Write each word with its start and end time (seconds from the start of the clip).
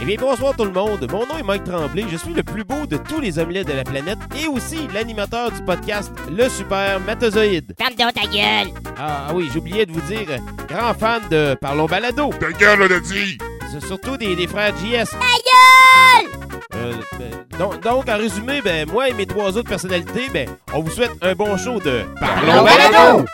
Eh 0.00 0.04
bien, 0.04 0.16
bonsoir 0.20 0.54
tout 0.56 0.64
le 0.64 0.72
monde. 0.72 1.06
Mon 1.10 1.26
nom 1.26 1.38
est 1.38 1.42
Mike 1.42 1.64
Tremblay. 1.64 2.04
Je 2.10 2.16
suis 2.16 2.34
le 2.34 2.42
plus 2.42 2.64
beau 2.64 2.86
de 2.86 2.96
tous 2.96 3.20
les 3.20 3.38
omelettes 3.38 3.66
de 3.68 3.72
la 3.72 3.84
planète 3.84 4.18
et 4.42 4.46
aussi 4.46 4.86
l'animateur 4.92 5.50
du 5.50 5.62
podcast 5.62 6.12
Le 6.30 6.48
Super 6.48 7.00
Matozoïde. 7.00 7.74
Ferme 7.78 7.94
donc 7.94 8.12
ta 8.12 8.26
gueule! 8.28 8.72
Ah, 8.98 9.28
oui, 9.34 9.48
j'oubliais 9.52 9.86
de 9.86 9.92
vous 9.92 10.00
dire, 10.02 10.26
euh, 10.30 10.38
grand 10.68 10.92
fan 10.94 11.22
de 11.30 11.54
Parlons 11.60 11.86
Balado. 11.86 12.30
Ta 12.38 12.52
gueule, 12.52 12.82
on 12.82 12.94
a 12.94 13.00
dit! 13.00 13.38
C'est 13.72 13.84
Surtout 13.86 14.16
des, 14.16 14.36
des 14.36 14.46
frères 14.46 14.74
JS. 14.76 15.10
Ta 15.10 15.18
gueule! 15.18 16.30
Euh, 16.74 16.92
ben, 17.18 17.58
donc, 17.58 17.80
donc, 17.82 18.08
en 18.08 18.18
résumé, 18.18 18.60
ben, 18.62 18.86
moi 18.90 19.08
et 19.08 19.14
mes 19.14 19.26
trois 19.26 19.56
autres 19.56 19.68
personnalités, 19.68 20.28
ben, 20.32 20.48
on 20.74 20.80
vous 20.82 20.90
souhaite 20.90 21.12
un 21.22 21.34
bon 21.34 21.56
show 21.56 21.78
de 21.80 22.02
Parlons 22.20 22.64
Balado. 22.64 23.24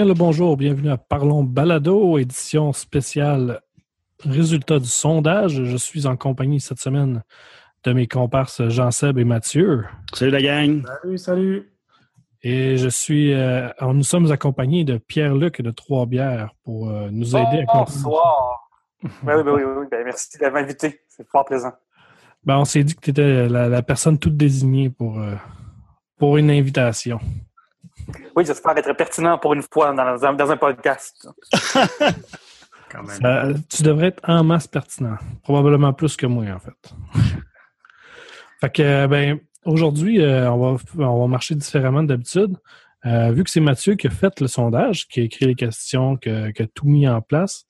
Bien 0.00 0.06
le 0.06 0.14
bonjour, 0.14 0.56
bienvenue 0.56 0.88
à 0.88 0.96
Parlons 0.96 1.44
Balado, 1.44 2.16
édition 2.16 2.72
spéciale 2.72 3.60
résultat 4.20 4.78
du 4.78 4.88
sondage. 4.88 5.62
Je 5.62 5.76
suis 5.76 6.06
en 6.06 6.16
compagnie 6.16 6.58
cette 6.58 6.78
semaine 6.78 7.22
de 7.84 7.92
mes 7.92 8.06
comparses 8.06 8.66
Jean-Seb 8.66 9.18
et 9.18 9.24
Mathieu. 9.24 9.84
Salut 10.14 10.30
la 10.30 10.40
gang. 10.40 10.86
Salut, 10.86 11.18
salut. 11.18 11.72
Et 12.42 12.78
je 12.78 12.88
suis, 12.88 13.34
euh, 13.34 13.68
alors, 13.76 13.92
nous 13.92 14.02
sommes 14.02 14.32
accompagnés 14.32 14.84
de 14.84 14.96
Pierre-Luc 14.96 15.60
de 15.60 15.70
Trois-Bières 15.70 16.54
pour 16.64 16.88
euh, 16.88 17.10
nous 17.12 17.36
aider 17.36 17.58
à 17.58 17.66
continuer. 17.66 18.04
Bonsoir. 18.04 18.70
Oui, 19.02 19.10
oui, 19.22 19.42
oui, 19.44 19.62
oui. 19.80 19.86
Ben, 19.90 20.02
merci 20.02 20.38
de 20.38 20.46
m'inviter. 20.46 21.02
C'est 21.10 21.28
fort 21.28 21.44
présent. 21.44 21.72
Ben, 22.42 22.56
on 22.56 22.64
s'est 22.64 22.84
dit 22.84 22.94
que 22.94 23.02
tu 23.02 23.10
étais 23.10 23.50
la, 23.50 23.68
la 23.68 23.82
personne 23.82 24.18
toute 24.18 24.38
désignée 24.38 24.88
pour, 24.88 25.20
euh, 25.20 25.34
pour 26.16 26.38
une 26.38 26.50
invitation. 26.50 27.20
Oui, 28.36 28.44
j'espère 28.44 28.76
être 28.76 28.92
pertinent 28.94 29.38
pour 29.38 29.54
une 29.54 29.62
fois 29.62 29.92
dans, 29.92 30.24
un- 30.24 30.34
dans 30.34 30.50
un 30.50 30.56
podcast. 30.56 31.28
Quand 32.90 33.02
même. 33.02 33.20
Ça- 33.20 33.48
tu 33.68 33.82
devrais 33.82 34.08
être 34.08 34.20
en 34.28 34.42
masse 34.44 34.66
pertinent. 34.66 35.16
Probablement 35.42 35.92
plus 35.92 36.16
que 36.16 36.26
moi, 36.26 36.44
en 36.52 36.58
fait. 36.58 36.94
fait 38.60 38.70
que, 38.70 38.82
euh, 38.82 39.08
ben, 39.08 39.38
aujourd'hui, 39.64 40.20
euh, 40.20 40.50
on, 40.50 40.74
va, 40.74 40.82
on 40.98 41.20
va 41.22 41.26
marcher 41.26 41.54
différemment 41.54 42.02
d'habitude. 42.02 42.56
Euh, 43.06 43.30
vu 43.32 43.44
que 43.44 43.50
c'est 43.50 43.60
Mathieu 43.60 43.94
qui 43.94 44.08
a 44.08 44.10
fait 44.10 44.40
le 44.40 44.46
sondage, 44.46 45.08
qui 45.08 45.20
a 45.20 45.22
écrit 45.22 45.46
les 45.46 45.54
questions, 45.54 46.16
qui 46.16 46.28
a, 46.28 46.52
qui 46.52 46.62
a 46.62 46.66
tout 46.66 46.86
mis 46.86 47.08
en 47.08 47.22
place, 47.22 47.64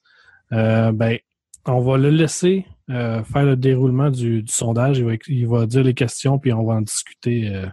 euh, 0.52 0.90
ben, 0.92 1.18
on 1.66 1.80
va 1.80 1.98
le 1.98 2.10
laisser 2.10 2.66
euh, 2.88 3.22
faire 3.24 3.44
le 3.44 3.54
déroulement 3.56 4.10
du, 4.10 4.42
du 4.42 4.52
sondage. 4.52 4.98
Il 4.98 5.04
va, 5.04 5.12
il 5.28 5.46
va 5.46 5.66
dire 5.66 5.84
les 5.84 5.94
questions, 5.94 6.38
puis 6.38 6.52
on 6.52 6.64
va 6.64 6.74
en 6.74 6.80
discuter 6.80 7.48
euh, 7.54 7.66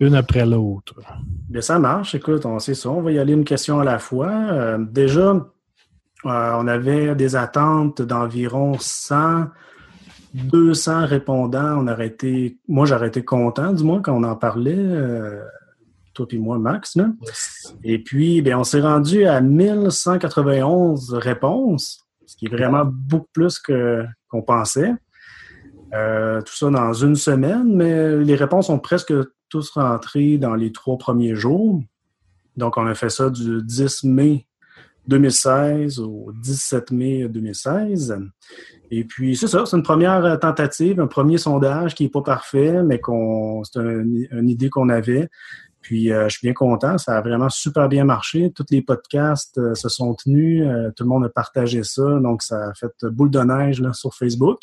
une 0.00 0.14
après 0.14 0.44
l'autre. 0.44 0.94
Bien, 1.48 1.60
ça 1.60 1.78
marche. 1.78 2.14
Écoute, 2.14 2.44
on 2.46 2.58
sait 2.58 2.74
ça. 2.74 2.90
On 2.90 3.02
va 3.02 3.12
y 3.12 3.18
aller 3.18 3.32
une 3.32 3.44
question 3.44 3.80
à 3.80 3.84
la 3.84 3.98
fois. 3.98 4.30
Euh, 4.30 4.78
déjà, 4.78 5.30
euh, 5.30 5.42
on 6.24 6.66
avait 6.66 7.14
des 7.14 7.36
attentes 7.36 8.02
d'environ 8.02 8.76
100, 8.78 9.46
200 10.34 11.06
répondants. 11.06 11.78
On 11.78 11.88
aurait 11.88 12.08
été, 12.08 12.58
moi, 12.68 12.84
j'aurais 12.86 13.08
été 13.08 13.24
content, 13.24 13.72
du 13.72 13.84
moins, 13.84 14.02
quand 14.02 14.14
on 14.14 14.24
en 14.24 14.36
parlait. 14.36 14.74
euh, 14.76 15.40
toi 16.16 16.26
puis 16.26 16.38
moi, 16.38 16.58
Max. 16.58 16.96
Là. 16.96 17.10
Et 17.84 18.02
puis, 18.02 18.42
bien, 18.42 18.58
on 18.58 18.64
s'est 18.64 18.80
rendu 18.80 19.26
à 19.26 19.40
1191 19.40 21.14
réponses, 21.14 22.04
ce 22.26 22.36
qui 22.36 22.46
est 22.46 22.50
vraiment 22.50 22.84
beaucoup 22.84 23.28
plus 23.32 23.58
qu'on 23.58 24.42
pensait. 24.42 24.92
Euh, 25.94 26.40
tout 26.42 26.54
ça 26.54 26.68
dans 26.70 26.92
une 26.92 27.14
semaine, 27.14 27.76
mais 27.76 28.16
les 28.18 28.34
réponses 28.34 28.66
sont 28.66 28.78
presque 28.78 29.12
tous 29.60 30.38
dans 30.38 30.54
les 30.54 30.72
trois 30.72 30.98
premiers 30.98 31.34
jours. 31.34 31.82
Donc, 32.56 32.76
on 32.76 32.86
a 32.86 32.94
fait 32.94 33.10
ça 33.10 33.30
du 33.30 33.62
10 33.62 34.04
mai 34.04 34.46
2016 35.08 36.00
au 36.00 36.32
17 36.42 36.90
mai 36.90 37.28
2016. 37.28 38.18
Et 38.90 39.04
puis, 39.04 39.36
c'est 39.36 39.46
ça, 39.46 39.64
c'est 39.66 39.76
une 39.76 39.82
première 39.82 40.38
tentative, 40.40 41.00
un 41.00 41.06
premier 41.06 41.38
sondage 41.38 41.94
qui 41.94 42.04
n'est 42.04 42.08
pas 42.08 42.22
parfait, 42.22 42.82
mais 42.82 43.00
c'est 43.64 43.78
un- 43.80 44.04
une 44.04 44.48
idée 44.48 44.70
qu'on 44.70 44.88
avait. 44.88 45.28
Puis, 45.80 46.12
euh, 46.12 46.28
je 46.28 46.38
suis 46.38 46.46
bien 46.46 46.54
content, 46.54 46.98
ça 46.98 47.16
a 47.16 47.20
vraiment 47.20 47.48
super 47.48 47.88
bien 47.88 48.04
marché. 48.04 48.50
Tous 48.52 48.66
les 48.70 48.82
podcasts 48.82 49.56
euh, 49.58 49.74
se 49.74 49.88
sont 49.88 50.14
tenus, 50.14 50.66
euh, 50.66 50.90
tout 50.90 51.04
le 51.04 51.08
monde 51.08 51.24
a 51.24 51.28
partagé 51.28 51.84
ça, 51.84 52.18
donc 52.18 52.42
ça 52.42 52.70
a 52.70 52.74
fait 52.74 52.92
boule 53.04 53.30
de 53.30 53.38
neige 53.38 53.80
là, 53.80 53.92
sur 53.92 54.12
Facebook. 54.12 54.58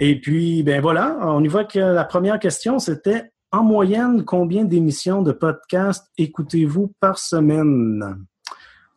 Et 0.00 0.20
puis, 0.20 0.62
ben 0.62 0.80
voilà, 0.80 1.18
on 1.22 1.42
y 1.42 1.48
voit 1.48 1.64
que 1.64 1.78
la 1.80 2.04
première 2.04 2.38
question, 2.38 2.78
c'était 2.78 3.32
en 3.54 3.62
moyenne, 3.62 4.24
combien 4.24 4.64
d'émissions 4.64 5.22
de 5.22 5.32
podcasts 5.32 6.10
écoutez-vous 6.18 6.92
par 6.98 7.18
semaine? 7.18 8.26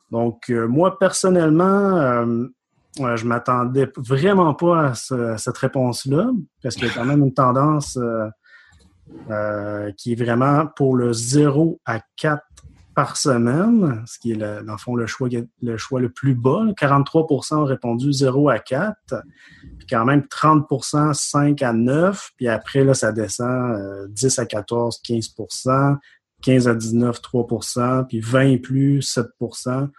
Donc, 0.09 0.49
euh, 0.49 0.67
moi, 0.67 0.97
personnellement, 0.97 1.97
euh, 1.97 2.45
euh, 3.01 3.15
je 3.15 3.25
m'attendais 3.25 3.91
vraiment 3.97 4.53
pas 4.55 4.87
à 4.87 4.95
ce- 4.95 5.35
cette 5.37 5.57
réponse-là, 5.57 6.31
parce 6.63 6.75
qu'il 6.75 6.87
y 6.87 6.91
a 6.91 6.93
quand 6.93 7.05
même 7.05 7.21
une 7.23 7.33
tendance 7.33 7.97
euh, 9.29 9.91
qui 9.97 10.13
est 10.13 10.15
vraiment 10.15 10.67
pour 10.75 10.95
le 10.95 11.11
0 11.13 11.79
à 11.85 11.99
4 12.15 12.46
par 12.97 13.15
semaine, 13.15 14.01
ce 14.07 14.17
qui 14.17 14.31
est, 14.31 14.35
le- 14.35 14.63
dans 14.65 14.71
le 14.71 14.77
fond, 14.79 14.95
le 14.95 15.05
choix, 15.05 15.29
le 15.61 15.77
choix 15.77 16.01
le 16.01 16.09
plus 16.09 16.33
bas. 16.33 16.65
43% 16.75 17.57
ont 17.57 17.63
répondu 17.63 18.11
0 18.11 18.49
à 18.49 18.57
4 18.57 18.95
puis 19.77 19.85
quand 19.87 20.03
même 20.03 20.21
30% 20.21 21.13
5 21.13 21.61
à 21.61 21.73
9, 21.73 22.31
puis 22.37 22.47
après, 22.47 22.83
là, 22.83 22.95
ça 22.95 23.11
descend 23.11 23.75
euh, 23.75 24.07
10 24.09 24.39
à 24.39 24.47
14, 24.47 24.99
15% 25.07 25.97
15 26.41 26.67
à 26.67 26.73
19, 26.73 27.21
3% 27.21 28.07
puis 28.07 28.19
20 28.19 28.41
et 28.41 28.57
plus, 28.57 29.01
7% 29.01 29.89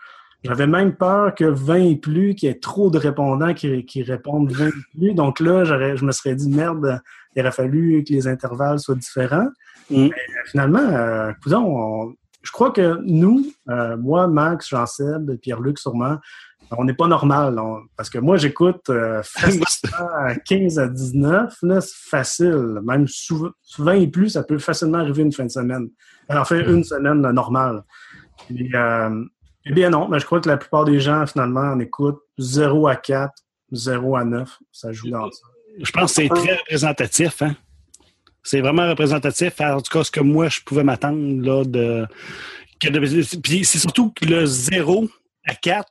J'avais 0.42 0.66
même 0.66 0.96
peur 0.96 1.36
que 1.36 1.44
20 1.44 1.74
et 1.76 1.96
plus, 1.96 2.34
qu'il 2.34 2.48
y 2.48 2.50
ait 2.52 2.58
trop 2.58 2.90
de 2.90 2.98
répondants 2.98 3.54
qui, 3.54 3.84
qui 3.86 4.02
répondent 4.02 4.50
20 4.50 4.66
et 4.66 4.72
plus. 4.98 5.14
Donc 5.14 5.38
là, 5.38 5.62
je 5.62 6.04
me 6.04 6.10
serais 6.10 6.34
dit, 6.34 6.50
merde, 6.50 7.00
il 7.36 7.42
aurait 7.42 7.52
fallu 7.52 8.02
que 8.02 8.12
les 8.12 8.26
intervalles 8.26 8.80
soient 8.80 8.96
différents. 8.96 9.48
Mm. 9.88 9.96
Mais, 10.02 10.10
euh, 10.10 10.42
finalement, 10.46 10.80
euh, 10.80 11.32
coudonc, 11.44 11.64
on- 11.64 12.14
je 12.48 12.52
crois 12.52 12.70
que 12.70 12.98
nous, 13.04 13.44
euh, 13.68 13.98
moi, 13.98 14.26
Max, 14.26 14.70
Jean-Seb, 14.70 15.36
Pierre-Luc 15.42 15.78
sûrement, 15.78 16.16
on 16.70 16.84
n'est 16.84 16.94
pas 16.94 17.06
normal. 17.06 17.58
on- 17.58 17.82
parce 17.94 18.08
que 18.08 18.18
moi, 18.18 18.38
j'écoute 18.38 18.88
euh, 18.88 19.22
facilement 19.22 20.08
à 20.16 20.34
15 20.34 20.78
à 20.78 20.88
19, 20.88 21.54
là, 21.60 21.82
c'est 21.82 22.08
facile. 22.08 22.80
Même 22.82 23.06
souvent, 23.06 23.50
souvent 23.60 23.92
et 23.92 24.06
plus, 24.08 24.30
ça 24.30 24.44
peut 24.44 24.56
facilement 24.58 24.96
arriver 24.98 25.22
une 25.24 25.32
fin 25.32 25.44
de 25.44 25.50
semaine. 25.50 25.90
En 26.30 26.44
fait, 26.46 26.62
une 26.62 26.84
semaine 26.84 27.20
normale. 27.20 27.84
Puis, 28.46 28.70
euh, 28.74 29.24
eh 29.66 29.72
bien 29.72 29.90
non, 29.90 30.08
mais 30.08 30.18
je 30.18 30.24
crois 30.24 30.40
que 30.40 30.48
la 30.48 30.56
plupart 30.56 30.86
des 30.86 31.00
gens, 31.00 31.26
finalement, 31.26 31.60
en 31.72 31.78
écoutent 31.80 32.22
0 32.38 32.88
à 32.88 32.96
4, 32.96 33.30
0 33.72 34.16
à 34.16 34.24
9. 34.24 34.58
Ça 34.72 34.90
joue 34.90 35.10
dans 35.10 35.30
ça. 35.30 35.46
Je 35.82 35.90
pense 35.92 36.14
que 36.14 36.22
c'est 36.22 36.28
très 36.30 36.54
représentatif. 36.56 37.42
Hein? 37.42 37.54
C'est 38.48 38.62
vraiment 38.62 38.88
représentatif. 38.88 39.60
En 39.60 39.82
tout 39.82 39.92
cas, 39.92 40.04
ce 40.04 40.10
que 40.10 40.20
moi, 40.20 40.48
je 40.48 40.62
pouvais 40.62 40.82
m'attendre. 40.82 41.42
là 41.42 41.64
de, 41.64 42.06
Puis 43.42 43.66
c'est 43.66 43.78
surtout 43.78 44.10
que 44.10 44.24
le 44.24 44.46
0 44.46 45.06
à 45.46 45.54
4, 45.54 45.86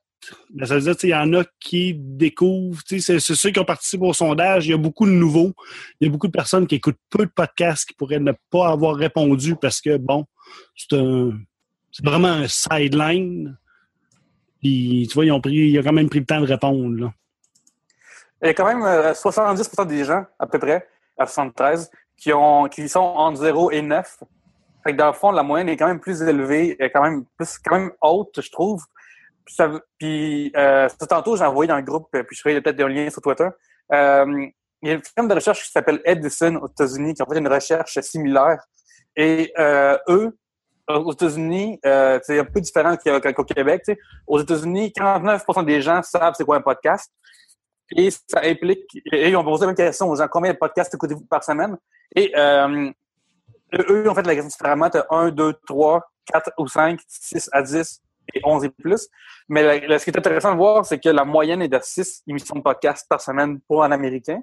ben, 0.49 0.65
ça 0.65 0.73
veut 0.73 0.81
dire 0.81 0.97
qu'il 0.97 1.09
y 1.09 1.15
en 1.15 1.31
a 1.35 1.43
qui 1.59 1.93
découvrent. 1.93 2.81
C'est 2.87 3.19
ceux 3.19 3.51
qui 3.51 3.59
ont 3.59 3.65
participé 3.65 4.03
au 4.03 4.13
sondage. 4.13 4.65
Il 4.65 4.71
y 4.71 4.73
a 4.73 4.77
beaucoup 4.77 5.05
de 5.05 5.11
nouveaux. 5.11 5.53
Il 6.01 6.07
y 6.07 6.09
a 6.09 6.11
beaucoup 6.11 6.25
de 6.25 6.31
personnes 6.31 6.65
qui 6.65 6.73
écoutent 6.73 6.97
peu 7.11 7.27
de 7.27 7.31
podcasts 7.31 7.87
qui 7.87 7.93
pourraient 7.93 8.19
ne 8.19 8.33
pas 8.49 8.69
avoir 8.69 8.95
répondu 8.95 9.55
parce 9.55 9.79
que, 9.79 9.97
bon, 9.97 10.25
c'est 10.75 10.97
un. 10.97 11.33
Vraiment 12.03 12.27
un 12.27 12.47
sideline. 12.47 13.55
Puis, 14.61 15.05
tu 15.07 15.13
vois, 15.13 15.25
ils 15.25 15.31
ont, 15.31 15.41
pris, 15.41 15.53
ils 15.53 15.79
ont 15.79 15.83
quand 15.83 15.93
même 15.93 16.09
pris 16.09 16.19
le 16.19 16.25
temps 16.25 16.41
de 16.41 16.47
répondre. 16.47 16.99
Là. 16.99 17.13
Il 18.41 18.47
y 18.47 18.49
a 18.49 18.53
quand 18.55 18.65
même 18.65 18.81
euh, 18.81 19.13
70% 19.13 19.85
des 19.85 20.03
gens, 20.03 20.25
à 20.39 20.47
peu 20.47 20.57
près, 20.57 20.87
à 21.17 21.25
73, 21.27 21.89
qui, 22.17 22.33
ont, 22.33 22.67
qui 22.67 22.89
sont 22.89 22.99
entre 22.99 23.39
0 23.39 23.71
et 23.71 23.81
9. 23.81 24.23
Fait 24.83 24.91
que 24.93 24.97
dans 24.97 25.07
le 25.07 25.13
fond, 25.13 25.31
la 25.31 25.43
moyenne 25.43 25.69
est 25.69 25.77
quand 25.77 25.87
même 25.87 25.99
plus 25.99 26.21
élevée, 26.21 26.75
est 26.79 26.89
quand 26.89 27.03
même, 27.03 27.25
plus, 27.37 27.57
quand 27.59 27.79
même 27.79 27.91
haute, 28.01 28.41
je 28.41 28.51
trouve. 28.51 28.83
Puis, 29.45 29.55
ça, 29.55 29.71
puis 29.97 30.51
euh, 30.55 30.89
tantôt, 31.09 31.37
j'ai 31.37 31.45
envoyé 31.45 31.67
dans 31.67 31.77
le 31.77 31.83
groupe, 31.83 32.09
puis 32.11 32.35
je 32.35 32.41
ferai 32.41 32.61
peut-être 32.61 32.75
des 32.75 32.87
liens 32.87 33.09
sur 33.09 33.21
Twitter. 33.21 33.47
Euh, 33.93 34.47
il 34.81 34.89
y 34.89 34.91
a 34.91 34.95
une 34.95 35.03
firme 35.03 35.27
de 35.27 35.33
recherche 35.33 35.63
qui 35.63 35.71
s'appelle 35.71 36.01
Edison 36.05 36.55
aux 36.57 36.67
États-Unis 36.67 37.13
qui 37.13 37.23
ont 37.23 37.25
fait 37.25 37.39
une 37.39 37.47
recherche 37.47 37.99
similaire. 38.01 38.63
Et 39.15 39.51
euh, 39.57 39.97
eux, 40.09 40.37
aux 40.87 41.11
États-Unis, 41.11 41.79
euh, 41.85 42.19
c'est 42.23 42.39
un 42.39 42.45
peu 42.45 42.61
différent 42.61 42.95
qu'au 42.95 43.43
Québec. 43.43 43.81
sais. 43.85 43.97
Aux 44.27 44.39
États-Unis, 44.39 44.93
49 44.93 45.43
des 45.65 45.81
gens 45.81 46.01
savent 46.03 46.33
c'est 46.37 46.45
quoi 46.45 46.57
un 46.57 46.61
podcast. 46.61 47.11
Et 47.95 48.11
ça 48.11 48.41
implique, 48.43 48.85
et 49.11 49.29
ils 49.29 49.35
ont 49.35 49.43
posé 49.43 49.61
la 49.61 49.67
même 49.67 49.75
question 49.75 50.09
aux 50.09 50.15
gens, 50.15 50.27
combien 50.29 50.51
de 50.51 50.57
podcasts 50.57 50.93
écoutez-vous 50.93 51.25
par 51.25 51.43
semaine? 51.43 51.77
Et 52.17 52.31
euh, 52.35 52.91
eux, 53.89 54.09
ont 54.09 54.15
fait 54.15 54.25
la 54.25 54.33
question 54.33 54.47
différemment. 54.47 54.89
Tu 54.89 54.97
1, 55.07 55.29
2, 55.29 55.53
3, 55.67 56.01
4 56.33 56.51
ou 56.57 56.67
5, 56.67 56.99
6 57.07 57.49
à 57.53 57.61
10 57.61 58.01
et 58.33 58.41
11 58.43 58.65
et 58.65 58.69
plus. 58.69 59.07
Mais 59.47 59.79
ce 59.99 60.03
qui 60.03 60.09
est 60.09 60.17
intéressant 60.17 60.51
de 60.51 60.57
voir, 60.57 60.83
c'est 60.83 60.99
que 60.99 61.09
la 61.09 61.23
moyenne 61.23 61.61
est 61.61 61.67
de 61.67 61.79
6 61.79 62.23
émissions 62.27 62.55
de 62.55 62.61
podcast 62.61 63.05
par 63.07 63.21
semaine 63.21 63.59
pour 63.67 63.83
un 63.83 63.91
Américain. 63.91 64.41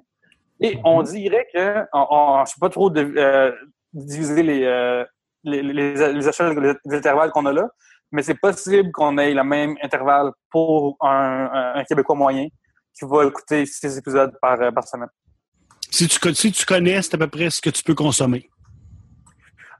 Et 0.61 0.79
on 0.85 0.99
mhm. 0.99 1.05
dirait 1.05 1.47
que, 1.53 1.85
on, 1.91 2.37
je 2.37 2.41
ne 2.41 2.45
sais 2.45 2.59
pas 2.61 2.69
trop 2.69 2.89
de, 2.89 3.13
euh, 3.17 3.51
diviser 3.91 4.41
les, 4.41 4.63
euh, 4.63 5.03
les, 5.43 5.61
les, 5.61 5.95
les, 6.13 6.93
intervalles 6.95 7.31
qu'on 7.31 7.45
a 7.45 7.51
là, 7.51 7.67
mais 8.09 8.23
c'est 8.23 8.39
possible 8.39 8.89
qu'on 8.93 9.17
ait 9.17 9.33
le 9.33 9.43
même 9.43 9.75
intervalle 9.83 10.31
pour 10.49 10.95
un, 11.01 11.73
un, 11.75 11.83
Québécois 11.83 12.15
moyen 12.15 12.47
qui 12.97 13.03
va 13.03 13.25
écouter 13.25 13.65
six 13.65 13.97
épisodes 13.97 14.31
par, 14.41 14.57
par 14.73 14.87
semaine. 14.87 15.09
Si 15.91 16.07
tu, 16.07 16.35
si 16.35 16.51
tu 16.51 16.65
connais, 16.65 17.01
c'est 17.01 17.13
à 17.15 17.17
peu 17.17 17.27
près 17.27 17.49
ce 17.49 17.61
que 17.61 17.69
tu 17.69 17.83
peux 17.83 17.95
consommer. 17.95 18.49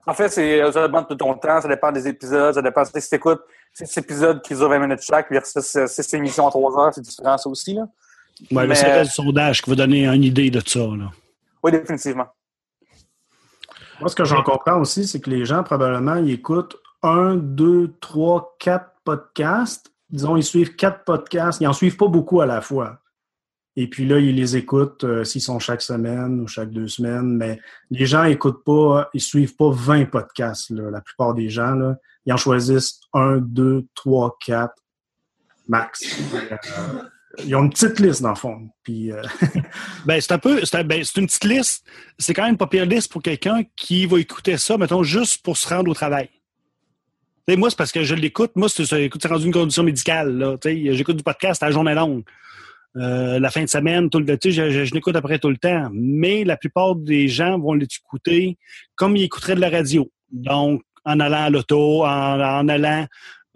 En 0.08 0.14
fait, 0.14 0.30
c'est, 0.30 0.72
ça 0.72 0.88
dépend 0.88 1.02
de 1.02 1.16
ton 1.16 1.34
temps, 1.36 1.62
ça 1.62 1.68
dépend 1.68 1.92
des 1.92 2.08
épisodes, 2.08 2.54
ça 2.54 2.62
dépend 2.62 2.86
si 2.86 2.92
tu 2.92 3.16
écoutes 3.16 3.42
six 3.74 3.98
épisodes 3.98 4.42
qui 4.42 4.54
durent 4.54 4.70
20 4.70 4.80
minutes 4.80 5.02
chaque 5.02 5.30
versus 5.32 5.78
six 5.88 6.14
émissions 6.14 6.46
en 6.46 6.50
trois 6.50 6.80
heures, 6.80 6.94
c'est 6.94 7.02
différent 7.02 7.38
ça 7.38 7.50
aussi. 7.50 7.74
Là. 7.74 7.88
Ouais, 8.52 8.68
mais, 8.68 8.76
c'est 8.76 9.00
le 9.00 9.06
sondage 9.06 9.62
qui 9.62 9.70
va 9.70 9.76
donner 9.76 10.08
une 10.08 10.24
idée 10.24 10.50
de 10.50 10.62
ça. 10.66 10.80
Là. 10.80 11.12
Oui, 11.64 11.72
définitivement. 11.72 12.28
Moi, 14.00 14.10
ce 14.10 14.16
que 14.16 14.26
j'en 14.26 14.44
comprends 14.44 14.80
aussi, 14.80 15.08
c'est 15.08 15.20
que 15.20 15.30
les 15.30 15.46
gens, 15.46 15.64
probablement, 15.64 16.16
ils 16.18 16.32
écoutent 16.32 16.76
un, 17.02 17.36
deux, 17.36 17.94
trois, 18.02 18.56
quatre 18.60 18.92
podcasts. 19.04 19.92
Disons, 20.10 20.36
ils 20.36 20.44
suivent 20.44 20.76
quatre 20.76 21.04
podcasts. 21.04 21.62
Ils 21.62 21.66
n'en 21.66 21.74
suivent 21.74 21.98
pas 21.98 22.08
beaucoup 22.08 22.42
à 22.42 22.46
la 22.46 22.62
fois. 22.62 23.00
Et 23.78 23.90
puis 23.90 24.06
là, 24.08 24.20
ils 24.20 24.36
les 24.36 24.56
écoutent 24.56 25.04
euh, 25.04 25.24
s'ils 25.24 25.42
sont 25.42 25.60
chaque 25.60 25.82
semaine 25.82 26.40
ou 26.40 26.48
chaque 26.48 26.70
deux 26.70 26.88
semaines. 26.88 27.36
Mais 27.36 27.60
les 27.92 28.06
gens 28.06 28.24
écoutent 28.24 28.64
pas, 28.64 29.10
ils 29.14 29.22
suivent 29.22 29.56
pas 29.56 29.70
20 29.70 30.06
podcasts. 30.06 30.70
La 30.70 31.02
plupart 31.02 31.34
des 31.34 31.50
gens, 31.50 31.96
ils 32.26 32.34
en 32.34 32.38
choisissent 32.38 33.00
un, 33.14 33.38
deux, 33.38 33.86
trois, 33.94 34.38
quatre 34.44 34.82
max. 35.68 36.06
Euh, 36.34 36.58
ils 37.44 37.54
ont 37.56 37.64
une 37.64 37.70
petite 37.70 38.00
liste, 38.00 38.22
dans 38.22 38.30
le 38.30 38.36
fond. 38.36 38.70
Puis, 38.84 39.12
euh, 39.12 39.22
ben, 40.06 40.22
c'est 40.22 40.32
un 40.32 40.38
peu. 40.38 40.62
Ben, 40.86 41.04
c'est 41.04 41.20
une 41.20 41.28
petite 41.28 41.44
liste. 41.44 41.86
C'est 42.18 42.34
quand 42.34 42.46
même 42.46 42.58
pas 42.58 42.68
pire 42.68 42.86
liste 42.86 43.12
pour 43.12 43.22
quelqu'un 43.22 43.64
qui 43.76 44.06
va 44.06 44.20
écouter 44.20 44.58
ça, 44.58 44.78
mettons, 44.78 45.04
juste 45.04 45.44
pour 45.44 45.58
se 45.58 45.68
rendre 45.68 45.92
au 45.92 45.94
travail. 45.94 46.30
moi, 47.50 47.70
c'est 47.70 47.78
parce 47.78 47.92
que 47.92 48.04
je 48.04 48.16
l'écoute. 48.16 48.52
Moi, 48.56 48.70
c'est 48.70 49.28
rendu 49.28 49.48
une 49.48 49.54
condition 49.54 49.84
médicale. 49.84 50.58
J'écoute 50.64 51.18
du 51.18 51.24
podcast 51.24 51.62
à 51.62 51.66
la 51.66 51.72
journée 51.74 51.94
longue. 51.94 52.24
Euh, 52.98 53.40
la 53.40 53.52
fin 53.52 53.64
de 53.64 53.70
semaine, 53.70 54.10
tout 54.10 54.20
le 54.20 54.38
je, 54.42 54.50
je, 54.50 54.86
je 54.86 54.94
l'écoute 54.94 55.16
après 55.16 55.40
tout 55.40 55.50
le 55.50 55.58
temps. 55.58 55.90
Mais 55.94 56.44
la 56.44 56.56
plupart 56.56 56.96
des 56.96 57.28
gens 57.28 57.60
vont 57.60 57.74
l'écouter 57.74 58.58
comme 58.96 59.18
ils 59.18 59.24
écouteraient 59.24 59.56
de 59.56 59.62
la 59.62 59.70
radio. 59.70 60.10
Donc, 60.32 60.82
en 61.04 61.20
allant 61.20 61.44
à 61.44 61.50
l'auto, 61.50 62.06
en, 62.06 62.40
en, 62.40 62.68
allant 62.68 63.06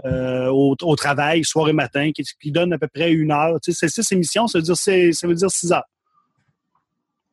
euh, 0.06 0.48
au, 0.48 0.76
au, 0.82 0.96
travail, 0.96 1.44
soir 1.44 1.70
et 1.70 1.74
matin, 1.74 2.12
qui, 2.14 2.24
qui, 2.42 2.52
donne 2.52 2.74
à 2.74 2.78
peu 2.78 2.88
près 2.88 3.12
une 3.12 3.32
heure. 3.32 3.60
Tu 3.62 3.72
sais, 3.72 3.88
c'est 3.88 4.02
six 4.02 4.12
émissions, 4.14 4.48
ça 4.48 4.60
veut 4.60 4.64
dire, 4.64 4.78
ça 4.78 5.28
veut 5.28 5.36
dire 5.36 5.52
six 5.52 5.72
heures. 5.72 5.88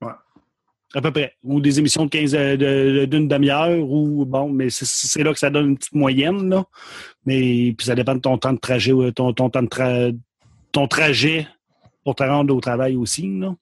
Ouais. 0.00 0.12
À 0.94 1.00
peu 1.00 1.10
près. 1.10 1.34
Ou 1.42 1.60
des 1.60 1.78
émissions 1.78 2.04
de 2.04 2.10
15 2.10 2.34
euh, 2.34 3.06
d'une 3.06 3.28
demi-heure, 3.28 3.78
ou 3.78 4.24
bon, 4.24 4.48
mais 4.48 4.68
c'est 4.70 5.22
là 5.22 5.32
que 5.32 5.38
ça 5.38 5.50
donne 5.50 5.70
une 5.70 5.76
petite 5.76 5.94
moyenne, 5.94 6.48
là. 6.48 6.64
Mais 7.24 7.74
puis 7.76 7.86
ça 7.86 7.94
dépend 7.94 8.14
de 8.14 8.20
ton 8.20 8.38
temps 8.38 8.52
de 8.52 8.58
trajet, 8.58 8.92
ton, 9.14 9.32
ton 9.32 9.50
temps 9.50 9.62
de 9.62 10.16
ton 10.72 10.88
trajet 10.88 11.46
pour 12.06 12.14
te 12.14 12.22
rendre 12.22 12.54
au 12.54 12.60
travail 12.60 12.94
aussi, 12.94 13.28
là? 13.40 13.52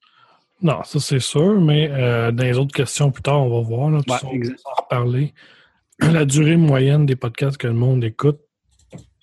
Non, 0.60 0.82
ça 0.84 1.00
c'est 1.00 1.18
sûr, 1.18 1.58
mais 1.62 1.88
euh, 1.90 2.30
dans 2.30 2.44
les 2.44 2.58
autres 2.58 2.74
questions 2.74 3.10
plus 3.10 3.22
tard, 3.22 3.40
on 3.40 3.48
va 3.48 3.66
voir. 3.66 3.90
Là, 3.90 4.00
ouais, 4.06 4.16
on 4.22 4.38
va 4.38 4.54
en 4.66 4.82
reparler. 4.82 5.32
La 5.98 6.26
durée 6.26 6.58
moyenne 6.58 7.06
des 7.06 7.16
podcasts 7.16 7.56
que 7.56 7.66
le 7.66 7.72
monde 7.72 8.04
écoute, 8.04 8.40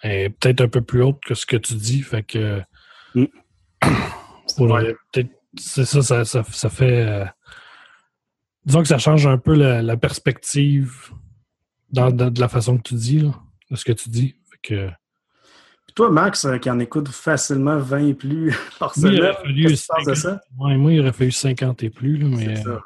est 0.02 0.32
peut-être 0.32 0.62
un 0.62 0.68
peu 0.68 0.82
plus 0.82 1.04
haute 1.04 1.20
que 1.24 1.36
ce 1.36 1.46
que 1.46 1.56
tu 1.56 1.76
dis. 1.76 2.02
Fait 2.02 2.24
que. 2.24 2.64
Mm. 3.14 3.26
C'est 5.60 5.86
ça, 5.86 6.02
ça, 6.02 6.26
ça, 6.26 6.70
fait. 6.70 7.06
Euh, 7.06 7.26
disons 8.66 8.82
que 8.82 8.88
ça 8.88 8.98
change 8.98 9.28
un 9.28 9.38
peu 9.38 9.54
la, 9.54 9.98
perspective 9.98 11.12
dans, 11.92 12.10
de 12.10 12.40
la 12.40 12.48
façon 12.48 12.78
que 12.78 12.84
tu 12.84 12.96
dis, 12.96 13.20
là, 13.20 13.34
de 13.70 13.76
ce 13.76 13.86
que 13.86 13.92
tu 13.92 14.10
dis. 14.10 14.36
Fait 14.50 14.58
que. 14.64 14.90
Toi, 15.96 16.10
Max, 16.10 16.46
euh, 16.46 16.58
qui 16.58 16.70
en 16.70 16.80
écoute 16.80 17.10
facilement 17.10 17.78
20 17.78 18.08
et 18.08 18.14
plus 18.14 18.56
par 18.80 18.96
semaine, 18.96 19.34
il 19.46 19.54
fallu 19.64 19.76
50, 19.76 20.16
ça? 20.16 20.42
Ouais, 20.58 20.78
moi, 20.78 20.94
il 20.94 21.02
aurait 21.02 21.14
fallu 21.14 21.32
50 21.32 21.84
et 21.84 21.90
plus. 21.90 22.18
Là, 22.18 22.28
mais, 22.28 22.68
euh, 22.68 22.80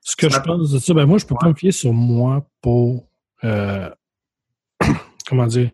ce 0.00 0.16
que 0.16 0.28
je 0.28 0.38
pense 0.40 0.70
de 0.70 0.78
ça, 0.78 0.94
ben 0.94 1.06
moi, 1.06 1.18
je 1.18 1.26
peux 1.26 1.36
pas 1.38 1.48
me 1.48 1.54
fier 1.54 1.72
sur 1.72 1.92
moi 1.92 2.46
pour 2.60 3.06
comment 3.42 5.46
dire, 5.46 5.70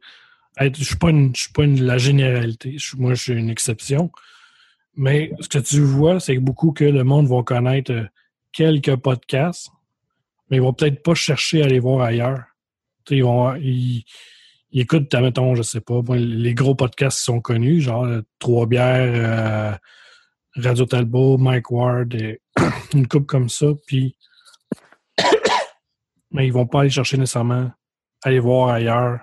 je 0.61 0.67
ne 0.67 0.75
suis 0.75 0.97
pas, 0.97 1.11
une, 1.11 1.35
suis 1.35 1.53
pas 1.53 1.65
une, 1.65 1.85
la 1.85 1.99
généralité. 1.99 2.77
moi, 2.97 3.15
je 3.15 3.23
suis 3.23 3.33
une 3.33 3.51
exception. 3.51 4.11
Mais 4.97 5.33
ce 5.41 5.49
que 5.49 5.59
tu 5.59 5.81
vois, 5.81 6.21
c'est 6.21 6.39
beaucoup 6.39 6.73
que 6.73 6.85
le 6.85 7.05
monde 7.05 7.29
va 7.29 7.43
connaître 7.43 7.93
euh, 7.93 8.07
quelques 8.53 8.97
podcasts, 8.97 9.71
mais 10.51 10.57
ils 10.57 10.63
vont 10.63 10.73
peut-être 10.73 11.03
pas 11.03 11.15
chercher 11.15 11.63
à 11.63 11.67
aller 11.67 11.79
voir 11.79 12.01
ailleurs. 12.01 12.45
ils, 13.11 13.23
vont, 13.23 13.55
ils, 13.57 14.05
écoutent, 14.73 15.15
mettons, 15.15 15.55
je 15.55 15.63
sais 15.63 15.81
pas, 15.81 16.01
les 16.11 16.55
gros 16.55 16.75
podcasts 16.75 17.19
sont 17.19 17.41
connus, 17.41 17.81
genre 17.81 18.05
euh, 18.05 18.23
Trois 18.39 18.67
Bières, 18.67 19.13
euh, 19.15 19.73
Radio 20.57 20.87
Talbot, 20.87 21.39
Mike 21.39 21.71
Ward, 21.71 22.15
et 22.15 22.41
une 22.95 23.07
coupe 23.07 23.27
comme 23.27 23.49
ça, 23.49 23.67
puis 23.87 24.17
mais 26.31 26.47
ils 26.47 26.53
vont 26.53 26.67
pas 26.67 26.81
aller 26.81 26.91
chercher 26.91 27.17
nécessairement 27.17 27.71
aller 28.23 28.41
voir 28.41 28.71
ailleurs 28.71 29.21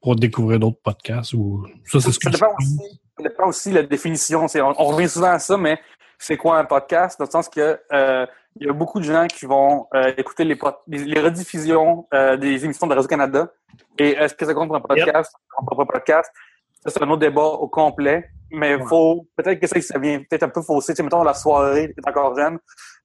pour 0.00 0.16
découvrir 0.16 0.58
d'autres 0.58 0.80
podcasts 0.82 1.34
ou 1.34 1.66
ça 1.84 2.00
c'est 2.00 2.12
ce 2.12 2.18
que 2.18 2.30
dépend 2.30 2.54
aussi, 2.58 2.78
ça 3.16 3.22
dépend 3.22 3.48
aussi 3.48 3.70
de 3.70 3.74
la 3.74 3.82
définition. 3.82 4.46
On, 4.46 4.74
on, 4.78 4.86
revient 4.86 5.08
souvent 5.08 5.30
à 5.30 5.38
ça, 5.38 5.56
mais 5.56 5.78
c'est 6.18 6.36
quoi 6.36 6.58
un 6.58 6.64
podcast? 6.64 7.18
Dans 7.18 7.26
le 7.26 7.30
sens 7.30 7.48
que 7.48 7.80
euh, 7.92 8.26
il 8.56 8.66
y 8.66 8.70
a 8.70 8.72
beaucoup 8.72 8.98
de 8.98 9.04
gens 9.04 9.26
qui 9.26 9.46
vont 9.46 9.86
euh, 9.94 10.12
écouter 10.16 10.44
les, 10.44 10.58
les, 10.86 11.20
rediffusions 11.20 12.06
des 12.12 12.64
émissions 12.64 12.86
de 12.86 12.94
Radio-Canada. 12.94 13.52
Et 13.98 14.10
est-ce 14.10 14.34
que 14.34 14.46
ça 14.46 14.54
compte 14.54 14.68
pour 14.68 14.76
un 14.76 14.80
podcast? 14.80 15.34
Un 15.58 15.64
propre 15.64 15.84
podcast? 15.84 16.30
Ça, 16.82 16.90
c'est 16.90 17.02
un 17.02 17.10
autre 17.10 17.20
débat 17.20 17.42
au 17.42 17.68
complet. 17.68 18.30
Mais 18.52 18.78
faut 18.86 19.28
peut-être 19.36 19.60
que 19.60 19.66
ça, 19.66 19.80
ça 19.80 19.98
vient 19.98 20.18
peut-être 20.18 20.42
un 20.42 20.48
peu 20.48 20.62
faussé. 20.62 20.92
Tu 20.92 20.96
sais, 20.96 21.02
mettons, 21.02 21.22
la 21.22 21.34
soirée, 21.34 21.94
est 21.96 22.08
encore 22.08 22.36
jeune. 22.36 22.58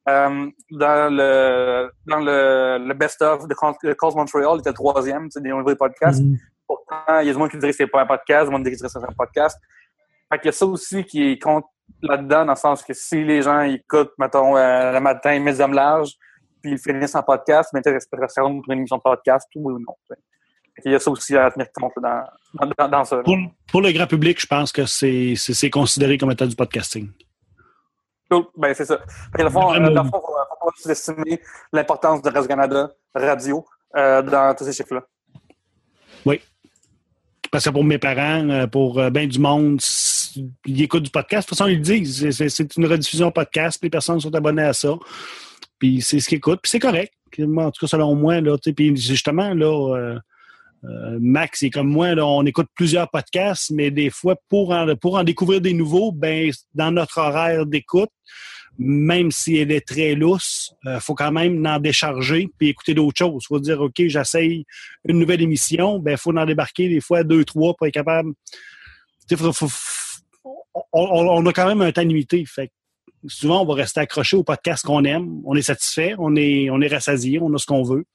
Euh, 0.08 0.50
dans 0.72 1.14
le 1.14 1.92
dans 2.06 2.20
le, 2.20 2.78
le 2.80 2.94
best-of 2.94 3.48
de 3.48 3.54
Cause 3.94 4.16
Montreal, 4.16 4.52
il 4.56 4.60
était 4.60 4.70
le 4.70 4.76
troisième, 4.76 5.24
tu 5.26 5.32
sais, 5.32 5.42
des 5.42 5.50
nouveaux 5.50 5.76
podcasts. 5.76 6.22
Mm-hmm. 6.22 6.40
Pourtant, 6.68 7.20
il 7.22 7.28
y 7.28 7.30
a 7.30 7.34
des 7.34 7.40
gens 7.40 7.48
qui 7.48 7.58
diraient 7.58 7.72
que 7.72 7.78
c'est 7.78 7.88
pas 7.88 8.02
un 8.02 8.06
podcast, 8.06 8.48
des 8.48 8.52
gens 8.52 8.58
qui 8.58 8.64
diraient 8.64 8.76
que 8.76 8.88
c'est 8.88 8.98
un 8.98 9.16
podcast. 9.18 9.60
Fait 10.32 10.40
qu'il 10.40 10.48
y 10.48 10.50
a 10.50 10.52
ça 10.52 10.66
aussi 10.66 11.04
qui 11.04 11.38
compte 11.38 11.66
là-dedans, 12.02 12.46
dans 12.46 12.54
le 12.54 12.58
sens 12.58 12.84
que 12.84 12.94
si 12.94 13.24
les 13.24 13.42
gens 13.42 13.62
écoutent, 13.62 14.14
mettons, 14.18 14.58
euh, 14.58 14.92
le 14.92 15.00
matin, 15.00 15.40
mes 15.40 15.60
hommes 15.60 15.74
larges, 15.74 16.14
puis 16.62 16.72
ils 16.72 16.80
finissent 16.80 17.16
en 17.16 17.24
podcast, 17.24 17.70
mais 17.74 17.82
ils 17.86 17.98
pour 18.10 18.64
une 18.72 18.80
émission 18.80 18.98
de 18.98 19.02
podcast, 19.02 19.48
ou 19.56 19.72
non. 19.72 19.96
Il 20.84 20.92
y 20.92 20.96
a 20.96 21.00
ça 21.00 21.10
aussi 21.10 21.38
à 21.38 21.50
tenir 21.52 21.68
compte 21.74 21.94
dans, 22.02 22.24
dans, 22.78 22.90
dans 22.90 23.06
ça. 23.06 23.18
Pour, 23.24 23.38
pour, 23.68 23.82
le 23.82 23.92
grand 23.92 24.08
public, 24.08 24.40
je 24.42 24.48
pense 24.48 24.72
que 24.72 24.86
c'est 24.86 25.70
considéré 25.72 26.18
comme 26.18 26.32
étant 26.32 26.46
du 26.46 26.56
podcasting. 26.56 27.10
Ben, 28.58 28.74
c'est 28.74 28.86
ça. 28.86 29.00
Que, 29.34 29.44
le 29.44 29.50
fond, 29.50 29.74
il 29.76 29.82
ne 29.82 30.04
faut 30.04 30.12
pas 30.12 30.72
sous-estimer 30.76 31.40
l'importance 31.72 32.22
de 32.22 32.30
Radio 33.14 33.66
euh, 33.96 34.22
dans 34.22 34.54
tous 34.56 34.66
ces 34.66 34.74
chiffres-là. 34.74 35.04
Oui. 36.26 36.42
Parce 37.52 37.64
que 37.64 37.70
pour 37.70 37.84
mes 37.84 38.00
parents, 38.00 38.50
euh, 38.50 38.68
pour 38.68 39.00
euh, 39.00 39.10
bien 39.10 39.28
du 39.28 39.40
monde, 39.40 39.80
ils 40.66 40.82
écoutent 40.82 41.04
du 41.04 41.12
podcast. 41.12 41.48
De 41.48 41.50
toute 41.50 41.58
façon, 41.58 41.70
ils 41.70 41.78
le 41.78 41.82
disent. 41.82 42.30
C'est 42.50 42.76
une 42.76 42.88
rediffusion 42.88 43.32
podcast. 43.32 43.80
Les 43.82 43.90
personnes 43.90 44.20
sont 44.20 44.34
abonnées 44.36 44.64
à 44.64 44.74
ça. 44.74 44.94
Puis 45.80 46.02
c'est 46.02 46.20
ce 46.20 46.28
qu'ils 46.28 46.40
écoutent. 46.40 46.62
Puis 46.62 46.72
c'est 46.72 46.80
correct. 46.80 47.14
En 47.40 47.72
tout 47.72 47.86
cas, 47.86 47.88
selon 47.88 48.16
moi, 48.16 48.42
là, 48.42 48.58
puis 48.58 48.96
justement, 48.96 49.54
là, 49.54 49.96
euh, 49.98 50.20
Max 51.20 51.64
est 51.64 51.70
comme 51.70 51.90
moi, 51.90 52.10
on 52.18 52.46
écoute 52.46 52.68
plusieurs 52.76 53.10
podcasts, 53.10 53.72
mais 53.72 53.92
des 53.92 54.10
fois, 54.10 54.36
pour 54.50 54.72
en, 54.72 55.24
découvrir 55.24 55.62
des 55.62 55.74
nouveaux, 55.74 56.12
ben, 56.12 56.52
dans 56.74 56.92
notre 56.92 57.20
horaire 57.20 57.66
d'écoute, 57.66 58.10
même 58.78 59.32
si 59.32 59.58
elle 59.58 59.72
est 59.72 59.88
très 59.88 60.16
lousse, 60.16 60.74
euh, 60.86 61.00
faut 61.00 61.16
quand 61.16 61.32
même 61.32 61.66
en 61.66 61.80
décharger 61.80 62.50
puis 62.58 62.70
écouter 62.70 62.94
d'autres 62.94 63.18
choses. 63.18 63.46
Faut 63.48 63.60
dire, 63.60 63.82
OK, 63.82 63.96
j'essaye 63.98 64.66
une 65.08 65.20
nouvelle 65.20 65.42
émission, 65.42 66.00
ben 66.00 66.18
faut 66.18 66.36
en 66.36 66.46
débarquer 66.46 66.90
des 66.90 67.02
fois 67.02 67.24
deux, 67.24 67.46
trois 67.46 67.74
pour 67.76 67.88
être 67.88 67.94
capable. 67.94 68.34
on, 70.92 71.46
a 71.46 71.54
quand 71.54 71.68
même 71.68 71.82
un 71.82 71.92
temps 71.92 72.02
limité. 72.02 72.44
Souvent, 73.28 73.64
on 73.64 73.66
va 73.66 73.76
rester 73.76 74.02
accroché 74.02 74.38
au 74.38 74.44
podcast 74.44 74.86
qu'on 74.86 75.04
aime. 75.04 75.42
On 75.46 75.56
est 75.56 75.62
satisfait, 75.62 76.14
on 76.20 76.36
est, 76.36 76.70
on 76.70 76.82
est 76.82 76.88
rassasié, 76.88 77.40
on 77.42 77.54
a 77.54 77.58
ce 77.58 77.66
qu'on 77.66 77.84
veut. 77.84 78.06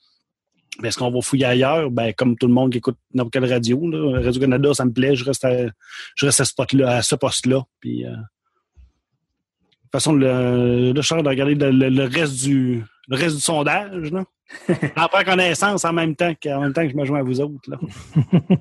Mais 0.82 0.88
est-ce 0.88 0.98
qu'on 0.98 1.10
va 1.10 1.20
fouiller 1.20 1.44
ailleurs? 1.46 1.90
Ben, 1.90 2.12
comme 2.14 2.36
tout 2.36 2.46
le 2.46 2.52
monde 2.52 2.72
qui 2.72 2.78
écoute 2.78 2.96
n'importe 3.14 3.32
quelle 3.34 3.50
radio, 3.52 3.88
là, 3.90 4.20
Radio-Canada, 4.22 4.74
ça 4.74 4.84
me 4.84 4.92
plaît, 4.92 5.14
je 5.16 5.24
reste 5.24 5.44
à, 5.44 5.66
je 6.14 6.26
reste 6.26 6.40
à 6.40 6.44
ce, 6.44 6.50
spot-là, 6.50 6.96
à 6.96 7.02
ce 7.02 7.14
poste-là. 7.14 7.62
Puis, 7.80 8.04
euh, 8.06 8.10
de 8.10 8.14
toute 8.16 9.92
façon, 9.92 10.12
le, 10.12 10.92
le 10.92 11.02
Charles 11.02 11.22
de 11.24 11.28
regarder 11.28 11.54
le, 11.54 11.70
le- 11.70 11.88
le 11.88 12.04
reste 12.04 12.42
du 12.42 12.84
le 13.08 13.16
reste 13.16 13.36
du 13.36 13.42
sondage, 13.42 14.12
là. 14.12 14.24
en 14.96 15.06
prend 15.08 15.22
connaissance 15.24 15.84
en 15.84 15.92
même 15.92 16.16
temps 16.16 16.32
que, 16.34 16.48
en 16.48 16.60
même 16.60 16.72
temps 16.72 16.82
que 16.82 16.90
je 16.90 16.96
me 16.96 17.04
joins 17.04 17.20
à 17.20 17.22
vous 17.22 17.40
autres. 17.40 17.68
Là. 17.68 17.76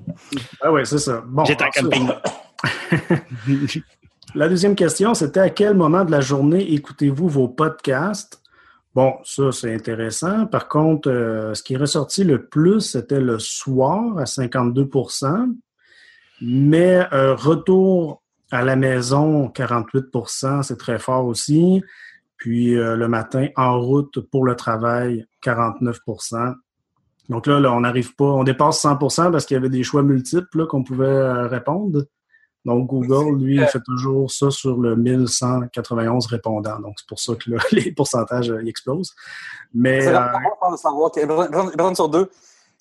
Ah 0.62 0.70
oui, 0.72 0.82
c'est 0.84 0.98
ça. 0.98 1.22
Bon, 1.26 1.44
J'étais 1.44 1.64
en 1.64 1.70
camping. 1.70 2.08
La 4.34 4.48
deuxième 4.48 4.76
question, 4.76 5.14
c'était 5.14 5.40
à 5.40 5.50
quel 5.50 5.74
moment 5.74 6.04
de 6.04 6.10
la 6.12 6.20
journée 6.20 6.72
écoutez-vous 6.74 7.28
vos 7.28 7.48
podcasts? 7.48 8.39
Bon, 8.94 9.14
ça, 9.24 9.52
c'est 9.52 9.72
intéressant. 9.72 10.46
Par 10.46 10.68
contre, 10.68 11.08
euh, 11.08 11.54
ce 11.54 11.62
qui 11.62 11.74
est 11.74 11.76
ressorti 11.76 12.24
le 12.24 12.46
plus, 12.46 12.80
c'était 12.80 13.20
le 13.20 13.38
soir 13.38 14.18
à 14.18 14.24
52% 14.24 15.54
mais 16.40 17.06
euh, 17.12 17.34
retour 17.34 18.22
à 18.50 18.64
la 18.64 18.76
maison, 18.76 19.48
48% 19.48 20.62
c'est 20.62 20.78
très 20.78 20.98
fort 20.98 21.26
aussi. 21.26 21.82
Puis 22.36 22.76
euh, 22.76 22.96
le 22.96 23.08
matin, 23.08 23.48
en 23.56 23.78
route 23.78 24.18
pour 24.20 24.44
le 24.44 24.56
travail, 24.56 25.26
49% 25.44 26.54
Donc 27.28 27.46
là, 27.46 27.60
là 27.60 27.72
on 27.72 27.80
n'arrive 27.80 28.14
pas, 28.16 28.24
on 28.24 28.44
dépasse 28.44 28.82
100% 28.82 29.30
parce 29.30 29.44
qu'il 29.44 29.54
y 29.54 29.58
avait 29.58 29.68
des 29.68 29.84
choix 29.84 30.02
multiples 30.02 30.66
qu'on 30.66 30.82
pouvait 30.82 31.32
répondre. 31.46 32.06
Donc, 32.64 32.88
Google, 32.88 33.42
lui, 33.42 33.56
il 33.56 33.66
fait 33.66 33.80
toujours 33.84 34.30
ça 34.30 34.50
sur 34.50 34.76
le 34.76 34.94
1191 34.96 36.26
répondants. 36.26 36.78
Donc, 36.78 36.94
c'est 36.98 37.08
pour 37.08 37.18
ça 37.18 37.34
que 37.34 37.50
là, 37.50 37.56
les 37.72 37.92
pourcentages 37.92 38.50
euh, 38.50 38.62
ils 38.62 38.68
explosent. 38.68 39.14
Mais 39.72 40.00
C'est 40.02 40.14
euh, 40.14 40.20
de 40.72 40.76
savoir 40.76 41.10
que 41.10 41.24
personne- 41.74 41.94
sur 41.94 42.08
deux, 42.08 42.30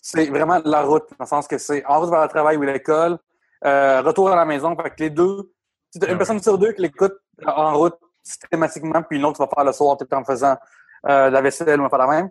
c'est 0.01 0.29
vraiment 0.29 0.59
la 0.65 0.81
route, 0.81 1.03
dans 1.11 1.23
le 1.23 1.25
sens 1.27 1.47
que 1.47 1.57
c'est 1.57 1.85
en 1.85 1.99
route 2.01 2.09
vers 2.09 2.21
le 2.23 2.27
travail 2.27 2.57
ou 2.57 2.61
l'école, 2.63 3.17
euh, 3.65 4.01
retour 4.01 4.29
à 4.29 4.35
la 4.35 4.45
maison. 4.45 4.75
Fait 4.75 4.89
que 4.89 4.95
les 5.03 5.09
deux, 5.09 5.51
si 5.91 5.99
une 5.99 6.11
Ouais. 6.11 6.17
personne 6.17 6.41
sur 6.41 6.57
deux 6.57 6.71
qui 6.73 6.81
l'écoute 6.81 7.15
en 7.45 7.77
route 7.77 7.97
systématiquement, 8.23 9.01
puis 9.03 9.17
une 9.17 9.25
autre 9.25 9.39
va 9.39 9.47
faire 9.53 9.63
le 9.63 9.71
soir 9.71 9.97
peut-être 9.97 10.13
en 10.13 10.23
faisant 10.23 10.57
euh, 11.07 11.29
la 11.29 11.41
vaisselle 11.41 11.79
ou 11.81 11.87
pas 11.89 11.97
la 11.97 12.07
même. 12.07 12.29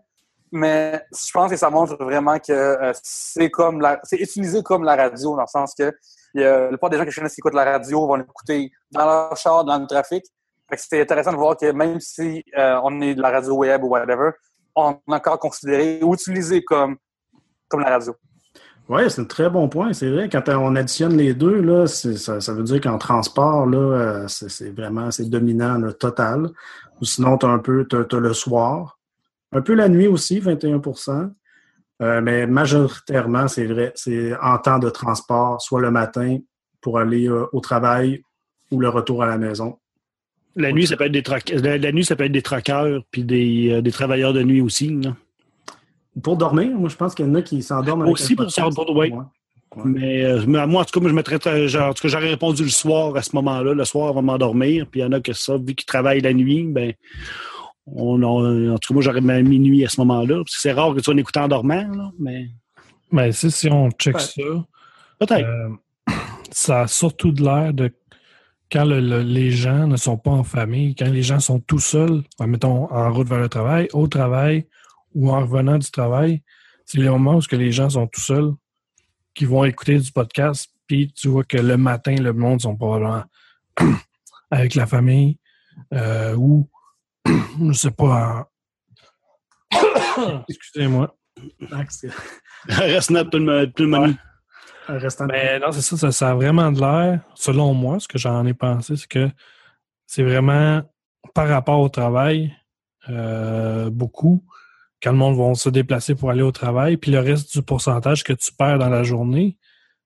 Mais 0.52 1.02
je 1.12 1.31
pense 1.33 1.50
que 1.50 1.57
ça 1.57 1.69
montre 1.71 1.97
vraiment 2.02 2.38
que 2.38 2.52
euh, 2.52 2.93
c'est 3.02 3.50
comme 3.50 3.81
la, 3.81 4.00
c'est 4.05 4.17
utilisé 4.17 4.62
comme 4.62 4.85
la 4.85 4.97
radio, 4.97 5.35
dans 5.35 5.43
le 5.43 5.47
sens 5.47 5.75
que 5.75 5.93
y 6.35 6.44
a, 6.44 6.61
la 6.62 6.68
plupart 6.68 6.90
des 6.90 6.99
gens 6.99 7.04
que 7.04 7.11
je 7.11 7.16
connais 7.16 7.30
qui 7.30 7.40
écoutent 7.40 7.54
la 7.54 7.64
radio 7.64 8.06
vont 8.06 8.16
l'écouter 8.16 8.70
dans 8.90 9.04
leur 9.04 9.37
char, 9.37 9.64
dans 9.64 9.78
le 9.78 9.87
trafic. 9.87 10.25
C'était 10.76 11.00
intéressant 11.00 11.32
de 11.32 11.37
voir 11.37 11.56
que 11.56 11.70
même 11.73 11.99
si 12.00 12.44
euh, 12.56 12.78
on 12.85 13.00
est 13.00 13.14
de 13.14 13.23
la 13.23 13.30
radio 13.30 13.54
web 13.54 13.82
ou 13.85 13.88
whatever, 13.88 14.30
on 14.76 14.92
est 14.92 15.14
encore 15.14 15.38
considéré 15.38 16.00
ou 16.02 16.14
utilisé 16.14 16.62
comme, 16.62 16.97
comme 17.68 17.80
la 17.80 17.90
radio. 17.90 18.14
Oui, 18.88 19.02
c'est 19.11 19.20
un 19.20 19.25
très 19.25 19.50
bon 19.50 19.68
point. 19.68 19.92
C'est 19.92 20.11
vrai, 20.11 20.28
quand 20.30 20.49
on 20.49 20.75
additionne 20.75 21.16
les 21.16 21.35
deux, 21.35 21.61
là, 21.61 21.87
c'est- 21.87 22.16
ça, 22.16 22.40
ça 22.40 22.54
veut 22.54 22.62
dire 22.62 22.80
qu'en 22.80 22.97
transport, 22.97 23.68
euh, 23.75 24.26
c'est 24.28 24.49
c'est 24.49 24.70
vraiment 24.70 25.11
c'est 25.11 25.28
dominant 25.28 25.76
le 25.76 25.92
total. 25.92 26.49
Ou 27.00 27.04
sinon, 27.04 27.37
tu 27.37 27.44
as 27.44 27.50
un 27.50 27.58
peu 27.58 27.87
le 27.92 28.32
soir. 28.32 28.99
Un 29.52 29.61
peu 29.62 29.75
la 29.75 29.88
nuit 29.88 30.06
aussi, 30.06 30.40
21 30.40 30.80
Euh, 32.00 32.21
mais 32.21 32.47
majoritairement, 32.47 33.49
c'est 33.49 33.67
vrai, 33.67 33.93
c'est 33.97 34.37
en 34.40 34.59
temps 34.59 34.78
de 34.78 34.88
transport, 34.88 35.61
soit 35.61 35.81
le 35.81 35.90
matin 35.90 36.38
pour 36.81 36.99
aller 36.99 37.28
euh, 37.28 37.47
au 37.52 37.61
travail 37.61 38.23
ou 38.71 38.81
le 38.81 38.88
retour 38.88 39.23
à 39.23 39.26
la 39.26 39.37
maison. 39.38 39.78
La 40.55 40.73
nuit, 40.73 40.87
ça 40.87 40.97
peut 40.97 41.05
être 41.07 41.12
des 41.12 41.23
troc- 41.23 41.52
la, 41.52 41.76
la 41.78 41.93
nuit, 41.93 42.05
ça 42.05 42.17
peut 42.17 42.25
être 42.25 42.33
des 42.33 42.43
troqueurs 42.43 43.02
puis 43.11 43.25
des, 43.25 43.71
euh, 43.73 43.83
des 43.83 43.90
travailleurs 43.93 44.33
de 44.33 44.43
nuit 44.43 44.61
aussi. 44.61 44.88
là. 45.00 45.14
Pour 46.23 46.37
dormir, 46.37 46.71
moi, 46.76 46.88
je 46.88 46.97
pense 46.97 47.14
qu'il 47.14 47.26
y 47.26 47.28
en 47.28 47.35
a 47.35 47.43
qui 47.43 47.62
s'endorment 47.62 48.09
Aussi 48.09 48.35
pour 48.35 48.50
s'endormir, 48.50 48.97
oui. 48.97 49.11
Ouais. 49.11 49.25
Ouais. 49.76 49.83
Mais 49.85 50.25
euh, 50.25 50.47
moi, 50.47 50.81
en 50.81 50.85
tout 50.85 50.93
cas, 50.93 51.00
moi, 51.00 51.11
je 51.11 51.14
mettrais 51.14 51.69
genre, 51.69 51.90
en 51.90 51.95
tout 51.95 52.02
cas, 52.02 52.09
j'aurais 52.09 52.31
répondu 52.31 52.62
le 52.64 52.71
soir 52.71 53.14
à 53.17 53.23
ce 53.23 53.37
moment-là, 53.37 53.75
le 53.75 53.85
soir 53.85 54.09
avant 54.09 54.23
de 54.23 54.26
m'endormir. 54.26 54.87
Puis 54.90 55.00
il 55.00 55.02
y 55.02 55.07
en 55.07 55.12
a 55.12 55.21
que 55.21 55.33
ça, 55.33 55.57
vu 55.59 55.75
qu'ils 55.75 55.85
travaillent 55.87 56.23
la 56.23 56.33
nuit, 56.33 56.64
ben 56.64 56.95
on, 57.97 58.23
on- 58.23 58.75
en 58.75 58.78
tout 58.78 58.88
cas, 58.88 58.95
moi, 58.95 59.02
j'aurais 59.02 59.21
mis 59.21 59.42
minuit 59.42 59.85
à 59.85 59.88
ce 59.88 60.00
moment-là. 60.00 60.37
Parce 60.37 60.57
que 60.57 60.61
c'est 60.62 60.73
rare 60.73 60.95
que 60.95 61.00
tu 61.00 61.11
en 61.11 61.16
écouter 61.16 61.40
en 61.40 61.49
dormant, 61.49 61.88
là, 61.88 62.11
mais 62.18 62.49
Mais 63.11 63.33
si, 63.33 63.50
si 63.50 63.68
on 63.71 63.90
check 63.92 64.16
Ouais. 64.16 64.21
ça, 64.21 64.42
peut-être. 65.18 65.47
euh, 65.47 65.68
ça 66.50 66.83
a 66.83 66.87
surtout 66.87 67.33
de 67.33 67.42
l'air 67.42 67.73
de 67.73 67.92
quand 68.71 68.85
le- 68.85 69.00
le- 69.00 69.23
les 69.23 69.50
gens 69.50 69.87
ne 69.87 69.97
sont 69.97 70.18
pas 70.18 70.30
en 70.30 70.45
famille, 70.45 70.95
quand 70.95 71.09
les 71.11 71.23
gens 71.23 71.40
sont 71.40 71.59
tout 71.61 71.78
seuls, 71.78 72.23
ben, 72.38 72.47
mettons 72.47 72.90
en 72.92 73.11
route 73.12 73.26
vers 73.28 73.40
le 73.40 73.49
travail, 73.49 73.88
au 73.95 74.07
travail 74.09 74.66
ou 75.14 75.30
en 75.30 75.40
revenant 75.40 75.78
du 75.78 75.90
travail, 75.90 76.42
c'est 76.85 76.99
les 76.99 77.09
moments 77.09 77.37
où 77.37 77.40
ce 77.40 77.49
que 77.49 77.57
les 77.57 77.73
gens 77.73 77.88
sont 77.88 78.07
tout 78.07 78.21
seuls 78.21 78.52
qui 79.35 79.47
vont 79.47 79.64
écouter 79.64 79.99
du 79.99 80.12
podcast, 80.12 80.68
puis 80.87 81.11
tu 81.12 81.28
vois 81.28 81.45
que 81.45 81.57
le 81.57 81.76
matin, 81.78 82.14
le 82.16 82.33
monde 82.35 82.61
sont 82.61 82.76
probablement 82.76 83.23
avec 84.50 84.75
la 84.75 84.87
famille 84.87 85.38
euh, 85.95 86.35
ou 86.37 86.68
je 87.68 87.73
sais 87.73 87.90
pas. 87.90 88.49
Excusez-moi. 90.49 91.14
C'est- 91.88 92.11
Reste 92.68 93.11
net 93.11 93.30
tout 93.30 93.38
le 93.38 93.66
tout 93.66 93.85
le 93.85 93.88
monde. 93.88 94.14
un 94.88 94.99
restant 94.99 95.26
de- 95.26 95.32
Mais 95.32 95.58
non, 95.61 95.70
c'est 95.70 95.80
ça, 95.82 95.97
ça, 95.97 96.11
ça 96.12 96.30
a 96.30 96.35
vraiment 96.35 96.73
de 96.73 96.80
l'air, 96.80 97.20
selon 97.35 97.73
moi, 97.75 98.00
ce 98.00 98.08
que 98.08 98.18
j'en 98.18 98.44
ai 98.47 98.54
pensé, 98.54 98.97
c'est 98.97 99.06
que 99.06 99.30
c'est 100.06 100.23
vraiment 100.25 100.82
par 101.35 101.49
rapport 101.49 101.80
au 101.80 101.88
travail, 101.88 102.54
euh, 103.08 103.90
beaucoup, 103.90 104.44
quand 105.02 105.12
le 105.12 105.18
monde 105.18 105.37
va 105.38 105.54
se 105.54 105.68
déplacer 105.68 106.14
pour 106.14 106.30
aller 106.30 106.42
au 106.42 106.50
travail, 106.52 106.97
puis 106.97 107.12
le 107.12 107.20
reste 107.20 107.52
du 107.56 107.62
pourcentage 107.62 108.25
que 108.25 108.32
tu 108.32 108.52
perds 108.52 108.78
dans 108.78 108.88
la 108.88 109.04
journée, 109.04 109.56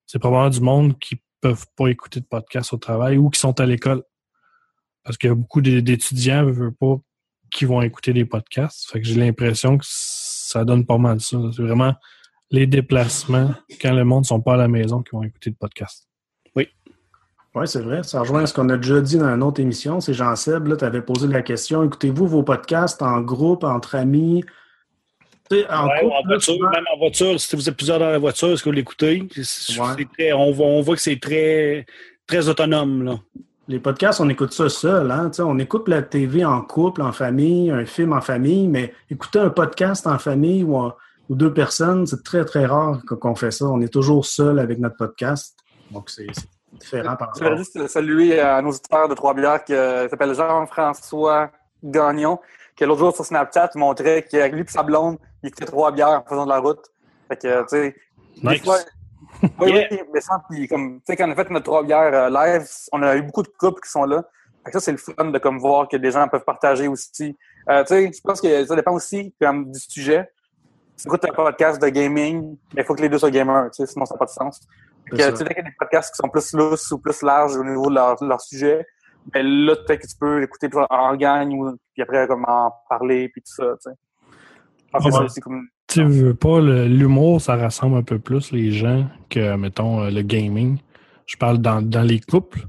c'est 0.06 0.18
probablement 0.18 0.50
du 0.50 0.60
monde 0.60 0.98
qui 0.98 1.22
peuvent 1.40 1.66
pas 1.76 1.86
écouter 1.88 2.20
de 2.20 2.26
podcast 2.26 2.72
au 2.72 2.76
travail 2.76 3.16
ou 3.16 3.30
qui 3.30 3.40
sont 3.40 3.58
à 3.60 3.66
l'école. 3.66 4.02
Parce 5.04 5.16
qu'il 5.16 5.28
y 5.28 5.32
a 5.32 5.34
beaucoup 5.34 5.60
d'é- 5.62 5.80
d'étudiants, 5.82 6.44
veulent 6.44 6.52
veulent 6.54 6.74
pas, 6.74 6.96
qui 7.52 7.64
vont 7.66 7.82
écouter 7.82 8.12
des 8.12 8.25
podcasts. 8.25 8.90
Fait 8.90 9.00
que 9.00 9.06
j'ai 9.06 9.14
l'impression 9.14 9.76
que 9.78 9.85
ça 9.87 10.64
donne 10.64 10.85
pas 10.87 10.99
mal 10.99 11.21
ça. 11.21 11.37
C'est 11.54 11.62
vraiment 11.62 11.94
les 12.50 12.66
déplacements, 12.66 13.54
quand 13.80 13.92
le 13.94 14.04
monde 14.04 14.23
ne 14.23 14.26
sont 14.26 14.40
pas 14.40 14.54
à 14.54 14.56
la 14.56 14.68
maison, 14.68 15.02
qui 15.02 15.11
vont 15.12 15.23
écouter 15.23 15.50
le 15.50 15.56
podcast. 15.56 16.09
Oui, 17.54 17.68
c'est 17.68 17.82
vrai. 17.82 18.02
Ça 18.02 18.21
rejoint 18.21 18.47
ce 18.47 18.54
qu'on 18.54 18.71
a 18.71 18.78
déjà 18.78 18.99
dit 19.02 19.18
dans 19.18 19.26
une 19.35 19.42
autre 19.42 19.61
émission. 19.61 20.00
C'est 20.00 20.14
Jean-Seb, 20.14 20.75
tu 20.78 20.85
avais 20.87 21.02
posé 21.02 21.28
la 21.28 21.42
question. 21.42 21.85
Écoutez-vous 21.85 22.26
vos 22.26 22.42
podcasts 22.42 23.02
en 23.02 23.21
groupe, 23.21 23.64
entre 23.64 23.94
amis? 23.97 24.42
Tu 25.50 25.59
sais, 25.59 25.71
en 25.71 25.87
Ouais, 25.87 26.00
couple, 26.00 26.12
en 26.12 26.16
là, 26.16 26.23
voiture, 26.28 26.54
souvent- 26.54 26.71
même 26.71 26.85
en 26.94 26.99
voiture, 26.99 27.38
si 27.38 27.54
vous 27.54 27.68
êtes 27.68 27.76
plusieurs 27.76 27.99
dans 27.99 28.09
la 28.11 28.16
voiture, 28.18 28.49
est-ce 28.52 28.62
que 28.62 28.71
vous 28.71 28.75
l'écoutez? 28.75 29.28
C'est- 29.42 29.78
Ouais. 29.78 29.87
c'est 29.99 30.09
très- 30.12 30.32
on, 30.32 30.50
voit, 30.50 30.64
on 30.66 30.80
voit 30.80 30.94
que 30.97 31.02
c'est 31.02 31.21
très, 31.21 31.85
très 32.26 32.49
autonome. 32.49 33.02
Là. 33.04 33.18
Les 33.69 33.78
podcasts, 33.78 34.21
on 34.21 34.28
écoute 34.28 34.52
ça 34.52 34.69
seul. 34.69 35.11
Hein? 35.11 35.31
On 35.38 35.59
écoute 35.59 35.88
la 35.88 36.02
TV 36.02 36.45
en 36.45 36.61
couple, 36.62 37.00
en 37.02 37.12
famille, 37.12 37.71
un 37.71 37.85
film 37.87 38.12
en 38.12 38.21
famille, 38.21 38.66
mais 38.69 38.92
écouter 39.11 39.38
un 39.38 39.50
podcast 39.50 40.07
en 40.07 40.19
famille 40.19 40.64
ou, 40.64 40.76
en- 40.76 40.92
ou 41.28 41.35
deux 41.37 41.52
personnes, 41.54 42.07
c'est 42.07 42.23
très, 42.25 42.45
très 42.45 42.66
rare 42.66 43.00
qu'on 43.07 43.35
fait 43.37 43.52
ça. 43.52 43.66
On 43.66 43.81
est 43.81 43.92
toujours 43.92 44.26
seul 44.26 44.59
avec 44.59 44.78
notre 44.81 44.97
podcast. 44.97 45.57
Donc, 45.92 46.11
c'est 46.11 46.26
différent 46.73 47.14
par 47.16 47.28
Je 47.35 47.38
voudrais 47.45 47.50
rapport. 47.50 47.59
juste 47.59 47.87
saluer 47.87 48.40
un 48.40 48.66
auditeur 48.66 49.09
de 49.09 49.14
Trois-Bières 49.14 49.64
qui 49.64 49.75
euh, 49.75 50.09
s'appelle 50.09 50.35
Jean-François 50.35 51.50
Gagnon, 51.85 52.40
qui 52.76 52.85
l'autre 52.85 52.99
jour 53.00 53.14
sur 53.14 53.25
Snapchat 53.25 53.71
montrait 53.76 54.26
qu'avec 54.28 54.52
lui 54.54 54.62
et 54.62 54.66
sa 54.66 54.83
blonde, 54.83 55.19
il 55.42 55.49
écoutait 55.49 55.66
Trois-Bières 55.66 56.23
en 56.26 56.28
faisant 56.28 56.45
de 56.45 56.50
la 56.50 56.59
route. 56.59 56.81
Fait 57.28 57.37
que, 57.37 57.61
tu 57.62 57.69
sais, 57.69 57.95
des 58.42 58.49
Nice. 58.49 58.64
fois- 58.64 58.78
oui, 59.61 59.72
Yeah. 59.72 59.88
oui, 59.90 60.00
mais 60.12 60.20
ça, 60.20 60.42
puis 60.49 60.68
comme, 60.68 60.96
tu 60.99 61.02
sais, 61.06 61.16
quand 61.16 61.28
on 61.28 61.32
a 61.32 61.34
fait 61.34 61.50
notre 61.50 61.64
Trois-Bières 61.64 62.14
euh, 62.14 62.30
live, 62.30 62.66
on 62.92 63.02
a 63.02 63.16
eu 63.16 63.22
beaucoup 63.22 63.42
de 63.42 63.52
couples 63.58 63.80
qui 63.80 63.90
sont 63.90 64.04
là. 64.04 64.25
Fait 64.64 64.70
que 64.70 64.78
ça, 64.78 64.80
c'est 64.80 64.92
le 64.92 64.99
fun 64.99 65.25
de 65.25 65.38
comme 65.38 65.58
voir 65.58 65.88
que 65.88 65.96
des 65.96 66.11
gens 66.11 66.28
peuvent 66.28 66.44
partager 66.44 66.87
aussi. 66.87 67.37
Euh, 67.68 67.82
tu 67.82 67.94
sais, 67.94 68.11
je 68.12 68.20
pense 68.20 68.40
que 68.40 68.64
ça 68.64 68.76
dépend 68.76 68.92
aussi 68.92 69.34
comme, 69.40 69.70
du 69.70 69.80
sujet. 69.80 70.30
Si 70.96 71.04
tu 71.04 71.08
écoutes 71.08 71.25
un 71.25 71.32
podcast 71.32 71.82
de 71.82 71.88
gaming, 71.88 72.56
il 72.76 72.84
faut 72.84 72.94
que 72.94 73.02
les 73.02 73.08
deux 73.08 73.18
soient 73.18 73.30
gamers, 73.30 73.70
tu 73.70 73.84
sais, 73.84 73.92
sinon 73.92 74.04
ça 74.04 74.14
n'a 74.14 74.18
pas 74.18 74.26
de 74.26 74.30
sens. 74.30 74.61
Que, 75.11 75.16
tu 75.16 75.22
sais, 75.22 75.32
qu'il 75.32 75.56
y 75.56 75.61
a 75.61 75.62
des 75.62 75.75
podcasts 75.76 76.14
qui 76.14 76.18
sont 76.18 76.28
plus 76.28 76.52
lousses 76.52 76.90
ou 76.92 76.99
plus 76.99 77.22
larges 77.22 77.56
au 77.56 77.64
niveau 77.64 77.88
de 77.88 77.94
leur, 77.94 78.40
sujet, 78.40 78.87
ben 79.26 79.44
là, 79.44 79.75
peut-être 79.76 80.02
que 80.02 80.06
tu 80.06 80.16
peux 80.16 80.38
l'écouter 80.38 80.68
en 80.90 81.16
gagne 81.16 81.54
ou 81.54 81.76
puis 81.92 82.02
après 82.02 82.26
comme 82.28 82.44
en 82.46 82.72
parler 82.88 83.28
puis 83.28 83.42
tout 83.42 83.52
ça, 83.52 83.64
tu 83.82 83.90
sais. 83.90 83.96
Je 84.87 84.90
pense 84.92 85.04
que 85.04 85.11
c'est 85.11 85.25
aussi 85.25 85.40
comme 85.40 85.66
Tu 85.92 86.04
veux 86.04 86.34
pas, 86.34 86.61
l'humour, 86.61 87.40
ça 87.40 87.56
rassemble 87.56 87.96
un 87.99 88.02
peu 88.02 88.18
plus 88.18 88.50
les 88.52 88.72
gens 88.72 89.06
que, 89.28 89.56
mettons, 89.56 90.02
euh, 90.02 90.11
le 90.11 90.22
gaming. 90.22 90.78
Je 91.26 91.37
parle 91.37 91.58
dans, 91.58 91.82
dans 91.82 92.02
les 92.02 92.20
couples. 92.20 92.61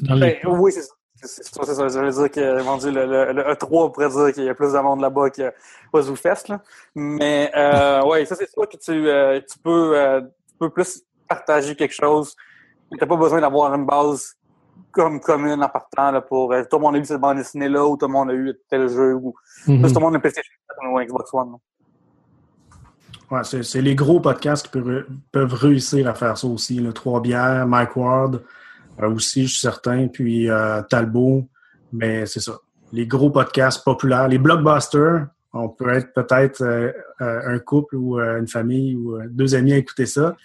Dans 0.00 0.18
Ben, 0.18 0.36
oui, 0.46 0.72
c'est 0.72 0.82
ça. 0.82 0.94
C'est 1.22 1.44
ça. 1.44 1.88
Je 1.88 1.98
veux 1.98 2.10
dire 2.10 2.30
que, 2.30 2.62
mon 2.62 2.78
Dieu, 2.78 2.90
le, 2.90 3.04
le, 3.04 3.32
le 3.32 3.42
E3 3.42 3.92
pourrait 3.92 4.08
dire 4.08 4.32
qu'il 4.32 4.44
y 4.44 4.48
a 4.48 4.54
plus 4.54 4.72
de 4.72 4.78
monde 4.78 5.02
là-bas 5.02 5.28
que 5.28 5.52
au 5.92 6.00
ZooFest, 6.00 6.48
là. 6.48 6.62
Mais, 6.94 7.50
euh, 7.54 8.02
ouais, 8.04 8.24
ça, 8.24 8.34
c'est 8.36 8.50
sûr 8.50 8.66
que 8.66 8.78
tu, 8.78 9.06
euh, 9.06 9.38
tu 9.40 9.58
peux, 9.58 9.98
euh, 9.98 10.22
tu 10.22 10.54
peux 10.58 10.70
plus 10.70 11.02
partager 11.28 11.76
quelque 11.76 11.94
chose. 11.94 12.34
T'as 12.98 13.06
pas 13.06 13.16
besoin 13.16 13.40
d'avoir 13.42 13.74
une 13.74 13.84
base 13.84 14.34
comme 14.92 15.20
commune 15.20 15.62
en 15.62 15.68
partant, 15.68 16.10
là, 16.10 16.22
pour, 16.22 16.54
tout 16.70 16.76
le 16.76 16.82
monde 16.82 16.96
a 16.96 16.98
eu 16.98 17.04
cette 17.04 17.20
bande 17.20 17.36
dessinée-là, 17.36 17.84
ou 17.86 17.98
tout 17.98 18.06
le 18.06 18.12
monde 18.12 18.30
a 18.30 18.34
eu 18.34 18.54
tel 18.70 18.88
jeu, 18.88 19.14
ou 19.14 19.34
Mhm. 19.66 19.82
plus 19.82 19.92
tout 19.92 19.98
le 19.98 20.04
monde 20.04 20.14
a 20.14 20.16
une 20.16 20.22
PlayStation 20.22 20.52
4 20.68 20.90
ou 20.90 20.98
un 20.98 21.04
Xbox 21.04 21.34
One. 21.34 21.50
là. 21.52 21.56
Ouais, 23.30 23.42
c'est 23.44 23.80
les 23.80 23.94
gros 23.94 24.18
podcasts 24.18 24.68
qui 24.68 24.80
peuvent, 25.30 25.54
réussir 25.54 26.08
à 26.08 26.14
faire 26.14 26.36
ça 26.36 26.48
aussi. 26.48 26.80
Le 26.80 26.92
Trois 26.92 27.22
Bières, 27.22 27.64
Mike 27.66 27.94
Ward 27.94 28.42
euh, 29.00 29.08
aussi, 29.08 29.46
je 29.46 29.52
suis 29.52 29.60
certain, 29.60 30.08
puis 30.08 30.50
euh, 30.50 30.82
Talbot. 30.82 31.48
Mais 31.92 32.26
c'est 32.26 32.40
ça. 32.40 32.58
Les 32.92 33.06
gros 33.06 33.30
podcasts 33.30 33.84
populaires, 33.84 34.26
les 34.26 34.38
blockbusters, 34.38 35.28
on 35.52 35.68
peut 35.68 35.90
être 35.90 36.12
peut-être 36.12 36.62
euh, 36.62 36.92
un 37.20 37.58
couple 37.60 37.96
ou 37.96 38.18
une 38.18 38.48
famille 38.48 38.96
ou 38.96 39.20
deux 39.28 39.54
amis 39.54 39.74
à 39.74 39.76
écouter 39.76 40.06
ça. 40.06 40.36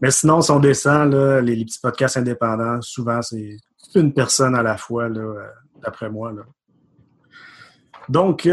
Mais 0.00 0.10
sinon, 0.10 0.40
si 0.40 0.50
on 0.50 0.60
descend, 0.60 1.12
là, 1.12 1.42
les, 1.42 1.54
les 1.54 1.64
petits 1.66 1.80
podcasts 1.80 2.16
indépendants, 2.16 2.80
souvent, 2.80 3.20
c'est 3.20 3.58
une 3.94 4.14
personne 4.14 4.54
à 4.54 4.62
la 4.62 4.78
fois, 4.78 5.08
d'après 5.82 6.08
moi. 6.08 6.32
Donc, 8.08 8.48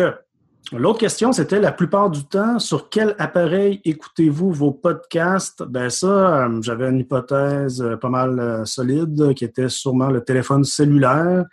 l'autre 0.74 1.00
question, 1.00 1.32
c'était 1.32 1.60
la 1.60 1.72
plupart 1.72 2.10
du 2.10 2.26
temps, 2.26 2.60
sur 2.60 2.90
quel 2.90 3.16
appareil 3.20 3.80
écoutez-vous 3.86 4.52
vos 4.52 4.72
podcasts? 4.72 5.64
Ben 5.64 5.90
ça, 5.90 6.46
euh, 6.46 6.62
j'avais 6.62 6.90
une 6.90 7.00
hypothèse 7.00 7.82
euh, 7.82 7.96
pas 7.96 8.10
mal 8.10 8.40
euh, 8.40 8.66
solide 8.66 9.34
qui 9.36 9.46
était 9.46 9.70
sûrement 9.70 10.10
le 10.10 10.24
téléphone 10.24 10.64
cellulaire. 10.64 11.46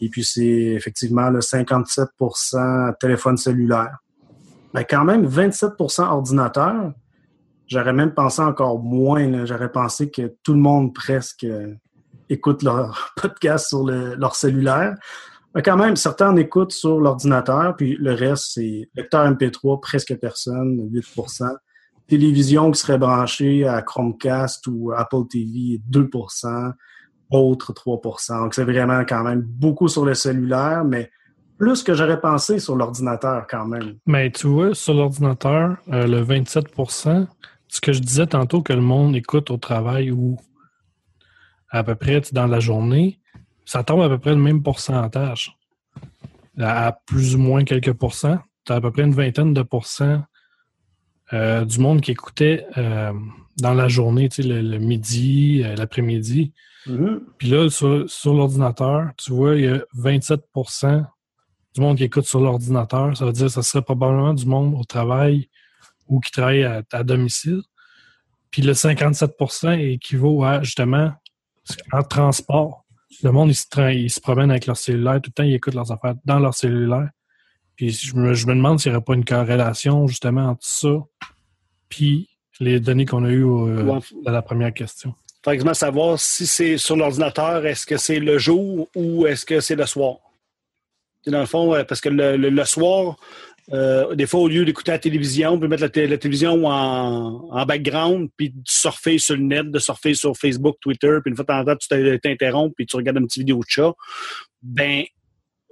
Et 0.00 0.08
puis, 0.08 0.24
c'est 0.24 0.42
effectivement 0.42 1.30
le 1.30 1.40
57% 1.40 2.96
téléphone 2.98 3.36
cellulaire. 3.36 3.98
Ben, 4.74 4.84
quand 4.88 5.04
même, 5.04 5.26
27% 5.26 6.02
ordinateur. 6.02 6.92
J'aurais 7.66 7.92
même 7.92 8.12
pensé 8.12 8.42
encore 8.42 8.78
moins. 8.78 9.44
J'aurais 9.46 9.72
pensé 9.72 10.10
que 10.10 10.34
tout 10.42 10.52
le 10.52 10.60
monde 10.60 10.94
presque 10.94 11.46
écoute 12.28 12.62
leur 12.62 13.12
podcast 13.20 13.68
sur 13.68 13.84
le- 13.84 14.14
leur 14.14 14.36
cellulaire. 14.36 14.94
Quand 15.64 15.76
même, 15.76 15.96
certains 15.96 16.30
en 16.30 16.36
écoutent 16.36 16.72
sur 16.72 17.00
l'ordinateur, 17.00 17.74
puis 17.76 17.96
le 17.98 18.12
reste, 18.12 18.52
c'est 18.54 18.88
lecteur 18.94 19.30
MP3, 19.30 19.80
presque 19.80 20.14
personne, 20.16 20.88
8% 20.92 21.50
Télévision 22.08 22.70
qui 22.70 22.80
serait 22.80 22.98
branchée 22.98 23.66
à 23.66 23.82
Chromecast 23.82 24.66
ou 24.68 24.92
Apple 24.92 25.26
TV, 25.28 25.80
2% 25.90 26.72
Autres, 27.30 27.72
3% 27.72 28.42
Donc, 28.42 28.54
c'est 28.54 28.62
vraiment 28.62 29.04
quand 29.04 29.24
même 29.24 29.40
beaucoup 29.40 29.88
sur 29.88 30.04
le 30.04 30.14
cellulaire, 30.14 30.84
mais 30.84 31.10
plus 31.58 31.82
que 31.82 31.94
j'aurais 31.94 32.20
pensé 32.20 32.60
sur 32.60 32.76
l'ordinateur 32.76 33.44
quand 33.50 33.66
même. 33.66 33.96
Mais 34.06 34.30
tu 34.30 34.46
vois, 34.46 34.74
sur 34.74 34.94
l'ordinateur, 34.94 35.78
euh, 35.92 36.06
le 36.06 36.22
27% 36.22 37.26
ce 37.68 37.80
que 37.80 37.92
je 37.92 38.00
disais 38.00 38.26
tantôt 38.26 38.62
que 38.62 38.72
le 38.72 38.80
monde 38.80 39.16
écoute 39.16 39.50
au 39.50 39.56
travail 39.56 40.10
ou 40.10 40.36
à 41.70 41.82
peu 41.82 41.94
près 41.94 42.22
dans 42.32 42.46
la 42.46 42.60
journée, 42.60 43.18
ça 43.66 43.84
tombe 43.84 44.00
à 44.00 44.08
peu 44.08 44.18
près 44.18 44.30
le 44.30 44.40
même 44.40 44.62
pourcentage. 44.62 45.58
À, 46.58 46.86
à 46.86 46.92
plus 46.92 47.34
ou 47.34 47.38
moins 47.38 47.64
quelques 47.64 47.92
pourcents. 47.92 48.38
Tu 48.64 48.72
as 48.72 48.76
à 48.76 48.80
peu 48.80 48.90
près 48.90 49.02
une 49.02 49.12
vingtaine 49.12 49.52
de 49.52 49.62
pourcents 49.62 50.22
euh, 51.32 51.64
du 51.64 51.80
monde 51.80 52.00
qui 52.00 52.12
écoutait 52.12 52.66
euh, 52.78 53.12
dans 53.58 53.74
la 53.74 53.88
journée, 53.88 54.28
tu 54.28 54.42
sais, 54.42 54.48
le, 54.48 54.62
le 54.62 54.78
midi, 54.78 55.62
euh, 55.64 55.74
l'après-midi. 55.74 56.52
Puis 57.38 57.48
là, 57.48 57.68
sur, 57.68 58.08
sur 58.08 58.32
l'ordinateur, 58.32 59.10
tu 59.16 59.32
vois, 59.32 59.56
il 59.56 59.64
y 59.64 59.68
a 59.68 59.80
27% 59.96 61.04
du 61.74 61.80
monde 61.80 61.96
qui 61.96 62.04
écoute 62.04 62.26
sur 62.26 62.40
l'ordinateur. 62.40 63.16
Ça 63.16 63.26
veut 63.26 63.32
dire 63.32 63.46
que 63.46 63.52
ça 63.52 63.62
serait 63.62 63.82
probablement 63.82 64.34
du 64.34 64.46
monde 64.46 64.74
au 64.78 64.84
travail 64.84 65.48
ou 66.06 66.20
qui 66.20 66.30
travaille 66.30 66.62
à, 66.62 66.82
à 66.92 67.02
domicile. 67.02 67.60
Puis 68.52 68.62
le 68.62 68.72
57% 68.72 69.78
équivaut 69.94 70.44
à 70.44 70.62
justement 70.62 71.12
en 71.92 72.02
transport. 72.04 72.85
Le 73.22 73.30
monde, 73.32 73.50
il 73.50 73.54
se, 73.54 73.66
tra- 73.66 73.94
il 73.94 74.10
se 74.10 74.20
promène 74.20 74.50
avec 74.50 74.66
leur 74.66 74.76
cellulaire. 74.76 75.20
Tout 75.22 75.30
le 75.30 75.32
temps, 75.32 75.42
ils 75.42 75.54
écoutent 75.54 75.74
leurs 75.74 75.90
affaires 75.92 76.14
dans 76.24 76.38
leur 76.38 76.54
cellulaire. 76.54 77.08
Puis 77.76 77.90
je 77.90 78.14
me, 78.16 78.34
je 78.34 78.46
me 78.46 78.54
demande 78.54 78.78
s'il 78.80 78.90
n'y 78.92 78.96
aurait 78.96 79.04
pas 79.04 79.14
une 79.14 79.24
corrélation 79.24 80.06
justement 80.06 80.48
entre 80.50 80.64
ça 80.66 80.88
puis 81.88 82.28
les 82.58 82.80
données 82.80 83.04
qu'on 83.06 83.24
a 83.24 83.30
eues 83.30 83.42
au- 83.42 83.66
Ouais. 83.68 84.00
dans 84.24 84.32
la 84.32 84.42
première 84.42 84.72
question. 84.72 85.14
Par 85.42 85.52
exemple, 85.54 85.74
savoir 85.74 86.18
si 86.18 86.46
c'est 86.46 86.78
sur 86.78 86.96
l'ordinateur, 86.96 87.64
est-ce 87.66 87.86
que 87.86 87.96
c'est 87.98 88.18
le 88.18 88.38
jour 88.38 88.88
ou 88.96 89.26
est-ce 89.26 89.44
que 89.46 89.60
c'est 89.60 89.76
le 89.76 89.86
soir? 89.86 90.16
Dans 91.26 91.40
le 91.40 91.46
fond, 91.46 91.74
euh, 91.74 91.84
parce 91.84 92.00
que 92.00 92.08
le, 92.08 92.36
le- 92.36 92.50
le 92.50 92.64
soir, 92.64 93.16
euh, 93.72 94.14
des 94.14 94.26
fois, 94.26 94.40
au 94.40 94.48
lieu 94.48 94.64
d'écouter 94.64 94.92
la 94.92 94.98
télévision, 94.98 95.50
on 95.52 95.58
peut 95.58 95.66
mettre 95.66 95.82
la, 95.82 95.88
té- 95.88 96.06
la 96.06 96.18
télévision 96.18 96.66
en, 96.66 97.48
en 97.50 97.66
background, 97.66 98.28
puis 98.36 98.50
de 98.50 98.60
surfer 98.64 99.18
sur 99.18 99.34
le 99.34 99.42
net, 99.42 99.70
de 99.70 99.78
surfer 99.78 100.14
sur 100.14 100.36
Facebook, 100.36 100.76
Twitter, 100.80 101.18
puis 101.22 101.30
une 101.30 101.36
fois 101.36 101.42
de 101.44 101.48
temps 101.48 101.60
en 101.60 101.64
temps, 101.64 101.76
tu 101.76 101.88
t'in- 101.88 102.18
t'interromps, 102.18 102.72
puis 102.76 102.86
tu 102.86 102.96
regardes 102.96 103.18
une 103.18 103.26
petite 103.26 103.40
vidéo 103.40 103.58
de 103.58 103.64
chat. 103.68 103.92
Ben, 104.62 105.02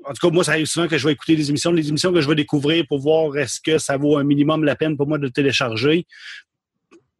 en 0.04 0.12
tout 0.12 0.28
cas, 0.28 0.34
moi, 0.34 0.44
ça 0.44 0.52
arrive 0.52 0.66
souvent 0.66 0.88
que 0.88 0.98
je 0.98 1.06
vais 1.06 1.12
écouter 1.12 1.36
des 1.36 1.48
émissions, 1.48 1.72
des 1.72 1.88
émissions 1.88 2.12
que 2.12 2.20
je 2.20 2.28
vais 2.28 2.34
découvrir 2.34 2.84
pour 2.88 2.98
voir 2.98 3.36
est-ce 3.36 3.60
que 3.60 3.78
ça 3.78 3.96
vaut 3.96 4.18
un 4.18 4.24
minimum 4.24 4.64
la 4.64 4.76
peine 4.76 4.96
pour 4.96 5.06
moi 5.06 5.18
de 5.18 5.28
télécharger. 5.28 6.04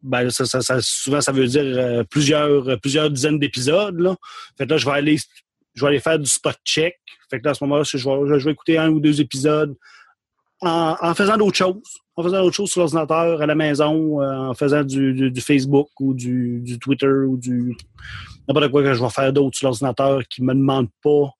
Ben, 0.03 0.29
ça, 0.29 0.45
souvent, 0.81 1.19
ça 1.21 1.31
veut 1.31 1.47
dire 1.47 1.63
euh, 1.63 2.03
plusieurs, 2.03 2.69
euh, 2.69 2.75
plusieurs 2.77 3.09
dizaines 3.09 3.39
d'épisodes. 3.39 3.99
Là. 3.99 4.15
Fait 4.57 4.65
que 4.65 4.71
là, 4.71 4.77
je 4.77 4.85
vais 4.85 4.91
aller, 4.91 5.17
je 5.73 5.81
vais 5.81 5.87
aller 5.87 5.99
faire 5.99 6.19
du 6.19 6.29
spot 6.29 6.55
check. 6.63 6.95
Fait 7.31 7.39
que 7.39 7.45
là, 7.45 7.51
à 7.51 7.53
ce 7.55 7.63
moment-là, 7.63 7.83
je 7.85 8.45
vais 8.45 8.51
écouter 8.51 8.77
un 8.77 8.89
ou 8.89 8.99
deux 8.99 9.19
épisodes 9.19 9.73
en, 10.61 10.95
en 11.01 11.13
faisant 11.13 11.37
d'autres 11.37 11.57
choses. 11.57 11.99
En 12.15 12.23
faisant 12.23 12.41
d'autres 12.41 12.55
choses 12.55 12.71
sur 12.71 12.79
l'ordinateur, 12.81 13.41
à 13.41 13.45
la 13.45 13.55
maison, 13.55 14.21
euh, 14.21 14.49
en 14.49 14.53
faisant 14.53 14.83
du, 14.83 15.13
du- 15.13 15.31
du 15.31 15.41
Facebook 15.41 15.89
ou 15.99 16.13
du, 16.13 16.61
du 16.61 16.79
Twitter 16.79 17.07
ou 17.07 17.35
du 17.37 17.75
n'importe 18.47 18.69
quoi 18.71 18.83
que 18.83 18.93
je 18.93 19.03
vais 19.03 19.09
faire 19.09 19.33
d'autre 19.33 19.57
sur 19.57 19.67
l'ordinateur 19.67 20.21
qui 20.29 20.41
me 20.43 20.53
demande 20.53 20.87
pas 21.03 21.31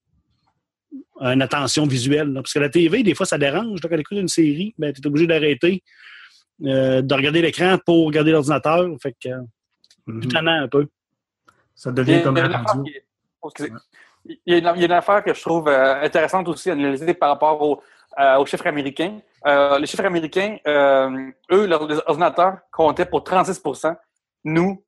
une 1.32 1.42
attention 1.42 1.86
visuelle. 1.86 2.34
là. 2.34 2.42
Parce 2.42 2.52
que 2.54 2.60
la 2.60 2.68
TV, 2.70 3.04
des 3.04 3.16
fois, 3.16 3.26
ça 3.26 3.38
dérange. 3.38 3.82
Là, 3.82 3.90
quand 3.90 3.96
tu 3.96 4.02
écoutes 4.02 4.18
une 4.18 4.28
série, 4.28 4.76
ben, 4.78 4.92
tu 4.92 5.02
es 5.02 5.08
obligé 5.08 5.28
d'arrêter, 5.28 5.82
euh, 6.66 7.02
de 7.02 7.14
regarder 7.14 7.42
l'écran 7.42 7.78
pour 7.86 8.08
regarder 8.08 8.32
l'ordinateur. 8.32 8.86
Fait 9.02 9.16
que 9.18 9.30
euh, 9.30 10.20
tannant 10.30 10.64
un 10.64 10.68
peu. 10.68 10.88
Ça 11.74 11.90
Il 11.92 11.94
y 11.94 11.96
devient 11.96 12.16
a- 12.16 12.22
comme 12.22 12.36
il 12.38 12.40
y 12.40 12.44
a 12.44 12.48
la 12.48 12.50
une 12.50 12.56
affaire 12.56 12.76
radio. 12.76 12.94
Il 14.28 14.38
y, 14.48 14.54
a 14.56 14.58
une, 14.58 14.72
il 14.76 14.80
y 14.82 14.84
a 14.84 14.86
une 14.88 14.92
affaire 14.92 15.24
que 15.24 15.34
je 15.34 15.42
trouve 15.42 15.68
euh, 15.70 16.02
intéressante 16.02 16.48
aussi 16.50 16.70
à 16.70 16.74
analyser 16.74 17.14
par 17.14 17.30
rapport 17.30 17.62
au- 17.62 17.82
aux 18.40 18.46
chiffres 18.46 18.68
américains. 18.68 19.20
Euh, 19.46 19.78
les 19.78 19.86
chiffres 19.86 20.06
américains, 20.06 20.58
euh, 20.68 21.32
eux, 21.52 21.68
leurs 21.68 22.08
ordinateurs 22.10 22.58
comptaient 22.72 23.06
pour 23.06 23.24
36% 23.24 23.96
Nous, 24.46 24.84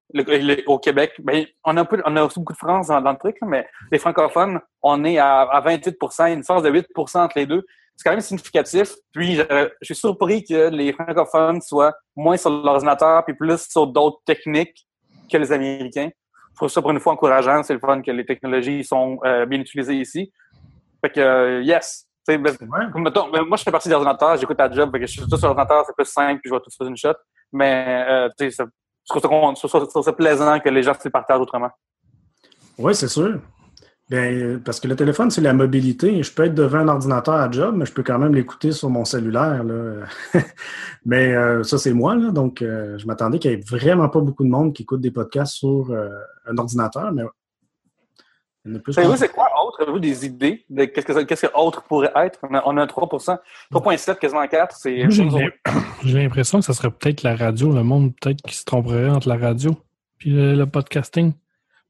au 0.65 0.79
Québec, 0.79 1.13
ben, 1.19 1.45
on, 1.63 1.77
a 1.77 2.23
aussi 2.23 2.39
beaucoup 2.39 2.53
de 2.53 2.57
France 2.57 2.87
dans, 2.87 3.01
dans 3.01 3.11
le 3.11 3.17
truc, 3.17 3.37
mais 3.43 3.67
les 3.91 3.99
francophones, 3.99 4.59
on 4.81 5.03
est 5.03 5.19
à, 5.19 5.41
à 5.41 5.61
28 5.61 5.97
Il 6.01 6.19
y 6.19 6.21
a 6.21 6.29
une 6.29 6.43
force 6.43 6.63
de 6.63 6.71
8% 6.71 7.19
entre 7.19 7.37
les 7.37 7.45
deux. 7.45 7.63
C'est 7.95 8.03
quand 8.03 8.11
même 8.11 8.21
significatif. 8.21 8.93
Puis, 9.11 9.35
je, 9.35 9.69
je 9.81 9.85
suis 9.85 9.95
surpris 9.95 10.43
que 10.43 10.69
les 10.69 10.93
francophones 10.93 11.61
soient 11.61 11.95
moins 12.15 12.37
sur 12.37 12.49
l'ordinateur 12.49 13.25
puis 13.25 13.35
plus 13.35 13.67
sur 13.69 13.87
d'autres 13.87 14.21
techniques 14.25 14.87
que 15.31 15.37
les 15.37 15.51
Américains. 15.51 16.09
Je 16.51 16.55
trouve 16.55 16.69
ça 16.69 16.81
pour 16.81 16.89
une 16.89 16.99
fois 16.99 17.13
encourageant. 17.13 17.61
C'est 17.61 17.73
le 17.73 17.79
fun 17.79 18.01
que 18.01 18.09
les 18.09 18.25
technologies 18.25 18.83
sont 18.83 19.19
euh, 19.23 19.45
bien 19.45 19.59
utilisées 19.59 19.95
ici. 19.95 20.31
Fait 21.01 21.11
que, 21.11 21.19
euh, 21.19 21.61
yes. 21.61 22.06
Ben, 22.27 22.43
Ouais. 22.45 22.91
comme 22.91 23.03
mettons, 23.03 23.29
ben, 23.31 23.43
moi, 23.43 23.55
je 23.57 23.63
fais 23.63 23.71
partie 23.71 23.87
des 23.87 23.95
ordinateurs, 23.95 24.35
j'écoute 24.37 24.59
à 24.59 24.69
job, 24.71 24.91
que 24.91 24.99
je 25.01 25.05
suis 25.05 25.21
tout 25.21 25.37
sur 25.37 25.47
l'ordinateur, 25.47 25.83
c'est 25.85 25.95
plus 25.95 26.05
simple, 26.05 26.41
puis 26.41 26.49
je 26.49 26.53
vais 26.55 26.59
tout 26.59 26.69
faire 26.77 26.87
une 26.87 26.97
shot. 26.97 27.13
Mais, 27.53 28.05
euh, 28.09 28.49
ça- 28.51 28.65
je 28.65 29.19
trouve 29.19 29.55
ça, 29.55 29.67
ça- 29.69 30.01
ça 30.03 30.13
plaisant 30.13 30.59
que 30.59 30.69
les 30.69 30.83
gens 30.83 30.93
se 30.93 30.99
le 31.05 31.09
partagent 31.11 31.39
autrement. 31.39 31.69
Oui, 32.77 32.93
c'est 32.93 33.07
sûr. 33.07 33.39
Bien, 34.09 34.59
parce 34.63 34.79
que 34.79 34.87
le 34.87 34.95
téléphone, 34.95 35.29
c'est 35.31 35.41
la 35.41 35.51
mobilité. 35.53 36.23
Je 36.23 36.33
peux 36.33 36.45
être 36.45 36.53
devant 36.55 36.77
un 36.79 36.87
ordinateur 36.87 37.33
à 37.35 37.51
job, 37.51 37.75
mais 37.77 37.85
je 37.85 37.91
peux 37.91 38.03
quand 38.03 38.17
même 38.17 38.33
l'écouter 38.33 38.71
sur 38.71 38.89
mon 38.89 39.03
cellulaire. 39.03 39.63
Là. 39.65 40.05
mais 41.05 41.33
euh, 41.35 41.63
ça, 41.63 41.77
c'est 41.77 41.91
moi. 41.93 42.15
Là, 42.15 42.31
donc, 42.31 42.61
euh, 42.61 42.97
je 42.97 43.05
m'attendais 43.05 43.37
qu'il 43.39 43.51
n'y 43.51 43.57
ait 43.57 43.63
vraiment 43.69 44.07
pas 44.07 44.21
beaucoup 44.21 44.45
de 44.45 44.49
monde 44.49 44.73
qui 44.73 44.83
écoute 44.83 45.01
des 45.01 45.11
podcasts 45.11 45.55
sur 45.55 45.91
euh, 45.91 46.09
un 46.45 46.57
ordinateur, 46.57 47.11
mais 47.11 47.23
il 47.23 47.25
y 47.25 47.25
en 47.25 47.27
a 47.27 47.31
plus. 47.31 47.43
Savez-vous, 48.89 49.15
c'est 49.17 49.31
quoi 49.31 49.47
autre? 49.65 49.81
Avez-vous 49.81 49.99
des 49.99 50.25
idées 50.25 50.65
de 50.69 50.85
qu'est-ce 50.85 51.05
que, 51.05 51.13
ça- 51.13 51.23
qu'est-ce 51.25 51.45
que 51.47 51.51
autre 51.55 51.83
pourrait 51.83 52.11
être? 52.15 52.39
On 52.43 52.53
a, 52.55 52.61
on 52.65 52.77
a 52.77 52.81
un 52.83 52.87
3 52.87 53.07
3,7, 53.07 54.17
quasiment 54.19 54.47
4. 54.47 54.75
C'est 54.75 54.97
Moi, 54.97 55.09
J'ai 55.09 55.23
l'im- 55.23 55.49
j'ai 56.03 56.19
l'impression 56.23 56.59
que 56.59 56.65
ça 56.65 56.73
serait 56.73 56.91
peut-être 56.91 57.23
la 57.23 57.35
radio, 57.35 57.71
le 57.71 57.83
monde 57.83 58.13
peut-être 58.19 58.41
qui 58.41 58.55
se 58.55 58.65
tromperait 58.65 59.09
entre 59.09 59.27
la 59.29 59.37
radio 59.37 59.75
puis 60.17 60.31
le, 60.31 60.55
le 60.55 60.65
podcasting. 60.65 61.33
Tu 61.33 61.37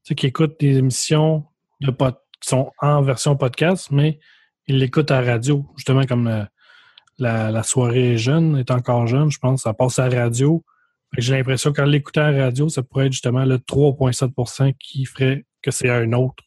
sais, 0.02 0.14
qui 0.14 0.26
écoutent 0.26 0.58
des 0.60 0.76
émissions 0.78 1.44
de 1.80 1.90
pod- 1.90 2.16
qui 2.40 2.48
sont 2.48 2.70
en 2.80 3.02
version 3.02 3.36
podcast, 3.36 3.88
mais 3.90 4.18
ils 4.66 4.78
l'écoutent 4.78 5.10
à 5.10 5.20
la 5.22 5.32
radio, 5.32 5.64
justement 5.76 6.04
comme 6.04 6.26
euh, 6.28 6.44
la, 7.18 7.50
la 7.50 7.62
soirée 7.62 8.12
est 8.14 8.18
jeune, 8.18 8.56
est 8.58 8.70
encore 8.70 9.06
jeune, 9.06 9.30
je 9.30 9.38
pense, 9.38 9.62
ça 9.62 9.72
passe 9.74 9.98
à 9.98 10.08
la 10.08 10.22
radio. 10.24 10.62
J'ai 11.16 11.36
l'impression 11.36 11.72
qu'en 11.72 11.84
l'écoutant 11.86 12.20
à 12.24 12.30
la 12.30 12.44
radio, 12.44 12.68
ça 12.68 12.82
pourrait 12.82 13.06
être 13.06 13.12
justement 13.12 13.44
le 13.46 13.56
3,7% 13.56 14.74
qui 14.78 15.04
ferait 15.06 15.46
que 15.62 15.70
c'est 15.70 15.88
un 15.88 16.12
autre. 16.12 16.44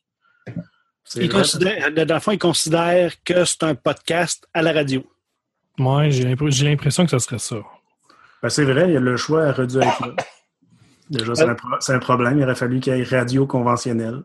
Il 1.16 1.30
considère, 1.30 1.92
dans 1.92 2.14
le 2.16 2.20
fond, 2.20 2.32
il 2.32 2.38
considère 2.40 3.12
que 3.24 3.44
c'est 3.46 3.64
un 3.64 3.76
podcast 3.76 4.48
à 4.54 4.62
la 4.62 4.72
radio. 4.72 5.04
Moi, 5.78 6.10
j'ai 6.10 6.24
l'impr- 6.24 6.52
j'ai 6.52 6.66
l'impression 6.70 7.04
que 7.06 7.12
ça 7.12 7.20
serait 7.20 7.40
ça. 7.40 7.58
Ben, 8.42 8.50
c'est 8.50 8.64
vrai, 8.66 8.86
il 8.88 8.94
y 8.94 8.98
a 8.98 9.00
le 9.00 9.18
choix 9.18 9.50
aurait 9.50 9.68
dû 9.68 9.78
être 9.78 10.08
là. 10.08 10.14
Déjà, 11.10 11.36
c'est 11.36 11.44
un, 11.50 11.56
pro- 11.56 11.70
c'est 11.80 11.94
un 11.94 12.00
problème. 12.00 12.38
Il 12.38 12.44
aurait 12.44 12.56
fallu 12.56 12.80
qu'il 12.80 12.96
y 12.96 13.00
ait 13.00 13.04
radio 13.04 13.46
conventionnelle. 13.46 14.22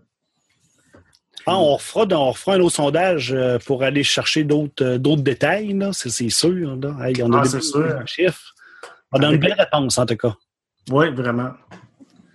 Ah, 1.47 1.59
on, 1.59 1.79
fera, 1.79 2.05
on 2.11 2.33
fera 2.33 2.57
un 2.57 2.61
autre 2.61 2.75
sondage 2.75 3.33
euh, 3.33 3.59
pour 3.65 3.83
aller 3.85 4.03
chercher 4.03 4.43
d'autres 4.45 4.85
euh, 4.85 5.17
détails. 5.17 5.77
C'est, 5.93 6.29
sûr. 6.29 6.77
Là. 6.77 6.97
Hey, 7.07 7.23
on 7.23 7.33
a 7.33 7.41
Ah, 7.41 7.49
des 7.49 7.61
sûr. 7.61 8.03
chiffres. 8.07 8.55
On 9.13 9.21
a 9.23 9.31
une 9.33 9.39
belle 9.39 9.55
réponse, 9.57 9.97
en 9.99 10.07
tout 10.07 10.17
cas. 10.17 10.35
Oui, 10.91 11.11
vraiment. 11.13 11.51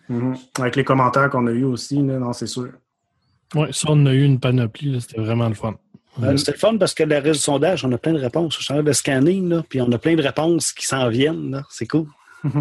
Mhm. 0.08 0.38
Avec 0.60 0.76
les 0.78 0.84
commentaires 0.84 1.30
qu'on 1.30 1.46
a 1.48 1.52
eus 1.52 1.64
aussi, 1.66 1.96
là, 1.96 2.20
non, 2.20 2.32
c'est 2.34 2.48
sûr. 2.48 2.70
Oui, 3.56 3.68
ça, 3.72 3.88
on 3.90 4.06
a 4.06 4.14
eu 4.14 4.24
une 4.24 4.40
panoplie. 4.40 5.00
C'était 5.02 5.22
vraiment 5.22 5.48
le 5.50 5.56
fun. 5.56 5.76
Euh, 6.22 6.36
C'était 6.38 6.54
le 6.54 6.58
fun 6.58 6.78
parce 6.78 6.94
que 6.94 7.04
le 7.04 7.16
reste 7.16 7.28
du 7.28 7.40
sondage, 7.40 7.86
on 7.86 7.92
a 7.92 7.98
plein 7.98 8.14
de 8.14 8.20
réponses. 8.20 8.58
Je 8.58 8.64
suis 8.64 8.74
en 8.74 8.78
train 8.78 8.84
de 8.84 8.92
scanner, 8.92 9.40
là, 9.42 9.64
puis 9.68 9.82
on 9.82 9.92
a 9.92 9.98
plein 9.98 10.16
de 10.16 10.22
réponses 10.22 10.74
qui 10.74 10.86
s'en 10.86 11.10
viennent. 11.10 11.64
C'est 11.70 11.88
cool. 11.88 12.08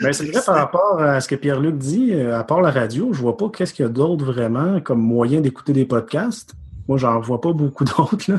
Ben, 0.00 0.12
c'est 0.12 0.26
vrai 0.26 0.42
par 0.44 0.56
rapport 0.56 1.00
à 1.00 1.20
ce 1.20 1.28
que 1.28 1.36
Pierre-Luc 1.36 1.78
dit, 1.78 2.12
euh, 2.12 2.38
à 2.38 2.42
part 2.42 2.60
la 2.60 2.72
radio, 2.72 3.12
je 3.12 3.20
vois 3.20 3.36
pas 3.36 3.48
qu'est-ce 3.48 3.72
qu'il 3.72 3.84
y 3.84 3.86
a 3.86 3.90
d'autre 3.90 4.24
vraiment 4.24 4.80
comme 4.80 5.00
moyen 5.00 5.40
d'écouter 5.40 5.72
des 5.72 5.84
podcasts. 5.84 6.52
Moi, 6.88 6.98
j'en 6.98 7.20
vois 7.20 7.40
pas 7.40 7.52
beaucoup 7.52 7.84
d'autres. 7.96 8.32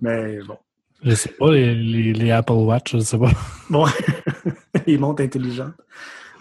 Mais 0.00 0.38
bon. 0.46 0.56
Je 1.04 1.14
sais 1.14 1.30
pas, 1.38 1.50
les, 1.52 1.74
les, 1.74 2.12
les 2.14 2.30
Apple 2.30 2.52
Watch, 2.52 2.92
je 2.92 2.98
sais 3.00 3.18
pas. 3.18 3.30
Bon, 3.68 3.84
les 4.86 4.98
montres 4.98 5.22
intelligentes, 5.22 5.74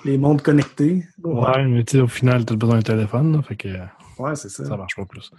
les 0.06 0.18
montres 0.18 0.44
connectées. 0.44 1.06
Ouais, 1.24 1.66
mais 1.66 1.84
tu 1.84 1.98
sais, 1.98 2.02
au 2.04 2.08
final, 2.08 2.46
tu 2.46 2.54
as 2.54 2.56
besoin 2.56 2.76
d'un 2.78 2.82
téléphone, 2.82 3.36
là, 3.36 3.42
fait 3.42 3.56
que 3.56 3.68
Ouais, 4.18 4.36
c'est 4.36 4.50
ça. 4.50 4.66
ça 4.66 4.78
marche 4.78 4.96
pas 4.96 5.06
plus. 5.06 5.32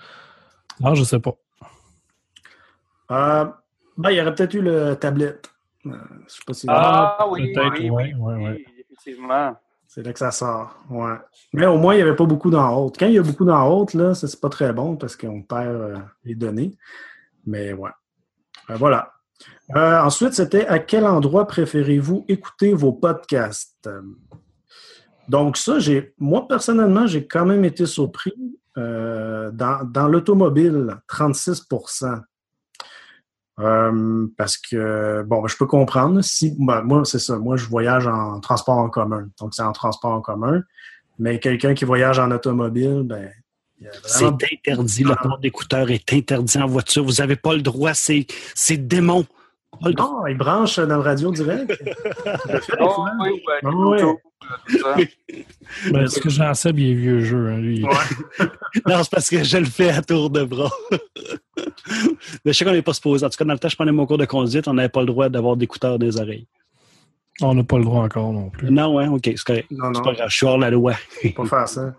Non, 0.81 0.95
je 0.95 1.05
sais 1.05 1.21
pas. 1.21 1.35
Euh, 3.11 3.45
ben, 3.97 4.11
il 4.11 4.17
y 4.17 4.21
aurait 4.21 4.35
peut-être 4.35 4.55
eu 4.55 4.63
le 4.63 4.95
tablette. 4.95 5.51
Euh, 5.87 5.91
je 6.27 6.33
sais 6.35 6.41
pas 6.47 6.55
si 6.55 6.67
Ah 6.69 7.27
oui, 7.31 7.53
peut-être, 7.53 7.73
oui, 7.81 7.91
ouais, 7.91 8.15
oui, 8.17 8.21
ouais, 8.21 8.35
oui, 8.37 8.45
ouais. 8.45 8.65
effectivement. 8.91 9.57
c'est 9.87 10.03
là 10.03 10.13
que 10.13 10.19
ça 10.19 10.31
sort. 10.31 10.79
Ouais. 10.89 11.17
Mais 11.53 11.67
au 11.67 11.77
moins, 11.79 11.95
il 11.95 11.97
n'y 11.99 12.03
avait 12.03 12.17
pas 12.17 12.25
beaucoup 12.27 12.51
d'en 12.51 12.75
haute. 12.77 12.97
Quand 12.99 13.07
il 13.07 13.15
y 13.15 13.19
a 13.19 13.23
beaucoup 13.23 13.45
d'en 13.45 13.67
haute, 13.69 13.95
là, 13.95 14.15
ça, 14.15 14.29
c'est 14.29 14.41
pas 14.41 14.49
très 14.49 14.73
bon 14.73 14.97
parce 14.97 15.17
qu'on 15.17 15.43
perd 15.43 15.69
euh, 15.69 15.99
les 16.25 16.35
données. 16.35 16.77
Mais 17.47 17.73
ouais. 17.73 17.91
Euh, 18.71 18.77
voilà. 18.77 19.13
Euh, 19.75 20.01
ensuite, 20.03 20.35
c'était 20.35 20.67
à 20.67 20.79
quel 20.79 21.07
endroit 21.07 21.47
préférez-vous 21.47 22.25
écouter 22.29 22.73
vos 22.75 22.93
podcasts? 22.93 23.89
Donc, 25.31 25.57
ça, 25.57 25.79
j'ai 25.79 26.13
moi, 26.19 26.49
personnellement, 26.49 27.07
j'ai 27.07 27.25
quand 27.25 27.47
même 27.47 27.65
été 27.65 27.87
surpris. 27.87 28.35
Euh, 28.79 29.51
dans 29.53 29.85
dans 29.85 30.09
l'automobile, 30.09 30.97
36% 31.09 32.23
Euh, 33.61 34.27
parce 34.39 34.57
que, 34.57 35.23
bon, 35.27 35.43
ben, 35.43 35.49
je 35.49 35.57
peux 35.57 35.67
comprendre. 35.67 36.21
Si, 36.23 36.57
ben, 36.59 36.83
moi, 36.83 37.05
c'est 37.05 37.19
ça. 37.19 37.39
Moi, 37.39 37.57
je 37.57 37.67
voyage 37.67 38.07
en 38.07 38.41
transport 38.41 38.79
en 38.79 38.89
commun. 38.89 39.29
Donc, 39.39 39.55
c'est 39.55 39.63
en 39.63 39.73
transport 39.73 40.13
en 40.13 40.21
commun. 40.21 40.63
Mais 41.19 41.39
quelqu'un 41.39 41.75
qui 41.75 41.85
voyage 41.85 42.19
en 42.19 42.31
automobile, 42.31 43.03
ben, 43.05 43.31
C'est 44.05 44.25
interdit. 44.25 45.05
Le 45.05 45.15
port 45.15 45.39
d'écouteurs 45.39 45.91
est 45.91 46.13
interdit 46.13 46.59
en 46.59 46.67
voiture. 46.67 47.05
Vous 47.05 47.21
n'avez 47.21 47.37
pas 47.37 47.55
le 47.55 47.63
droit. 47.63 47.95
C'est 47.95 48.27
c'est 48.55 48.79
démon. 48.79 49.27
Non, 49.83 50.27
il 50.27 50.37
branche 50.37 50.79
dans 50.81 50.97
le 50.97 51.03
radio 51.03 51.31
direct. 51.31 51.71
Le 52.49 52.59
des 52.59 52.77
Oh, 52.81 53.05
oui, 53.23 53.31
ouais, 53.47 53.61
Ah 53.63 53.69
ouais. 53.69 54.30
Ben, 55.93 56.07
ce 56.09 56.19
que 56.21 56.31
j'en 56.31 56.55
sais, 56.55 56.71
il 56.71 56.91
est 56.91 56.95
vieux 56.95 57.21
jeu. 57.21 57.49
Hein, 57.51 57.59
lui. 57.59 57.85
Non, 58.87 59.03
c'est 59.03 59.11
parce 59.11 59.29
que 59.29 59.43
je 59.43 59.59
le 59.59 59.65
fais 59.65 59.91
à 59.91 60.01
tour 60.01 60.31
de 60.31 60.45
bras. 60.45 60.71
Mais 62.45 62.53
je 62.53 62.53
sais 62.53 62.65
qu'on 62.65 62.73
n'est 62.73 62.83
pas 62.83 62.93
supposé. 62.95 63.27
En 63.27 63.29
tout 63.31 63.37
cas, 63.37 63.45
dans 63.45 63.53
le 63.53 63.59
temps, 63.59 63.69
je 63.69 63.75
prenais 63.77 63.91
mon 63.93 64.07
cours 64.07 64.19
de 64.19 64.25
conduite, 64.27 64.69
on 64.69 64.75
n'avait 64.75 64.89
pas 64.89 65.01
le 65.01 65.07
droit 65.07 65.29
d'avoir 65.29 65.57
d'écouteurs 65.57 65.99
des 65.99 66.17
oreilles. 66.21 66.47
On 67.43 67.55
n'a 67.55 67.65
pas 67.65 67.79
le 67.79 67.85
droit 67.85 68.05
encore 68.05 68.33
non 68.33 68.49
plus. 68.51 68.71
Non, 68.71 68.95
ouais, 68.95 69.09
OK, 69.09 69.23
c'est 69.25 69.43
correct. 69.45 69.67
Non, 69.71 69.91
non. 69.91 70.03
pas 70.03 70.13
grave, 70.13 70.29
je 70.31 70.37
suis 70.37 70.47
hors 70.47 70.59
la 70.59 70.71
loi. 70.71 70.93
Faut 71.35 71.43
pas 71.45 71.47
faire 71.47 71.69
ça. 71.69 71.95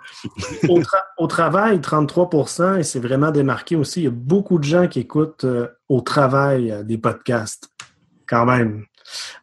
Au, 0.70 0.80
tra- 0.80 1.04
au 1.18 1.28
travail, 1.28 1.80
33% 1.80 2.80
et 2.80 2.84
c'est 2.84 3.00
vraiment 3.00 3.32
démarqué 3.32 3.76
aussi. 3.76 4.02
Il 4.02 4.04
y 4.04 4.08
a 4.08 4.12
beaucoup 4.12 4.60
de 4.60 4.64
gens 4.64 4.88
qui 4.88 5.00
écoutent 5.00 5.44
euh, 5.44 5.68
au 5.90 6.02
travail 6.02 6.72
euh, 6.72 6.84
des 6.84 6.98
podcasts, 6.98 7.70
quand 8.28 8.46
même. 8.46 8.86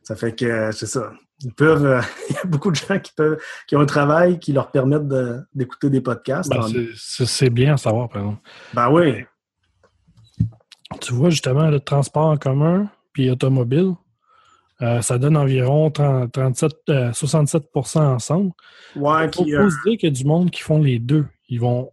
Ça 0.03 0.15
fait 0.17 0.35
que, 0.35 0.45
euh, 0.45 0.73
c'est 0.73 0.87
ça. 0.87 1.13
Ils 1.45 1.53
peuvent, 1.53 1.85
euh, 1.87 2.01
il 2.31 2.35
y 2.37 2.39
a 2.39 2.45
beaucoup 2.45 2.71
de 2.71 2.77
gens 2.77 2.99
qui, 2.99 3.13
peuvent, 3.13 3.39
qui 3.67 3.77
ont 3.77 3.81
un 3.81 3.87
travail 3.87 4.39
qui 4.39 4.53
leur 4.53 4.71
permettent 4.71 5.07
de- 5.09 5.41
d'écouter 5.55 5.89
des 5.91 6.01
podcasts. 6.01 6.51
Ben, 6.51 6.61
En- 6.61 6.69
c'est- 7.27 7.51
bien 7.51 7.75
à 7.75 7.77
savoir, 7.77 8.09
par 8.09 8.23
exemple. 8.23 8.41
ben 8.75 8.91
oui. 8.91 9.25
Tu 11.01 11.13
vois, 11.13 11.31
justement, 11.31 11.69
le 11.69 11.81
transport 11.81 12.27
en 12.27 12.37
commun 12.37 12.91
puis 13.13 13.31
automobile, 13.31 13.93
euh, 14.81 15.01
ça 15.03 15.19
donne 15.19 15.37
environ 15.37 15.91
30, 15.91 16.33
37, 16.33 16.73
euh, 16.89 17.13
67% 17.13 18.01
ensemble. 18.15 18.53
Ouais, 18.97 19.27
Il 19.27 19.35
faut, 19.35 19.45
qui, 19.45 19.53
faut 19.53 19.71
se 19.71 19.77
dire 19.85 19.99
qu'il 19.99 20.09
y 20.09 20.13
a 20.13 20.15
du 20.15 20.25
monde 20.25 20.51
qui 20.51 20.63
font 20.63 20.81
les 20.81 20.99
deux. 20.99 21.27
Ils 21.49 21.61
vont 21.61 21.91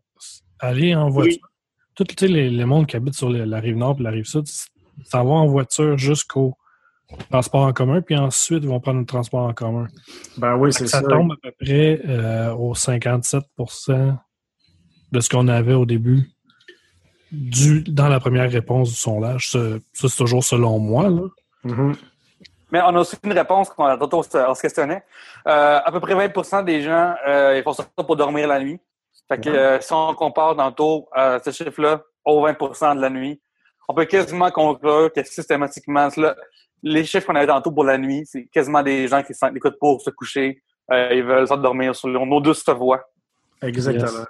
aller 0.60 0.96
en 0.96 1.10
voiture. 1.10 1.40
Tout 1.96 2.04
tu 2.04 2.16
sais, 2.18 2.28
les, 2.28 2.50
les 2.50 2.66
mondes 2.66 2.88
qui 2.88 2.96
habitent 2.96 3.16
sur 3.16 3.30
le- 3.30 3.46
la 3.46 3.60
rive 3.60 3.76
nord 3.78 3.96
et 4.00 4.04
la 4.04 4.12
rive 4.12 4.26
sud 4.26 4.46
s'en 5.04 5.24
vont 5.24 5.36
en 5.36 5.46
voiture 5.48 5.98
jusqu'au 5.98 6.56
transport 7.30 7.62
en 7.62 7.74
commun, 7.74 8.02
puis 8.02 8.16
ensuite, 8.18 8.64
ils 8.64 8.70
vont 8.70 8.80
prendre 8.80 9.00
le 9.00 9.06
transport 9.06 9.42
en 9.48 9.54
commun. 9.54 9.88
ben 10.38 10.56
oui, 10.56 10.72
c'est 10.74 10.88
ça, 10.88 11.02
ça. 11.02 11.08
tombe 11.08 11.32
à 11.32 11.36
peu 11.42 11.52
près 11.60 12.02
euh, 12.08 12.54
au 12.54 12.74
57% 12.74 14.16
de 15.12 15.20
ce 15.20 15.30
qu'on 15.30 15.48
avait 15.48 15.74
au 15.74 15.86
début 15.86 16.30
du, 17.32 17.82
dans 17.84 18.08
la 18.08 18.20
première 18.20 18.50
réponse 18.50 18.90
du 18.90 18.96
sondage. 18.96 19.50
Ça, 19.52 19.60
ça, 19.94 20.08
c'est 20.08 20.18
toujours 20.18 20.44
selon 20.44 20.80
moi. 20.80 21.10
Là. 21.10 21.22
Mhm. 21.64 21.96
Mais 22.72 22.82
on 22.82 22.96
a 22.96 23.00
aussi 23.00 23.16
une 23.24 23.34
réponse 23.34 23.70
qu'on 23.70 23.86
a 23.86 23.98
on 24.00 24.22
se 24.24 24.62
questionnait. 24.62 25.04
Euh, 25.48 25.80
à 25.84 25.92
peu 25.92 26.00
près 26.00 26.16
20% 26.16 26.64
des 26.66 26.82
gens, 26.82 27.14
euh, 27.28 27.56
ils 27.58 27.64
font 27.64 27.74
ça 27.74 27.86
pour 27.96 28.16
dormir 28.16 28.48
la 28.48 28.60
nuit. 28.60 28.80
Fait 29.28 29.40
que 29.40 29.50
Ouais. 29.50 29.58
euh, 29.58 29.82
si 29.82 29.94
on 29.94 30.14
compare 30.14 30.56
tantôt 30.56 31.08
euh, 31.18 31.40
ce 31.44 31.52
chiffre-là 31.52 32.02
au 32.26 32.46
20% 32.46 32.96
de 32.96 33.02
la 33.02 33.10
nuit, 33.10 33.40
on 33.88 33.94
peut 33.94 34.06
quasiment 34.06 34.50
conclure 34.52 35.12
que 35.14 35.24
systématiquement, 35.24 36.10
cela- 36.10 36.36
les 36.84 37.04
chiffres 37.04 37.28
qu'on 37.28 37.36
avait 37.36 37.48
tantôt 37.48 37.72
pour 37.72 37.84
la 37.84 37.98
nuit, 37.98 38.24
c'est 38.26 38.46
quasiment 38.46 38.84
des 38.84 39.08
gens 39.08 39.24
qui 39.24 39.34
s'en- 39.34 39.54
écoutent 39.54 39.80
pour 39.80 40.02
se 40.02 40.10
coucher. 40.10 40.62
Euh, 40.92 41.10
ils 41.14 41.24
veulent 41.24 41.48
sortir 41.48 41.64
dormir 41.64 41.96
sur 41.96 42.10
nos 42.10 42.42
douces 42.42 42.64
voix. 42.70 43.04
Exactement. 43.62 44.26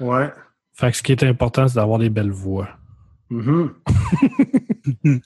Ouais. 0.00 0.30
Fait 0.74 0.90
que 0.90 0.96
ce 0.96 1.02
qui 1.02 1.12
est 1.12 1.22
important, 1.24 1.66
c'est 1.66 1.76
d'avoir 1.76 1.98
des 1.98 2.10
belles 2.10 2.30
voix. 2.30 2.68
Mhm. 3.30 3.74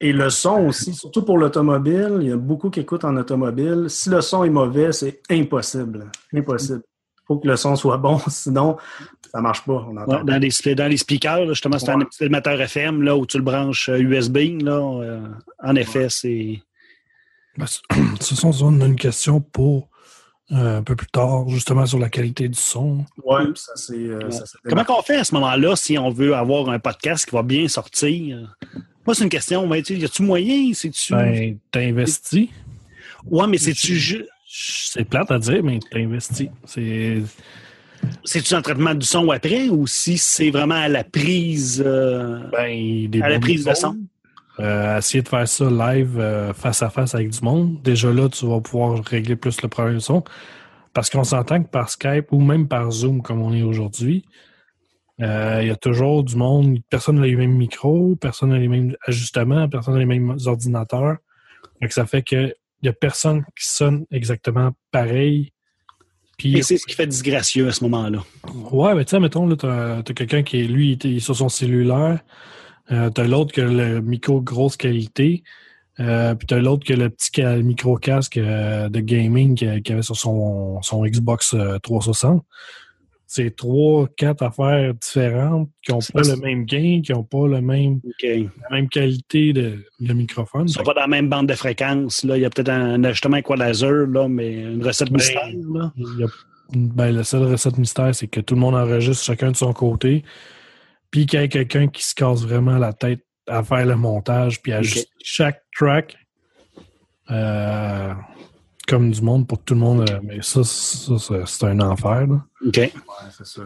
Et 0.00 0.12
le 0.12 0.30
son 0.30 0.66
aussi, 0.66 0.94
surtout 0.94 1.24
pour 1.24 1.38
l'automobile, 1.38 2.18
il 2.22 2.28
y 2.28 2.32
a 2.32 2.36
beaucoup 2.36 2.70
qui 2.70 2.80
écoutent 2.80 3.04
en 3.04 3.16
automobile. 3.16 3.84
Si 3.88 4.10
le 4.10 4.20
son 4.20 4.42
est 4.42 4.50
mauvais, 4.50 4.90
c'est 4.90 5.20
impossible. 5.30 6.10
Impossible. 6.34 6.82
Il 7.22 7.26
faut 7.28 7.38
que 7.38 7.46
le 7.48 7.56
son 7.56 7.76
soit 7.76 7.96
bon, 7.98 8.18
sinon 8.28 8.76
ça 9.30 9.40
marche 9.40 9.64
pas. 9.64 9.86
On 9.88 9.96
entend 9.96 10.18
Ouais, 10.18 10.24
dans, 10.24 10.38
les, 10.38 10.74
dans 10.74 10.88
les 10.88 10.96
speakers, 10.98 11.44
là, 11.46 11.52
justement, 11.54 11.78
c'est 11.78 11.88
un 11.90 11.98
Ouais. 11.98 12.04
petit 12.04 12.24
émetteur 12.24 12.60
FM 12.60 13.02
là, 13.02 13.16
où 13.16 13.24
tu 13.26 13.38
le 13.38 13.42
branches 13.44 13.88
euh, 13.88 13.98
USB. 13.98 14.60
Là, 14.60 14.72
euh, 15.02 15.20
en 15.62 15.74
effet, 15.76 16.08
c'est. 16.10 16.60
Ben, 17.56 17.66
ce 17.66 17.80
sont 18.34 18.52
on 18.62 18.80
a 18.80 18.86
une 18.86 18.96
question 18.96 19.40
pour 19.40 19.88
euh, 20.50 20.78
un 20.78 20.82
peu 20.82 20.96
plus 20.96 21.06
tard, 21.06 21.48
justement, 21.48 21.86
sur 21.86 21.98
la 21.98 22.10
qualité 22.10 22.48
du 22.48 22.58
son. 22.60 23.04
Ouais, 23.24 23.44
ça 23.54 23.72
c'est. 23.76 23.94
euh, 23.94 24.18
Ouais. 24.28 24.38
Comment 24.68 24.84
qu'on 24.84 25.02
fait 25.02 25.16
à 25.16 25.24
ce 25.24 25.34
moment-là 25.34 25.76
si 25.76 25.96
on 25.96 26.10
veut 26.10 26.34
avoir 26.34 26.68
un 26.68 26.78
podcast 26.78 27.24
qui 27.24 27.34
va 27.34 27.42
bien 27.42 27.68
sortir? 27.68 28.54
Moi, 29.06 29.14
c'est 29.14 29.24
une 29.24 29.30
question. 29.30 29.66
Ben, 29.66 29.82
tu 29.82 29.94
y 29.96 30.04
a-tu 30.04 30.22
moyen? 30.22 30.72
C'est-tu. 30.74 31.14
Ben, 31.14 31.56
t'investis. 31.70 32.50
ouais, 33.30 33.46
mais 33.46 33.56
c'est-tu 33.58 34.26
C'est 34.54 35.06
plate 35.06 35.30
à 35.30 35.38
dire, 35.38 35.64
mais 35.64 35.78
t'investis. 35.78 36.50
C'est. 36.66 37.22
c'est-tu 38.22 38.52
un 38.52 38.60
traitement 38.60 38.94
du 38.94 39.06
son 39.06 39.30
après 39.30 39.70
ou 39.70 39.86
si 39.86 40.18
c'est 40.18 40.50
vraiment 40.50 40.74
à 40.74 40.88
la 40.88 41.04
prise 41.04 41.82
euh, 41.84 42.38
Ben, 42.52 43.08
des 43.08 43.22
à 43.22 43.30
la 43.30 43.40
prise 43.40 43.64
de 43.64 43.72
son? 43.72 43.96
Euh, 44.60 44.98
essayer 44.98 45.22
de 45.22 45.28
faire 45.28 45.48
ça 45.48 45.70
live 45.70 46.18
euh, 46.18 46.52
face 46.52 46.82
à 46.82 46.90
face 46.90 47.14
avec 47.14 47.30
du 47.30 47.40
monde. 47.40 47.80
Déjà 47.82 48.12
là, 48.12 48.28
tu 48.28 48.46
vas 48.46 48.60
pouvoir 48.60 49.02
régler 49.02 49.36
plus 49.36 49.62
le 49.62 49.68
problème 49.68 49.94
du 49.94 50.02
son. 50.02 50.22
Parce 50.92 51.08
qu'on 51.08 51.24
s'entend 51.24 51.62
que 51.62 51.68
par 51.68 51.88
Skype 51.88 52.30
ou 52.32 52.40
même 52.42 52.68
par 52.68 52.90
Zoom, 52.90 53.22
comme 53.22 53.40
on 53.40 53.54
est 53.54 53.62
aujourd'hui, 53.62 54.22
il 55.18 55.24
y 55.66 55.70
a 55.70 55.76
toujours 55.76 56.24
du 56.24 56.36
monde. 56.36 56.76
Personne 56.90 57.18
n'a 57.18 57.26
les 57.26 57.36
mêmes 57.36 57.56
micros, 57.56 58.16
personne 58.16 58.50
n'a 58.50 58.58
les 58.58 58.68
mêmes 58.68 58.94
ajustements, 59.06 59.66
personne 59.70 59.94
n'a 59.94 60.00
les 60.00 60.04
mêmes 60.04 60.36
ordinateurs. 60.44 61.16
Que 61.80 61.92
ça 61.92 62.04
fait 62.04 62.22
que 62.22 62.54
il 62.82 62.86
y 62.86 62.88
a 62.88 62.92
personne 62.92 63.44
qui 63.58 63.66
sonne 63.66 64.04
exactement 64.10 64.72
pareil. 64.90 65.52
Puis, 66.36 66.56
Et 66.58 66.62
c'est 66.62 66.76
ce 66.76 66.86
qui 66.86 66.94
fait 66.94 67.06
disgracieux 67.06 67.68
à 67.68 67.72
ce 67.72 67.84
moment-là. 67.84 68.24
Ouais, 68.72 68.94
mais 68.94 69.04
tu 69.04 69.10
sais, 69.10 69.20
mettons, 69.20 69.54
t'as 69.54 69.98
as, 69.98 70.02
quelqu'un 70.02 70.42
qui 70.42 70.60
est, 70.60 70.64
lui, 70.64 70.98
il 71.00 71.16
est- 71.16 71.20
sur 71.20 71.36
son 71.36 71.48
cellulaire. 71.48 72.20
Euh, 72.90 73.10
t'as 73.10 73.24
l'autre 73.24 73.52
qui 73.52 73.60
a 73.60 73.64
le 73.66 74.00
micro 74.00 74.40
grosse 74.40 74.76
qualité. 74.76 75.44
Euh, 76.00 76.34
puis 76.34 76.46
t'as 76.46 76.58
l'autre 76.58 76.84
qui 76.84 76.94
a 76.94 76.96
le 76.96 77.10
petit 77.10 77.30
micro 77.62 77.96
casque 77.96 78.38
euh, 78.38 78.88
de 78.88 79.00
gaming 79.00 79.54
qu'il 79.54 79.92
avait 79.92 80.02
sur 80.02 80.16
son, 80.16 80.80
son 80.82 81.04
Xbox 81.04 81.54
euh, 81.54 81.78
360. 81.78 82.44
C'est 83.34 83.56
trois, 83.56 84.08
quatre 84.14 84.42
affaires 84.42 84.92
différentes 84.92 85.70
qui 85.82 85.90
n'ont 85.90 86.00
pas 86.12 86.20
le 86.20 86.36
même 86.36 86.66
gain, 86.66 87.00
qui 87.02 87.12
n'ont 87.12 87.22
pas 87.24 87.46
le 87.48 87.62
même, 87.62 88.00
la 88.22 88.70
même 88.70 88.90
qualité 88.90 89.54
de, 89.54 89.78
de 90.00 90.12
microphone. 90.12 90.66
Ils 90.68 90.72
sont 90.74 90.82
pas 90.82 90.92
dans 90.92 91.00
la 91.00 91.06
même 91.06 91.30
bande 91.30 91.46
de 91.48 91.54
fréquence. 91.54 92.24
Là. 92.24 92.36
Il 92.36 92.42
y 92.42 92.44
a 92.44 92.50
peut-être 92.50 92.68
un 92.68 93.02
ajustement 93.04 93.38
équalizer, 93.38 94.06
là, 94.06 94.28
mais 94.28 94.52
une 94.60 94.84
recette 94.84 95.08
Ben, 95.08 95.14
mystère. 95.14 95.48
Là. 95.72 95.92
Y 95.96 96.24
a- 96.24 96.26
ben, 96.74 97.10
la 97.10 97.24
seule 97.24 97.44
recette 97.44 97.78
mystère, 97.78 98.14
c'est 98.14 98.26
que 98.28 98.40
tout 98.40 98.54
le 98.54 98.60
monde 98.60 98.74
enregistre 98.74 99.24
chacun 99.24 99.50
de 99.50 99.56
son 99.56 99.72
côté, 99.72 100.24
puis 101.10 101.24
qu'il 101.24 101.40
y 101.40 101.42
ait 101.42 101.48
quelqu'un 101.48 101.86
qui 101.88 102.04
se 102.04 102.14
casse 102.14 102.42
vraiment 102.42 102.76
la 102.76 102.92
tête 102.92 103.24
à 103.48 103.62
faire 103.64 103.86
le 103.86 103.96
montage, 103.96 104.60
puis 104.60 104.72
à 104.72 104.76
Ok. 104.76 104.80
ajuster 104.82 105.10
chaque 105.24 105.62
track 105.74 106.18
euh, 107.30 108.12
comme 108.88 109.10
du 109.10 109.22
monde 109.22 109.46
pour 109.46 109.58
tout 109.62 109.74
le 109.74 109.80
monde. 109.80 110.10
euh, 110.10 110.18
mais 110.22 110.38
ça, 110.42 110.62
ça, 110.64 111.18
ça, 111.18 111.34
c'est 111.46 111.66
un 111.66 111.80
enfer. 111.80 112.26
là. 112.26 112.40
OK. 112.66 112.76
Ouais, 112.76 112.90
c'est 113.36 113.46
ça. 113.46 113.62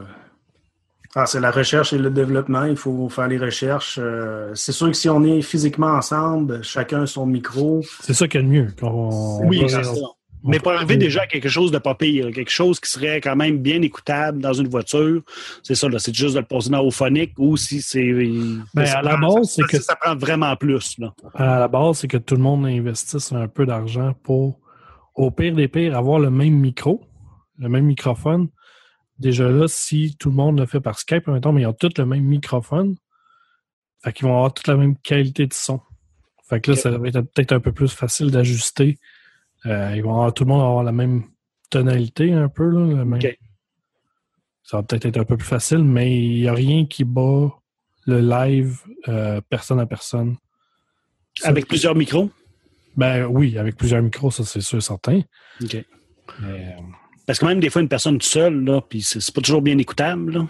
Ah, 1.19 1.25
c'est 1.25 1.41
la 1.41 1.51
recherche 1.51 1.95
et 1.95 1.99
le 1.99 2.11
développement. 2.11 2.65
Il 2.65 2.77
faut 2.77 3.09
faire 3.09 3.27
les 3.29 3.39
recherches. 3.39 3.99
Euh, 4.03 4.51
c'est 4.55 4.73
sûr 4.73 4.89
que 4.89 4.93
si 4.97 5.09
on 5.09 5.25
est 5.25 5.41
physiquement 5.41 5.93
ensemble, 5.93 6.63
chacun 6.63 7.07
son 7.07 7.25
micro, 7.25 7.83
C'est 8.03 8.13
ça 8.13 8.29
qu'il 8.29 8.41
y 8.41 8.45
a 8.45 8.47
de 8.47 8.53
mieux. 8.53 8.69
qu'on- 8.79 9.47
Oui, 9.47 9.63
on 9.65 9.69
c'est 9.69 9.83
ça. 9.83 9.93
on 10.45 10.51
Mais 10.51 10.59
pour 10.61 10.73
arriver 10.73 10.99
déjà 10.99 11.23
à 11.23 11.27
quelque 11.27 11.49
chose 11.49 11.71
de 11.73 11.79
pas 11.79 11.95
pire, 11.95 12.31
quelque 12.33 12.51
chose 12.51 12.79
qui 12.79 12.91
serait 12.91 13.23
quand 13.23 13.35
même 13.35 13.59
bien 13.59 13.81
écoutable 13.81 14.41
dans 14.43 14.53
une 14.53 14.69
voiture, 14.69 15.23
c'est 15.63 15.75
ça, 15.75 15.89
là, 15.89 15.99
c'est 15.99 16.15
juste 16.15 16.35
de 16.35 16.41
le 16.41 16.45
poser 16.45 16.69
dans 16.71 16.81
au 16.85 16.91
phonique 16.91 17.33
ou 17.39 17.57
si 17.57 17.81
c'est. 17.81 18.13
Ben, 18.75 18.87
à 18.87 19.01
la 19.01 19.17
prend- 19.17 19.37
base, 19.39 19.55
c'est 19.55 19.63
que- 19.63 19.81
ça 19.81 19.97
prend 19.97 20.15
vraiment 20.17 20.55
plus. 20.55 20.97
Là. 20.99 21.15
À 21.35 21.61
la 21.61 21.69
base, 21.69 21.99
c'est 22.01 22.09
que 22.09 22.19
tout 22.19 22.35
le 22.37 22.43
monde 22.43 22.67
investisse 22.67 23.33
un 23.33 23.49
peu 23.49 23.65
d'argent 23.65 24.13
pour, 24.23 24.61
au 25.17 25.31
pire 25.31 25.55
des 25.55 25.67
pires, 25.67 25.97
avoir 25.97 26.19
le 26.19 26.31
même 26.31 26.55
micro, 26.55 27.03
le 27.59 27.69
même 27.69 27.87
microphone. 27.87 28.49
Déjà 29.19 29.49
là, 29.49 29.67
si 29.67 30.15
tout 30.19 30.29
le 30.29 30.37
monde 30.37 30.61
le 30.61 30.67
fait 30.67 30.81
par 30.81 30.99
Skype, 30.99 31.25
temps, 31.41 31.53
mais 31.53 31.63
ils 31.63 31.67
ont 31.67 31.73
tous 31.73 31.93
le 31.97 32.05
même 32.05 32.25
microphone, 32.25 32.97
fait 34.05 34.13
qu'ils 34.13 34.27
vont 34.27 34.37
avoir 34.37 34.53
toute 34.53 34.69
la 34.69 34.77
même 34.77 34.97
qualité 34.99 35.47
de 35.47 35.55
son. 35.55 35.81
Fait 36.49 36.61
que 36.61 36.73
là, 36.73 36.77
ça 36.77 36.91
va 36.91 37.09
être 37.09 37.23
peut-être 37.23 37.53
un 37.53 37.61
peu 37.61 37.73
plus 37.73 37.93
facile 37.93 38.31
d'ajuster. 38.31 38.99
Euh, 39.65 39.95
ils 39.97 40.03
vont 40.03 40.13
avoir, 40.13 40.35
tout 40.35 40.45
le 40.45 40.51
monde 40.51 40.61
va 40.61 40.69
avoir 40.69 40.85
la 40.85 40.93
même 40.93 41.25
tonalité 41.71 42.33
un 42.33 42.49
peu. 42.49 42.69
Là, 42.69 43.05
même-. 43.05 43.21
Ça 44.63 44.77
va 44.77 44.83
peut-être 44.83 45.07
être 45.07 45.17
un 45.17 45.25
peu 45.25 45.37
plus 45.37 45.47
facile, 45.47 45.83
mais 45.83 46.15
il 46.15 46.41
n'y 46.43 46.49
a 46.49 46.53
rien 46.53 46.87
qui 46.87 47.05
bat 47.05 47.49
le 48.05 48.21
live 48.21 48.81
euh, 49.09 49.41
personne 49.49 49.81
à 49.81 49.87
personne. 49.87 50.37
Ça, 51.37 51.49
Avec 51.49 51.67
plusieurs 51.67 51.95
micros? 51.95 52.31
Ben 52.97 53.25
oui, 53.27 53.59
avec 53.59 53.77
plusieurs 53.77 54.03
micros, 54.03 54.31
ça 54.31 54.45
c'est 54.45 54.61
sûr 54.61 54.83
certain. 54.83 55.21
OK. 55.63 55.75
Mais, 56.41 56.49
euh, 56.49 56.81
Parce 57.27 57.39
que 57.39 57.47
même 57.47 57.61
des 57.61 57.71
fois, 57.71 57.83
une 57.83 57.89
personne 57.89 58.21
seule, 58.21 58.65
là, 58.65 58.81
puis 58.81 59.03
c'est 59.03 59.35
pas 59.35 59.41
toujours 59.41 59.63
bien 59.63 59.79
écoutable. 59.79 60.33
Là. 60.33 60.47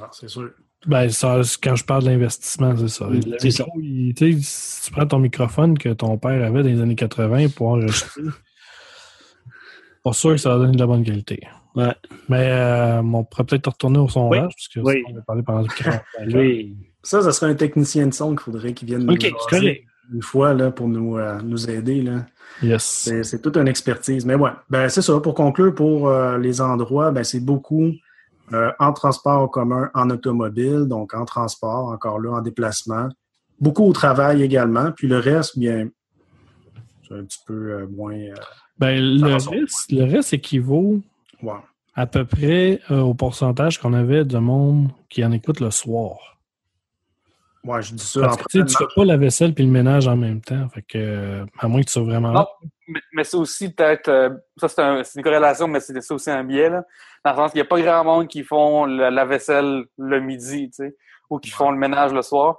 ah, 0.00 0.08
c'est 0.12 0.28
sûr. 0.28 0.50
ben, 0.86 1.08
ça, 1.10 1.40
quand 1.62 1.76
je 1.76 1.84
parle 1.84 2.04
d'investissement, 2.04 2.76
c'est 2.76 2.88
ça. 2.88 3.06
Mm, 3.06 3.20
Le 3.26 4.24
il- 4.24 4.42
si 4.44 4.82
tu 4.84 4.90
prends 4.92 5.06
ton 5.06 5.18
microphone 5.18 5.76
que 5.78 5.90
ton 5.90 6.16
père 6.18 6.44
avait 6.44 6.62
dans 6.62 6.68
les 6.68 6.80
années 6.80 6.94
80 6.96 7.48
pour 7.48 7.68
enregistrer, 7.68 8.22
pas 10.04 10.12
sûr 10.12 10.30
que 10.32 10.36
ça 10.38 10.50
va 10.50 10.58
donner 10.58 10.72
de 10.74 10.78
la 10.78 10.86
bonne 10.86 11.04
qualité. 11.04 11.40
Ouais. 11.74 11.94
Mais 12.28 12.48
euh, 12.50 13.00
on 13.02 13.24
pourrait 13.24 13.44
peut-être 13.44 13.68
retourner 13.68 13.98
au 13.98 14.08
sondage, 14.08 14.52
parce 14.56 14.68
que 14.68 14.80
Oui. 14.80 15.02
ça, 15.06 15.12
on 15.14 15.18
a 15.18 15.22
parlé 15.22 15.42
pendant 15.42 15.64
45 15.78 15.94
ans. 15.94 16.00
Oui. 16.34 16.76
Ça, 17.02 17.22
ça 17.22 17.32
serait 17.32 17.50
un 17.50 17.54
technicien 17.54 18.06
de 18.06 18.12
son 18.14 18.30
qu'il 18.30 18.40
faudrait 18.40 18.72
qu'il 18.74 18.88
vienne 18.88 19.04
nous 19.04 19.14
OK, 19.14 19.20
c'est 19.22 19.28
jaser 19.30 19.46
correct. 19.48 19.84
Une 20.12 20.22
fois 20.22 20.54
là, 20.54 20.70
pour 20.70 20.88
nous, 20.88 21.16
euh, 21.16 21.40
nous 21.42 21.70
aider. 21.70 22.02
Là. 22.02 22.26
Yes. 22.62 23.10
C'est, 23.22 23.40
toute 23.40 23.56
une 23.56 23.68
expertise. 23.68 24.26
Mais 24.26 24.34
ouais, 24.34 24.50
ben, 24.68 24.88
c'est 24.88 25.02
ça. 25.02 25.18
Pour 25.20 25.34
conclure, 25.34 25.74
pour 25.74 26.08
euh, 26.08 26.38
les 26.38 26.60
endroits, 26.60 27.10
ben, 27.10 27.24
c'est 27.24 27.40
beaucoup 27.40 27.92
euh, 28.52 28.72
en 28.78 28.92
transport 28.92 29.40
en 29.40 29.48
commun, 29.48 29.90
en 29.94 30.10
automobile, 30.10 30.86
donc 30.86 31.14
en 31.14 31.24
transport, 31.24 31.88
encore 31.88 32.18
là, 32.18 32.32
en 32.32 32.40
déplacement. 32.40 33.08
Beaucoup 33.60 33.84
au 33.84 33.92
travail 33.92 34.42
également. 34.42 34.90
Puis 34.92 35.06
le 35.06 35.18
reste, 35.18 35.58
bien, 35.58 35.88
c'est 37.06 37.14
un 37.14 37.24
petit 37.24 37.40
peu 37.46 37.86
moins. 37.86 38.16
Ben, 38.78 39.00
le, 39.00 39.34
reste, 39.34 39.92
le 39.92 40.04
reste 40.04 40.32
équivaut 40.32 41.00
à 41.94 42.06
peu 42.06 42.24
près 42.24 42.80
au 42.88 43.12
pourcentage 43.12 43.78
qu'on 43.78 43.92
avait 43.92 44.24
de 44.24 44.38
monde 44.38 44.88
qui 45.10 45.24
en 45.24 45.32
écoute 45.32 45.60
le 45.60 45.70
soir. 45.70 46.39
Ouais, 47.64 47.82
je 47.82 47.94
dis 47.94 48.02
ça 48.04 48.20
Parce 48.22 48.36
que 48.38 48.44
tu 48.50 48.58
sais, 48.60 48.64
tu 48.64 48.72
prenant- 48.74 48.88
fais 48.88 48.94
pas 48.94 49.04
la 49.04 49.16
vaisselle 49.18 49.54
puis 49.54 49.64
le 49.64 49.70
ménage 49.70 50.08
en 50.08 50.16
même 50.16 50.40
temps. 50.40 50.68
Fait 50.70 50.82
que, 50.82 50.96
euh, 50.98 51.44
à 51.58 51.68
moins 51.68 51.80
que 51.82 51.86
tu 51.86 51.92
sois 51.92 52.02
vraiment. 52.04 52.32
Non. 52.32 52.46
Mais, 52.88 53.00
mais 53.12 53.24
c'est 53.24 53.36
aussi 53.36 53.72
peut-être, 53.72 54.08
euh, 54.08 54.30
ça 54.56 54.68
c'est 54.68 54.80
un- 54.82 55.04
c'est 55.04 55.18
une 55.18 55.24
corrélation, 55.24 55.68
mais 55.68 55.78
c'est 55.80 56.10
aussi 56.10 56.30
un 56.30 56.42
biais, 56.42 56.70
là, 56.70 56.84
dans 57.24 57.30
le 57.32 57.36
sens 57.36 57.52
qu'il 57.52 57.58
n'y 57.60 57.66
a 57.66 57.68
pas 57.68 57.80
grand 57.80 58.02
monde 58.04 58.28
qui 58.28 58.42
font 58.42 58.84
la 58.86 59.24
vaisselle 59.26 59.84
le 59.98 60.20
midi, 60.20 60.70
tu 60.70 60.76
sais, 60.84 60.96
ou 61.28 61.38
qui 61.38 61.50
font 61.50 61.70
le 61.70 61.76
ménage 61.76 62.12
le 62.12 62.22
soir. 62.22 62.56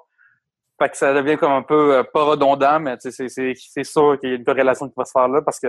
Fait 0.80 0.90
que 0.90 0.98
ça 0.98 1.14
devient 1.14 1.38
comme 1.38 1.52
un 1.52 1.62
peu 1.64 1.96
euh, 1.98 2.04
pas 2.04 2.24
redondant, 2.24 2.80
mais 2.80 2.98
tu 2.98 3.12
sais, 3.12 3.28
c'est- 3.28 3.54
c'est 3.56 3.84
sûr 3.84 4.18
qu'il 4.20 4.30
y 4.30 4.34
a 4.34 4.36
une 4.36 4.44
corrélation 4.46 4.88
qui 4.88 4.94
va 4.96 5.04
se 5.06 5.12
faire 5.12 5.28
là, 5.28 5.42
parce 5.42 5.60
que 5.60 5.68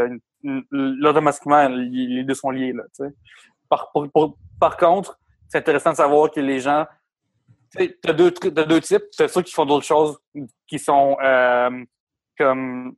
automatiquement, 1.05 1.69
les 1.69 2.07
les 2.07 2.25
deux 2.25 2.35
sont 2.35 2.51
liés, 2.51 2.73
là, 2.73 2.83
tu 2.97 3.05
sais. 3.05 3.11
Par, 3.69 3.91
pour- 3.93 4.11
pour- 4.11 4.37
par 4.61 4.77
contre, 4.77 5.19
c'est 5.49 5.59
intéressant 5.59 5.91
de 5.93 5.97
savoir 5.97 6.31
que 6.31 6.41
les 6.41 6.61
gens, 6.61 6.87
tu 7.77 7.85
sais, 7.85 7.99
t'as 8.03 8.13
deux, 8.13 8.31
t'as 8.31 8.65
deux 8.65 8.81
types, 8.81 9.05
c'est 9.11 9.29
ceux 9.29 9.43
qui 9.43 9.53
font 9.53 9.65
d'autres 9.65 9.87
choses, 9.87 10.19
qui 10.67 10.79
sont 10.79 11.17
euh, 11.23 11.71
comme 12.39 12.95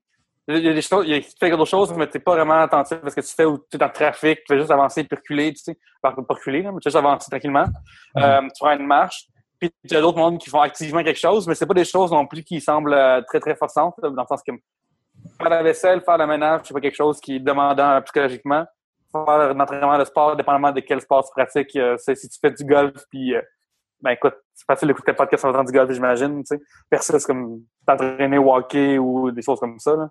il 0.46 0.58
y 0.58 0.68
a 0.68 0.74
des 0.74 0.82
choses, 0.82 1.06
il 1.06 1.12
y 1.12 1.14
a, 1.14 1.20
tu 1.20 1.30
fais 1.40 1.50
d'autres 1.50 1.64
choses, 1.64 1.92
mais 1.94 2.06
t'es 2.06 2.18
pas 2.18 2.34
vraiment 2.34 2.60
attentif 2.60 2.98
parce 2.98 3.14
que 3.14 3.22
tu 3.22 3.34
fais, 3.34 3.44
tu 3.44 3.76
es 3.76 3.78
dans 3.78 3.86
le 3.86 3.92
trafic, 3.92 4.40
tu 4.40 4.44
fais 4.48 4.58
juste 4.58 4.70
avancer 4.70 5.04
puis 5.04 5.16
reculer, 5.16 5.52
tu 5.54 5.62
sais. 5.62 5.78
Pas, 6.02 6.14
reculer, 6.28 6.62
mais 6.62 6.68
tu 6.68 6.74
fais 6.74 6.90
juste 6.90 6.96
avancer 6.96 7.30
tranquillement. 7.30 7.64
Euh, 8.18 8.42
tu 8.42 8.60
prends 8.60 8.76
une 8.76 8.86
marche. 8.86 9.26
Puis 9.58 9.70
tu 9.88 9.96
as 9.96 10.02
d'autres 10.02 10.18
mondes 10.18 10.38
qui 10.38 10.50
font 10.50 10.60
activement 10.60 11.02
quelque 11.02 11.18
chose, 11.18 11.46
mais 11.48 11.54
c'est 11.54 11.64
pas 11.64 11.74
des 11.74 11.86
choses 11.86 12.10
non 12.10 12.26
plus 12.26 12.42
qui 12.42 12.60
semblent 12.60 12.92
euh, 12.92 13.22
très, 13.22 13.40
très 13.40 13.56
forçantes, 13.56 13.94
dans 14.02 14.10
le 14.10 14.26
sens 14.26 14.42
que 14.46 14.52
faire 15.40 15.48
la 15.50 15.62
vaisselle, 15.62 16.02
faire 16.02 16.18
le 16.18 16.26
ménage, 16.26 16.62
c'est 16.64 16.74
pas 16.74 16.80
quelque 16.80 16.96
chose 16.96 17.20
qui 17.20 17.36
est 17.36 17.40
demandant 17.40 17.90
euh, 17.90 18.00
psychologiquement. 18.02 18.64
Faire 19.12 19.28
un 19.28 19.60
entraînement 19.60 19.98
de 19.98 20.04
sport, 20.04 20.36
dépendamment 20.36 20.72
de 20.72 20.80
quel 20.80 21.00
sport 21.00 21.24
tu 21.24 21.30
pratiques, 21.30 21.76
euh, 21.76 21.96
si 21.96 22.28
tu 22.28 22.38
fais 22.40 22.50
du 22.50 22.64
golf, 22.64 23.04
puis 23.10 23.34
euh, 23.34 23.40
ben 24.04 24.10
écoute, 24.10 24.34
c'est 24.54 24.66
facile 24.66 24.88
d'écouter 24.88 25.12
le 25.12 25.16
podcast 25.16 25.44
en 25.44 25.50
faisant 25.52 25.64
du 25.64 25.72
golf, 25.72 25.90
j'imagine, 25.90 26.44
tu 26.44 26.56
sais. 26.56 26.62
Personne, 26.90 27.18
c'est 27.18 27.26
comme 27.26 27.62
t'entraîner 27.86 28.38
hockey 28.38 28.98
ou 28.98 29.30
des 29.30 29.42
choses 29.42 29.58
comme 29.58 29.78
ça, 29.80 29.96
là. 29.96 30.08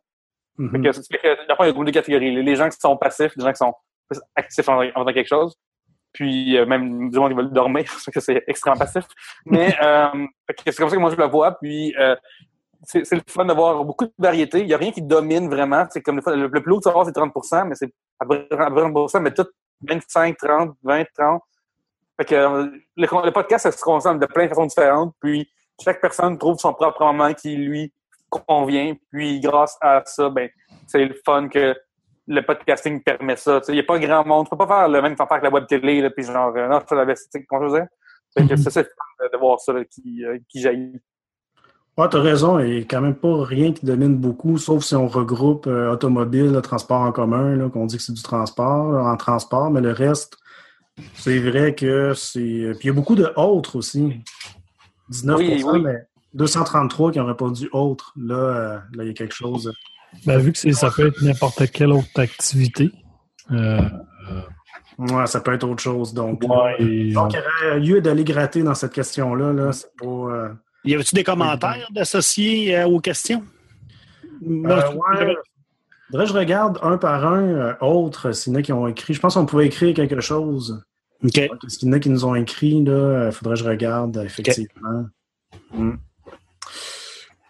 Fait 0.58 0.64
Mhm. 0.64 0.84
que, 0.84 0.92
c'est- 0.92 1.12
fait 1.12 1.20
que, 1.20 1.48
d'après, 1.48 1.70
il 1.70 1.76
y 1.76 1.80
a 1.80 1.84
deux 1.86 1.92
catégories. 1.92 2.44
Les- 2.44 2.56
gens 2.56 2.70
qui 2.70 2.78
sont 2.80 2.98
passifs, 2.98 3.32
les 3.38 3.44
gens 3.44 3.52
qui 3.52 3.58
sont 3.58 3.74
plus 4.10 4.20
actifs 4.36 4.68
en, 4.70 4.82
en 4.84 4.92
faisant 4.92 5.14
quelque 5.14 5.28
chose. 5.28 5.56
Puis 6.12 6.58
euh, 6.58 6.66
même 6.68 7.10
du 7.10 7.18
monde 7.20 7.32
qui 7.32 7.36
veulent 7.38 7.52
dormir, 7.52 7.86
parce 7.92 8.06
que 8.06 8.20
c'est 8.20 8.44
extrêmement 8.48 8.78
passif. 8.80 9.06
Mais 9.46 9.74
euh, 9.82 10.28
c'est 10.66 10.76
comme 10.78 10.90
ça 10.90 10.96
que 10.96 11.02
moi 11.02 11.10
je 11.10 11.16
le 11.16 11.26
vois. 11.28 11.58
Puis 11.60 11.96
euh, 11.98 12.16
c'est 12.84 13.10
le 13.12 13.22
fun 13.28 13.46
d'avoir 13.46 13.84
beaucoup 13.86 14.06
de 14.06 14.14
variété. 14.20 14.60
Il 14.60 14.68
n'y 14.68 14.74
a 14.74 14.78
rien 14.78 14.92
qui 14.92 15.02
domine 15.02 15.50
vraiment. 15.50 15.86
C'est 15.90 16.02
comme 16.02 16.18
des 16.18 16.22
fois, 16.22 16.36
le, 16.36 16.48
le 16.48 16.62
plus 16.62 16.72
haut 16.74 16.78
que 16.80 16.84
tu 16.84 16.90
vas 16.90 16.92
avoir, 16.92 17.06
c'est 17.08 17.14
30% 17.16 17.66
mais 17.68 17.76
c'est 17.76 17.92
à 18.20 18.26
peu 18.26 18.46
près 18.48 18.58
30 18.58 19.22
mais 19.22 19.32
tout 19.34 19.48
25, 19.82 20.38
30, 20.38 20.76
20, 20.84 21.04
30. 21.18 21.42
Fait 22.18 22.26
que 22.26 22.36
euh, 22.36 22.64
le, 22.96 23.08
le 23.26 23.32
podcast, 23.32 23.64
ça 23.64 23.72
se 23.72 23.82
consomme 23.82 24.20
de 24.20 24.26
plein 24.26 24.44
de 24.46 24.50
façons 24.50 24.66
différentes. 24.66 25.14
Puis 25.20 25.50
chaque 25.84 26.00
personne 26.02 26.38
trouve 26.38 26.58
son 26.60 26.74
propre 26.74 27.04
moment 27.04 27.34
qui 27.34 27.56
lui 27.56 27.94
convient. 28.30 28.94
Puis 29.12 29.40
grâce 29.40 29.78
à 29.82 30.02
ça, 30.06 30.30
ben 30.30 30.50
c'est 30.88 31.06
le 31.06 31.16
fun 31.26 31.48
que 31.50 31.76
le 32.28 32.42
podcasting 32.42 33.02
permet 33.04 33.36
ça. 33.36 33.60
Il 33.68 33.74
n'y 33.74 33.80
a 33.80 33.84
pas 33.84 34.00
grand 34.00 34.26
monde. 34.26 34.46
Tu 34.46 34.52
peux 34.52 34.58
pas 34.58 34.68
faire 34.68 34.90
le 34.90 35.02
même 35.02 35.16
affaire 35.18 35.40
que 35.40 35.44
la 35.44 35.50
web 35.52 35.66
télé, 35.68 36.02
là, 36.02 36.10
puis 36.10 36.24
genre, 36.24 36.54
euh, 36.56 36.68
non, 36.68 36.80
je 36.90 36.96
l'avais, 36.96 37.16
comment 37.50 37.68
je 37.68 37.74
veux 37.74 37.80
dire? 37.80 37.88
Fait 38.36 38.48
que 38.48 38.54
Mhm. 38.54 38.58
c'est 38.58 38.70
ça, 38.70 38.82
le 38.82 38.88
fun 38.88 39.28
de, 39.32 39.38
voir 39.38 39.60
ça 39.60 39.74
là, 39.74 39.84
qui, 39.86 40.26
euh, 40.26 40.38
qui 40.50 40.62
jaillit. 40.62 41.00
Ouais, 41.98 42.10
tu 42.10 42.18
as 42.18 42.22
raison. 42.22 42.60
Il 42.60 42.72
n'y 42.72 42.82
a 42.82 42.86
quand 42.86 43.02
même 43.02 43.16
pas 43.16 43.44
rien 43.44 43.72
qui 43.72 43.86
domine 43.86 44.16
beaucoup, 44.16 44.58
sauf 44.58 44.84
si 44.84 44.96
on 44.96 45.08
regroupe 45.08 45.68
euh, 45.68 45.92
automobile, 45.92 46.52
le 46.52 46.62
transport 46.62 47.02
en 47.02 47.12
commun, 47.12 47.70
qu'on 47.70 47.86
dit 47.86 47.98
que 47.98 48.04
c'est 48.04 48.14
du 48.14 48.24
transport, 48.24 49.06
en 49.06 49.16
transport, 49.18 49.70
mais 49.70 49.82
le 49.82 49.92
reste, 49.92 50.38
c'est 51.16 51.40
vrai 51.40 51.74
que 51.76 52.14
c'est. 52.14 52.40
Puis 52.80 52.80
il 52.84 52.88
y 52.88 52.90
a 52.90 52.94
beaucoup 52.94 53.16
de 53.16 53.32
autres 53.36 53.78
aussi. 53.78 54.22
19 55.10 55.38
Oui, 55.38 55.64
oui. 55.66 55.82
mais 55.82 55.96
233 56.34 57.12
qui 57.12 57.20
n'ont 57.20 57.26
répondu 57.26 57.70
autre. 57.72 58.14
Là, 58.18 58.36
euh, 58.36 58.78
là, 58.94 59.04
il 59.04 59.08
y 59.08 59.10
a 59.10 59.14
quelque 59.14 59.34
chose. 59.36 59.72
Ben, 60.26 60.38
vu 60.40 60.52
que 60.52 60.58
c'est- 60.60 60.72
ça 60.74 60.90
peut 60.92 61.08
être 61.08 61.22
n'importe 61.24 61.70
quelle 61.72 61.92
autre 61.92 62.20
activité. 62.20 62.92
Euh, 63.52 63.80
Ouais, 65.00 65.26
ça 65.26 65.40
peut 65.42 65.52
être 65.54 65.64
autre 65.68 65.82
chose. 65.82 66.14
Donc, 66.14 66.44
ouais, 66.44 66.76
et- 66.80 67.12
donc 67.14 67.34
il 67.34 67.38
y 67.38 67.40
aurait 67.70 67.80
lieu 67.80 68.00
d'aller 68.02 68.24
gratter 68.24 68.62
dans 68.62 68.76
cette 68.76 68.94
question-là. 68.94 69.52
Là, 69.52 69.72
c'est 69.72 69.92
pas. 69.98 70.06
euh, 70.06 70.50
Y 70.86 70.94
avait-tu 70.94 71.16
des 71.16 71.24
commentaires 71.24 71.88
d'associés 71.92 72.78
euh, 72.78 72.86
aux 72.88 73.00
questions? 73.00 73.44
Euh, 74.48 74.92
ouais. 74.94 75.36
Faudrait 76.14 76.28
que 76.28 76.34
je 76.34 76.38
regarde 76.38 76.78
un 76.84 77.00
par 77.00 77.26
un 77.26 77.42
euh, 77.42 77.74
autre, 77.82 78.34
s'il 78.34 78.54
y 78.54 78.56
en 78.56 78.60
a 78.60 78.62
qui 78.62 78.72
ont 78.72 78.86
écrit. 78.86 79.16
Je 79.16 79.20
pense 79.20 79.34
qu'on 79.34 79.48
pouvait 79.48 79.66
écrire 79.66 79.96
quelque 79.96 80.22
chose. 80.22 80.86
OK. 81.24 81.32
Qu'il 81.32 81.50
y 81.88 81.90
en 81.90 81.92
a 81.92 82.00
qui 82.00 82.12
nous 82.12 82.24
ont 82.24 82.36
écrit, 82.36 82.84
là? 82.84 83.26
Il 83.26 83.32
faudrait 83.32 83.56
que 83.56 83.62
je 83.62 83.68
regarde, 83.68 84.16
effectivement. 84.24 85.08
Mm. 85.74 85.94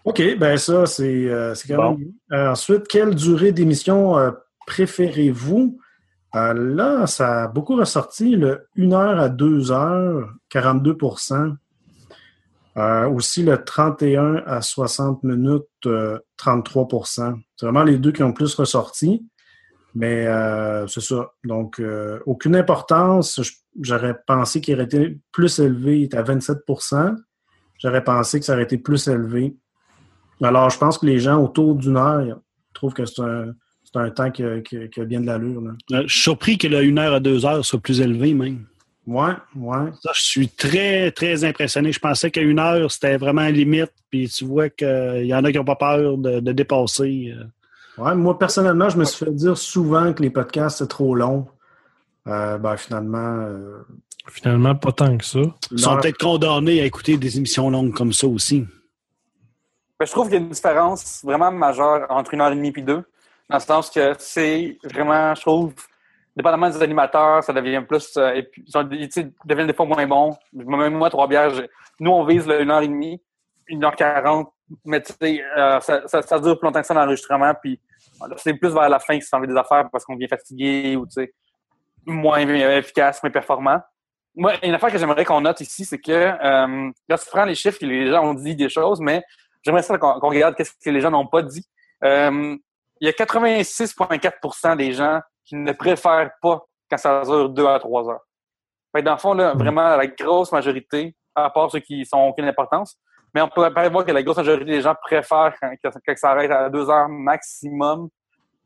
OK, 0.06 0.38
ben 0.38 0.56
ça, 0.56 0.86
c'est 0.86 1.26
euh, 1.28 1.54
quand 1.67 1.76
Bon. 1.76 1.97
même. 1.97 2.13
Euh, 2.32 2.52
ensuite, 2.52 2.88
quelle 2.88 3.15
durée 3.15 3.52
d'émission 3.52 4.17
euh, 4.17 4.32
préférez-vous? 4.65 5.78
Euh, 6.36 6.54
là, 6.54 7.06
ça 7.06 7.43
a 7.43 7.47
beaucoup 7.49 7.76
ressorti, 7.76 8.38
le 8.38 8.69
1 8.78 8.93
heure 8.93 9.19
à 9.19 9.28
2 9.28 9.73
heures, 9.73 10.30
42% 10.49 11.58
euh, 12.76 13.08
aussi 13.08 13.43
le 13.43 13.63
31 13.63 14.41
à 14.47 14.62
60 14.62 15.23
minutes, 15.23 15.65
euh, 15.86 16.17
33 16.38 16.88
C'est 17.63 17.69
vraiment 17.69 17.86
les 17.86 17.97
deux 17.97 18.12
qui 18.12 18.21
ont 18.21 18.28
le 18.28 18.34
plus 18.34 18.54
ressorti. 18.56 19.26
Mais 19.95 20.28
euh, 20.28 20.86
c'est 20.88 20.99
ça. 20.99 21.32
Donc, 21.45 21.80
euh, 21.80 22.19
aucune 22.26 22.58
importance. 22.58 23.39
J'aurais 23.80 24.17
pensé 24.28 24.60
qu'il 24.60 24.73
aurait 24.73 24.84
été 24.84 25.17
plus 25.32 25.60
élevé. 25.60 26.02
Il 26.02 26.04
est 26.04 26.15
à 26.15 26.23
27% 26.23 27.15
J'aurais 27.78 28.04
pensé 28.04 28.41
que 28.41 28.45
ça 28.45 28.52
aurait 28.52 28.63
été 28.63 28.78
plus 28.78 29.08
élevé. 29.08 29.56
Alors, 30.41 30.71
je 30.71 30.78
pense 30.78 30.97
que 30.97 31.06
les 31.06 31.19
gens 31.19 31.41
autour 31.41 31.76
d'une 31.76 31.95
heure 31.95 32.21
ils 32.21 32.36
trouve 32.73 32.93
que 32.93 33.06
c'est 33.06 33.21
un, 33.21 34.10
temps 34.10 34.30
qui 34.30 34.43
a, 34.43 35.06
bien 35.06 35.21
de 35.21 35.28
l'allure. 35.28 35.62
Euh, 35.62 36.02
Je 36.06 36.12
suis 36.12 36.21
surpris 36.21 36.58
que 36.58 36.67
le 36.67 36.80
1 36.80 36.97
heure 36.97 37.13
à 37.13 37.19
2 37.21 37.45
heures 37.45 37.63
soit 37.63 37.80
plus 37.80 38.02
élevé, 38.02 38.34
même. 38.34 38.65
Ouais, 39.06 39.34
ouais. 39.56 39.92
Ça, 40.02 40.12
je 40.13 40.22
suis 40.22 40.48
très, 40.50 41.12
très 41.12 41.44
impressionné. 41.44 41.92
Je 41.92 42.00
pensais 42.00 42.32
qu'à 42.32 42.42
une 42.42 42.60
heure, 42.60 42.89
c'était 42.92 43.18
vraiment 43.18 43.46
limite. 43.48 43.92
Puis 44.10 44.30
tu 44.30 44.46
vois 44.46 44.70
qu'il 44.70 45.26
y 45.26 45.36
en 45.36 45.44
a 45.44 45.52
qui 45.52 45.58
n'ont 45.58 45.66
pas 45.66 45.76
peur 45.76 46.18
de, 46.18 46.39
de 46.39 46.52
dépasser. 46.54 47.34
euh. 47.38 47.44
Ouais, 48.02 48.16
moi, 48.16 48.39
personnellement, 48.39 48.89
je 48.89 48.98
me 48.98 49.04
suis 49.04 49.26
fait 49.26 49.32
dire 49.32 49.58
souvent 49.58 50.13
que 50.13 50.24
les 50.24 50.30
podcasts, 50.30 50.78
c'est 50.80 50.88
trop 50.88 51.16
long. 51.16 51.48
Euh, 52.28 52.58
ben, 52.58 52.78
finalement, 52.78 53.18
euh, 53.42 53.86
Finalement, 54.30 54.74
pas 54.74 54.94
tant 54.94 55.18
que 55.18 55.26
ça. 55.26 55.42
Ils 55.72 55.80
sont 55.80 55.98
peut-être 56.00 56.18
condamnés 56.18 56.80
à 56.80 56.86
écouter 56.86 57.18
des 57.18 57.38
émissions 57.38 57.70
longues 57.70 57.94
comme 57.94 58.13
ça 58.13 58.26
aussi. 58.26 58.66
Ben, 60.00 60.06
je 60.06 60.12
trouve 60.12 60.28
qu'il 60.28 60.36
y 60.36 60.38
a 60.38 60.42
une 60.42 60.50
différence 60.50 61.22
vraiment 61.24 61.52
majeure 61.52 62.08
entre 62.10 62.34
une 62.34 62.39
heure 62.42 62.54
et 62.54 62.56
demie 62.56 62.72
et 62.76 62.82
deux. 62.82 63.04
Dans 63.50 63.58
le 63.58 63.62
sens 63.62 63.89
que 63.89 64.13
c'est 64.18 64.78
vraiment, 64.86 65.36
je 65.36 65.42
trouve, 65.42 65.74
dépendamment 66.36 66.69
des 66.69 66.82
animateurs, 66.82 67.43
ça 67.43 67.54
devient 67.54 67.84
plus. 67.88 68.17
euh, 68.17 68.34
et 68.34 68.43
puis, 68.43 68.63
ils 68.65 69.34
deviennent 69.46 69.67
des 69.67 69.74
fois 69.74 69.86
moins 69.86 70.06
bons. 70.08 70.36
Même 70.54 70.96
moi, 70.96 71.10
trois 71.10 71.28
bières, 71.28 71.52
nous, 72.00 72.12
on 72.12 72.26
vise 72.26 72.48
le 72.48 72.62
1 72.62 72.69
heure 72.69 72.82
et 72.82 72.88
demie, 72.88 73.22
1 73.72 73.84
heure 73.84 73.96
40 73.96 74.54
mais 74.86 75.02
tu 75.02 75.13
sais, 75.19 75.43
euh, 75.58 75.80
ça, 75.82 76.08
ça, 76.08 76.22
ça 76.22 76.39
dure 76.39 76.58
plus 76.58 76.65
longtemps 76.65 76.82
que 76.82 76.88
ça. 76.88 77.54
Puis 77.62 77.80
voilà, 78.17 78.36
c'est 78.38 78.54
plus 78.54 78.74
vers 78.74 78.89
la 78.89 79.00
fin 79.00 79.19
ça 79.22 79.38
envie 79.38 79.48
des 79.48 79.56
affaires 79.56 79.88
parce 79.91 80.06
qu'on 80.06 80.15
vient 80.15 80.28
fatigué 80.28 80.96
ou 80.96 81.06
tu 81.06 81.13
sais, 81.13 81.34
moins 82.06 82.39
efficace, 82.39 83.22
mais 83.24 83.30
performant. 83.30 83.80
Moi, 84.36 84.54
une 84.63 84.74
affaire 84.74 84.91
que 84.91 84.98
j'aimerais 84.98 85.26
qu'on 85.26 85.41
note 85.41 85.62
ici, 85.62 85.86
c'est 85.86 86.00
que 86.00 86.12
euh, 86.12 86.91
là, 87.08 87.17
tu 87.17 87.26
prends 87.30 87.46
les 87.46 87.56
chiffres, 87.56 87.78
les 87.82 88.10
gens 88.10 88.24
ont 88.24 88.34
dit 88.34 88.56
des 88.56 88.69
choses, 88.69 89.00
mais 89.00 89.24
j'aimerais 89.62 89.84
ça 89.84 89.98
qu'on 89.98 90.19
qu'on 90.19 90.30
regarde 90.30 90.56
qu'est-ce 90.56 90.74
que 90.84 90.89
les 90.89 91.02
gens 91.02 91.12
n'ont 91.12 91.28
pas 91.28 91.43
dit. 91.43 91.65
Euh, 92.04 92.56
il 93.00 93.08
y 93.08 93.10
a 93.10 93.12
86,4% 93.12 94.78
des 94.78 94.93
gens 94.93 95.19
qui 95.45 95.56
ne 95.56 95.71
préfèrent 95.73 96.32
pas 96.41 96.63
quand 96.89 96.97
ça 96.97 97.21
dure 97.23 97.49
deux 97.49 97.65
à 97.65 97.79
trois 97.79 98.08
heures. 98.10 98.21
Fait 98.95 99.01
que 99.01 99.06
dans 99.06 99.13
le 99.13 99.17
fond, 99.19 99.34
là, 99.34 99.53
vraiment, 99.53 99.95
la 99.97 100.08
grosse 100.08 100.51
majorité, 100.51 101.15
à 101.36 101.49
part 101.49 101.71
ceux 101.71 101.79
qui 101.79 102.06
sont 102.06 102.19
aucune 102.27 102.45
importance, 102.45 102.97
mais 103.34 103.41
on 103.41 103.47
peut 103.49 103.67
voir 103.89 104.06
que 104.06 104.12
la 104.12 104.21
grosse 104.21 104.38
majorité 104.38 104.65
des 104.65 104.82
gens 104.82 104.93
préfèrent 105.01 105.56
quand, 105.60 106.15
ça 106.15 106.32
arrête 106.32 106.51
à 106.51 106.69
deux 106.69 106.88
heures 106.89 107.10
maximum, 107.10 108.10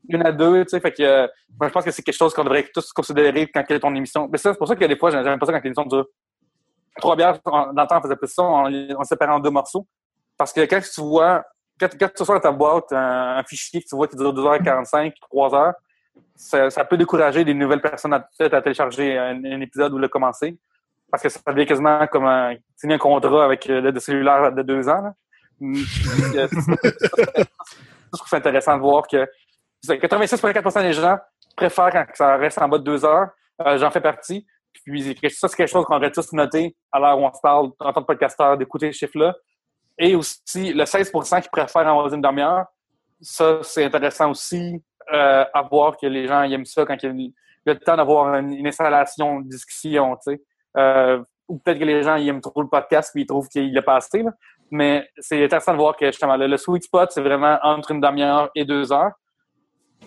une 0.10 0.26
à 0.26 0.32
deux, 0.32 0.64
tu 0.66 0.70
sais, 0.72 0.80
fait 0.80 0.92
que 0.92 1.04
euh, 1.04 1.28
moi, 1.60 1.68
je 1.70 1.74
pense 1.74 1.86
que 1.86 1.92
c'est 1.92 2.02
quelque 2.04 2.16
chose 2.18 2.34
qu'on 2.34 2.44
devrait 2.44 2.68
tous 2.74 2.92
considérer 2.94 3.48
quand 3.48 3.64
quelle 3.64 3.78
est 3.78 3.80
ton 3.82 3.94
émission. 3.96 4.28
Mais 4.32 4.38
ça, 4.38 4.52
c'est 4.54 4.58
pour 4.58 4.68
ça 4.68 4.76
que 4.76 4.86
des 4.86 4.98
fois, 4.98 5.10
j'aime 5.12 5.40
pas 5.40 5.46
ça 5.46 5.52
quand 5.54 5.64
l'émission 5.64 5.86
dure 5.86 6.06
trois 6.98 7.16
bières. 7.16 7.40
on- 7.46 7.74
Dans 7.74 7.82
le 7.84 7.88
temps, 7.88 7.98
on 8.00 8.02
faisait 8.02 8.16
plus 8.16 8.28
ça, 8.28 8.44
on, 8.44 8.66
on 9.00 9.04
séparait 9.04 9.32
en 9.34 9.40
deux 9.40 9.50
morceaux. 9.50 9.86
Parce 10.38 10.54
que 10.54 10.62
quand 10.62 10.80
tu 10.82 11.02
vois, 11.02 11.44
quand, 11.80 11.90
quand 12.00 12.10
tu 12.14 12.22
reçois 12.22 12.36
dans 12.36 12.42
ta 12.42 12.52
boîte 12.52 12.92
un, 12.92 13.38
un 13.38 13.44
fichier 13.44 13.82
que 13.82 13.88
tu 13.88 13.96
vois 13.96 14.08
qui 14.08 14.16
dure 14.18 14.34
2h45, 14.34 15.14
3h, 15.32 15.74
ça, 16.36 16.86
peut 16.86 16.98
décourager 16.98 17.44
des 17.44 17.54
nouvelles 17.54 17.82
personnes 17.82 18.14
à, 18.14 18.28
télécharger 18.62 19.18
un, 19.18 19.62
épisode 19.62 19.94
ou 19.94 19.98
le 19.98 20.08
commencer. 20.08 20.58
Parce 21.10 21.24
que 21.24 21.30
ça 21.30 21.40
devient 21.48 21.66
quasiment 21.66 22.06
comme 22.08 22.26
un, 22.26 22.56
signer 22.76 22.96
un 22.96 23.00
contrat 23.00 23.46
avec 23.46 23.70
euh, 23.70 23.80
le, 23.80 24.00
cellulaire 24.00 24.52
de 24.52 24.62
deux 24.62 24.90
ans. 24.90 25.14
puis, 25.60 25.86
euh, 26.36 26.48
Je 28.14 28.18
trouve 28.18 28.28
ça 28.28 28.38
intéressant 28.38 28.76
de 28.76 28.82
voir 28.82 29.08
que 29.08 29.28
86,4% 29.86 30.82
des 30.82 30.94
gens 30.94 31.18
préfèrent 31.56 31.92
quand 31.92 32.06
ça 32.14 32.38
reste 32.38 32.58
en 32.62 32.68
bas 32.68 32.78
de 32.78 32.84
deux 32.84 33.06
heures. 33.06 33.30
Euh, 33.62 33.78
J'en 33.78 33.92
fais 33.92 34.02
partie. 34.02 34.46
Puis 34.86 35.18
ça, 35.32 35.48
c'est 35.48 35.56
quelque 35.56 35.70
chose 35.70 35.86
qu'on 35.86 35.96
aurait 35.96 36.12
tous 36.12 36.32
noté 36.34 36.76
à 36.92 37.00
l'heure 37.00 37.20
où 37.20 37.26
on 37.26 37.34
se 37.34 37.42
parle 37.42 37.72
en 37.80 37.94
tant 37.94 38.02
que 38.02 38.08
podcasteur 38.08 38.58
d'écouter 38.58 38.92
ce 38.92 39.00
chiffre-là. 39.00 39.36
Et 39.98 40.16
aussi, 40.16 40.74
le 40.74 40.84
16% 40.84 41.42
qui 41.42 41.50
préfèrent 41.50 41.88
en 41.88 42.08
d'une 42.08 42.22
demi-heure. 42.22 42.66
Ça, 43.20 43.60
c'est 43.64 43.86
intéressant 43.86 44.30
aussi 44.30 44.82
euh, 45.14 45.46
à 45.54 45.62
voir 45.64 45.98
que 45.98 46.08
les 46.08 46.28
gens 46.28 46.44
aiment 46.44 46.66
ça 46.66 46.86
quand 46.86 46.96
il 47.02 47.22
y 47.22 47.34
a 47.70 47.74
le- 47.74 47.80
temps 47.80 47.98
d'avoir 47.98 48.34
une, 48.36 48.66
installation, 48.66 49.40
une 49.40 49.48
discussion, 49.48 50.16
tu 50.16 50.34
sais. 50.34 50.42
Euh, 50.78 51.24
ou 51.48 51.58
peut-être 51.60 51.80
que 51.80 51.86
les 51.86 52.04
gens 52.04 52.16
ils 52.16 52.28
aiment 52.28 52.42
trop 52.42 52.62
le 52.62 52.68
podcast 52.68 53.12
puis 53.14 53.24
ils 53.24 53.26
trouvent 53.26 53.48
qu'il 53.48 53.76
est 53.76 53.82
passé. 53.82 54.22
Là. 54.22 54.32
Mais 54.70 55.10
c'est 55.18 55.44
intéressant 55.44 55.72
de 55.72 55.78
voir 55.78 55.96
que 55.96 56.06
justement, 56.08 56.36
le, 56.36 56.58
sweet 56.58 56.84
spot, 56.84 57.10
c'est 57.12 57.22
vraiment 57.22 57.58
entre 57.64 57.92
une 57.92 58.02
demi-heure 58.02 58.50
et 58.54 58.66
deux 58.66 58.92
heures. 58.92 59.14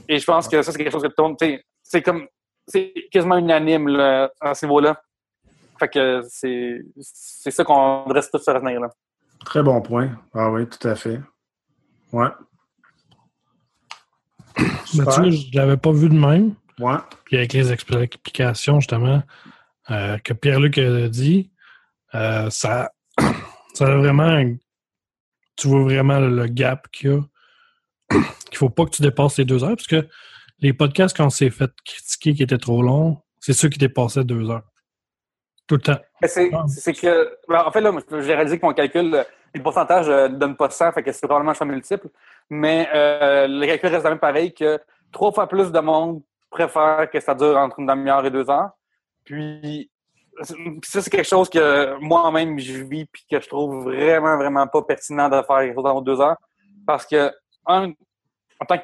Et 0.08 0.18
je 0.18 0.24
pense 0.24 0.48
que 0.48 0.60
ça, 0.62 0.70
c'est 0.70 0.78
quelque 0.78 0.92
chose 0.92 1.02
que 1.02 1.08
tourne, 1.08 1.36
c'est 1.82 2.02
comme, 2.02 2.26
c'est 2.66 2.92
quasiment 3.10 3.38
unanime 3.38 3.88
là, 3.88 4.30
à 4.40 4.54
ce 4.54 4.66
niveau-là. 4.66 5.00
Fait 5.78 5.88
que 5.88 6.22
c'est, 6.28 6.82
ça 6.96 7.64
qu'on 7.64 8.04
reste 8.04 8.30
tous 8.32 8.44
se 8.44 8.50
retenir 8.50 8.80
là. 8.80 8.90
Très 9.44 9.62
bon 9.62 9.80
point. 9.80 10.10
Ah 10.34 10.50
oui, 10.50 10.68
tout 10.68 10.86
à 10.86 10.94
fait. 10.94 11.20
Ouais. 12.12 12.28
Mais 14.94 15.04
tu 15.04 15.20
vois, 15.20 15.30
je 15.30 15.56
l'avais 15.56 15.76
pas 15.76 15.92
vu 15.92 16.08
de 16.08 16.14
même. 16.14 16.54
Ouais. 16.78 16.96
Puis 17.24 17.36
avec 17.36 17.52
les 17.52 17.72
explications, 17.72 18.80
justement, 18.80 19.22
euh, 19.90 20.18
que 20.18 20.32
Pierre-Luc 20.32 20.78
a 20.78 21.08
dit, 21.08 21.50
euh, 22.14 22.48
ça, 22.50 22.92
ça 23.74 23.86
a 23.86 23.96
vraiment. 23.96 24.42
Tu 25.56 25.68
vois 25.68 25.82
vraiment 25.82 26.20
le, 26.20 26.46
gap 26.46 26.88
qu'il 26.90 27.10
y 27.10 27.14
a. 27.14 27.20
Qu'il 28.50 28.58
faut 28.58 28.70
pas 28.70 28.84
que 28.84 28.90
tu 28.90 29.02
dépasses 29.02 29.38
les 29.38 29.44
deux 29.44 29.62
heures, 29.62 29.76
parce 29.76 29.86
que 29.86 30.08
les 30.58 30.72
podcasts, 30.72 31.16
quand 31.16 31.26
on 31.26 31.30
s'est 31.30 31.50
fait 31.50 31.70
critiquer 31.84 32.34
qui 32.34 32.42
étaient 32.42 32.58
trop 32.58 32.82
longs, 32.82 33.18
c'est 33.38 33.52
ceux 33.52 33.68
qui 33.68 33.78
dépassaient 33.78 34.24
deux 34.24 34.50
heures. 34.50 34.64
Tout 35.68 35.76
le 35.76 35.82
temps. 35.82 35.98
C'est, 36.24 36.50
que, 36.94 37.38
ben, 37.48 37.62
en 37.64 37.70
fait, 37.70 37.80
là, 37.80 37.92
moi, 37.92 38.02
j'ai 38.10 38.34
réalisé 38.34 38.58
que 38.58 38.66
mon 38.66 38.74
calcul, 38.74 39.24
euh, 39.54 39.58
le 39.58 39.62
pourcentage 39.62 40.08
euh, 40.08 40.28
ne 40.28 40.36
donne 40.36 40.56
pas 40.56 40.70
100, 40.70 40.92
fait 40.92 41.02
que 41.02 41.12
c'est 41.12 41.26
probablement 41.26 41.52
un 41.52 41.54
choix 41.54 41.66
multiple. 41.66 42.08
Mais 42.48 42.88
euh, 42.94 43.46
le 43.46 43.66
calcul 43.66 43.88
reste 43.90 44.04
même 44.04 44.18
pareil 44.18 44.52
que 44.52 44.80
trois 45.12 45.32
fois 45.32 45.46
plus 45.48 45.70
de 45.72 45.80
monde 45.80 46.22
préfère 46.50 47.08
que 47.10 47.20
ça 47.20 47.34
dure 47.34 47.56
entre 47.56 47.78
une 47.78 47.86
demi-heure 47.86 48.24
et 48.26 48.30
deux 48.30 48.48
heures. 48.50 48.70
Puis, 49.24 49.90
ça, 50.82 51.02
c'est 51.02 51.10
quelque 51.10 51.28
chose 51.28 51.48
que 51.48 51.96
moi-même, 52.00 52.58
je 52.58 52.82
vis 52.82 53.04
puis 53.06 53.24
que 53.30 53.40
je 53.40 53.48
trouve 53.48 53.84
vraiment, 53.84 54.36
vraiment 54.36 54.66
pas 54.66 54.82
pertinent 54.82 55.28
de 55.28 55.42
faire 55.42 55.74
dans 55.74 56.00
deux 56.00 56.20
heures. 56.20 56.38
Parce 56.86 57.06
que, 57.06 57.32
un, 57.66 57.92
en 58.60 58.66
tant 58.66 58.78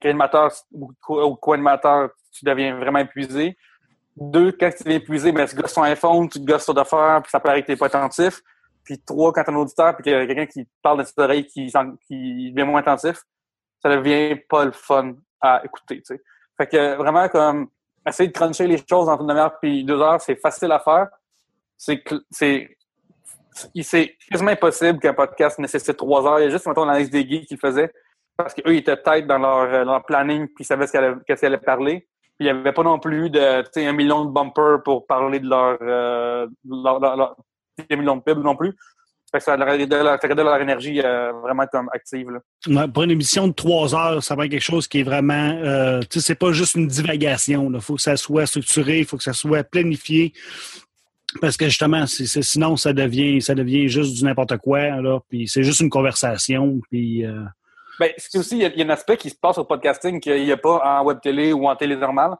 qu'animateur 0.00 0.52
ou 0.72 0.92
co- 1.00 1.24
ou 1.24 1.36
co-animateur, 1.36 2.10
tu 2.32 2.44
deviens 2.44 2.76
vraiment 2.76 2.98
épuisé. 3.00 3.56
Deux, 4.16 4.52
quand 4.52 4.70
tu 4.70 4.90
es 4.90 4.96
épuisé, 4.96 5.32
tu 5.32 5.56
gosses 5.56 5.74
ton 5.74 5.82
iPhone, 5.82 6.28
tu 6.28 6.40
gosses 6.40 6.64
sur 6.64 6.74
d'affaires, 6.74 7.20
puis 7.22 7.30
ça 7.30 7.40
paraît 7.40 7.62
que 7.62 7.72
tu 7.72 7.78
pas 7.78 7.86
attentif. 7.86 8.42
Puis 8.88 8.98
trois, 9.00 9.34
quand 9.34 9.44
tu 9.44 9.50
un 9.50 9.56
auditeur, 9.56 9.94
puis 9.94 10.02
qu'il 10.02 10.12
y 10.12 10.14
a 10.14 10.26
quelqu'un 10.26 10.46
qui 10.46 10.66
parle 10.80 11.00
de 11.00 11.02
tes 11.04 11.20
oreilles 11.20 11.46
qui, 11.46 11.66
devient 11.66 12.64
moins 12.64 12.80
attentif, 12.80 13.22
ça 13.82 13.94
devient 13.94 14.36
pas 14.48 14.64
le 14.64 14.72
fun 14.72 15.12
à 15.42 15.60
écouter. 15.62 16.02
Fait 16.56 16.66
que 16.66 16.94
vraiment, 16.94 17.28
comme 17.28 17.68
essayer 18.06 18.28
de 18.28 18.32
cruncher 18.32 18.66
les 18.66 18.78
choses 18.78 19.06
entre 19.10 19.20
une 19.20 19.28
demi-heure 19.28 19.58
puis 19.60 19.84
deux 19.84 20.00
heures, 20.00 20.22
c'est 20.22 20.36
facile 20.36 20.72
à 20.72 20.78
faire. 20.78 21.08
C'est 21.76 22.02
c'est 23.74 24.16
quasiment 24.30 24.52
impossible 24.52 25.00
qu'un 25.00 25.12
podcast 25.12 25.58
nécessite 25.58 25.98
trois 25.98 26.26
heures. 26.26 26.40
Il 26.40 26.44
y 26.44 26.46
a 26.46 26.50
juste, 26.50 26.66
mettons, 26.66 26.86
l'analyse 26.86 27.10
des 27.10 27.28
geeks 27.28 27.46
qui 27.46 27.56
le 27.56 27.60
faisait. 27.60 27.92
Parce 28.38 28.54
qu'eux, 28.54 28.72
ils 28.72 28.78
étaient 28.78 28.96
tête 28.96 29.26
dans 29.26 29.36
leur, 29.36 29.86
euh, 29.86 30.00
planning, 30.00 30.46
puis 30.46 30.62
ils 30.62 30.64
savaient 30.64 30.86
ce 30.86 30.92
qu'elle 30.92 31.38
allait 31.42 31.58
parler. 31.58 32.08
Puis 32.38 32.48
il 32.48 32.54
n'y 32.54 32.58
avait 32.58 32.72
pas 32.72 32.84
non 32.84 32.98
plus 32.98 33.28
de, 33.28 33.86
un 33.86 33.92
million 33.92 34.24
de 34.24 34.30
bumpers 34.30 34.82
pour 34.82 35.06
parler 35.06 35.40
de 35.40 35.48
leur, 35.50 35.76
euh, 35.82 36.46
leur, 36.64 37.36
millions 37.90 38.16
de 38.16 38.22
pubs 38.22 38.42
non 38.42 38.56
plus. 38.56 38.74
Fait 39.30 39.38
que 39.38 39.44
ça 39.44 39.56
leur 39.58 39.68
aidait 39.68 40.02
leur, 40.02 40.60
énergie 40.60 41.02
euh, 41.04 41.32
vraiment 41.32 41.66
comme 41.66 41.90
active. 41.92 42.30
Là. 42.30 42.40
Ouais, 42.66 42.88
pour 42.88 43.02
une 43.02 43.10
émission 43.10 43.46
de 43.46 43.52
trois 43.52 43.94
heures, 43.94 44.22
ça 44.22 44.34
va 44.34 44.46
être 44.46 44.52
quelque 44.52 44.62
chose 44.62 44.88
qui 44.88 45.00
est 45.00 45.02
vraiment. 45.02 45.50
Euh, 45.62 46.00
tu 46.00 46.18
sais, 46.18 46.28
c'est 46.28 46.34
pas 46.34 46.52
juste 46.52 46.76
une 46.76 46.86
divagation. 46.86 47.70
Il 47.72 47.80
faut 47.80 47.96
que 47.96 48.00
ça 48.00 48.16
soit 48.16 48.46
structuré, 48.46 49.00
il 49.00 49.04
faut 49.04 49.18
que 49.18 49.22
ça 49.22 49.34
soit 49.34 49.64
planifié. 49.64 50.32
Parce 51.42 51.58
que 51.58 51.66
justement, 51.66 52.06
sinon, 52.06 52.76
ça 52.76 52.94
devient, 52.94 53.42
ça 53.42 53.54
devient 53.54 53.86
juste 53.88 54.14
du 54.14 54.24
n'importe 54.24 54.56
quoi. 54.56 54.80
Là, 55.02 55.20
puis 55.28 55.46
c'est 55.46 55.62
juste 55.62 55.80
une 55.80 55.90
conversation. 55.90 56.80
Puis, 56.90 57.26
euh, 57.26 57.42
Ben, 58.00 58.10
c'est 58.16 58.38
aussi, 58.38 58.56
il 58.56 58.62
y, 58.62 58.78
y 58.78 58.82
a 58.82 58.86
un 58.86 58.90
aspect 58.90 59.18
qui 59.18 59.28
se 59.28 59.36
passe 59.36 59.58
au 59.58 59.64
podcasting 59.64 60.20
qu'il 60.20 60.42
n'y 60.42 60.52
a 60.52 60.56
pas 60.56 60.80
en 60.82 61.04
web 61.04 61.18
télé 61.20 61.52
ou 61.52 61.68
en 61.68 61.76
télé 61.76 61.96
normale. 61.96 62.34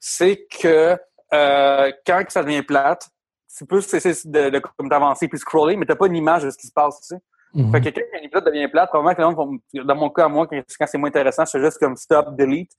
C'est 0.00 0.44
que 0.50 0.96
euh, 1.32 1.92
quand 2.04 2.24
ça 2.28 2.42
devient 2.42 2.62
plate, 2.62 3.08
tu 3.56 3.66
peux 3.66 3.80
cesser 3.80 4.28
de, 4.28 4.50
de, 4.50 4.58
comme 4.58 4.88
puis 5.20 5.38
scroller, 5.38 5.76
mais 5.76 5.86
t'as 5.86 5.96
pas 5.96 6.06
une 6.06 6.16
image 6.16 6.44
de 6.44 6.50
ce 6.50 6.56
qui 6.56 6.66
se 6.66 6.72
passe, 6.72 7.00
tu 7.00 7.14
sais. 7.14 7.22
Mhm. 7.54 7.70
Fait 7.70 7.80
que 7.80 7.88
quand 8.00 8.18
un 8.18 8.22
épisode 8.22 8.46
devient 8.46 8.68
plate, 8.68 8.88
probablement 8.88 9.58
que 9.72 9.82
dans 9.82 9.94
mon 9.94 10.10
cas, 10.10 10.28
moi, 10.28 10.46
quand 10.46 10.86
c'est 10.86 10.98
moins 10.98 11.08
intéressant, 11.10 11.44
c'est 11.44 11.60
juste 11.60 11.78
comme 11.78 11.96
stop, 11.96 12.34
delete. 12.36 12.72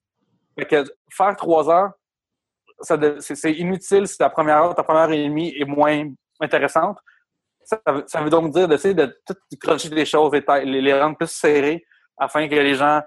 Fait 0.58 0.66
que 0.66 0.84
faire 1.12 1.36
trois 1.36 1.70
heures, 1.70 1.92
c'est 3.20 3.54
inutile 3.54 4.08
si 4.08 4.18
ta 4.18 4.30
première 4.30 4.58
heure, 4.58 4.76
ta 4.76 4.84
première 4.84 5.04
heure 5.04 5.12
et 5.12 5.24
demie 5.24 5.54
est 5.56 5.66
moins 5.66 6.10
intéressante. 6.40 6.98
Ça, 7.64 7.80
veut- 7.88 8.04
ça 8.08 8.22
veut 8.22 8.30
donc 8.30 8.52
dire 8.52 8.68
d'essayer 8.68 8.94
de 8.94 9.16
tout 9.26 9.36
cruncher 9.62 9.90
les 9.90 10.06
choses, 10.06 10.32
les, 10.34 10.82
les, 10.82 11.00
rendre 11.00 11.18
plus 11.18 11.30
serrées, 11.32 11.86
afin 12.18 12.48
que 12.48 12.56
les 12.56 12.76
gens. 12.76 13.02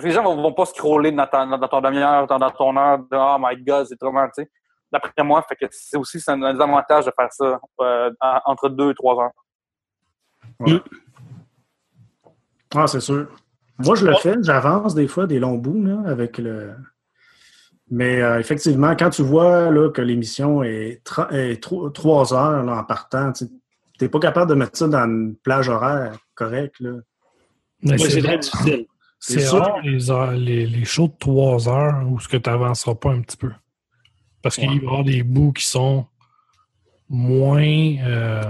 Les 0.00 0.10
gens 0.10 0.22
vont, 0.22 0.40
vont 0.40 0.54
pas 0.54 0.64
scroller 0.64 1.12
dans, 1.12 1.26
ta, 1.26 1.44
dans 1.44 1.68
ton 1.68 1.80
demi-heure, 1.82 2.26
dans, 2.26 2.38
dans 2.38 2.50
ton 2.50 2.74
heure, 2.78 2.98
de 2.98 3.08
Oh 3.12 3.36
my 3.38 3.62
god, 3.62 3.86
c'est 3.86 3.98
trop 3.98 4.10
mal, 4.10 4.30
tu 4.34 4.42
sais. 4.42 4.50
D'après 4.92 5.22
moi, 5.24 5.42
fait 5.48 5.56
que 5.56 5.64
c'est 5.70 5.96
aussi 5.96 6.20
c'est 6.20 6.30
un, 6.30 6.42
un 6.42 6.52
désavantage 6.52 7.06
de 7.06 7.12
faire 7.18 7.32
ça 7.32 7.58
euh, 7.80 8.10
en- 8.20 8.40
entre 8.44 8.68
deux 8.68 8.90
et 8.90 8.94
trois 8.94 9.24
heures. 9.24 9.30
Ah, 12.74 12.86
c'est 12.86 13.00
sûr. 13.00 13.28
Moi, 13.78 13.96
je 13.96 14.06
le 14.06 14.14
fais, 14.16 14.34
j'avance 14.42 14.94
des 14.94 15.08
fois 15.08 15.26
des 15.26 15.38
longs 15.38 15.58
bouts 15.58 15.82
là, 15.82 16.02
avec 16.06 16.38
le. 16.38 16.74
Mais 17.90 18.22
euh, 18.22 18.38
effectivement, 18.38 18.94
quand 18.96 19.10
tu 19.10 19.22
vois 19.22 19.70
là, 19.70 19.90
que 19.90 20.00
l'émission 20.00 20.62
est, 20.62 21.02
trois 21.04 22.34
heures 22.34 22.62
là, 22.62 22.76
en 22.78 22.84
partant, 22.84 23.32
tu 23.32 23.44
n'es 24.00 24.08
pas 24.08 24.18
capable 24.20 24.48
de 24.50 24.54
mettre 24.54 24.76
ça 24.78 24.88
dans 24.88 25.04
une 25.04 25.36
plage 25.36 25.68
horaire 25.68 26.16
correcte. 26.34 26.80
Ouais, 26.80 27.98
c'est 27.98 28.20
très 28.20 28.30
rare- 28.30 28.38
difficile. 28.38 28.86
c'est 29.18 29.40
sûr. 29.40 29.58
rare 29.60 29.80
les, 29.82 30.10
heures- 30.10 30.32
les, 30.32 30.66
les 30.66 30.84
shows 30.84 31.08
de 31.08 31.16
3 31.18 31.68
heures 31.68 32.02
où 32.08 32.18
ce 32.20 32.28
que 32.28 32.36
tu 32.36 32.48
n'avanceras 32.48 32.94
pas 32.94 33.10
un 33.10 33.20
petit 33.20 33.36
peu. 33.36 33.50
Parce 34.42 34.56
qu'il 34.56 34.68
va 34.68 34.74
y 34.74 34.78
avoir 34.78 35.04
des 35.04 35.22
bouts 35.22 35.52
qui 35.52 35.64
sont 35.64 36.06
moins, 37.08 37.62
euh, 37.62 38.42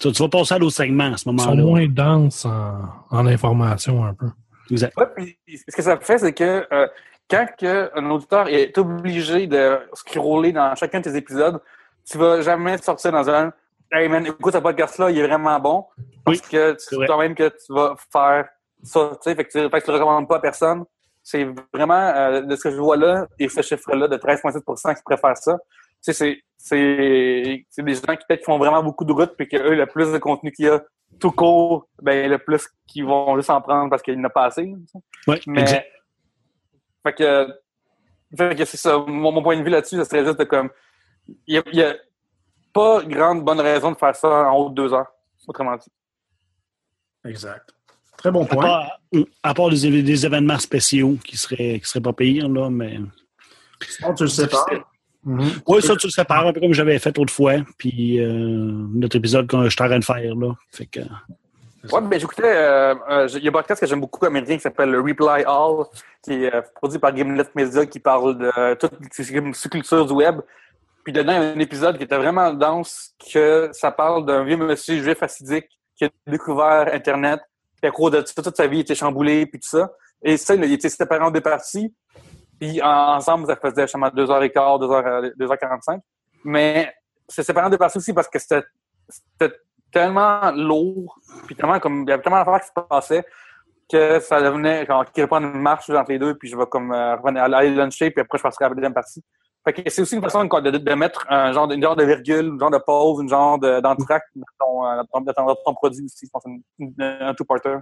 Tu, 0.00 0.10
tu 0.12 0.22
vas 0.22 0.28
passer 0.28 0.54
à 0.54 0.58
l'autre 0.58 0.76
segment 0.76 1.12
à 1.12 1.16
ce 1.16 1.24
sont 1.24 1.32
moment-là. 1.32 1.62
moins 1.62 1.86
denses 1.86 2.44
en, 2.44 2.74
en 3.10 3.26
information 3.26 4.04
un 4.04 4.14
peu. 4.14 4.26
Exact. 4.70 4.96
Ouais, 4.96 5.06
puis 5.16 5.38
ce 5.68 5.74
que 5.76 5.82
ça 5.82 5.96
fait, 5.98 6.18
c'est 6.18 6.32
que 6.32 6.66
euh, 6.72 6.86
quand 7.30 7.46
que 7.58 7.90
un 7.98 8.10
auditeur 8.10 8.48
est 8.48 8.76
obligé 8.78 9.46
de 9.46 9.78
scroller 9.94 10.52
dans 10.52 10.74
chacun 10.74 11.00
de 11.00 11.04
tes 11.04 11.16
épisodes, 11.16 11.60
tu 12.08 12.18
vas 12.18 12.40
jamais 12.42 12.78
sortir 12.78 13.12
dans 13.12 13.28
un 13.30 13.52
Hey 13.94 14.08
man, 14.08 14.24
écoute 14.26 14.54
ce 14.54 14.58
podcast-là, 14.58 15.10
il 15.10 15.18
est 15.18 15.26
vraiment 15.26 15.60
bon. 15.60 15.84
Parce 16.24 16.40
que 16.40 16.72
tu 16.72 16.76
c'est 16.78 16.90
sais 16.90 16.96
vrai. 16.96 17.06
quand 17.06 17.18
même 17.18 17.34
que 17.34 17.48
tu 17.48 17.72
vas 17.74 17.94
faire 18.10 18.48
ça. 18.82 19.10
Tu 19.22 19.30
sais, 19.30 19.34
fait 19.36 19.44
que 19.44 19.50
tu 19.50 19.58
fait 19.70 19.80
que 19.80 19.84
tu 19.84 19.90
le 19.90 19.96
recommandes 19.98 20.26
pas 20.28 20.36
à 20.36 20.40
personne. 20.40 20.84
C'est 21.22 21.46
vraiment 21.72 21.94
euh, 21.94 22.40
de 22.40 22.56
ce 22.56 22.64
que 22.64 22.70
je 22.70 22.76
vois 22.76 22.96
là, 22.96 23.26
et 23.38 23.48
ce 23.48 23.62
chiffre-là 23.62 24.08
de 24.08 24.16
13,7% 24.16 24.96
qui 24.96 25.02
préfèrent 25.02 25.36
ça. 25.36 25.58
Tu 26.04 26.12
sais, 26.12 26.12
c'est, 26.12 26.42
c'est, 26.56 27.66
c'est 27.70 27.84
des 27.84 27.94
gens 27.94 28.16
qui 28.16 28.24
peut-être 28.28 28.44
font 28.44 28.58
vraiment 28.58 28.82
beaucoup 28.82 29.04
de 29.04 29.12
routes, 29.12 29.36
puis 29.36 29.48
que 29.48 29.56
eux, 29.56 29.74
le 29.74 29.86
plus 29.86 30.10
de 30.12 30.18
contenu 30.18 30.50
qu'il 30.50 30.66
y 30.66 30.68
a 30.68 30.82
tout 31.20 31.30
court, 31.30 31.88
ben 32.00 32.28
le 32.28 32.38
plus 32.38 32.68
qu'ils 32.86 33.04
vont 33.04 33.36
juste 33.36 33.50
en 33.50 33.60
prendre 33.60 33.90
parce 33.90 34.02
qu'il 34.02 34.14
n'y 34.14 34.20
en 34.20 34.24
a 34.24 34.30
pas 34.30 34.46
assez. 34.46 34.74
Oui, 35.28 35.40
Mais, 35.46 35.60
exact. 35.60 35.86
fait 37.04 37.12
que, 37.12 37.48
fait 38.36 38.56
que 38.56 38.64
c'est 38.64 38.76
ça. 38.76 38.98
Mon, 38.98 39.30
mon 39.30 39.42
point 39.42 39.56
de 39.56 39.62
vue 39.62 39.70
là-dessus, 39.70 39.96
ce 39.96 40.04
serait 40.04 40.24
juste 40.24 40.38
de 40.38 40.44
comme, 40.44 40.70
il 41.46 41.62
y 41.72 41.82
a, 41.82 41.90
a 41.90 41.94
pas 42.72 43.02
grande 43.04 43.44
bonne 43.44 43.60
raison 43.60 43.92
de 43.92 43.96
faire 43.96 44.16
ça 44.16 44.50
en 44.50 44.56
haut 44.56 44.70
de 44.70 44.74
deux 44.74 44.92
heures, 44.92 45.12
autrement 45.46 45.76
dit. 45.76 45.92
Exact. 47.24 47.72
Très 48.22 48.30
bon 48.30 48.44
À 48.44 48.46
point. 48.46 48.62
part, 48.62 49.00
à 49.42 49.54
part 49.54 49.68
des, 49.68 50.24
événements 50.26 50.58
spéciaux 50.58 51.18
qui 51.24 51.36
seraient, 51.36 51.80
qui 51.80 51.84
seraient 51.84 52.00
pas 52.00 52.12
pires, 52.12 52.48
là, 52.48 52.70
mais. 52.70 52.98
Sinon, 53.80 54.14
tu 54.14 54.22
le 54.22 54.28
sais 54.28 54.46
pas. 54.46 54.64
Mhm. 55.24 55.50
Oui, 55.66 55.82
ça, 55.82 55.96
tu 55.96 56.06
le 56.06 56.12
sépares 56.12 56.46
un 56.46 56.52
peu 56.52 56.60
comme 56.60 56.72
j'avais 56.72 56.98
fait 56.98 57.16
autrefois. 57.18 57.54
Puis 57.78 58.20
euh, 58.20 58.86
notre 58.94 59.16
épisode 59.16 59.48
que 59.48 59.68
je 59.68 59.76
train 59.76 59.98
de 59.98 60.04
faire, 60.04 60.34
là. 60.36 60.54
Fait 60.70 60.86
que. 60.86 61.00
Ouais, 61.90 62.00
ben 62.00 62.18
j'écoutais, 62.18 62.44
euh, 62.44 62.94
euh, 63.10 63.28
il 63.34 63.42
y 63.42 63.48
a 63.48 63.50
un 63.50 63.52
podcast 63.52 63.80
que 63.80 63.86
j'aime 63.88 64.00
beaucoup 64.00 64.24
américain 64.24 64.54
qui 64.54 64.60
s'appelle 64.60 64.90
le 64.90 65.00
Reply 65.00 65.42
All, 65.44 65.84
qui 66.22 66.44
est 66.44 66.54
euh, 66.54 66.62
produit 66.76 67.00
par 67.00 67.14
Gimlet 67.14 67.44
Media, 67.56 67.86
qui 67.86 67.98
parle 67.98 68.38
de 68.38 68.74
toutes 68.74 68.92
les 69.18 69.52
sous-cultures 69.52 70.06
du 70.06 70.12
web. 70.12 70.40
Puis 71.02 71.12
dedans, 71.12 71.32
il 71.32 71.42
y 71.42 71.44
a 71.44 71.50
un 71.50 71.58
épisode 71.58 71.98
qui 71.98 72.04
était 72.04 72.16
vraiment 72.16 72.52
dense, 72.52 73.16
que 73.32 73.70
ça 73.72 73.90
parle 73.90 74.24
d'un 74.24 74.44
vieux 74.44 74.56
monsieur 74.56 75.02
juif 75.02 75.20
assidique 75.24 75.66
qui 75.96 76.04
a 76.04 76.10
découvert 76.28 76.88
Internet, 76.94 77.40
puis 77.82 77.88
à 77.88 77.90
cause 77.90 78.12
de 78.12 78.24
ça, 78.24 78.42
toute 78.42 78.56
sa 78.56 78.66
vie 78.68 78.80
était 78.80 78.94
chamboulée, 78.94 79.44
puis 79.46 79.58
tout 79.58 79.68
ça. 79.68 79.90
Et 80.22 80.36
ça, 80.36 80.54
il 80.54 80.72
était 80.72 80.88
séparé 80.88 81.20
en 81.24 81.32
deux 81.32 81.40
parties. 81.40 81.92
Puis 82.60 82.80
en- 82.80 83.16
ensemble, 83.16 83.46
ça 83.46 83.56
faisait 83.56 83.82
justement 83.82 84.06
2h15, 84.06 84.78
2h, 84.78 85.32
2h45. 85.36 86.00
Mais 86.44 86.94
c'est 87.28 87.42
séparé 87.42 87.66
en 87.66 87.70
deux 87.70 87.78
parties 87.78 87.98
aussi 87.98 88.12
parce 88.12 88.28
que 88.28 88.38
c'était 88.38 88.62
tellement 89.90 90.52
lourd, 90.52 91.18
puis 91.46 91.56
tellement 91.56 91.80
comme 91.80 92.04
il 92.04 92.08
y 92.08 92.12
avait 92.12 92.22
tellement 92.22 92.38
d'affaires 92.38 92.60
qui 92.60 92.68
se 92.68 92.86
passaient 92.88 93.24
que 93.90 94.20
ça 94.20 94.40
devenait 94.40 94.86
genre 94.86 95.04
qu'il 95.10 95.24
reprendre 95.24 95.48
une 95.48 95.60
marche 95.60 95.90
entre 95.90 96.12
les 96.12 96.18
deux, 96.18 96.34
puis 96.36 96.48
je 96.48 96.56
vais 96.56 96.66
comme 96.66 96.92
euh, 96.92 97.16
aller 97.16 97.70
luncher, 97.70 98.10
puis 98.10 98.22
après 98.22 98.38
je 98.38 98.42
passerai 98.42 98.66
à 98.66 98.68
la 98.68 98.74
deuxième 98.76 98.94
partie. 98.94 99.22
C'est 99.86 100.02
aussi 100.02 100.16
une 100.16 100.22
façon 100.22 100.44
de, 100.44 100.70
de, 100.70 100.78
de 100.78 100.94
mettre 100.94 101.24
un 101.30 101.52
genre 101.52 101.68
de, 101.68 101.74
une 101.76 101.82
genre 101.82 101.94
de 101.94 102.04
virgule, 102.04 102.52
un 102.54 102.58
genre 102.58 102.70
de 102.70 102.78
pause, 102.78 103.22
une 103.22 103.28
genre 103.28 103.58
de- 103.58 103.80
dans 103.80 103.94
ton, 103.94 104.84
euh, 104.84 105.02
dans 105.14 105.54
ton, 105.64 105.74
produit 105.74 106.04
aussi. 106.04 106.26
Je 106.26 106.30
pense 106.30 106.42
une- 106.46 106.62
une- 106.78 106.94
un 106.98 107.32
two-parter. 107.34 107.76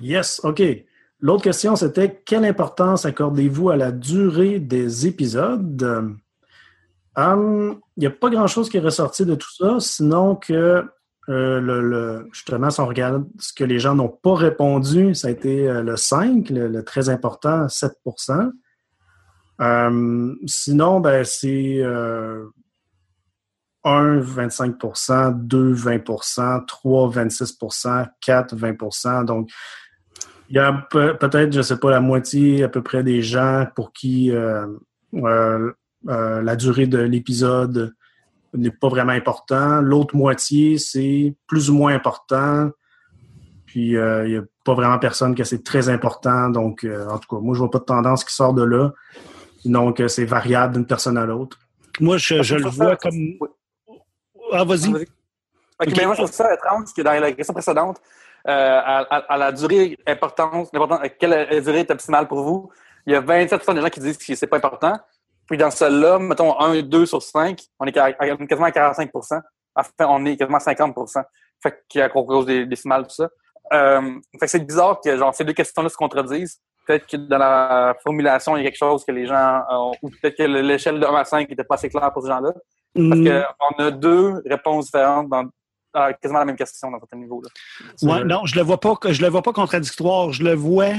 Yes, 0.00 0.40
OK. 0.44 0.62
L'autre 1.20 1.42
question, 1.42 1.76
c'était 1.76 2.22
quelle 2.24 2.44
importance 2.46 3.04
accordez-vous 3.04 3.70
à 3.70 3.76
la 3.76 3.92
durée 3.92 4.58
des 4.58 5.06
épisodes? 5.06 6.16
Il 7.18 7.78
n'y 7.98 8.06
a 8.06 8.10
pas 8.10 8.30
grand-chose 8.30 8.70
qui 8.70 8.78
est 8.78 8.80
ressorti 8.80 9.26
de 9.26 9.34
tout 9.34 9.52
ça, 9.54 9.76
sinon 9.80 10.36
que 10.36 10.84
euh, 11.28 12.24
justement, 12.32 12.70
si 12.70 12.80
on 12.80 12.86
regarde 12.86 13.28
ce 13.38 13.52
que 13.52 13.62
les 13.64 13.78
gens 13.78 13.94
n'ont 13.94 14.08
pas 14.08 14.34
répondu, 14.34 15.14
ça 15.14 15.28
a 15.28 15.30
été 15.30 15.68
euh, 15.68 15.82
le 15.82 15.96
5, 15.96 16.48
le, 16.50 16.66
le 16.66 16.84
très 16.84 17.08
important, 17.08 17.68
7 17.68 17.92
Hum, 19.60 20.38
Sinon, 20.46 21.00
ben, 21.00 21.22
c'est 21.24 21.80
euh, 21.80 22.46
1, 23.84 24.20
25% 24.20 25.32
2, 25.32 25.74
20% 25.74 26.64
3, 26.66 27.10
26% 27.10 28.06
4, 28.20 28.56
20% 28.56 29.24
Donc, 29.24 29.50
il 30.48 30.56
y 30.56 30.58
a 30.58 30.72
pe- 30.72 31.14
peut-être, 31.14 31.52
je 31.52 31.58
ne 31.58 31.62
sais 31.62 31.76
pas, 31.76 31.90
la 31.90 32.00
moitié 32.00 32.64
à 32.64 32.68
peu 32.68 32.82
près 32.82 33.02
des 33.02 33.22
gens 33.22 33.66
pour 33.74 33.92
qui 33.92 34.30
euh, 34.32 34.66
euh, 35.14 35.72
euh, 36.08 36.42
la 36.42 36.56
durée 36.56 36.86
de 36.86 36.98
l'épisode 36.98 37.94
n'est 38.54 38.70
pas 38.70 38.88
vraiment 38.88 39.12
important. 39.12 39.80
L'autre 39.80 40.16
moitié, 40.16 40.78
c'est 40.78 41.36
plus 41.46 41.70
ou 41.70 41.74
moins 41.74 41.94
important. 41.94 42.70
Puis, 43.66 43.96
euh, 43.96 44.26
il 44.26 44.32
n'y 44.32 44.38
a 44.38 44.42
pas 44.64 44.74
vraiment 44.74 44.98
personne 44.98 45.34
que 45.36 45.44
c'est 45.44 45.62
très 45.62 45.88
important. 45.88 46.48
Donc, 46.50 46.82
euh, 46.82 47.06
en 47.08 47.18
tout 47.18 47.28
cas, 47.36 47.40
moi, 47.40 47.54
je 47.54 47.60
vois 47.60 47.70
pas 47.70 47.78
de 47.78 47.84
tendance 47.84 48.24
qui 48.24 48.34
sort 48.34 48.52
de 48.54 48.64
là. 48.64 48.92
Donc, 49.64 50.00
euh, 50.00 50.08
c'est 50.08 50.24
variable 50.24 50.74
d'une 50.74 50.86
personne 50.86 51.18
à 51.18 51.26
l'autre. 51.26 51.58
Moi, 52.00 52.16
je, 52.18 52.42
je 52.42 52.56
le 52.56 52.62
ça- 52.64 52.68
vois 52.70 52.96
comme. 52.96 53.14
Oui. 53.40 53.48
Ah, 54.52 54.64
vas-y. 54.64 54.88
Ok. 54.92 55.94
ben 55.96 56.06
moi, 56.06 56.14
je 56.14 56.22
trouve 56.22 56.32
ça 56.32 56.52
étrange 56.54 56.92
que 56.94 57.02
dans 57.02 57.12
la 57.12 57.32
question 57.32 57.54
précédente, 57.54 57.98
euh, 58.48 58.50
à, 58.52 58.98
à- 59.00 59.32
à 59.34 59.36
la 59.38 59.52
durée 59.52 59.98
importante, 60.06 60.70
quelle 61.18 61.62
durée 61.62 61.80
est 61.80 61.90
optimale 61.90 62.26
pour 62.26 62.42
vous, 62.42 62.70
il 63.06 63.12
y 63.12 63.16
a 63.16 63.20
27% 63.20 63.74
des 63.74 63.80
gens 63.80 63.88
qui 63.88 64.00
disent 64.00 64.18
que 64.18 64.34
c'est 64.34 64.46
pas 64.46 64.56
important. 64.58 64.98
Puis 65.46 65.56
dans 65.58 65.70
celle-là, 65.70 66.18
mettons 66.18 66.58
1, 66.60 66.82
2 66.82 67.06
sur 67.06 67.22
5, 67.22 67.60
on 67.78 67.86
est 67.86 67.92
quasiment 67.92 68.66
à 68.66 68.70
45% 68.70 69.40
Enfin, 69.74 69.90
on 70.00 70.24
est 70.26 70.36
quasiment 70.36 70.58
à 70.58 70.60
50% 70.60 71.22
Fait 71.62 71.84
qu'à 71.88 72.08
cause 72.08 72.46
des 72.46 72.66
décimales, 72.66 73.04
tout 73.06 73.14
ça. 73.14 73.28
Euh, 73.72 74.00
fait 74.32 74.46
que 74.46 74.46
c'est 74.48 74.66
bizarre 74.66 75.00
que 75.00 75.16
genre, 75.16 75.34
ces 75.34 75.44
deux 75.44 75.52
questions-là 75.52 75.88
se 75.88 75.96
contredisent. 75.96 76.60
Peut-être 76.86 77.06
que 77.06 77.16
dans 77.16 77.38
la 77.38 77.94
formulation, 78.02 78.56
il 78.56 78.60
y 78.64 78.66
a 78.66 78.70
quelque 78.70 78.78
chose 78.78 79.04
que 79.04 79.12
les 79.12 79.26
gens 79.26 79.62
ont, 79.70 79.92
ou 80.02 80.10
peut-être 80.10 80.36
que 80.36 80.42
l'échelle 80.42 80.98
de 80.98 81.06
1 81.06 81.14
à 81.14 81.24
5 81.24 81.48
n'était 81.48 81.64
pas 81.64 81.74
assez 81.76 81.88
claire 81.88 82.12
pour 82.12 82.22
ces 82.22 82.28
gens-là. 82.28 82.52
Parce 82.52 83.20
Mm, 83.20 83.42
qu'on 83.78 83.84
a 83.84 83.90
deux 83.92 84.42
réponses 84.46 84.86
différentes 84.86 85.28
dans 85.28 85.48
quasiment 86.20 86.40
la 86.40 86.44
même 86.44 86.56
question 86.56 86.90
dans 86.90 86.98
certains 86.98 87.18
niveaux. 87.18 87.40
Là. 87.42 87.48
Ouais, 88.02 88.24
non, 88.24 88.44
je 88.46 88.56
le 88.56 88.62
vois 88.62 88.80
pas, 88.80 88.96
je 89.10 89.22
le 89.22 89.28
vois 89.28 89.42
pas 89.42 89.52
contradictoire. 89.52 90.32
Je 90.32 90.42
le 90.42 90.54
vois, 90.54 90.94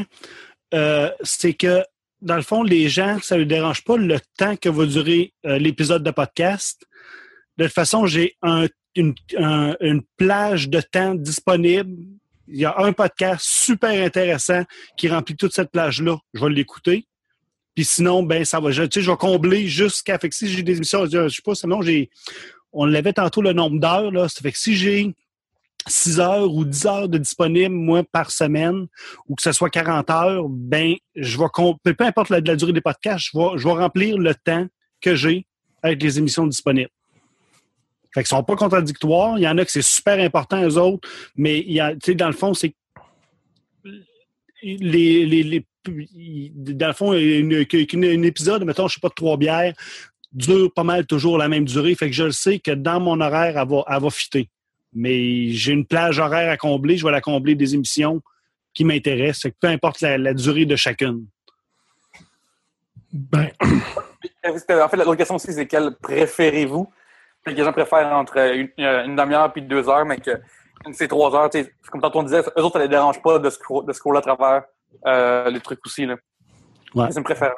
euh, 0.73 1.09
c'est 1.21 1.53
que 1.53 1.83
dans 2.21 2.35
le 2.35 2.41
fond, 2.43 2.63
les 2.63 2.87
gens, 2.87 3.17
ça 3.21 3.37
ne 3.37 3.43
dérange 3.43 3.83
pas 3.83 3.97
le 3.97 4.17
temps 4.37 4.55
que 4.55 4.69
va 4.69 4.85
durer 4.85 5.33
euh, 5.45 5.57
l'épisode 5.57 6.03
de 6.03 6.11
podcast. 6.11 6.85
De 7.57 7.65
toute 7.65 7.73
façon, 7.73 8.05
j'ai 8.05 8.37
un- 8.41 8.67
une, 8.95 9.13
un- 9.37 9.75
une 9.81 10.01
plage 10.17 10.69
de 10.69 10.79
temps 10.81 11.15
disponible. 11.15 11.95
Il 12.51 12.59
y 12.59 12.65
a 12.65 12.77
un 12.79 12.91
podcast 12.93 13.45
super 13.45 13.89
intéressant 14.03 14.63
qui 14.97 15.07
remplit 15.07 15.35
toute 15.35 15.53
cette 15.53 15.71
plage-là. 15.71 16.17
Je 16.33 16.43
vais 16.43 16.51
l'écouter. 16.51 17.07
Puis 17.75 17.85
sinon, 17.85 18.23
ben 18.23 18.43
ça 18.43 18.59
va. 18.59 18.71
Je, 18.71 18.83
tu 18.83 18.99
sais, 18.99 19.05
je 19.05 19.09
vais 19.09 19.17
combler 19.17 19.67
jusqu'à. 19.67 20.19
Fait 20.19 20.29
que 20.29 20.35
si 20.35 20.49
j'ai 20.49 20.61
des 20.61 20.75
émissions, 20.75 21.05
je 21.05 21.29
sais 21.29 21.41
pas, 21.43 21.55
sinon 21.55 21.81
j'ai. 21.81 22.09
On 22.73 22.85
l'avait 22.85 23.13
tantôt 23.13 23.41
le 23.41 23.53
nombre 23.53 23.79
d'heures, 23.79 24.11
là. 24.11 24.27
Ça 24.27 24.41
fait 24.41 24.51
que 24.51 24.57
si 24.57 24.75
j'ai 24.75 25.13
6 25.87 26.19
heures 26.19 26.53
ou 26.53 26.65
10 26.65 26.85
heures 26.85 27.09
de 27.09 27.17
disponible, 27.17 27.73
moi, 27.73 28.03
par 28.03 28.31
semaine, 28.31 28.87
ou 29.27 29.35
que 29.35 29.41
ce 29.41 29.51
soit 29.51 29.69
40 29.69 30.09
heures, 30.09 30.45
ben, 30.49 30.95
je 31.15 31.37
vais, 31.37 31.93
peu 31.95 32.05
importe 32.05 32.29
la, 32.29 32.39
la 32.39 32.55
durée 32.55 32.73
des 32.73 32.81
podcasts, 32.81 33.29
je 33.31 33.37
vais, 33.37 33.57
je 33.57 33.67
vais 33.67 33.73
remplir 33.73 34.17
le 34.17 34.35
temps 34.35 34.67
que 35.01 35.15
j'ai 35.15 35.45
avec 35.81 36.01
les 36.03 36.19
émissions 36.19 36.45
disponibles. 36.45 36.91
Fait 38.13 38.21
qu'ils 38.21 38.27
sont 38.27 38.43
pas 38.43 38.55
contradictoires. 38.55 39.37
Il 39.37 39.41
y 39.43 39.47
en 39.47 39.57
a 39.57 39.65
que 39.65 39.71
c'est 39.71 39.81
super 39.81 40.19
important, 40.19 40.61
eux 40.63 40.77
autres, 40.77 41.07
mais 41.35 41.59
il 41.59 41.73
y 41.73 41.79
a, 41.79 41.93
tu 41.93 41.99
sais, 42.03 42.15
dans 42.15 42.27
le 42.27 42.33
fond, 42.33 42.53
c'est 42.53 42.73
les, 44.63 45.25
les, 45.25 45.43
les- 45.43 45.65
dans 46.55 46.87
le 46.87 46.93
fond, 46.93 47.13
un 47.13 48.23
épisode, 48.23 48.63
mettons, 48.65 48.87
je 48.87 48.95
sais 48.95 48.99
pas, 48.99 49.09
de 49.09 49.13
trois 49.15 49.37
bières, 49.37 49.73
dure 50.31 50.71
pas 50.73 50.83
mal 50.83 51.05
toujours 51.07 51.37
la 51.37 51.47
même 51.49 51.65
durée. 51.65 51.95
Fait 51.95 52.07
que 52.07 52.15
je 52.15 52.23
le 52.25 52.31
sais 52.31 52.59
que 52.59 52.71
dans 52.71 52.99
mon 52.99 53.19
horaire, 53.19 53.57
elle 53.57 53.67
va, 53.67 53.83
elle 53.87 54.01
va 54.01 54.09
fitter. 54.09 54.49
Mais 54.93 55.49
j'ai 55.51 55.71
une 55.73 55.85
plage 55.85 56.19
horaire 56.19 56.51
à 56.51 56.57
combler, 56.57 56.97
je 56.97 57.05
vais 57.05 57.11
la 57.11 57.21
combler 57.21 57.55
des 57.55 57.73
émissions 57.73 58.21
qui 58.73 58.83
m'intéressent. 58.85 59.41
Fait 59.43 59.51
que 59.51 59.57
peu 59.59 59.67
importe 59.67 60.01
la, 60.01 60.17
la 60.17 60.33
durée 60.33 60.65
de 60.65 60.75
chacune. 60.75 61.25
Ben, 63.11 63.49
En 64.43 64.57
fait, 64.89 64.97
l'autre 64.97 65.15
question 65.15 65.35
aussi, 65.35 65.53
c'est 65.53 65.67
quelle 65.67 65.95
préférez-vous? 66.01 66.87
Fait 67.43 67.53
que 67.53 67.57
les 67.57 67.63
gens 67.63 67.73
préfèrent 67.73 68.13
entre 68.13 68.37
une, 68.55 68.69
une 68.77 69.15
demi-heure 69.15 69.51
puis 69.51 69.61
deux 69.63 69.87
heures, 69.89 70.05
mais 70.05 70.17
que 70.17 70.31
C'est 70.93 71.07
trois 71.07 71.33
heures. 71.35 71.49
tu 71.49 71.63
sais, 71.63 71.73
Comme 71.91 72.01
tantôt 72.01 72.19
on 72.19 72.23
disait, 72.23 72.41
eux 72.41 72.61
autres, 72.63 72.73
ça 72.77 72.79
les 72.79 72.87
dérange 72.89 73.21
pas 73.21 73.39
de 73.39 73.49
scroll, 73.49 73.85
de 73.85 73.93
scroller 73.93 74.19
à 74.19 74.21
travers 74.21 74.63
euh, 75.07 75.49
les 75.49 75.59
trucs 75.59 75.79
aussi. 75.85 76.05
Là. 76.05 76.15
Ouais. 76.95 77.07
C'est 77.11 77.17
une 77.19 77.23
préférence. 77.23 77.55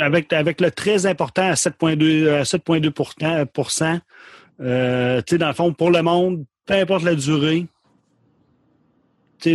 Avec, 0.00 0.32
avec 0.32 0.60
le 0.60 0.70
très 0.70 1.04
important 1.06 1.42
à 1.50 1.54
7,2 1.54 2.28
à 2.32 2.42
7,2 2.44 2.90
pourcent- 2.90 3.44
pourcent, 3.52 3.98
euh, 4.60 5.20
tu 5.22 5.34
sais, 5.34 5.38
dans 5.38 5.48
le 5.48 5.54
fond, 5.54 5.72
pour 5.74 5.90
le 5.90 6.00
monde, 6.02 6.44
peu 6.64 6.74
importe 6.74 7.02
la 7.02 7.14
durée, 7.14 7.66
il 9.44 9.50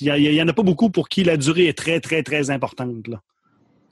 y 0.00 0.10
a- 0.10 0.16
il 0.18 0.34
y, 0.34 0.42
en 0.42 0.48
a 0.48 0.52
pas 0.52 0.62
beaucoup 0.64 0.90
pour 0.90 1.08
qui 1.08 1.22
la 1.22 1.36
durée 1.36 1.68
est 1.68 1.78
très, 1.78 2.00
très, 2.00 2.22
très 2.24 2.50
importante. 2.50 3.06
Là. 3.06 3.20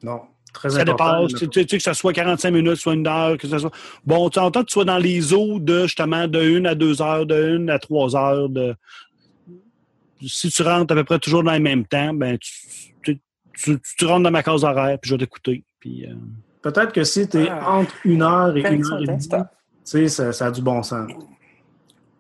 Non, 0.03 0.23
très 0.53 0.71
Ça 0.71 0.81
important. 0.83 1.27
dépasse, 1.27 1.41
tu, 1.51 1.67
tu- 1.67 1.77
que 1.77 1.83
ce 1.83 1.93
soit 1.93 2.13
45 2.13 2.51
minutes, 2.51 2.77
soit 2.77 2.95
une 2.95 3.07
heure, 3.07 3.37
que 3.37 3.47
ce 3.49 3.59
soit. 3.59 3.71
Bon, 4.05 4.29
tu 4.31 4.39
entends 4.39 4.61
que 4.61 4.67
tu 4.67 4.73
sois 4.75 4.85
dans 4.85 4.99
les 4.99 5.33
eaux 5.35 5.59
de 5.59 5.83
justement 5.83 6.27
de 6.29 6.39
1 6.41 6.65
à 6.65 6.75
2 6.75 7.03
heures, 7.03 7.27
de 7.27 7.35
1 7.59 7.69
à 7.69 7.79
3 7.79 8.17
heures. 8.17 8.49
De... 8.49 8.75
Si 10.27 10.51
tu 10.51 10.63
rentres 10.63 10.93
à 10.93 10.97
peu 10.97 11.05
près 11.05 11.19
toujours 11.19 11.43
dans 11.45 11.53
le 11.53 11.61
même 11.61 11.87
temps, 11.87 12.13
ben 12.13 12.37
tu, 12.39 12.51
tu, 13.03 13.21
tu- 13.55 13.79
tu 13.97 14.05
rentres 14.05 14.25
dans 14.25 14.31
ma 14.31 14.43
case 14.43 14.65
horaire, 14.65 14.99
puis 15.01 15.11
je 15.11 15.15
vais 15.15 15.19
t'écouter. 15.19 15.65
Puis, 15.81 16.07
euh, 16.07 16.15
Peut-être 16.61 16.93
que 16.93 17.05
si 17.05 17.29
tu 17.29 17.39
es 17.45 17.49
Ah. 17.49 17.71
entre 17.73 17.95
une 18.05 18.23
heure 18.23 18.57
et 18.57 18.63
Fais 18.63 18.75
une 18.75 18.83
ça, 18.85 18.95
heure 18.95 19.03
et 19.03 19.07
demie, 19.07 19.23
ça. 19.23 19.51
tu 19.89 20.09
sais, 20.09 20.33
ça, 20.33 20.47
a 20.47 20.51
du 20.51 20.61
bon 20.61 20.83
sens. 20.83 21.11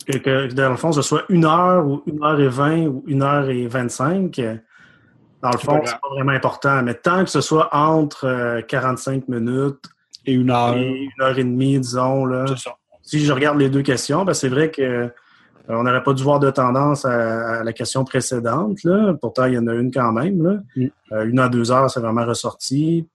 Et 0.07 0.20
que, 0.22 0.47
dans 0.53 0.70
le 0.70 0.76
fond, 0.76 0.93
ce 0.93 1.03
soit 1.03 1.24
une 1.29 1.45
heure 1.45 1.85
ou 1.87 2.03
une 2.07 2.22
heure 2.22 2.41
et 2.41 2.49
vingt 2.49 2.87
ou 2.87 3.03
une 3.09 3.22
heure 3.22 3.51
et 3.51 3.66
vingt-cinq, 3.66 4.39
euh, 4.39 4.57
dans 5.43 5.51
le 5.51 5.59
fond, 5.59 5.80
c'est 5.84 6.01
pas 6.01 6.09
vraiment 6.11 6.32
important. 6.32 6.82
Mais 6.82 6.95
tant 6.95 7.24
que 7.24 7.30
ce 7.30 7.41
soit 7.41 7.74
entre 7.74 8.26
euh, 8.26 8.62
45 8.62 9.28
minutes 9.28 9.84
et 10.26 10.32
une 10.32 10.51
heure. 10.51 10.76
et 10.76 10.89
une 10.89 11.22
heure 11.22 11.39
et 11.39 11.45
demie, 11.45 11.78
disons, 11.78 12.24
là, 12.24 12.47
ça. 12.57 12.76
si 13.03 13.24
je 13.24 13.32
regarde 13.32 13.59
les 13.59 13.70
deux 13.70 13.82
questions, 13.82 14.24
ben 14.24 14.34
c'est 14.34 14.49
vrai 14.49 14.70
que 14.70 14.82
euh, 14.82 15.09
on 15.68 15.84
n'aurait 15.84 16.03
pas 16.03 16.12
dû 16.12 16.22
voir 16.22 16.41
de 16.41 16.51
tendance 16.51 17.05
à, 17.05 17.61
à 17.61 17.64
la 17.64 17.72
question 17.72 18.05
précédente. 18.05 18.82
Là. 18.84 19.14
Pourtant, 19.20 19.45
il 19.45 19.55
y 19.55 19.59
en 19.59 19.66
a 19.66 19.74
une 19.74 19.93
quand 19.93 20.12
même. 20.12 20.43
Là. 20.43 20.61
Mm. 20.76 20.86
Euh, 21.12 21.26
une 21.26 21.39
à 21.39 21.49
deux 21.49 21.70
heures, 21.70 21.91
c'est 21.91 22.01
vraiment 22.01 22.26
ressorti. 22.26 23.07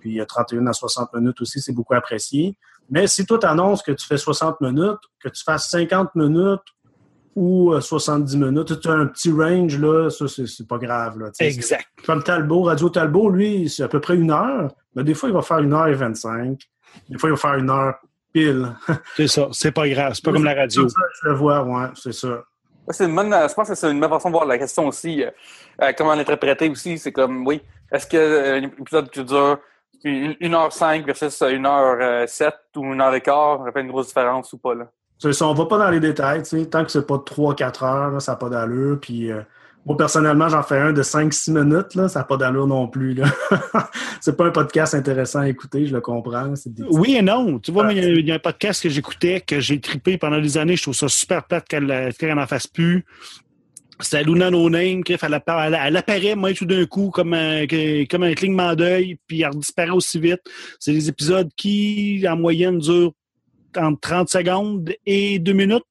Puis 0.00 0.10
il 0.10 0.16
y 0.16 0.20
a 0.20 0.26
31 0.26 0.66
à 0.68 0.72
60 0.72 1.12
minutes 1.14 1.40
aussi, 1.40 1.60
c'est 1.60 1.72
beaucoup 1.72 1.94
apprécié. 1.94 2.56
Mais 2.88 3.06
si 3.06 3.26
toi, 3.26 3.38
tu 3.38 3.46
annonces 3.46 3.82
que 3.82 3.92
tu 3.92 4.06
fais 4.06 4.16
60 4.16 4.60
minutes, 4.60 5.00
que 5.20 5.28
tu 5.28 5.42
fasses 5.42 5.68
50 5.70 6.14
minutes 6.14 6.62
ou 7.36 7.72
euh, 7.74 7.80
70 7.80 8.36
minutes, 8.38 8.80
tu 8.80 8.88
as 8.88 8.92
un 8.92 9.06
petit 9.06 9.30
range, 9.30 9.78
là, 9.78 10.10
ça, 10.10 10.26
c'est 10.26 10.66
pas 10.66 10.78
grave. 10.78 11.18
Là. 11.20 11.30
Exact. 11.38 11.86
Comme 12.04 12.22
Talbot, 12.22 12.62
Radio 12.62 12.88
Talbot, 12.88 13.28
lui, 13.30 13.68
c'est 13.68 13.82
à 13.84 13.88
peu 13.88 14.00
près 14.00 14.16
une 14.16 14.30
heure. 14.30 14.72
Mais 14.94 15.04
des 15.04 15.14
fois, 15.14 15.28
il 15.28 15.34
va 15.34 15.42
faire 15.42 15.58
une 15.58 15.74
heure 15.74 15.86
et 15.86 15.94
25. 15.94 16.58
Des 17.10 17.18
fois, 17.18 17.28
il 17.28 17.32
va 17.32 17.36
faire 17.36 17.54
une 17.54 17.70
heure 17.70 17.94
pile. 18.32 18.72
C'est 19.16 19.28
ça. 19.28 19.48
C'est 19.52 19.70
pas 19.72 19.86
grave. 19.88 20.14
C'est 20.14 20.24
pas 20.24 20.32
comme 20.32 20.44
la 20.44 20.54
radio. 20.54 20.88
Ça, 20.88 21.00
je 21.22 21.28
le 21.28 21.34
vois, 21.34 21.62
ouais, 21.62 21.88
c'est 21.94 22.12
ça. 22.12 22.28
Ouais, 22.28 22.40
C'est 22.90 23.04
une 23.04 23.14
bonne, 23.14 23.32
euh, 23.32 23.48
je 23.48 23.54
pense 23.54 23.68
que 23.68 23.74
c'est 23.74 23.90
une 23.90 24.00
bonne 24.00 24.10
façon 24.10 24.28
de 24.30 24.34
voir 24.34 24.46
la 24.46 24.56
question 24.58 24.86
aussi. 24.88 25.22
euh, 25.22 25.30
euh, 25.82 25.92
comment 25.96 26.14
l'interpréter 26.14 26.68
aussi, 26.70 26.98
c'est 26.98 27.12
comme, 27.12 27.46
oui, 27.46 27.60
est-ce 27.92 28.06
que 28.06 28.16
euh, 28.16 28.56
un 28.58 28.62
épisode 28.62 29.10
qui 29.10 29.24
dure 29.24 29.58
une, 30.04 30.36
une 30.40 30.54
heure 30.54 30.72
cinq 30.72 31.04
versus 31.04 31.42
une 31.42 31.66
heure 31.66 31.98
euh, 32.00 32.26
sept 32.26 32.54
ou 32.76 32.84
une 32.84 33.00
heure 33.00 33.14
et 33.14 33.20
quart, 33.20 33.62
ça 33.64 33.72
fait 33.72 33.80
une 33.82 33.88
grosse 33.90 34.06
différence 34.08 34.52
ou 34.52 34.58
pas, 34.58 34.74
là? 34.74 34.88
On 35.24 35.54
va 35.54 35.66
pas 35.66 35.78
dans 35.78 35.90
les 35.90 36.00
détails, 36.00 36.42
tu 36.42 36.48
sais, 36.50 36.66
tant 36.66 36.84
que 36.84 36.90
c'est 36.90 37.06
pas 37.06 37.16
3-4 37.16 37.84
heures, 37.84 38.10
là, 38.12 38.20
ça 38.20 38.32
n'a 38.32 38.36
pas 38.36 38.48
d'allure. 38.48 38.98
Puis 39.00 39.30
euh, 39.32 39.40
moi, 39.86 39.96
personnellement, 39.96 40.48
j'en 40.48 40.62
fais 40.62 40.78
un 40.78 40.92
de 40.92 41.02
5-6 41.02 41.52
minutes, 41.52 41.94
là, 41.94 42.08
ça 42.08 42.18
n'a 42.20 42.24
pas 42.24 42.36
d'allure 42.36 42.66
non 42.66 42.86
plus. 42.88 43.16
C'est 44.20 44.36
pas 44.36 44.46
un 44.46 44.50
podcast 44.50 44.94
intéressant 44.94 45.40
à 45.40 45.48
écouter, 45.48 45.86
je 45.86 45.94
le 45.94 46.00
comprends. 46.00 46.48
des 46.66 46.82
Oui 46.90 47.16
et 47.16 47.22
non. 47.22 47.58
Tu 47.60 47.70
vois, 47.70 47.92
il 47.92 47.98
y 47.98 48.00
a- 48.00 48.08
il 48.08 48.26
y, 48.26 48.32
a 48.32 48.34
un 48.34 48.38
podcast 48.40 48.82
que 48.82 48.88
j'écoutais, 48.88 49.40
que 49.40 49.60
j'ai 49.60 49.80
trippé 49.80 50.18
pendant 50.18 50.40
des 50.40 50.58
années. 50.58 50.76
Je 50.76 50.82
trouve 50.82 50.94
ça 50.94 51.08
super 51.08 51.44
plate 51.44 51.68
qu'elle 51.68 52.12
qu'elle 52.18 52.34
n'en 52.34 52.46
fasse 52.46 52.66
plus. 52.66 53.04
C'était 54.00 54.24
Luna 54.24 54.50
No 54.50 54.68
Name. 54.68 55.02
Elle, 55.08 55.16
elle, 55.46 55.78
elle 55.86 55.96
apparaît, 55.96 56.34
moi, 56.34 56.52
tout 56.52 56.66
d'un 56.66 56.84
coup, 56.86 57.10
comme 57.10 57.32
un, 57.32 57.66
comme 58.10 58.24
un 58.24 58.34
clignement 58.34 58.74
d'œil, 58.74 59.18
puis 59.26 59.42
elle 59.42 59.50
disparaît 59.56 59.90
aussi 59.90 60.18
vite. 60.18 60.40
C'est 60.80 60.92
des 60.92 61.08
épisodes 61.08 61.48
qui, 61.56 62.24
en 62.28 62.36
moyenne, 62.36 62.78
durent 62.78 63.12
entre 63.76 64.00
30 64.00 64.28
secondes 64.28 64.92
et 65.04 65.38
2 65.38 65.52
minutes. 65.52 65.82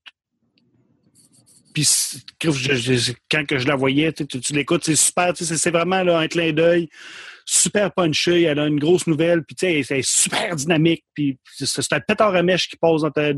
Puis, 1.73 1.88
quand 2.39 3.45
que 3.45 3.57
je 3.57 3.67
la 3.67 3.75
voyais, 3.75 4.13
tu, 4.13 4.53
l'écoutes, 4.53 4.86
c'est 4.86 4.95
super. 4.95 5.33
C'est 5.36 5.71
vraiment 5.71 5.97
un 5.97 6.27
clin 6.27 6.53
d'œil 6.53 6.89
super 7.45 7.93
punché, 7.93 8.43
elle 8.43 8.59
a 8.59 8.65
une 8.65 8.79
grosse 8.79 9.05
nouvelle, 9.05 9.43
puis 9.43 9.55
tu 9.55 9.67
sais, 9.67 9.83
c'est 9.83 10.01
super 10.01 10.55
dynamique, 10.55 11.05
puis 11.13 11.38
c'est 11.53 11.93
un 11.93 11.99
pétard 11.99 12.33
à 12.33 12.41
mèche 12.41 12.67
qui 12.67 12.75
pose 12.75 13.03
dans 13.03 13.11
ta- 13.11 13.33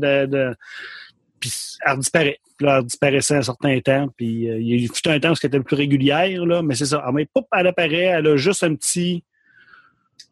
puis 1.38 1.52
elle 1.86 1.98
disparaît. 1.98 2.40
Puis 2.56 2.66
elle 2.66 2.82
disparaissait 2.84 3.36
un 3.36 3.42
certain 3.42 3.78
temps, 3.80 4.08
puis 4.16 4.48
euh, 4.48 4.58
il 4.58 4.68
y 4.68 4.72
a 4.72 4.76
eu 4.76 4.90
un 5.06 5.20
temps 5.20 5.32
où 5.32 5.36
c'était 5.36 5.60
plus 5.60 5.76
régulière, 5.76 6.44
là, 6.44 6.62
mais 6.62 6.74
c'est 6.74 6.86
ça. 6.86 7.02
Ah, 7.04 7.12
mais 7.12 7.26
pop, 7.26 7.46
elle 7.52 7.68
apparaît, 7.68 8.06
elle 8.16 8.26
a 8.26 8.36
juste 8.36 8.64
un 8.64 8.74
petit 8.74 9.22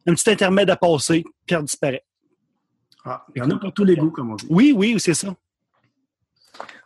un 0.09 0.15
petit 0.15 0.31
intermède 0.31 0.71
à 0.71 0.77
passer, 0.77 1.25
puis 1.47 1.57
elle 1.57 1.65
disparaît. 1.65 2.05
Ah, 3.07 3.25
il 3.35 3.39
y 3.39 3.43
en 3.43 3.51
a 3.51 3.59
pour 3.59 3.73
tous 3.73 3.85
les 3.85 3.97
goûts, 3.97 4.11
comme 4.11 4.33
on 4.33 4.35
dit. 4.35 4.47
Oui, 4.51 4.75
oui, 4.77 4.97
c'est 4.99 5.15
ça. 5.15 5.35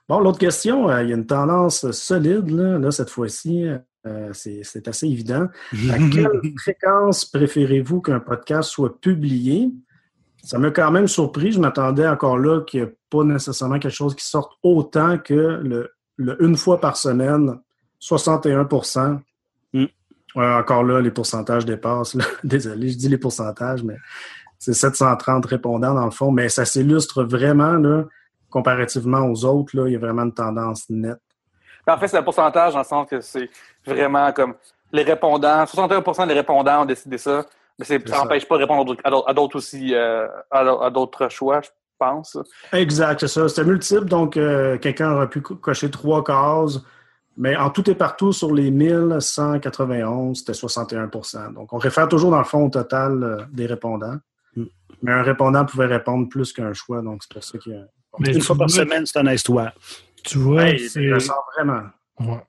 Bon, 0.09 0.21
l'autre 0.21 0.39
question, 0.39 0.91
euh, 0.91 1.03
il 1.03 1.09
y 1.09 1.13
a 1.13 1.17
une 1.17 1.27
tendance 1.27 1.91
solide, 1.93 2.51
là, 2.51 2.79
là, 2.79 2.91
cette 2.91 3.11
fois-ci, 3.11 3.67
euh, 4.07 4.31
c'est 4.33 4.87
assez 4.89 5.07
évident. 5.07 5.47
À 5.91 5.99
quelle 6.13 6.41
fréquence 6.59 7.25
préférez-vous 7.25 8.01
qu'un 8.03 8.21
podcast 8.21 8.71
soit 8.71 9.01
publié? 9.01 9.71
Ça 10.43 10.59
m'a 10.59 10.71
quand 10.71 10.91
même 10.91 11.07
surpris. 11.09 11.53
Je 11.53 11.61
m'attendais 11.61 12.07
encore 12.07 12.39
là 12.39 12.63
qu'il 12.63 12.83
n'y 12.83 12.89
ait 12.89 12.97
pas 13.09 13.25
nécessairement 13.25 13.79
quelque 13.79 13.95
chose 13.95 14.15
qui 14.15 14.27
sorte 14.27 14.53
autant 14.63 15.19
que 15.19 15.35
le, 15.35 15.91
le 16.17 16.43
une 16.43 16.57
fois 16.57 16.81
par 16.81 16.97
semaine, 16.97 17.59
61 17.99 18.67
Mm. 19.73 19.85
Ouais, 20.37 20.47
Encore 20.47 20.85
là, 20.85 21.01
les 21.01 21.11
pourcentages 21.11 21.65
dépassent. 21.65 22.15
là. 22.15 22.25
Désolé, 22.45 22.89
je 22.89 22.97
dis 22.97 23.09
les 23.09 23.19
pourcentages, 23.19 23.83
mais 23.83 23.97
c'est 24.61 24.75
730 24.75 25.45
répondants 25.47 25.95
dans 25.95 26.05
le 26.05 26.11
fond. 26.13 26.31
Mais 26.31 26.49
ça 26.49 26.65
s'illustre 26.65 27.25
vraiment, 27.25 27.73
là, 27.73 28.05
comparativement 28.51 29.21
aux 29.27 29.45
autres, 29.45 29.77
là, 29.77 29.87
il 29.89 29.95
y 29.95 29.97
a 29.97 29.99
vraiment 29.99 30.23
une 30.23 30.35
tendance 30.35 30.85
nette. 30.91 31.19
En 31.89 31.97
fait, 31.99 32.09
c'est 32.09 32.19
un 32.19 32.23
pourcentage 32.23 32.75
dans 32.75 32.79
le 32.81 32.85
sens 32.85 33.09
que 33.09 33.21
c'est 33.21 33.49
vraiment 33.85 34.31
comme 34.33 34.55
les 34.93 35.03
répondants, 35.03 35.65
61% 35.65 36.27
des 36.29 36.35
répondants 36.35 36.83
ont 36.83 36.85
décidé 36.85 37.17
ça, 37.17 37.45
mais 37.79 37.85
ça 37.85 37.97
n'empêche 38.19 38.47
pas 38.47 38.57
de 38.57 38.63
répondre 38.63 38.95
à 39.05 39.33
d'autres- 39.35 39.57
aussi, 39.57 39.95
euh, 39.95 40.29
à 40.51 40.65
d'au- 40.65 40.83
à 40.83 40.91
d'autres 40.91 41.29
choix, 41.31 41.61
je 41.63 41.69
pense. 41.99 42.37
Exact, 42.73 43.21
c'est 43.21 43.29
ça. 43.29 43.49
C'était 43.49 43.65
multiple, 43.65 44.05
donc 44.05 44.37
euh, 44.37 44.77
quelqu'un 44.79 45.13
aurait 45.13 45.29
pu 45.31 45.41
co- 45.41 45.55
cocher 45.57 45.91
trois 45.91 46.23
cases, 46.23 46.81
mais 47.37 47.57
en 47.57 47.71
tout 47.71 47.89
et 47.89 47.95
partout, 47.95 48.33
sur 48.33 48.53
les 48.53 48.71
1191, 48.71 50.39
c'était 50.39 50.53
61% 50.55 51.53
Donc, 51.53 51.73
on 51.73 51.79
réfère 51.79 52.09
toujours, 52.09 52.31
dans 52.31 52.39
le 52.39 52.45
fond, 52.45 52.67
au 52.67 52.71
total 52.71 53.23
euh, 53.23 53.37
des 53.53 53.67
répondants. 53.67 54.17
Mais 55.03 55.13
un 55.13 55.23
répondant 55.23 55.65
pouvait 55.65 55.87
répondre 55.87 56.29
plus 56.29 56.53
qu'un 56.53 56.73
choix, 56.73 57.01
donc 57.03 57.23
c'est 57.23 57.33
pour 57.33 57.43
ça 57.45 57.59
qu'il 57.59 57.73
y 57.73 57.77
a... 57.77 57.85
Mais 58.19 58.35
Une 58.35 58.41
fois 58.43 58.57
par 58.57 58.69
semaine, 58.71 59.07
c'est 59.07 59.19
un 59.19 59.33
histoire. 59.33 59.73
Tu 60.25 60.39
vois, 60.39 60.65
Hey, 60.65 60.79
c'est- 60.89 61.03
je 61.03 61.15
le 61.15 61.21
sens 61.21 61.37
vraiment. 61.57 61.83
Ouais. 62.19 62.43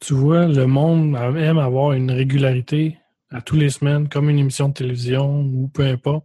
Tu 0.00 0.14
vois, 0.14 0.46
le 0.46 0.66
monde 0.66 1.16
aime 1.16 1.58
avoir 1.58 1.92
une 1.92 2.10
régularité 2.10 2.98
à 3.30 3.40
tous 3.40 3.56
les 3.56 3.70
semaines, 3.70 4.08
comme 4.08 4.30
une 4.30 4.38
émission 4.38 4.68
de 4.68 4.74
télévision 4.74 5.40
ou 5.40 5.68
peu 5.68 5.82
importe. 5.82 6.24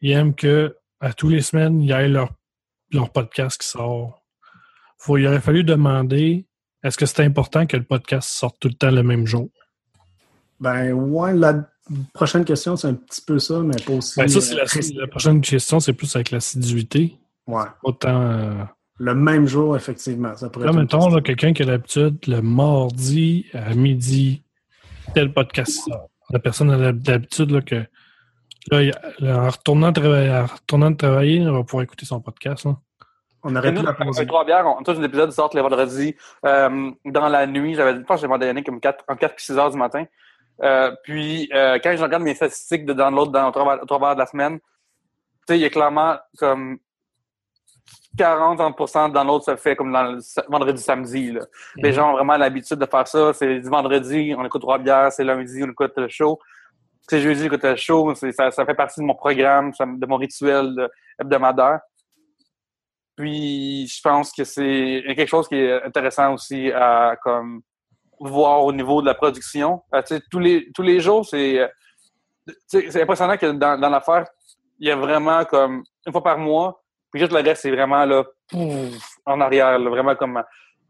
Ils 0.00 0.10
aiment 0.12 0.34
que 0.34 0.76
à 0.98 1.12
tous 1.12 1.28
les 1.28 1.40
semaines, 1.40 1.80
il 1.80 1.88
y 1.88 1.92
ait 1.92 2.08
leur, 2.08 2.30
leur 2.92 3.10
podcast 3.10 3.60
qui 3.60 3.68
sort. 3.68 4.24
Faut, 4.98 5.16
il 5.18 5.26
aurait 5.28 5.40
fallu 5.40 5.62
demander 5.62 6.46
est-ce 6.82 6.98
que 6.98 7.06
c'est 7.06 7.22
important 7.24 7.66
que 7.66 7.76
le 7.76 7.84
podcast 7.84 8.28
sorte 8.30 8.56
tout 8.58 8.68
le 8.68 8.74
temps 8.74 8.90
le 8.90 9.02
même 9.02 9.26
jour? 9.26 9.48
Ben, 10.58 10.92
ouais, 10.92 11.32
la 11.34 11.69
prochaine 12.12 12.44
question, 12.44 12.76
c'est 12.76 12.88
un 12.88 12.94
petit 12.94 13.22
peu 13.22 13.38
ça, 13.38 13.60
mais 13.60 13.74
pas 13.84 13.92
aussi... 13.92 14.18
Ben, 14.18 14.28
ça, 14.28 14.40
c'est 14.40 14.54
euh, 14.54 15.00
la, 15.00 15.06
prochaine 15.06 15.40
question, 15.40 15.80
c'est 15.80 15.92
plus 15.92 16.14
avec 16.16 16.30
l'assiduité. 16.30 17.18
Ouais. 17.46 17.64
Autant. 17.82 18.20
euh, 18.22 18.64
Le 18.98 19.14
même 19.14 19.46
jour, 19.46 19.76
effectivement. 19.76 20.36
Ça 20.36 20.48
pourrait 20.50 20.66
Là, 20.66 20.72
mettons, 20.72 21.08
là, 21.08 21.20
quelqu'un 21.20 21.52
qui 21.52 21.62
a 21.62 21.66
l'habitude, 21.66 22.18
le 22.26 22.40
mardi 22.42 23.46
à 23.52 23.74
midi, 23.74 24.42
tel 25.14 25.32
podcast 25.32 25.84
sort. 25.84 26.08
La 26.30 26.38
personne 26.38 26.70
a 26.70 26.76
l'habitude 26.76 27.64
que 27.64 27.84
là, 28.70 28.92
en, 29.22 29.50
retournant 29.50 29.92
travailler, 29.92 30.30
en 30.30 30.46
retournant 30.46 30.90
de 30.92 30.96
travailler, 30.96 31.38
elle 31.38 31.50
va 31.50 31.64
pouvoir 31.64 31.82
écouter 31.82 32.06
son 32.06 32.20
podcast. 32.20 32.64
là. 32.64 32.76
On 33.42 33.56
aurait 33.56 33.74
pu 33.74 33.82
la 33.82 33.94
poser. 33.94 34.18
avec 34.18 34.28
Trois-Bières, 34.28 34.66
on, 34.66 34.82
tous 34.82 34.98
les 34.98 35.06
épisodes 35.06 35.30
sortent 35.32 35.54
les 35.54 35.62
vendredis 35.62 36.14
euh, 36.44 36.90
dans 37.06 37.28
la 37.28 37.46
nuit. 37.46 37.74
J'avais, 37.74 37.96
je 37.96 38.00
pense 38.00 38.16
que 38.16 38.20
j'ai 38.20 38.26
demandé 38.26 38.44
à 38.44 38.48
Yannick 38.48 38.66
comme 38.66 38.80
4, 38.80 39.04
entre 39.08 39.18
4 39.18 39.32
et 39.32 39.34
6 39.38 39.52
heures 39.58 39.70
du 39.70 39.78
matin. 39.78 40.04
Euh, 40.62 40.94
puis, 41.04 41.48
euh, 41.54 41.78
quand 41.82 41.96
je 41.96 42.02
regarde 42.02 42.22
mes 42.22 42.34
statistiques 42.34 42.84
de 42.84 42.92
download 42.92 43.30
dans, 43.32 43.48
au, 43.48 43.50
travers, 43.52 43.82
au 43.82 43.86
travers 43.86 44.14
de 44.14 44.20
la 44.20 44.26
semaine, 44.26 44.58
tu 44.60 44.66
sais, 45.48 45.58
il 45.58 45.62
y 45.62 45.64
a 45.64 45.70
clairement 45.70 46.16
comme 46.38 46.78
40-30% 48.18 49.08
de 49.08 49.14
download 49.14 49.42
se 49.42 49.56
fait 49.56 49.76
comme 49.76 49.92
dans 49.92 50.02
le 50.02 50.18
vendredi, 50.48 50.82
samedi. 50.82 51.32
Là. 51.32 51.42
Les 51.76 51.90
Mhm. 51.90 51.94
gens 51.94 52.10
ont 52.10 52.12
vraiment 52.14 52.36
l'habitude 52.36 52.76
de 52.78 52.86
faire 52.86 53.06
ça. 53.06 53.32
C'est 53.32 53.60
du 53.60 53.68
vendredi, 53.68 54.34
on 54.36 54.44
écoute 54.44 54.60
trois 54.62 54.78
bières. 54.78 55.12
C'est 55.12 55.24
lundi, 55.24 55.62
on 55.62 55.70
écoute 55.70 55.92
le 55.96 56.08
show. 56.08 56.38
C'est 57.08 57.20
jeudi, 57.20 57.42
on 57.42 57.46
écoute 57.46 57.64
le 57.64 57.76
show. 57.76 58.14
Ça, 58.14 58.50
ça 58.50 58.66
fait 58.66 58.74
partie 58.74 59.00
de 59.00 59.06
mon 59.06 59.14
programme, 59.14 59.72
ça- 59.74 59.86
de 59.86 60.06
mon 60.06 60.16
rituel 60.16 60.88
hebdomadaire. 61.20 61.80
Puis 63.16 63.86
je 63.86 64.00
pense 64.02 64.32
que 64.32 64.44
c'est 64.44 65.02
quelque 65.06 65.26
chose 65.26 65.46
qui 65.48 65.56
est 65.56 65.82
intéressant 65.84 66.34
aussi 66.34 66.70
à 66.72 67.16
comme 67.22 67.62
voir 68.20 68.64
au 68.64 68.72
niveau 68.72 69.00
de 69.00 69.06
la 69.06 69.14
production. 69.14 69.82
Euh, 69.94 70.02
tous 70.30 70.38
les 70.38 70.70
tous 70.72 70.82
les 70.82 71.00
jours, 71.00 71.26
c'est 71.26 71.58
euh, 71.60 71.68
c'est 72.66 73.02
impressionnant 73.02 73.36
que 73.36 73.50
dans, 73.52 73.80
dans 73.80 73.88
l'affaire, 73.88 74.26
il 74.78 74.88
y 74.88 74.90
a 74.90 74.96
vraiment 74.96 75.44
comme 75.44 75.82
une 76.06 76.12
fois 76.12 76.22
par 76.22 76.38
mois, 76.38 76.82
puis 77.10 77.20
juste 77.20 77.32
le 77.32 77.40
reste, 77.40 77.62
c'est 77.62 77.70
vraiment 77.70 78.04
là 78.04 78.24
pouf, 78.48 79.16
en 79.26 79.40
arrière, 79.40 79.78
là, 79.78 79.90
vraiment 79.90 80.14
comme 80.14 80.42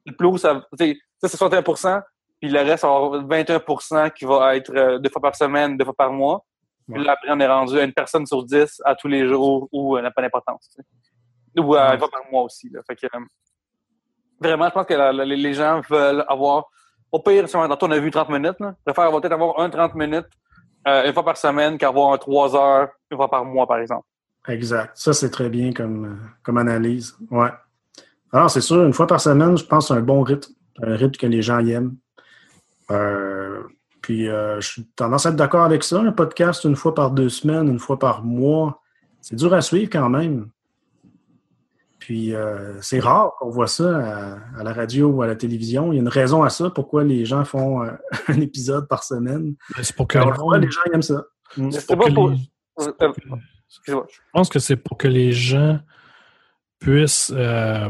le 0.06 0.14
plus 0.16 0.26
haut, 0.26 0.38
ça, 0.38 0.66
c'est 0.78 0.96
61% 1.22 2.02
puis 2.40 2.48
le 2.48 2.60
reste, 2.60 2.84
on 2.84 3.10
va 3.10 3.18
avoir 3.18 3.22
21% 3.42 4.12
qui 4.14 4.24
va 4.24 4.56
être 4.56 4.72
euh, 4.74 4.98
deux 4.98 5.10
fois 5.10 5.20
par 5.20 5.36
semaine, 5.36 5.76
deux 5.76 5.84
fois 5.84 5.92
par 5.94 6.10
mois. 6.10 6.42
Puis 6.90 7.04
là, 7.04 7.12
après, 7.12 7.28
on 7.30 7.38
est 7.38 7.46
rendu 7.46 7.78
à 7.78 7.84
une 7.84 7.92
personne 7.92 8.24
sur 8.24 8.42
dix 8.44 8.80
à 8.86 8.94
tous 8.94 9.08
les 9.08 9.28
jours 9.28 9.68
où 9.70 9.98
elle 9.98 10.04
n'a 10.04 10.10
pas 10.10 10.22
d'importance. 10.22 10.74
Ou 11.58 11.76
euh, 11.76 11.92
une 11.92 11.98
fois 11.98 12.08
par 12.10 12.22
mois 12.32 12.44
aussi. 12.44 12.70
Là. 12.70 12.80
Fait 12.86 12.96
que, 12.96 13.04
euh, 13.14 13.20
vraiment, 14.40 14.64
je 14.68 14.70
pense 14.70 14.86
que 14.86 14.94
la- 14.94 15.12
la- 15.12 15.24
les 15.26 15.52
gens 15.52 15.82
veulent 15.90 16.24
avoir, 16.28 16.64
au 17.12 17.20
pire, 17.20 17.48
si 17.48 17.56
on, 17.56 17.62
a 17.62 17.98
vu 17.98 18.10
30 18.10 18.28
minutes, 18.28 18.60
là, 18.60 18.74
je 18.86 18.92
préfère 18.92 19.10
peut-être 19.12 19.32
avoir 19.32 19.58
un 19.60 19.68
30 19.68 19.94
minutes 19.94 20.28
euh, 20.86 21.06
une 21.06 21.12
fois 21.12 21.24
par 21.24 21.36
semaine 21.36 21.76
qu'avoir 21.76 22.12
un 22.12 22.18
3 22.18 22.56
heures 22.56 22.88
une 23.10 23.16
fois 23.16 23.28
par 23.28 23.44
mois, 23.44 23.66
par 23.66 23.78
exemple. 23.78 24.06
Exact. 24.48 24.92
Ça, 24.94 25.12
c'est 25.12 25.30
très 25.30 25.48
bien 25.48 25.72
comme, 25.72 26.04
euh, 26.04 26.28
comme 26.42 26.58
analyse. 26.58 27.16
Ouais. 27.30 27.50
Alors, 28.32 28.50
c'est 28.50 28.60
sûr, 28.60 28.84
une 28.84 28.92
fois 28.92 29.06
par 29.06 29.20
semaine, 29.20 29.58
je 29.58 29.64
pense 29.64 29.88
c'est 29.88 29.94
un 29.94 30.00
bon 30.00 30.22
rythme. 30.22 30.52
Un 30.82 30.96
rythme 30.96 31.16
que 31.16 31.26
les 31.26 31.42
gens 31.42 31.58
aiment. 31.58 31.96
Euh, 32.90 33.62
puis, 34.00 34.26
je 34.26 34.60
suis 34.60 34.86
tendance 34.96 35.26
à 35.26 35.28
être 35.28 35.36
d'accord 35.36 35.64
avec 35.64 35.84
ça. 35.84 36.00
Un 36.00 36.12
podcast 36.12 36.64
une 36.64 36.76
fois 36.76 36.94
par 36.94 37.10
deux 37.10 37.28
semaines, 37.28 37.68
une 37.68 37.78
fois 37.78 37.98
par 37.98 38.24
mois, 38.24 38.80
c'est 39.20 39.36
dur 39.36 39.52
à 39.52 39.60
suivre 39.60 39.90
quand 39.92 40.08
même. 40.08 40.48
Puis, 42.00 42.34
euh, 42.34 42.80
c'est 42.80 42.98
rare 42.98 43.34
qu'on 43.38 43.50
voit 43.50 43.66
ça 43.68 43.96
à, 43.98 44.38
à 44.58 44.62
la 44.64 44.72
radio 44.72 45.08
ou 45.10 45.22
à 45.22 45.26
la 45.26 45.36
télévision. 45.36 45.92
Il 45.92 45.96
y 45.96 45.98
a 45.98 46.02
une 46.02 46.08
raison 46.08 46.42
à 46.42 46.48
ça, 46.50 46.70
pourquoi 46.70 47.04
les 47.04 47.24
gens 47.26 47.44
font 47.44 47.84
euh, 47.84 47.90
un 48.28 48.40
épisode 48.40 48.88
par 48.88 49.04
semaine. 49.04 49.54
Ben, 49.76 49.82
C'est 49.84 49.94
pour 49.94 50.08
que 50.08 50.16
Alors, 50.18 50.30
le 50.30 50.34
je 50.36 50.40
vois, 50.40 50.54
monde- 50.56 50.64
les 50.64 50.70
gens 50.70 50.80
aiment 50.92 51.02
ça. 51.02 51.24
C'est 51.70 51.86
pour 51.86 51.98
pas 51.98 52.10
pour... 52.12 52.30
les- 52.30 52.36
Euh. 52.80 53.12
Je 53.86 53.94
pense 54.32 54.48
que 54.48 54.58
c'est 54.58 54.76
pour 54.76 54.96
que 54.96 55.06
les 55.08 55.32
gens 55.32 55.78
puissent 56.80 57.32
euh, 57.36 57.88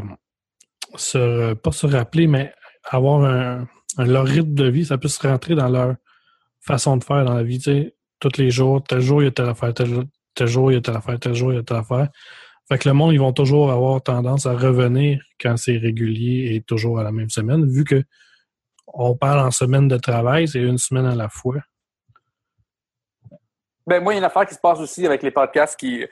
se, 0.95 1.53
pas 1.53 1.71
se 1.71 1.87
rappeler, 1.87 2.27
mais 2.27 2.53
avoir 2.89 3.23
un, 3.23 3.67
un- 3.97 4.05
leur 4.05 4.25
rythme 4.25 4.53
de 4.53 4.65
vie, 4.67 4.85
ça 4.85 4.97
puisse 4.97 5.17
rentrer 5.19 5.55
dans 5.55 5.69
leur 5.69 5.95
façon 6.59 6.97
de 6.97 7.03
faire 7.03 7.23
dans 7.25 7.33
la 7.35 7.43
vie. 7.43 7.57
Tu 7.59 7.63
sais, 7.71 7.95
tous 8.19 8.37
les 8.37 8.51
jours, 8.51 8.83
tel 8.83 8.99
jour, 9.01 9.21
il 9.21 9.25
y 9.25 9.27
a 9.27 9.31
telle 9.31 9.49
affaire, 9.49 9.73
tel, 9.73 9.87
jour- 9.87 10.03
tel 10.35 10.47
jour, 10.47 10.71
il 10.71 10.75
y 10.75 10.77
a 10.77 10.81
telle 10.81 10.97
affaire, 10.97 11.19
tel 11.19 11.33
jour, 11.33 11.53
il 11.53 11.55
y 11.55 11.59
a 11.59 11.63
telle 11.63 11.77
affaire. 11.77 12.09
Fait 12.71 12.77
que 12.77 12.87
le 12.87 12.93
monde, 12.93 13.11
ils 13.11 13.19
vont 13.19 13.33
toujours 13.33 13.69
avoir 13.69 14.01
tendance 14.01 14.45
à 14.45 14.53
revenir 14.53 15.21
quand 15.41 15.57
c'est 15.57 15.75
régulier 15.75 16.55
et 16.55 16.61
toujours 16.61 16.99
à 16.99 17.03
la 17.03 17.11
même 17.11 17.29
semaine, 17.29 17.69
vu 17.69 17.83
que 17.83 18.01
on 18.87 19.13
parle 19.13 19.45
en 19.45 19.51
semaine 19.51 19.89
de 19.89 19.97
travail, 19.97 20.47
c'est 20.47 20.61
une 20.61 20.77
semaine 20.77 21.05
à 21.05 21.13
la 21.13 21.27
fois. 21.27 21.57
Ben, 23.85 24.01
moi, 24.01 24.13
il 24.13 24.15
y 24.15 24.19
a 24.19 24.19
une 24.19 24.25
affaire 24.25 24.45
qui 24.45 24.53
se 24.55 24.59
passe 24.61 24.79
aussi 24.79 25.05
avec 25.05 25.21
les 25.21 25.31
podcasts 25.31 25.77
qui 25.77 26.05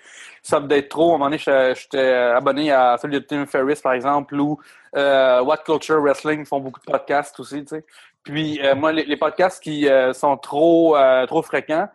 s'update 0.43 0.89
trop. 0.89 1.14
À 1.14 1.16
un 1.16 1.18
moment 1.20 1.26
donné, 1.30 1.38
j'étais 1.38 2.12
abonné 2.12 2.74
à 2.74 2.97
celui 3.01 3.14
de 3.14 3.20
Tim 3.20 3.45
Ferriss, 3.45 3.80
par 3.80 3.93
exemple, 3.93 4.36
ou 4.36 4.60
euh, 4.97 5.41
What 5.41 5.60
Culture 5.60 6.01
Wrestling 6.01 6.45
font 6.45 6.60
beaucoup 6.60 6.82
de 6.82 6.91
podcasts 6.91 7.39
aussi, 7.39 7.62
tu 7.62 7.68
sais. 7.68 7.86
Puis, 8.22 8.60
euh, 8.62 8.76
moi, 8.76 8.91
les, 8.91 9.16
podcasts 9.16 9.64
qui 9.64 9.88
euh, 9.88 10.12
sont 10.12 10.36
trop, 10.36 10.97
trop 11.26 11.41
fréquents, 11.41 11.88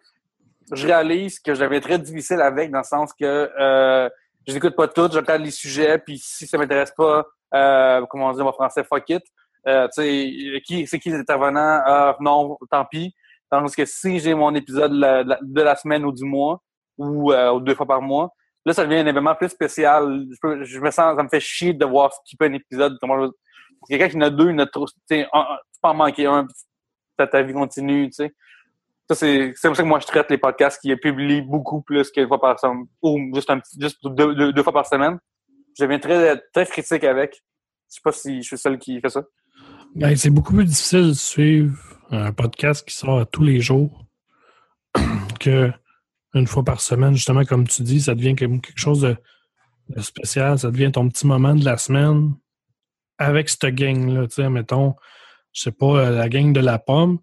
je 0.73 0.87
réalise 0.87 1.39
que 1.39 1.53
j'avais 1.53 1.83
très 1.83 1.99
difficile 1.99 2.41
avec, 2.41 2.71
dans 2.71 2.79
le 2.79 2.85
sens 2.85 3.13
que 3.13 4.11
je 4.47 4.53
n'écoute 4.55 4.77
pas 4.77 4.89
tout, 4.89 5.09
je 5.13 5.19
regarde 5.19 5.43
les 5.43 5.51
sujets, 5.51 5.99
puis 5.99 6.19
si 6.19 6.47
ça 6.47 6.59
m'intéresse 6.59 6.93
pas, 6.97 7.25
euh, 7.55 8.05
comment 8.09 8.29
on 8.29 8.33
dit 8.33 8.41
en 8.41 8.53
français, 8.53 8.85
fuck 8.85 9.09
it. 9.09 9.23
Euh, 9.67 9.89
qui, 10.67 10.87
c'est 10.87 10.99
qui 10.99 11.11
les 11.11 11.17
intervenants? 11.17 11.81
Ah, 11.87 12.17
non, 12.21 12.59
tant 12.71 12.85
pis. 12.85 13.15
Tandis 13.51 13.75
que 13.75 13.85
si 13.85 14.19
j'ai 14.19 14.35
mon 14.35 14.55
épisode 14.55 14.93
de 14.93 15.61
la, 15.63 15.77
semaine 15.77 16.05
ou 16.05 16.13
du 16.13 16.25
mois, 16.25 16.61
ou, 16.99 17.33
euh, 17.33 17.53
ou 17.53 17.61
deux 17.61 17.75
fois 17.75 17.87
par 17.87 18.03
mois, 18.03 18.31
là, 18.67 18.73
ça 18.73 18.85
devient 18.85 19.01
un 19.01 19.07
événement 19.07 19.35
plus 19.35 19.49
spécial. 19.49 20.27
Je, 20.31 20.37
peux- 20.41 20.65
je 20.65 20.81
me 20.81 20.91
sens, 20.91 21.17
ça 21.17 21.23
me 21.23 21.29
fait 21.29 21.41
chier 21.41 21.73
de 21.73 21.85
voir 21.85 22.13
skipper 22.13 22.47
un 22.47 22.53
épisode. 22.55 22.99
Quelqu'un 23.89 24.09
qui 24.09 24.17
en 24.17 24.23
a 24.23 24.31
deux, 24.31 24.51
il 24.51 24.55
en 24.55 24.59
a 24.59 24.67
trop. 24.67 24.87
Tu 24.87 24.95
peux 25.09 25.25
en 25.83 25.95
manquer 25.95 26.27
un, 26.27 26.47
ta, 27.17 27.27
ta 27.27 27.43
vie 27.43 27.53
continue, 27.53 28.09
tu 28.09 28.15
sais. 28.15 28.35
Ça, 29.09 29.15
c'est 29.15 29.53
c'est 29.55 29.69
comme 29.69 29.75
ça 29.75 29.83
que 29.83 29.89
moi, 29.89 30.01
je 30.01 30.07
traite 30.07 30.31
les 30.31 30.39
podcasts 30.39 30.81
qui 30.81 30.95
publient 30.97 31.43
beaucoup 31.43 31.83
plus 31.83 32.11
qu'une 32.11 32.27
fois 32.27 32.41
par 32.41 32.59
semaine, 32.59 32.87
ou 33.03 33.19
juste, 33.35 33.51
un 33.51 33.61
juste 33.79 33.99
deux, 34.07 34.53
deux- 34.53 34.63
fois 34.63 34.73
par 34.73 34.87
semaine. 34.87 35.19
Je 35.79 35.85
deviens 35.85 35.99
très, 35.99 36.41
très 36.53 36.67
critique 36.67 37.05
avec. 37.05 37.43
Je 37.91 37.97
sais 37.97 38.01
pas 38.03 38.13
si 38.13 38.43
je 38.43 38.47
suis 38.47 38.59
seul 38.59 38.79
qui 38.79 39.01
fait 39.01 39.11
ça. 39.11 39.23
Ben, 39.95 40.17
c'est 40.17 40.31
beaucoup 40.31 40.55
plus 40.55 40.65
difficile 40.65 41.09
de 41.09 41.13
suivre 41.13 41.77
un 42.11 42.33
podcast 42.33 42.87
qui 42.89 42.95
sort 42.95 43.29
tous 43.31 43.45
les 43.45 43.61
jours 43.61 44.07
que 45.41 45.71
une 46.35 46.47
fois 46.47 46.65
par 46.65 46.81
semaine. 46.81 47.15
Justement, 47.15 47.45
comme 47.45 47.67
tu 47.67 47.83
dis, 47.83 48.01
ça 48.01 48.15
devient 48.15 48.35
quelque 48.35 48.73
chose 48.75 49.03
de, 49.03 49.17
de 49.91 50.01
spécial. 50.01 50.59
Ça 50.59 50.71
devient 50.71 50.91
ton 50.93 51.09
petit 51.09 51.27
moment 51.27 51.55
de 51.55 51.65
la 51.65 51.77
semaine 51.77 52.35
avec 53.19 53.49
cette 53.49 53.67
gang-là. 53.67 54.27
Tu 54.29 54.37
sais, 54.37 54.49
mettons, 54.49 54.95
je 55.53 55.63
sais 55.63 55.73
pas, 55.73 55.99
euh, 55.99 56.11
la 56.11 56.29
gang 56.29 56.53
de 56.53 56.61
la 56.61 56.79
pomme. 56.79 57.19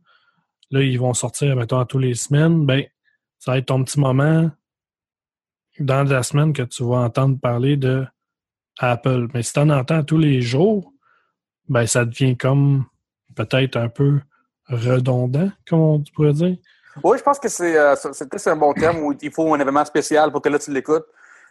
Là, 0.72 0.82
ils 0.82 1.00
vont 1.00 1.14
sortir, 1.14 1.56
mettons, 1.56 1.84
tous 1.86 2.00
les 2.00 2.16
semaines. 2.16 2.66
Ben, 2.66 2.86
ça 3.40 3.52
va 3.52 3.58
être 3.58 3.68
ton 3.68 3.84
petit 3.84 4.00
moment 4.00 4.50
dans 5.80 6.04
la 6.04 6.24
semaine 6.24 6.54
que 6.54 6.64
tu 6.64 6.84
vas 6.84 6.98
entendre 6.98 7.40
parler 7.40 7.78
de 7.78 8.06
Apple. 8.80 9.28
Mais 9.34 9.44
si 9.44 9.54
tu 9.54 9.60
en 9.60 9.70
entends 9.70 10.04
tous 10.04 10.18
les 10.18 10.42
jours, 10.42 10.94
ben 11.68 11.86
ça 11.86 12.06
devient 12.06 12.38
comme 12.38 12.86
peut-être 13.36 13.78
un 13.78 13.90
peu 13.90 14.20
redondant, 14.68 15.50
comme 15.68 15.80
on 15.80 16.04
pourrait 16.14 16.34
dire. 16.34 16.58
Oui, 17.04 17.18
je 17.18 17.24
pense 17.24 17.40
que 17.40 17.48
c'est 17.48 17.78
euh, 17.78 17.96
un 18.46 18.56
bon 18.56 18.74
terme 18.74 19.00
où 19.00 19.14
il 19.22 19.32
faut 19.32 19.54
un 19.54 19.60
événement 19.60 19.86
spécial 19.86 20.32
pour 20.32 20.42
que 20.42 20.50
là 20.50 20.60
tu 20.60 20.72
l'écoutes. 20.72 21.06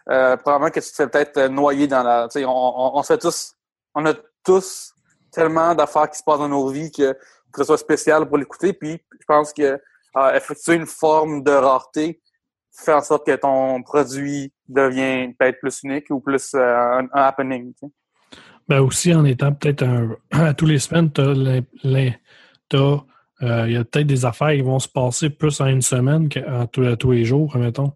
Euh, 0.09 0.37
probablement 0.37 0.71
que 0.71 0.81
tu 0.81 0.91
te 0.91 0.95
fais 0.95 1.09
peut-être 1.09 1.37
euh, 1.37 1.49
noyer 1.49 1.87
dans 1.87 2.03
la. 2.03 2.29
On, 2.37 2.41
on, 2.47 2.99
on 2.99 3.03
fait 3.03 3.18
tous. 3.18 3.55
On 3.95 4.05
a 4.07 4.14
tous 4.45 4.95
tellement 5.31 5.75
d'affaires 5.75 6.11
qui 6.11 6.18
se 6.18 6.25
passent 6.25 6.39
dans 6.39 6.49
nos 6.49 6.68
vies 6.68 6.91
que, 6.91 7.16
que 7.53 7.59
ce 7.59 7.64
soit 7.64 7.78
spécial 7.78 8.26
pour 8.26 8.38
l'écouter. 8.38 8.72
Puis 8.72 9.01
je 9.12 9.24
pense 9.26 9.53
que 9.53 9.80
euh, 10.16 10.34
effectuer 10.34 10.74
une 10.74 10.86
forme 10.86 11.42
de 11.42 11.51
rareté 11.53 12.20
fait 12.72 12.92
en 12.92 13.01
sorte 13.03 13.26
que 13.26 13.34
ton 13.36 13.82
produit 13.82 14.53
devient 14.68 15.32
peut-être 15.38 15.61
plus 15.61 15.80
unique 15.82 16.07
ou 16.11 16.20
plus 16.20 16.55
euh, 16.55 16.76
un, 16.76 17.05
un 17.12 17.22
happening. 17.22 17.72
tu 17.74 17.86
sais. 17.86 17.92
Ben 18.68 18.80
aussi, 18.80 19.12
en 19.12 19.24
étant 19.24 19.53
peut-être 19.53 19.82
un, 19.82 20.16
à 20.30 20.55
tous 20.55 20.66
les 20.66 20.78
semaines, 20.78 21.11
l'im- 21.82 22.14
t'as, 22.68 22.78
euh, 23.42 23.64
il 23.66 23.72
y 23.72 23.76
a 23.76 23.84
peut-être 23.84 24.07
des 24.07 24.24
affaires 24.24 24.51
qui 24.53 24.61
vont 24.61 24.78
se 24.78 24.88
passer 24.88 25.30
plus 25.30 25.61
en 25.61 25.66
une 25.66 25.82
semaine 25.82 26.28
qu'à 26.28 26.66
tous, 26.68 27.11
les 27.11 27.24
jours, 27.24 27.57
mettons. 27.57 27.92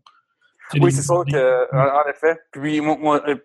Tu 0.73 0.81
Oui, 0.81 0.91
c'est 0.91 1.03
sûr 1.03 1.25
que, 1.25 1.75
en 1.75 2.01
en 2.03 2.09
effet. 2.11 2.41
Puis, 2.51 2.81
moi, 2.81 3.23
euh, 3.29 3.37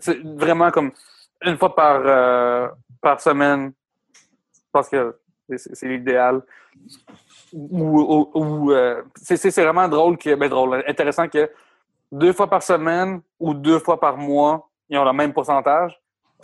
tu 0.00 0.22
vraiment 0.36 0.70
comme 0.70 0.92
une 1.44 1.56
fois 1.56 1.74
par, 1.74 2.02
euh, 2.04 2.68
par 3.00 3.20
semaine, 3.20 3.72
pense 4.72 4.88
que 4.88 5.16
c'est 5.56 5.88
l'idéal. 5.88 6.42
Ou, 7.52 8.00
ou- 8.00 8.30
ou, 8.34 8.72
euh, 8.72 9.02
c'est 9.16 9.50
vraiment 9.62 9.88
drôle, 9.88 10.16
que, 10.16 10.34
ben 10.34 10.48
drôle, 10.48 10.82
intéressant 10.86 11.28
que 11.28 11.50
deux 12.10 12.32
fois 12.32 12.48
par 12.48 12.62
semaine 12.62 13.20
ou 13.38 13.52
deux 13.54 13.78
fois 13.78 14.00
par 14.00 14.16
mois, 14.16 14.68
ils 14.88 14.98
ont 14.98 15.04
le 15.04 15.12
même 15.12 15.32
pourcentage. 15.32 15.98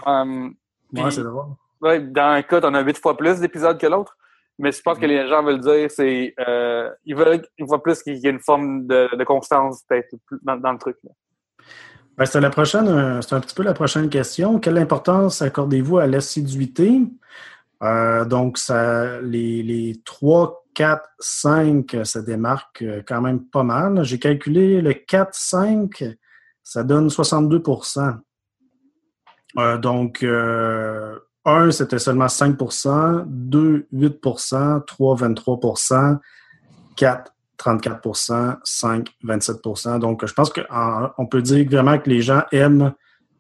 Um, 0.07 0.55
puis- 0.93 1.03
Ouais, 1.03 1.11
c'est 1.11 1.23
drôle. 1.23 1.47
Ouais, 1.81 2.01
dans 2.01 2.31
un 2.33 2.43
cas, 2.43 2.61
t'en 2.61 2.75
as 2.75 2.81
huit 2.83 2.99
fois 2.99 3.17
plus 3.17 3.41
d'épisodes 3.41 3.79
que 3.79 3.87
l'autre. 3.87 4.17
Mais 4.59 4.73
je 4.73 4.83
pense 4.83 4.99
que 4.99 5.07
les 5.07 5.29
gens 5.29 5.43
veulent 5.45 5.61
dire, 5.61 5.89
c'est 5.89 6.35
euh, 6.41 6.91
ils 7.05 7.15
veulent 7.15 7.43
une 7.59 7.69
fois 7.69 7.81
plus 7.81 8.03
qu'il 8.03 8.17
y 8.17 8.27
ait 8.27 8.31
une 8.31 8.41
forme 8.41 8.87
de, 8.89 9.15
de 9.17 9.25
constance 9.25 9.85
peut-être 9.89 10.17
dans, 10.43 10.57
dans 10.57 10.73
le 10.73 10.79
truc. 10.79 10.97
là. 11.05 11.11
Ben, 12.17 12.25
c'est 12.27 12.41
la 12.41 12.51
prochaine, 12.51 12.89
euh, 12.89 13.21
c'est 13.23 13.37
un 13.37 13.41
petit 13.41 13.55
peu 13.55 13.63
la 13.63 13.75
prochaine 13.75 14.09
question. 14.11 14.59
Quelle 14.59 14.79
importance 14.79 15.41
accordez-vous 15.43 15.99
à 15.99 16.09
l'assiduité? 16.09 17.03
Euh, 17.83 18.25
donc, 18.25 18.59
ça, 18.59 19.21
les, 19.21 19.63
les 19.63 20.01
3, 20.05 20.65
4, 20.75 21.11
5, 21.19 21.95
euh, 21.95 22.05
ça 22.05 22.23
démarque 22.23 22.83
euh, 22.83 23.03
quand 23.07 23.21
même 23.21 23.45
pas 23.45 23.63
mal. 23.63 24.05
J'ai 24.05 24.19
calculé 24.19 24.81
le 24.81 24.95
4, 24.95 25.35
5, 25.35 26.05
ça 26.63 26.85
donne 26.85 27.09
62% 27.09 28.19
Euh, 29.59 29.79
Donc, 29.79 30.23
euh, 30.23 31.19
1, 31.45 31.71
c'était 31.71 31.99
seulement 31.99 32.29
5 32.29 32.57
2, 33.27 33.89
8 33.93 34.23
3%, 34.23 34.85
23% 34.87 36.19
4, 36.97 37.33
34% 37.59 38.59
5, 38.63 39.09
27% 39.25 39.99
Donc, 39.99 40.27
je 40.27 40.33
pense 40.33 40.53
qu'on 40.53 41.27
peut 41.27 41.43
dire 41.43 41.67
vraiment 41.67 41.99
que 41.99 42.11
les 42.11 42.23
gens 42.23 42.43
aiment 42.53 42.93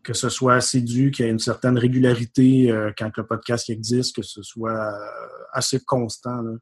que 0.03 0.12
ce 0.14 0.28
soit 0.28 0.55
assidu, 0.55 1.11
qu'il 1.11 1.24
y 1.24 1.28
ait 1.28 1.32
une 1.32 1.38
certaine 1.38 1.76
régularité 1.78 2.70
euh, 2.70 2.92
quand 2.96 3.11
le 3.16 3.26
podcast 3.26 3.68
existe, 3.70 4.16
que 4.16 4.22
ce 4.22 4.42
soit 4.42 4.70
euh, 4.72 5.28
assez 5.53 5.80
constant. 5.84 6.40
là. 6.42 6.53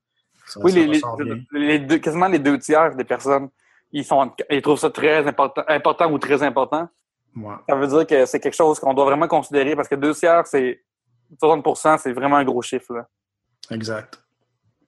Ça- 0.47 0.61
Oui, 0.62 0.72
ça 0.72 0.78
les, 0.78 0.87
les, 0.87 0.93
ressort 0.95 1.16
bien. 1.16 1.37
les 1.53 1.78
deux, 1.80 1.99
quasiment 1.99 2.28
les 2.28 2.39
deux 2.39 2.59
tiers 2.59 2.95
des 2.97 3.05
personnes, 3.05 3.49
ils, 3.93 4.05
sont, 4.05 4.32
ils 4.51 4.62
trouvent 4.62 4.78
ça 4.78 4.91
très 4.91 5.26
important, 5.26 5.62
important 5.68 6.11
ou 6.12 6.18
très 6.18 6.43
important. 6.43 6.89
Ouais. 7.37 7.55
Ça 7.68 7.74
veut 7.76 7.87
dire 7.87 8.07
que 8.07 8.26
c'est 8.26 8.41
quelque 8.41 8.55
chose 8.57 8.78
qu'on 8.80 8.95
doit 8.95 9.05
vraiment 9.05 9.28
considérer 9.28 9.76
parce 9.76 9.89
que 9.89 9.95
deux 9.95 10.14
tiers, 10.14 10.47
c'est 10.47 10.82
60% 11.43 11.99
c'est 11.99 12.12
vraiment 12.12 12.37
un 12.37 12.45
gros 12.45 12.62
chiffre. 12.62 12.95
Là. 12.95 13.09
Exact. 13.70 14.22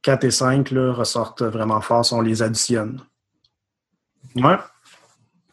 4 0.03 0.25
et 0.25 0.31
5 0.31 0.71
là, 0.71 0.93
ressortent 0.93 1.43
vraiment 1.43 1.81
fort 1.81 2.05
si 2.05 2.15
on 2.15 2.21
les 2.21 2.41
additionne. 2.43 3.01
Ouais. 4.37 4.57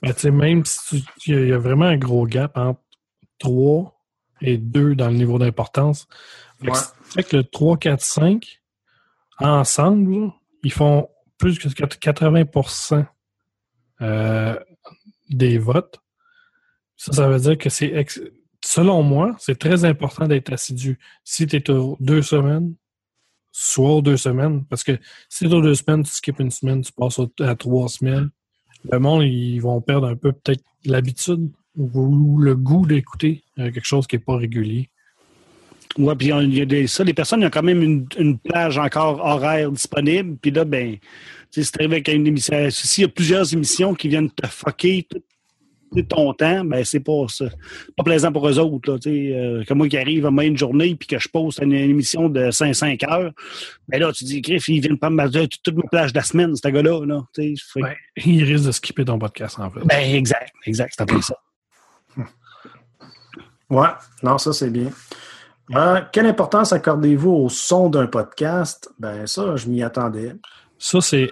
Mais 0.01 0.13
tu 0.13 0.19
sais, 0.21 0.31
même 0.31 0.63
si 0.65 1.03
tu- 1.19 1.31
il 1.31 1.33
y 1.33 1.37
a- 1.37 1.41
il 1.41 1.49
y 1.49 1.53
a 1.53 1.57
vraiment 1.57 1.85
un 1.85 1.97
gros 1.97 2.25
gap 2.27 2.55
entre 2.57 2.79
3 3.39 3.93
et 4.41 4.57
2 4.57 4.95
dans 4.95 5.09
le 5.09 5.15
niveau 5.15 5.37
d'importance. 5.39 6.07
Fait 6.61 6.69
Ouais. 6.71 6.77
fait 7.03 7.23
que 7.23 7.37
le 7.37 7.43
3, 7.43 7.77
4, 7.77 8.01
5, 8.01 8.61
ensemble, 9.39 10.31
ils 10.63 10.71
font 10.71 11.09
plus 11.37 11.59
que 11.59 11.67
80% 11.67 13.05
euh, 14.01 14.59
des 15.29 15.57
votes. 15.57 15.99
Ça, 16.97 17.11
ça 17.13 17.27
veut 17.29 17.39
dire 17.39 17.57
que 17.57 17.69
c'est, 17.69 17.87
ex- 17.87 18.21
selon 18.63 19.03
moi, 19.03 19.35
c'est 19.39 19.59
très 19.59 19.83
important 19.85 20.27
d'être 20.27 20.51
assidu. 20.53 20.97
Si 21.23 21.45
tu 21.47 21.57
es 21.57 21.69
aux 21.69 21.97
deux 21.99 22.21
semaines, 22.21 22.73
soit 23.51 23.95
aux 23.95 24.01
deux 24.01 24.17
semaines, 24.17 24.65
parce 24.65 24.83
que 24.83 24.97
si 25.29 25.45
tu 25.45 25.51
es 25.51 25.53
aux 25.53 25.61
deux 25.61 25.75
semaines, 25.75 26.03
tu 26.03 26.11
skippes 26.11 26.39
une 26.39 26.51
semaine, 26.51 26.81
tu 26.81 26.91
passes 26.93 27.19
à 27.41 27.55
trois 27.55 27.89
semaines, 27.89 28.29
le 28.91 28.99
monde, 28.99 29.23
ils 29.23 29.59
vont 29.59 29.81
perdre 29.81 30.07
un 30.07 30.15
peu 30.15 30.31
peut-être 30.31 30.63
l'habitude 30.85 31.51
ou, 31.77 32.37
le 32.39 32.55
goût 32.55 32.85
d'écouter 32.85 33.43
euh, 33.59 33.71
quelque 33.71 33.85
chose 33.85 34.07
qui 34.07 34.15
n'est 34.15 34.21
pas 34.23 34.37
régulier. 34.37 34.89
Ouais, 35.97 36.15
puis 36.15 36.27
il 36.27 36.53
y 36.57 36.61
a 36.61 36.65
des, 36.65 36.87
ça, 36.87 37.03
les 37.03 37.13
personnes, 37.13 37.41
ils 37.41 37.45
ont 37.47 37.51
quand 37.51 37.63
même 37.63 37.81
une, 37.81 38.05
une 38.17 38.37
plage 38.37 38.77
encore 38.77 39.19
horaire 39.25 39.71
disponible. 39.71 40.35
Puis 40.41 40.51
là, 40.51 40.65
ben, 40.65 40.97
tu 41.51 41.63
sais, 41.63 41.83
avec 41.83 42.07
une 42.09 42.27
émission. 42.27 42.67
S'il 42.69 43.03
y 43.03 43.05
a 43.05 43.07
plusieurs 43.09 43.53
émissions 43.53 43.93
qui 43.93 44.09
viennent 44.09 44.29
te 44.29 44.45
fucker 44.45 45.07
tout, 45.09 45.21
tout 45.95 46.01
ton 46.01 46.33
temps, 46.33 46.65
ben, 46.65 46.83
c'est 46.83 46.99
pas 46.99 47.25
ça. 47.29 47.45
pas 47.95 48.03
plaisant 48.03 48.29
pour 48.33 48.45
eux 48.49 48.59
autres, 48.59 48.91
là, 48.91 48.99
tu 48.99 49.09
sais. 49.09 49.33
euh, 49.37 49.63
comme 49.65 49.77
moi 49.77 49.87
qui 49.87 49.97
arrive 49.97 50.25
à 50.25 50.31
moyenne 50.31 50.53
une 50.53 50.57
journée 50.57 50.95
puis 50.95 51.07
que 51.07 51.17
je 51.17 51.29
poste 51.29 51.59
une, 51.61 51.71
une 51.71 51.91
émission 51.91 52.27
de 52.27 52.47
5-5 52.51 53.09
heures, 53.09 53.31
ben 53.87 54.01
là, 54.01 54.11
tu 54.11 54.25
dis, 54.25 54.41
Griff, 54.41 54.67
ils 54.67 54.81
viennent 54.81 54.97
pas 54.97 55.09
me 55.09 55.15
mettre 55.15 55.39
toute, 55.47 55.63
toute 55.63 55.75
ma 55.77 55.83
plage 55.89 56.11
de 56.11 56.17
la 56.17 56.23
semaine, 56.25 56.53
ce 56.57 56.67
gars-là, 56.67 57.05
là, 57.05 57.23
tu 57.33 57.55
sais. 57.55 57.63
Fait 57.73 57.79
que- 57.81 57.85
Ouais. 57.85 57.95
Ils 58.25 58.43
risquent 58.43 58.65
de 58.67 58.71
skipper 58.73 59.05
ton 59.05 59.17
podcast, 59.17 59.57
en 59.59 59.69
fait. 59.71 59.79
Ben, 59.85 60.13
exact, 60.13 60.51
exact, 60.65 60.93
c'est 60.97 61.03
un 61.03 61.05
peu 61.05 61.21
ça. 61.21 61.35
Ouais, 63.69 63.89
non, 64.23 64.37
ça 64.37 64.53
c'est 64.53 64.69
bien. 64.69 64.91
Euh, 65.73 66.01
quelle 66.11 66.27
importance 66.27 66.73
accordez-vous 66.73 67.31
au 67.31 67.49
son 67.49 67.89
d'un 67.89 68.07
podcast? 68.07 68.89
Ben 68.99 69.25
ça, 69.25 69.55
je 69.55 69.67
m'y 69.67 69.81
attendais. 69.81 70.35
Ça, 70.77 71.01
c'est, 71.01 71.31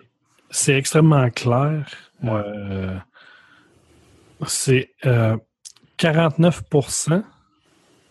c'est 0.49 0.75
extrêmement 0.75 1.29
clair. 1.29 1.85
Euh, 2.23 2.97
c'est 4.47 4.89
euh, 5.05 5.37
49% 5.99 7.23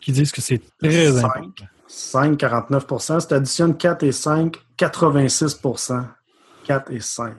qui 0.01 0.13
disent 0.13 0.33
que 0.33 0.41
c'est 0.41 0.63
très 0.81 1.19
important. 1.19 1.65
5, 1.89 2.39
49 2.39 2.87
Si 3.21 3.29
tu 3.29 3.35
additionnes 3.35 3.77
4 3.77 4.03
et 4.05 4.13
5, 4.13 4.57
86% 4.79 6.05
4 6.65 6.91
et 6.93 7.01
5. 7.01 7.35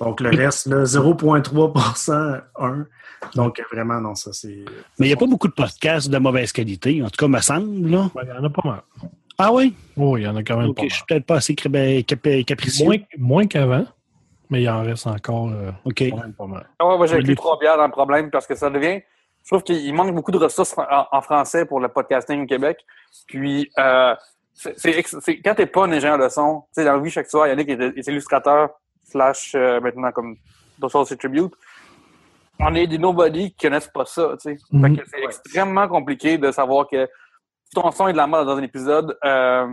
Donc 0.00 0.20
le 0.20 0.30
reste, 0.30 0.66
là, 0.66 0.84
0,3% 0.84 2.40
1. 2.58 2.86
Donc 3.34 3.62
vraiment, 3.72 4.00
non, 4.00 4.14
ça 4.14 4.32
c'est. 4.32 4.64
Mais 4.98 5.06
il 5.06 5.08
n'y 5.08 5.12
a 5.12 5.16
pas 5.16 5.26
beaucoup 5.26 5.48
de 5.48 5.52
podcasts 5.54 6.08
de 6.10 6.18
mauvaise 6.18 6.52
qualité, 6.52 7.02
en 7.02 7.06
tout 7.08 7.16
cas, 7.18 7.28
me 7.28 7.40
semble, 7.40 7.88
là. 7.88 8.10
Ouais, 8.14 8.22
Il 8.24 8.28
y 8.28 8.32
en 8.32 8.44
a 8.44 8.50
pas 8.50 8.62
mal. 8.68 8.80
Ah 9.38 9.52
oui? 9.52 9.74
Oh, 9.96 10.16
il 10.16 10.22
y 10.24 10.26
en 10.26 10.36
a 10.36 10.42
quand 10.42 10.56
même 10.58 10.74
pas 10.74 10.82
je 10.82 10.86
mal. 10.86 10.90
suis 10.92 11.04
peut-être 11.08 11.26
pas 11.26 11.36
assez 11.36 11.54
capricieux. 11.54 12.86
Moins, 12.86 12.96
moins 13.18 13.46
qu'avant, 13.46 13.84
mais 14.50 14.62
il 14.62 14.68
en 14.68 14.82
reste 14.82 15.06
encore 15.06 15.48
euh, 15.50 15.70
OK. 15.84 16.02
quand 16.10 16.16
même 16.18 16.32
pas 16.34 16.46
mal. 16.46 16.66
Ah 16.78 16.86
ouais, 16.88 16.96
moi, 16.96 17.06
j'ai 17.06 17.14
Oui, 17.14 17.20
écrit 17.20 17.30
les- 17.32 17.36
trois 17.36 17.58
bières 17.58 17.76
dans 17.76 17.86
le 17.86 17.90
problème 17.92 18.30
parce 18.30 18.46
que 18.46 18.54
ça 18.54 18.70
devient. 18.70 19.00
Je 19.44 19.48
trouve 19.50 19.62
qu'il 19.62 19.94
manque 19.94 20.14
beaucoup 20.14 20.32
de 20.32 20.38
ressources 20.38 20.74
en, 20.78 21.06
en 21.12 21.20
français 21.20 21.66
pour 21.66 21.80
le 21.80 21.88
podcasting 21.88 22.42
au 22.42 22.46
Québec. 22.46 22.78
Puis, 23.28 23.70
euh, 23.78 24.14
c'est, 24.54 24.78
c'est, 24.78 24.90
ex- 24.98 25.16
c'est- 25.20 25.40
quand 25.42 25.54
t'es 25.54 25.66
pas 25.66 25.84
un 25.86 25.92
ingénieur 25.92 26.18
de 26.18 26.28
son, 26.28 26.62
tu 26.74 26.80
sais, 26.80 26.84
dans 26.84 26.96
le 26.96 27.02
vie 27.02 27.10
chaque 27.10 27.28
soir, 27.28 27.46
Yannick 27.46 27.68
est, 27.68 27.80
est 27.98 28.06
illustrateur, 28.08 28.70
slash, 29.10 29.54
euh, 29.54 29.80
maintenant 29.80 30.12
comme 30.12 30.36
d'autres 30.78 30.92
choses, 30.92 31.08
c'est 31.08 31.16
tribute. 31.16 31.52
On 32.58 32.74
est 32.74 32.86
des 32.86 32.98
nobody 32.98 33.52
qui 33.52 33.66
connaissent 33.66 33.88
pas 33.88 34.06
ça, 34.06 34.30
tu 34.40 34.56
sais. 34.56 34.58
Mhm. 34.72 34.98
c'est 35.06 35.22
extrêmement 35.22 35.88
compliqué 35.88 36.38
de 36.38 36.50
savoir 36.50 36.88
que 36.88 37.06
si 37.64 37.70
ton 37.74 37.90
son 37.90 38.08
est 38.08 38.12
de 38.12 38.16
la 38.16 38.26
merde 38.26 38.46
dans 38.46 38.56
un 38.56 38.62
épisode, 38.62 39.16
euh, 39.24 39.66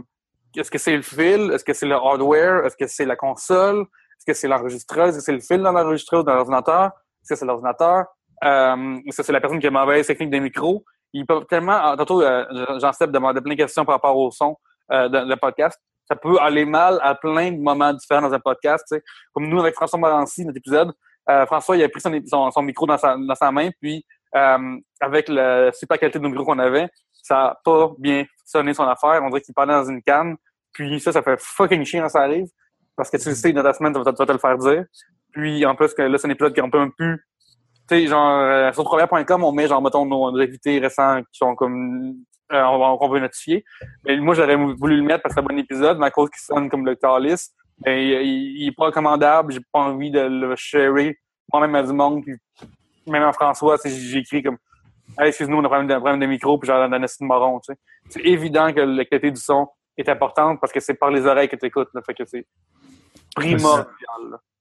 est-ce 0.55 0.69
que 0.69 0.77
c'est 0.77 0.95
le 0.95 1.01
fil? 1.01 1.51
Est-ce 1.51 1.63
que 1.63 1.73
c'est 1.73 1.85
le 1.85 1.95
hardware? 1.95 2.65
Est-ce 2.65 2.75
que 2.75 2.87
c'est 2.87 3.05
la 3.05 3.15
console? 3.15 3.81
Est-ce 3.81 4.25
que 4.25 4.33
c'est 4.33 4.47
l'enregistreuse? 4.47 5.09
Est-ce 5.09 5.17
que 5.17 5.23
c'est 5.23 5.31
le 5.33 5.39
fil 5.39 5.61
dans 5.61 5.71
l'enregistreuse, 5.71 6.23
dans 6.25 6.35
l'ordinateur? 6.35 6.85
Est-ce 7.21 7.33
que 7.33 7.35
c'est 7.35 7.45
l'ordinateur? 7.45 8.05
Euh, 8.43 8.99
est-ce 9.05 9.17
que 9.17 9.23
c'est 9.23 9.31
la 9.31 9.41
personne 9.41 9.59
qui 9.59 9.67
a 9.67 9.71
mauvaise 9.71 10.05
technique 10.05 10.29
des 10.29 10.39
micros? 10.39 10.83
Ils 11.13 11.25
peuvent 11.25 11.45
tellement, 11.45 11.95
tantôt, 11.95 12.21
euh, 12.21 12.45
Jean-Seb 12.79 13.11
demandait 13.11 13.41
plein 13.41 13.53
de 13.53 13.57
questions 13.57 13.85
par 13.85 13.95
rapport 13.95 14.17
au 14.17 14.31
son 14.31 14.57
euh, 14.91 15.07
de, 15.07 15.29
de 15.29 15.35
podcast. 15.35 15.79
Ça 16.07 16.15
peut 16.15 16.37
aller 16.39 16.65
mal 16.65 16.99
à 17.01 17.15
plein 17.15 17.51
de 17.51 17.57
moments 17.57 17.93
différents 17.93 18.21
dans 18.21 18.33
un 18.33 18.39
podcast. 18.39 18.85
tu 18.87 18.97
sais. 18.97 19.03
Comme 19.33 19.47
nous, 19.47 19.59
avec 19.59 19.73
François 19.73 19.99
Morancy, 19.99 20.45
notre 20.45 20.57
épisode, 20.57 20.91
euh, 21.29 21.45
François, 21.45 21.77
il 21.77 21.83
a 21.83 21.89
pris 21.89 22.01
son, 22.01 22.11
son, 22.25 22.51
son 22.51 22.61
micro 22.61 22.85
dans 22.85 22.97
sa, 22.97 23.15
dans 23.15 23.35
sa 23.35 23.51
main, 23.51 23.69
puis 23.81 24.05
euh, 24.35 24.77
avec 24.99 25.29
la 25.29 25.71
super 25.71 25.97
qualité 25.97 26.19
de 26.19 26.27
micro 26.27 26.43
qu'on 26.43 26.59
avait, 26.59 26.89
ça 27.11 27.45
a 27.45 27.59
pas 27.63 27.91
bien 27.97 28.25
sonné 28.45 28.73
son 28.73 28.83
affaire. 28.83 29.21
On 29.23 29.29
dirait 29.29 29.41
qu'il 29.41 29.53
parlait 29.53 29.73
dans 29.73 29.89
une 29.89 30.01
canne. 30.01 30.35
Puis 30.73 30.99
ça, 30.99 31.11
ça 31.11 31.21
fait 31.21 31.39
fucking 31.39 31.85
chier 31.85 32.01
quand 32.01 32.09
ça 32.09 32.21
arrive. 32.21 32.47
Parce 32.95 33.09
que 33.09 33.17
tu 33.17 33.29
le 33.29 33.35
sais, 33.35 33.53
dans 33.53 33.63
ta 33.63 33.73
semaine, 33.73 33.93
tu 33.93 34.01
vas, 34.01 34.11
te 34.11 34.31
le 34.31 34.37
faire 34.37 34.57
dire. 34.57 34.85
Puis 35.31 35.65
en 35.65 35.75
plus, 35.75 35.93
que 35.93 36.01
là, 36.01 36.17
c'est 36.17 36.27
un 36.27 36.31
épisode 36.31 36.55
qu'on 36.55 36.69
peut 36.69 36.79
un 36.79 36.89
peu... 36.95 37.17
Tu 37.89 37.95
sais, 37.95 38.07
genre, 38.07 38.39
euh, 38.39 38.71
sur 38.71 38.83
première.com, 38.83 39.43
on 39.43 39.51
met, 39.51 39.67
genre, 39.67 39.81
mettons, 39.81 40.05
nos, 40.05 40.31
nos 40.31 40.39
invités 40.39 40.79
récents 40.79 41.21
qui 41.21 41.37
sont 41.37 41.55
comme... 41.55 42.15
Euh, 42.53 42.63
on, 42.65 42.97
va- 42.97 43.13
veut 43.13 43.19
notifier. 43.19 43.65
Mais 44.05 44.17
moi, 44.17 44.35
j'aurais 44.35 44.55
voulu 44.55 44.97
le 44.97 45.03
mettre 45.03 45.23
parce 45.23 45.35
que 45.35 45.41
c'est 45.41 45.45
un 45.45 45.47
bon 45.55 45.59
épisode, 45.59 45.97
mais 45.99 46.07
à 46.07 46.11
cause 46.11 46.29
qu'il 46.29 46.41
sonne 46.41 46.69
comme 46.69 46.85
le 46.85 46.95
calice, 46.95 47.51
ben, 47.79 47.97
il, 47.97 48.11
il, 48.21 48.61
il 48.61 48.67
est 48.67 48.75
pas 48.75 48.85
recommandable. 48.85 49.53
J'ai 49.53 49.59
pas 49.71 49.79
envie 49.79 50.11
de 50.11 50.19
le 50.19 50.55
sharer 50.55 51.17
moi-même 51.51 51.75
à 51.75 51.83
du 51.83 51.93
monde. 51.93 52.23
Puis 52.23 52.35
même 53.07 53.23
à 53.23 53.33
François, 53.33 53.77
écrit 53.85 54.43
comme 54.43 54.57
Hey, 55.19 55.27
excuse-nous, 55.27 55.57
on 55.57 55.63
a 55.63 55.65
un 55.65 55.69
problème 55.69 55.87
de, 55.87 55.93
un 55.93 55.99
problème 55.99 56.19
de 56.19 56.25
micro, 56.25 56.57
puis 56.57 56.67
genre, 56.67 56.89
dans 56.89 56.95
un 56.95 56.99
de 56.99 57.07
moron, 57.21 57.59
tu 57.59 57.73
sais. 57.73 57.79
C'est 58.09 58.21
évident 58.25 58.73
que 58.73 58.79
la 58.79 59.05
qualité 59.05 59.31
du 59.31 59.39
son 59.39 59.67
est 59.97 60.09
importante 60.09 60.59
parce 60.59 60.73
que 60.73 60.79
c'est 60.79 60.95
par 60.95 61.11
les 61.11 61.25
oreilles 61.25 61.49
que 61.49 61.55
tu 61.55 61.65
écoutes, 61.67 61.89
là. 61.93 62.01
Fait 62.05 62.13
que 62.15 62.23
c'est 62.25 62.45
primordial. 63.35 63.85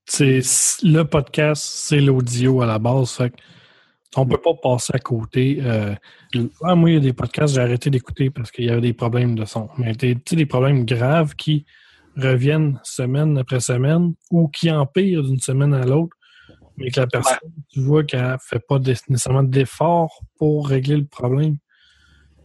C'est 0.05 0.41
le 0.83 1.05
podcast, 1.05 1.63
c'est 1.63 2.01
l'audio 2.01 2.61
à 2.61 2.67
la 2.67 2.79
base. 2.79 3.13
Fait 3.13 3.31
que 3.31 3.37
on 4.17 4.27
peut 4.27 4.39
pas 4.39 4.55
passer 4.55 4.93
à 4.95 4.99
côté. 4.99 5.59
Euh, 5.63 5.95
ah, 6.63 6.75
moi, 6.75 6.91
il 6.91 6.95
y 6.95 6.97
a 6.97 7.01
des 7.01 7.13
podcasts, 7.13 7.55
j'ai 7.55 7.61
arrêté 7.61 7.91
d'écouter 7.91 8.31
parce 8.31 8.51
qu'il 8.51 8.67
y 8.67 8.71
avait 8.71 8.81
des 8.81 8.93
problèmes 8.93 9.35
de 9.35 9.45
son. 9.45 9.69
Mais 9.79 9.93
des, 9.93 10.15
tu 10.17 10.23
sais, 10.31 10.37
des 10.37 10.47
problèmes 10.47 10.85
graves 10.85 11.35
qui 11.35 11.65
reviennent 12.17 12.79
semaine 12.83 13.39
après 13.39 13.61
semaine 13.61 14.15
ou 14.31 14.49
qui 14.49 14.71
empirent 14.71 15.23
d'une 15.23 15.41
semaine 15.41 15.73
à 15.73 15.85
l'autre. 15.85 16.17
Mais 16.77 16.91
que 16.91 17.01
la 17.01 17.07
personne, 17.07 17.39
tu 17.69 17.81
vois 17.81 18.05
qu'elle 18.05 18.37
fait 18.41 18.59
pas 18.67 18.79
de- 18.79 18.95
nécessairement 19.09 19.43
d'effort 19.43 20.23
pour 20.39 20.69
régler 20.69 20.97
le 20.97 21.05
problème. 21.05 21.57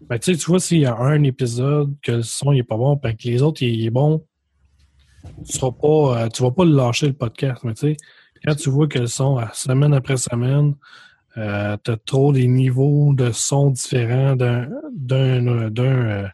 Ben, 0.09 0.19
tu 0.19 0.33
vois, 0.35 0.59
s'il 0.59 0.79
y 0.79 0.85
a 0.85 0.95
un 0.95 1.23
épisode 1.23 1.95
que 2.01 2.13
le 2.13 2.23
son 2.23 2.51
il 2.51 2.59
est 2.59 2.63
pas 2.63 2.77
bon, 2.77 2.97
puis 2.97 3.15
que 3.17 3.27
les 3.27 3.41
autres, 3.41 3.63
il 3.63 3.85
est 3.85 3.89
bon, 3.89 4.25
tu 5.45 5.57
seras 5.57 5.71
pas, 5.71 6.23
euh, 6.23 6.29
tu 6.29 6.43
vas 6.43 6.51
pas 6.51 6.65
lâcher 6.65 7.07
le 7.07 7.13
podcast, 7.13 7.63
mais 7.63 7.73
tu 7.73 7.93
sais, 7.93 7.97
quand 8.45 8.55
tu 8.55 8.69
vois 8.69 8.87
que 8.87 8.99
le 8.99 9.07
son, 9.07 9.39
semaine 9.53 9.93
après 9.93 10.17
semaine, 10.17 10.75
euh, 11.37 11.77
tu 11.83 11.91
as 11.91 11.97
trop 11.97 12.33
des 12.33 12.47
niveaux 12.47 13.13
de 13.13 13.31
son 13.31 13.69
différents 13.71 14.35
d'un 14.35 14.67
d'un 14.95 15.69
d'un, 15.69 15.83
euh, 15.85 16.27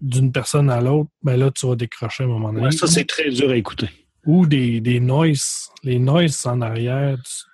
d'une 0.00 0.32
personne 0.32 0.70
à 0.70 0.80
l'autre, 0.80 1.10
ben 1.22 1.36
là, 1.38 1.50
tu 1.50 1.66
vas 1.66 1.76
décrocher 1.76 2.24
à 2.24 2.26
un 2.26 2.30
moment 2.30 2.52
donné. 2.52 2.66
Ouais, 2.66 2.72
ça, 2.72 2.86
c'est 2.86 3.04
très 3.06 3.30
dur 3.30 3.50
à 3.50 3.56
écouter. 3.56 3.88
Ou 4.26 4.46
des, 4.46 4.80
des 4.80 4.98
noises. 5.00 5.68
Les 5.82 5.98
noises 5.98 6.46
en 6.46 6.60
arrière, 6.62 7.16
tu- 7.22 7.44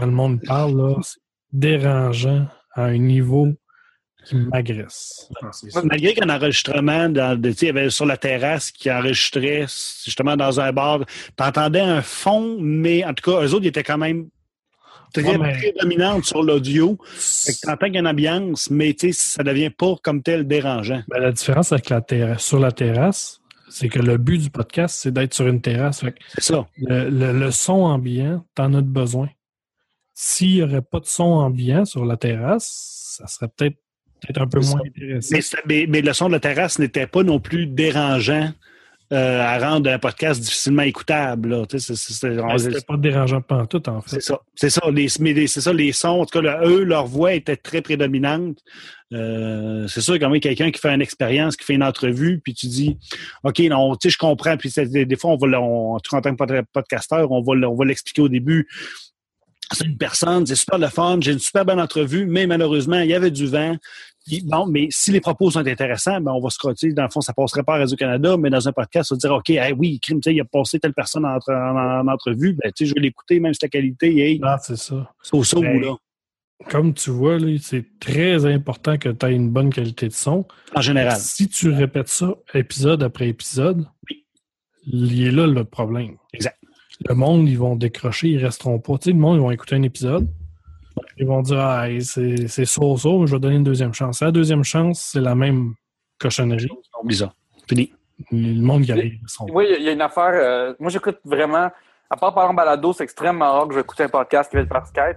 quand 0.00 0.06
le 0.06 0.12
monde 0.12 0.40
parle, 0.44 0.76
là, 0.76 0.96
c'est 1.02 1.20
dérangeant 1.52 2.46
à 2.74 2.84
un 2.84 2.98
niveau 2.98 3.48
qui 4.24 4.36
m'agresse. 4.36 5.28
Malgré 5.84 6.14
qu'un 6.14 6.28
enregistrement, 6.28 7.08
dans, 7.08 7.40
de- 7.40 7.50
tu 7.52 7.64
il 7.64 7.66
y 7.66 7.70
avait 7.70 7.90
sur 7.90 8.06
la 8.06 8.16
terrasse 8.16 8.70
qui 8.70 8.90
enregistrait 8.90 9.66
justement 10.04 10.36
dans 10.36 10.60
un 10.60 10.72
bar, 10.72 11.00
t'entendais 11.36 11.80
un 11.80 12.02
fond, 12.02 12.56
mais 12.60 13.04
en 13.04 13.14
tout 13.14 13.30
cas, 13.30 13.42
eux 13.42 13.52
autres, 13.54 13.64
ils 13.64 13.68
étaient 13.68 13.82
quand 13.84 13.98
même 13.98 14.28
très 15.12 15.24
Ouais, 15.36 15.38
mais- 15.38 15.52
prédominantes 15.56 16.24
sur 16.24 16.42
l'audio. 16.42 16.98
Y 17.46 17.68
a 17.68 17.98
une 18.00 18.06
ambiance, 18.06 18.70
mais 18.70 18.94
tu 18.94 19.12
sais, 19.12 19.36
ça 19.36 19.42
devient 19.42 19.70
pas 19.70 19.94
comme 20.02 20.22
tel 20.22 20.46
dérangeant. 20.46 21.02
Ben, 21.08 21.18
la 21.20 21.32
différence 21.32 21.72
avec 21.72 21.88
la 21.90 22.00
terrasse, 22.00 22.42
sur 22.44 22.58
la 22.58 22.72
terrasse, 22.72 23.40
c'est 23.68 23.88
que 23.88 23.98
le 24.00 24.16
but 24.18 24.38
du 24.38 24.50
podcast, 24.50 24.96
c'est 25.00 25.12
d'être 25.12 25.34
sur 25.34 25.46
une 25.46 25.60
terrasse. 25.60 26.04
C'est 26.34 26.42
ça. 26.42 26.66
le, 26.78 27.08
le- 27.08 27.32
le 27.38 27.50
son 27.50 27.84
ambiant, 27.84 28.44
t'en 28.54 28.74
as 28.74 28.82
de 28.82 28.86
besoin. 28.86 29.28
S'il 30.14 30.54
n'y 30.56 30.62
aurait 30.62 30.82
pas 30.82 31.00
de 31.00 31.06
son 31.06 31.24
ambiant 31.24 31.84
sur 31.84 32.04
la 32.04 32.16
terrasse, 32.16 33.14
ça 33.18 33.26
serait 33.26 33.48
peut-être 33.48 33.76
un 34.36 34.46
peu 34.46 34.60
moins 34.60 34.80
ça. 34.80 34.86
intéressant. 34.86 35.28
Mais, 35.34 35.40
c'était- 35.40 35.62
mais- 35.66 35.86
mais 35.88 36.00
le 36.02 36.12
son 36.12 36.26
de 36.26 36.32
la 36.32 36.40
terrasse 36.40 36.78
n'était 36.78 37.06
pas 37.06 37.22
non 37.22 37.40
plus 37.40 37.66
dérangeant 37.66 38.52
euh, 39.12 39.42
à 39.42 39.58
rendre 39.58 39.90
un 39.90 39.98
podcast 39.98 40.40
difficilement 40.40 40.82
écoutable. 40.82 41.66
C'était 41.68 42.80
pas 42.80 42.96
dérangeant 42.96 43.42
pas 43.42 43.66
tout, 43.66 43.86
en 43.88 44.00
fait. 44.00 44.08
c'est 44.10 44.22
ça. 44.22 44.40
C'est 44.54 44.70
ça. 44.70 44.80
Les, 44.90 45.08
c'est 45.08 45.60
ça, 45.60 45.72
les 45.72 45.92
sons, 45.92 46.20
en 46.20 46.24
tout 46.24 46.38
cas, 46.38 46.42
là, 46.42 46.60
eux, 46.64 46.82
leur 46.82 47.06
voix 47.06 47.34
était 47.34 47.56
très 47.56 47.82
prédominante. 47.82 48.58
Euh, 49.12 49.86
c'est 49.88 50.00
sûr, 50.00 50.14
quand 50.14 50.30
même, 50.30 50.40
quelqu'un 50.40 50.70
qui 50.70 50.80
fait 50.80 50.94
une 50.94 51.02
expérience, 51.02 51.56
qui 51.56 51.64
fait 51.64 51.74
une 51.74 51.82
entrevue, 51.82 52.40
puis 52.42 52.54
tu 52.54 52.66
dis, 52.66 52.98
OK, 53.44 53.58
non, 53.60 53.94
tu 53.96 54.08
sais, 54.08 54.14
je 54.14 54.18
comprends. 54.18 54.56
Puis 54.56 54.72
des, 54.74 55.04
des 55.04 55.16
fois, 55.16 55.32
on 55.32 55.36
va, 55.36 55.60
on, 55.60 55.94
en 55.96 56.00
tout 56.00 56.10
cas, 56.10 56.16
en 56.16 56.22
tant 56.22 56.34
que 56.34 56.44
pod- 56.44 56.64
podcasteur, 56.72 57.30
on 57.30 57.42
va, 57.42 57.68
on 57.68 57.74
va 57.74 57.84
l'expliquer 57.84 58.22
au 58.22 58.28
début. 58.28 58.66
C'est 59.74 59.86
une 59.86 59.96
personne, 59.96 60.46
c'est 60.46 60.54
super 60.54 60.78
le 60.78 60.88
fun, 60.88 61.18
j'ai 61.20 61.32
une 61.32 61.38
super 61.38 61.64
bonne 61.64 61.80
entrevue, 61.80 62.26
mais 62.26 62.46
malheureusement, 62.46 63.00
il 63.00 63.08
y 63.08 63.14
avait 63.14 63.30
du 63.30 63.46
vent. 63.46 63.76
Bon, 64.44 64.66
mais 64.66 64.86
si 64.90 65.10
les 65.10 65.20
propos 65.20 65.50
sont 65.50 65.66
intéressants, 65.66 66.20
ben 66.20 66.32
on 66.32 66.40
va 66.40 66.48
se 66.50 66.58
crotter. 66.58 66.92
Dans 66.92 67.02
le 67.02 67.08
fond, 67.08 67.20
ça 67.20 67.32
passerait 67.32 67.62
pas 67.64 67.74
à 67.74 67.78
Radio-Canada, 67.78 68.36
mais 68.36 68.50
dans 68.50 68.68
un 68.68 68.72
podcast, 68.72 69.10
on 69.10 69.16
va 69.16 69.18
dire, 69.18 69.32
OK, 69.32 69.50
hey, 69.50 69.72
oui, 69.72 69.98
crime, 70.00 70.20
il 70.26 70.40
a 70.40 70.44
passé 70.44 70.78
telle 70.78 70.94
personne 70.94 71.24
en, 71.24 71.38
en, 71.48 71.52
en 71.52 72.08
entrevue, 72.08 72.52
ben, 72.54 72.70
je 72.78 72.94
vais 72.94 73.00
l'écouter, 73.00 73.40
même 73.40 73.52
si 73.52 73.60
la 73.62 73.68
qualité, 73.68 74.16
hey, 74.18 74.40
Ah, 74.44 74.58
c'est 74.62 74.76
ça. 74.76 75.12
so 75.22 75.42
so, 75.42 75.60
Ben, 75.60 75.80
là, 75.80 75.96
Comme 76.70 76.94
tu 76.94 77.10
vois, 77.10 77.38
c'est 77.60 77.84
très 77.98 78.46
important 78.46 78.96
que 78.96 79.08
tu 79.08 79.26
aies 79.26 79.34
une 79.34 79.50
bonne 79.50 79.70
qualité 79.72 80.06
de 80.06 80.12
son. 80.12 80.46
en 80.74 80.80
général. 80.80 81.16
Si 81.18 81.48
tu 81.48 81.70
répètes 81.70 82.08
ça 82.08 82.34
épisode 82.54 83.02
après 83.02 83.28
épisode, 83.28 83.86
il 84.86 85.26
est 85.26 85.32
là 85.32 85.46
le 85.46 85.64
problème. 85.64 86.16
Exact. 86.32 86.58
Le 87.08 87.14
monde, 87.16 87.48
ils 87.48 87.58
vont 87.58 87.74
décrocher, 87.74 88.28
ils 88.28 88.44
resteront 88.44 88.78
pas. 88.78 88.96
Tu 88.98 89.06
sais, 89.06 89.10
le 89.10 89.18
monde, 89.18 89.36
ils 89.38 89.40
vont 89.42 89.50
écouter 89.50 89.74
un 89.74 89.82
épisode. 89.82 90.28
Ils 91.16 91.26
vont 91.26 91.42
dire, 91.42 91.58
ah, 91.60 91.86
c'est 92.00 92.64
so, 92.64 92.96
so, 92.96 93.18
mais 93.20 93.26
je 93.26 93.32
vais 93.34 93.40
donner 93.40 93.56
une 93.56 93.64
deuxième 93.64 93.92
chance. 93.94 94.20
La 94.22 94.30
deuxième 94.30 94.64
chance, 94.64 95.10
c'est 95.12 95.20
la 95.20 95.34
même 95.34 95.74
cochonnerie. 96.18 96.68
Ça. 97.10 97.32
Fini. 97.68 97.92
Le 98.30 98.60
monde 98.62 98.86
y 98.86 98.92
arrive. 98.92 99.14
ils 99.20 99.28
sont- 99.28 99.46
Oui, 99.52 99.66
il 99.78 99.84
y 99.84 99.88
a 99.88 99.92
une 99.92 100.00
affaire. 100.02 100.30
euh, 100.34 100.74
moi, 100.78 100.90
j'écoute 100.90 101.18
vraiment. 101.24 101.70
À 102.10 102.16
part 102.16 102.34
par 102.34 102.44
exemple 102.44 102.56
balado, 102.58 102.92
c'est 102.92 103.04
extrêmement 103.04 103.50
rare 103.52 103.68
que 103.68 103.74
j'écoute 103.74 104.00
un 104.00 104.08
podcast 104.08 104.50
qui 104.50 104.56
va 104.56 104.62
être 104.62 104.68
par 104.68 104.86
Skype. 104.86 105.16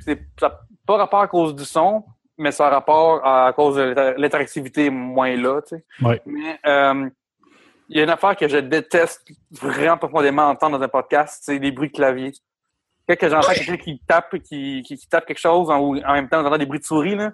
C'est 0.00 0.20
ça 0.38 0.48
n'a 0.48 0.60
pas 0.86 0.96
rapport 0.98 1.20
à 1.20 1.26
cause 1.28 1.54
du 1.54 1.64
son, 1.64 2.04
mais 2.36 2.52
ça 2.52 2.66
a 2.66 2.70
rapport 2.70 3.24
à, 3.26 3.52
cause 3.54 3.76
de 3.76 3.82
l'inter- 3.82 4.14
l'interactivité 4.18 4.90
moins 4.90 5.34
là. 5.36 5.62
Tu 5.62 5.76
sais. 5.76 5.84
Ouais. 6.04 6.20
Mais 6.26 6.58
euh, 6.66 7.08
il 7.88 7.96
y 7.96 8.00
a 8.00 8.04
une 8.04 8.10
affaire 8.10 8.36
que 8.36 8.46
je 8.46 8.58
déteste 8.58 9.24
vraiment 9.50 9.96
profondément 9.96 10.42
entendre 10.48 10.78
dans 10.78 10.84
un 10.84 10.88
podcast, 10.88 11.42
c'est 11.44 11.58
les 11.58 11.72
bruits 11.72 11.88
de 11.88 11.94
clavier. 11.94 12.32
Quand 13.08 13.28
j'entends 13.28 13.52
quelqu'un 13.52 13.76
qui 13.76 14.00
tape, 14.06 14.38
qui, 14.38 14.82
qui, 14.82 14.96
qui 14.96 15.08
tape 15.08 15.26
quelque 15.26 15.38
chose 15.38 15.70
en, 15.70 15.78
en 15.78 16.12
même 16.14 16.28
temps 16.28 16.42
j'entends 16.42 16.58
des 16.58 16.66
bruits 16.66 16.80
de 16.80 16.84
souris, 16.84 17.14
là, 17.16 17.32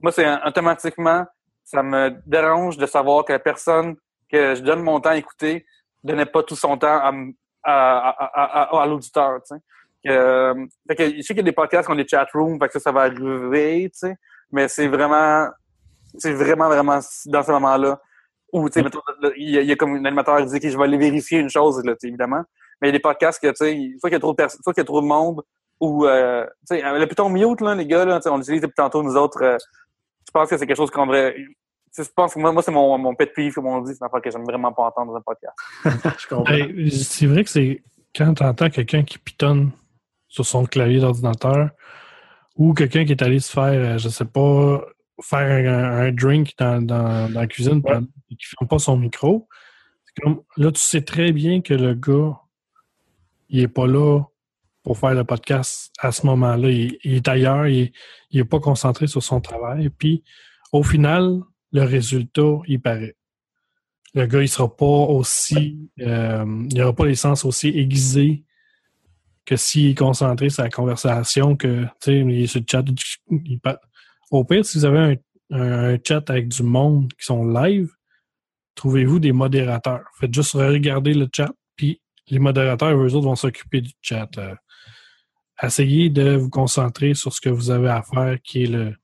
moi, 0.00 0.12
c'est 0.12 0.26
automatiquement, 0.44 1.24
ça 1.62 1.82
me 1.82 2.10
dérange 2.26 2.76
de 2.76 2.86
savoir 2.86 3.24
que 3.24 3.32
la 3.32 3.38
personne 3.38 3.96
que 4.30 4.54
je 4.54 4.62
donne 4.62 4.82
mon 4.82 5.00
temps 5.00 5.10
à 5.10 5.16
écouter 5.16 5.64
donnait 6.02 6.26
pas 6.26 6.42
tout 6.42 6.56
son 6.56 6.76
temps 6.76 7.00
à, 7.62 8.84
l'auditeur, 8.86 9.40
tu 9.42 9.54
sais. 9.54 9.62
Euh, 10.06 10.66
fait 10.86 10.96
que, 10.96 11.04
je 11.16 11.22
sais 11.22 11.28
qu'il 11.28 11.38
y 11.38 11.40
a 11.40 11.44
des 11.44 11.52
podcasts 11.52 11.86
qui 11.86 11.92
ont 11.92 11.96
des 11.96 12.06
chat 12.06 12.28
rooms, 12.34 12.58
fait 12.60 12.66
que 12.66 12.72
ça, 12.74 12.80
ça 12.80 12.92
va 12.92 13.02
arriver, 13.02 13.88
tu 13.90 14.00
sais. 14.00 14.16
Mais 14.52 14.68
c'est 14.68 14.88
vraiment, 14.88 15.48
c'est 16.18 16.32
vraiment, 16.34 16.68
vraiment 16.68 16.98
dans 17.26 17.42
ce 17.42 17.50
moment-là 17.52 17.98
où, 18.52 18.68
tu 18.68 18.74
sais, 18.74 18.82
là, 18.82 19.30
il 19.36 19.50
y, 19.50 19.58
a- 19.58 19.62
il 19.62 19.68
y 19.68 19.72
a 19.72 19.76
comme 19.76 19.94
un 19.94 20.04
animateur 20.04 20.38
qui 20.38 20.46
dit 20.46 20.60
que 20.60 20.68
je 20.68 20.76
vais 20.76 20.84
aller 20.84 20.98
vérifier 20.98 21.38
une 21.38 21.48
chose, 21.48 21.82
là, 21.84 21.94
évidemment. 22.02 22.42
Mais 22.80 22.88
il 22.88 22.92
y 22.92 22.94
a 22.94 22.98
des 22.98 23.02
podcasts 23.02 23.40
que, 23.40 23.48
tu 23.48 23.54
sais, 23.56 23.90
soit 24.00 24.10
qu'il 24.10 24.16
y 24.16 24.16
a 24.16 24.20
trop 24.20 24.32
de 24.32 24.36
personnes, 24.36 24.60
soit 24.62 24.72
qu'il 24.72 24.80
y 24.80 24.84
a 24.84 24.86
trop 24.86 25.00
de 25.00 25.06
monde, 25.06 25.42
ou, 25.80 26.06
euh, 26.06 26.44
tu 26.68 26.76
sais, 26.76 26.82
le 26.82 27.06
piton 27.06 27.28
mute, 27.28 27.60
là, 27.60 27.74
les 27.74 27.86
gars, 27.86 28.04
là, 28.04 28.20
on 28.26 28.36
l'utilise 28.38 28.62
depuis 28.62 28.74
tantôt, 28.76 29.02
nous 29.02 29.16
autres, 29.16 29.42
euh, 29.42 29.56
je 30.26 30.30
pense 30.32 30.48
que 30.48 30.56
c'est 30.56 30.66
quelque 30.66 30.76
chose 30.76 30.90
qu'on 30.90 31.06
devrait, 31.06 31.34
tu 31.36 32.02
sais, 32.02 32.04
je 32.04 32.10
pense 32.14 32.34
que 32.34 32.38
moi, 32.40 32.52
moi 32.52 32.62
c'est 32.62 32.72
mon, 32.72 32.96
mon 32.98 33.14
pet 33.14 33.26
peeve, 33.34 33.54
comme 33.54 33.66
on 33.66 33.80
dit, 33.80 33.92
c'est 33.92 34.00
une 34.00 34.06
affaire 34.06 34.22
que 34.22 34.30
j'aime 34.30 34.44
vraiment 34.44 34.72
pas 34.72 34.84
entendre 34.84 35.12
dans 35.12 35.18
un 35.18 35.22
podcast. 35.22 35.54
Je 36.20 36.26
comprends. 36.28 36.52
Hey, 36.52 36.90
c'est 36.90 37.26
vrai 37.26 37.44
que 37.44 37.50
c'est 37.50 37.82
quand 38.16 38.34
tu 38.34 38.42
entends 38.42 38.70
quelqu'un 38.70 39.02
qui 39.04 39.18
pitonne 39.18 39.70
sur 40.28 40.44
son 40.44 40.64
clavier 40.66 41.00
d'ordinateur 41.00 41.70
ou 42.56 42.74
quelqu'un 42.74 43.04
qui 43.04 43.12
est 43.12 43.22
allé 43.22 43.38
se 43.40 43.52
faire, 43.52 43.64
euh, 43.94 43.98
je 43.98 44.08
sais 44.08 44.24
pas, 44.24 44.84
faire 45.22 45.72
un, 45.72 46.06
un 46.06 46.12
drink 46.12 46.54
dans, 46.58 46.84
dans, 46.84 47.28
dans 47.32 47.40
la 47.40 47.46
cuisine 47.46 47.80
Ouais. 47.84 47.98
et 48.30 48.36
qui 48.36 48.46
ne 48.52 48.56
ferme 48.58 48.68
pas 48.68 48.78
son 48.78 48.96
micro. 48.96 49.48
C'est 50.04 50.22
comme, 50.22 50.42
là, 50.56 50.72
tu 50.72 50.80
sais 50.80 51.02
très 51.02 51.32
bien 51.32 51.60
que 51.60 51.74
le 51.74 51.94
gars, 51.94 52.36
il 53.54 53.60
est 53.60 53.68
pas 53.68 53.86
là 53.86 54.20
pour 54.82 54.98
faire 54.98 55.14
le 55.14 55.24
podcast 55.24 55.92
à 56.00 56.10
ce 56.10 56.26
moment-là. 56.26 56.68
Il, 56.70 56.98
est 57.04 57.28
ailleurs, 57.28 57.68
il, 57.68 57.92
il 58.30 58.40
est 58.40 58.44
pas 58.44 58.58
concentré 58.58 59.06
sur 59.06 59.22
son 59.22 59.40
travail. 59.40 59.90
Puis, 59.90 60.24
au 60.72 60.82
final, 60.82 61.40
le 61.72 61.82
résultat, 61.82 62.58
il 62.66 62.80
paraît 62.80 63.16
le 64.14 64.26
gars, 64.26 64.42
il 64.42 64.48
sera 64.48 64.74
pas 64.74 64.84
aussi. 64.84 65.90
euh, 66.00 66.66
il 66.70 66.80
aura 66.82 66.92
pas 66.94 67.06
les 67.06 67.16
sens 67.16 67.44
aussi 67.44 67.68
aiguisés 67.68 68.44
que 69.44 69.56
s'il 69.56 69.90
est 69.90 69.98
concentré 69.98 70.50
sur 70.50 70.62
la 70.62 70.70
conversation, 70.70 71.56
que, 71.56 71.84
tu 72.00 72.24
sais, 72.46 72.58
le 72.60 72.64
chat. 72.70 72.84
Au 74.30 74.44
pire, 74.44 74.64
si 74.64 74.78
vous 74.78 74.84
avez 74.84 75.18
un- 75.50 75.60
un 75.60 75.98
chat 76.06 76.28
avec 76.30 76.48
du 76.48 76.62
monde 76.62 77.12
qui 77.14 77.24
sont 77.26 77.44
live, 77.44 77.90
trouvez-vous 78.74 79.18
des 79.18 79.32
modérateurs. 79.32 80.04
Faites 80.18 80.32
juste 80.32 80.52
regarder 80.52 81.12
le 81.14 81.28
chat, 81.34 81.52
puis 81.76 82.00
les 82.28 82.38
modérateurs, 82.38 82.96
eux 82.96 83.14
autres, 83.14 83.26
vont 83.26 83.36
s'occuper 83.36 83.80
du 83.80 83.92
chat. 84.02 84.28
Euh, 84.38 84.54
essayez 85.62 86.10
de 86.10 86.34
vous 86.36 86.50
concentrer 86.50 87.14
sur 87.14 87.32
ce 87.32 87.40
que 87.40 87.48
vous 87.50 87.70
avez 87.70 87.88
à 87.88 88.02
faire, 88.02 88.36
qui 88.42 88.64
est 88.64 88.68
le 88.68 88.94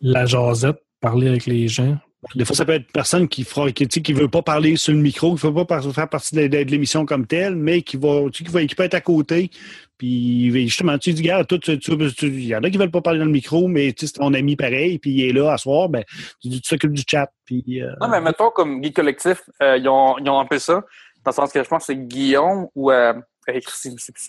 la 0.00 0.26
jasette, 0.26 0.78
parler 1.00 1.28
avec 1.28 1.46
les 1.46 1.66
gens, 1.66 1.96
Des 2.34 2.44
fois, 2.44 2.54
ça 2.54 2.64
peut 2.64 2.72
être 2.72 2.86
une 2.86 2.92
personne 2.92 3.28
qui 3.28 3.42
fera, 3.44 3.70
qui, 3.72 3.86
qui 3.86 4.12
veut 4.12 4.28
pas 4.28 4.42
parler 4.42 4.76
sur 4.76 4.92
le 4.92 4.98
micro, 5.00 5.34
qui 5.36 5.44
veut 5.46 5.64
pas 5.64 5.80
faire 5.80 6.08
partie 6.08 6.34
de, 6.36 6.42
de- 6.48 6.62
de 6.64 6.70
l'émission 6.70 7.04
comme 7.06 7.26
telle, 7.26 7.54
mais 7.56 7.82
qui 7.82 7.96
va, 7.96 8.22
tu 8.32 8.44
qui 8.44 8.50
va, 8.50 8.64
qui 8.64 8.74
peut 8.76 8.82
être 8.84 8.94
à 8.94 9.00
côté. 9.00 9.50
Puis, 9.96 10.50
justement, 10.68 10.96
tu 10.98 11.12
dis, 11.12 11.22
regarde, 11.22 11.46
toi, 11.48 11.58
tu, 11.58 11.78
tu- 11.78 11.96
tu- 12.14 12.26
il 12.28 12.46
y 12.46 12.54
en 12.56 12.62
a 12.62 12.70
qui 12.70 12.78
veulent 12.78 12.90
pas 12.92 13.00
parler 13.00 13.18
dans 13.18 13.24
le 13.24 13.30
micro, 13.32 13.66
mais 13.66 13.92
tu 13.92 14.06
sais, 14.06 14.12
c'est 14.12 14.20
ton 14.20 14.32
ami 14.34 14.54
pareil, 14.54 14.98
puis 14.98 15.10
il 15.10 15.24
est 15.28 15.32
là 15.32 15.52
à 15.52 15.58
soir, 15.58 15.88
ben, 15.88 16.04
tu 16.40 16.48
dis, 16.48 16.60
tu 16.60 16.68
t'occupes 16.68 16.92
du 16.92 17.02
chat, 17.08 17.28
puis, 17.44 17.82
euh, 17.82 17.90
Non, 18.00 18.08
mais 18.08 18.20
mettons 18.20 18.50
comme 18.50 18.80
Guy 18.80 18.92
Collectif, 18.92 19.42
euh, 19.62 19.76
ils, 19.78 19.88
ont, 19.88 20.16
ils 20.18 20.28
ont 20.28 20.38
un 20.38 20.46
peu 20.46 20.58
ça, 20.60 20.84
dans 21.24 21.30
le 21.30 21.34
sens 21.34 21.52
que 21.52 21.62
je 21.62 21.68
pense 21.68 21.86
que 21.86 21.86
c'est 21.92 21.96
Guillaume 21.96 22.68
ou 22.74 22.90
euh, 22.90 23.14
euh, 23.48 23.60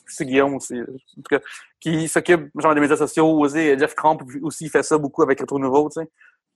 c'est 0.08 0.26
Guillaume 0.26 0.56
aussi, 0.56 0.80
en 0.80 0.86
tout 0.86 1.30
cas, 1.30 1.40
qui 1.80 2.08
s'occupe 2.08 2.50
genre 2.58 2.74
des 2.74 2.82
médias 2.82 2.98
sociaux 2.98 3.28
aussi. 3.40 3.78
Jeff 3.78 3.96
Crump 3.96 4.22
aussi 4.42 4.66
il 4.66 4.70
fait 4.70 4.84
ça 4.84 4.98
beaucoup 4.98 5.24
avec 5.24 5.40
Retro 5.40 5.60
Nouveau, 5.60 5.90
tu 5.90 6.02
sais. 6.02 6.10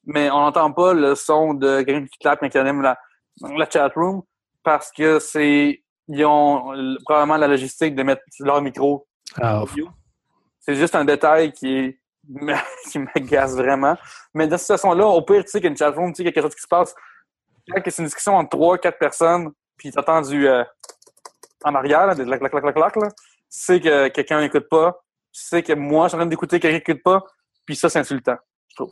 Mais 0.05 0.29
on 0.29 0.39
n'entend 0.39 0.71
pas 0.71 0.93
le 0.93 1.15
son 1.15 1.53
de 1.53 1.81
quelqu'un 1.81 2.05
qui 2.05 2.17
clappe 2.19 2.39
quand 2.39 2.53
il 2.53 2.57
anime 2.57 2.81
la, 2.81 2.97
la 3.41 3.69
chat 3.69 3.91
room 3.95 4.21
parce 4.63 4.91
que 4.91 5.19
c'est 5.19 5.81
ils 6.07 6.25
ont 6.25 6.73
euh, 6.73 6.97
probablement 7.05 7.38
la 7.38 7.47
logistique 7.47 7.95
de 7.95 8.03
mettre 8.03 8.21
leur 8.39 8.61
micro 8.61 9.07
Ah. 9.41 9.63
C'est 10.59 10.75
juste 10.75 10.95
un 10.95 11.05
détail 11.05 11.51
qui 11.53 11.77
est 11.77 11.99
qui 12.91 12.99
m'agace 12.99 13.55
vraiment. 13.55 13.97
Mais 14.34 14.47
dans 14.47 14.57
cette 14.57 14.67
situation-là, 14.67 15.05
au 15.05 15.21
pire, 15.21 15.43
tu 15.43 15.51
sais 15.51 15.61
qu'une 15.61 15.75
chatroom, 15.75 16.13
tu 16.13 16.17
sais, 16.17 16.23
quelque 16.23 16.41
chose 16.41 16.55
qui 16.55 16.61
se 16.61 16.67
passe. 16.67 16.95
Quand 17.69 17.81
c'est 17.86 17.99
une 17.99 18.05
discussion 18.05 18.36
entre 18.36 18.49
trois, 18.49 18.77
quatre 18.77 18.97
personnes, 18.97 19.51
puis 19.84 19.91
t'entends 19.91 20.21
du 20.21 20.47
euh, 20.47 20.63
en 21.65 21.75
arrière, 21.75 22.07
là, 22.07 22.15
des 22.15 22.23
clac, 22.25 22.39
clac, 22.39 22.51
clac, 22.51 22.73
clac, 22.75 22.95
là, 22.95 23.09
tu 23.09 23.15
sais 23.49 23.79
que 23.81 24.07
quelqu'un 24.07 24.39
n'écoute 24.39 24.67
pas. 24.69 25.03
Tu 25.34 25.41
sais 25.41 25.61
que 25.63 25.73
moi, 25.73 26.05
je 26.05 26.09
suis 26.09 26.15
en 26.15 26.19
train 26.19 26.25
d'écouter 26.27 26.59
quelqu'un 26.59 26.79
qui 26.79 26.91
n'écoute 26.91 27.03
pas. 27.03 27.23
Puis 27.65 27.75
ça, 27.75 27.89
c'est 27.89 27.99
insultant, 27.99 28.38
je 28.69 28.75
trouve. 28.75 28.91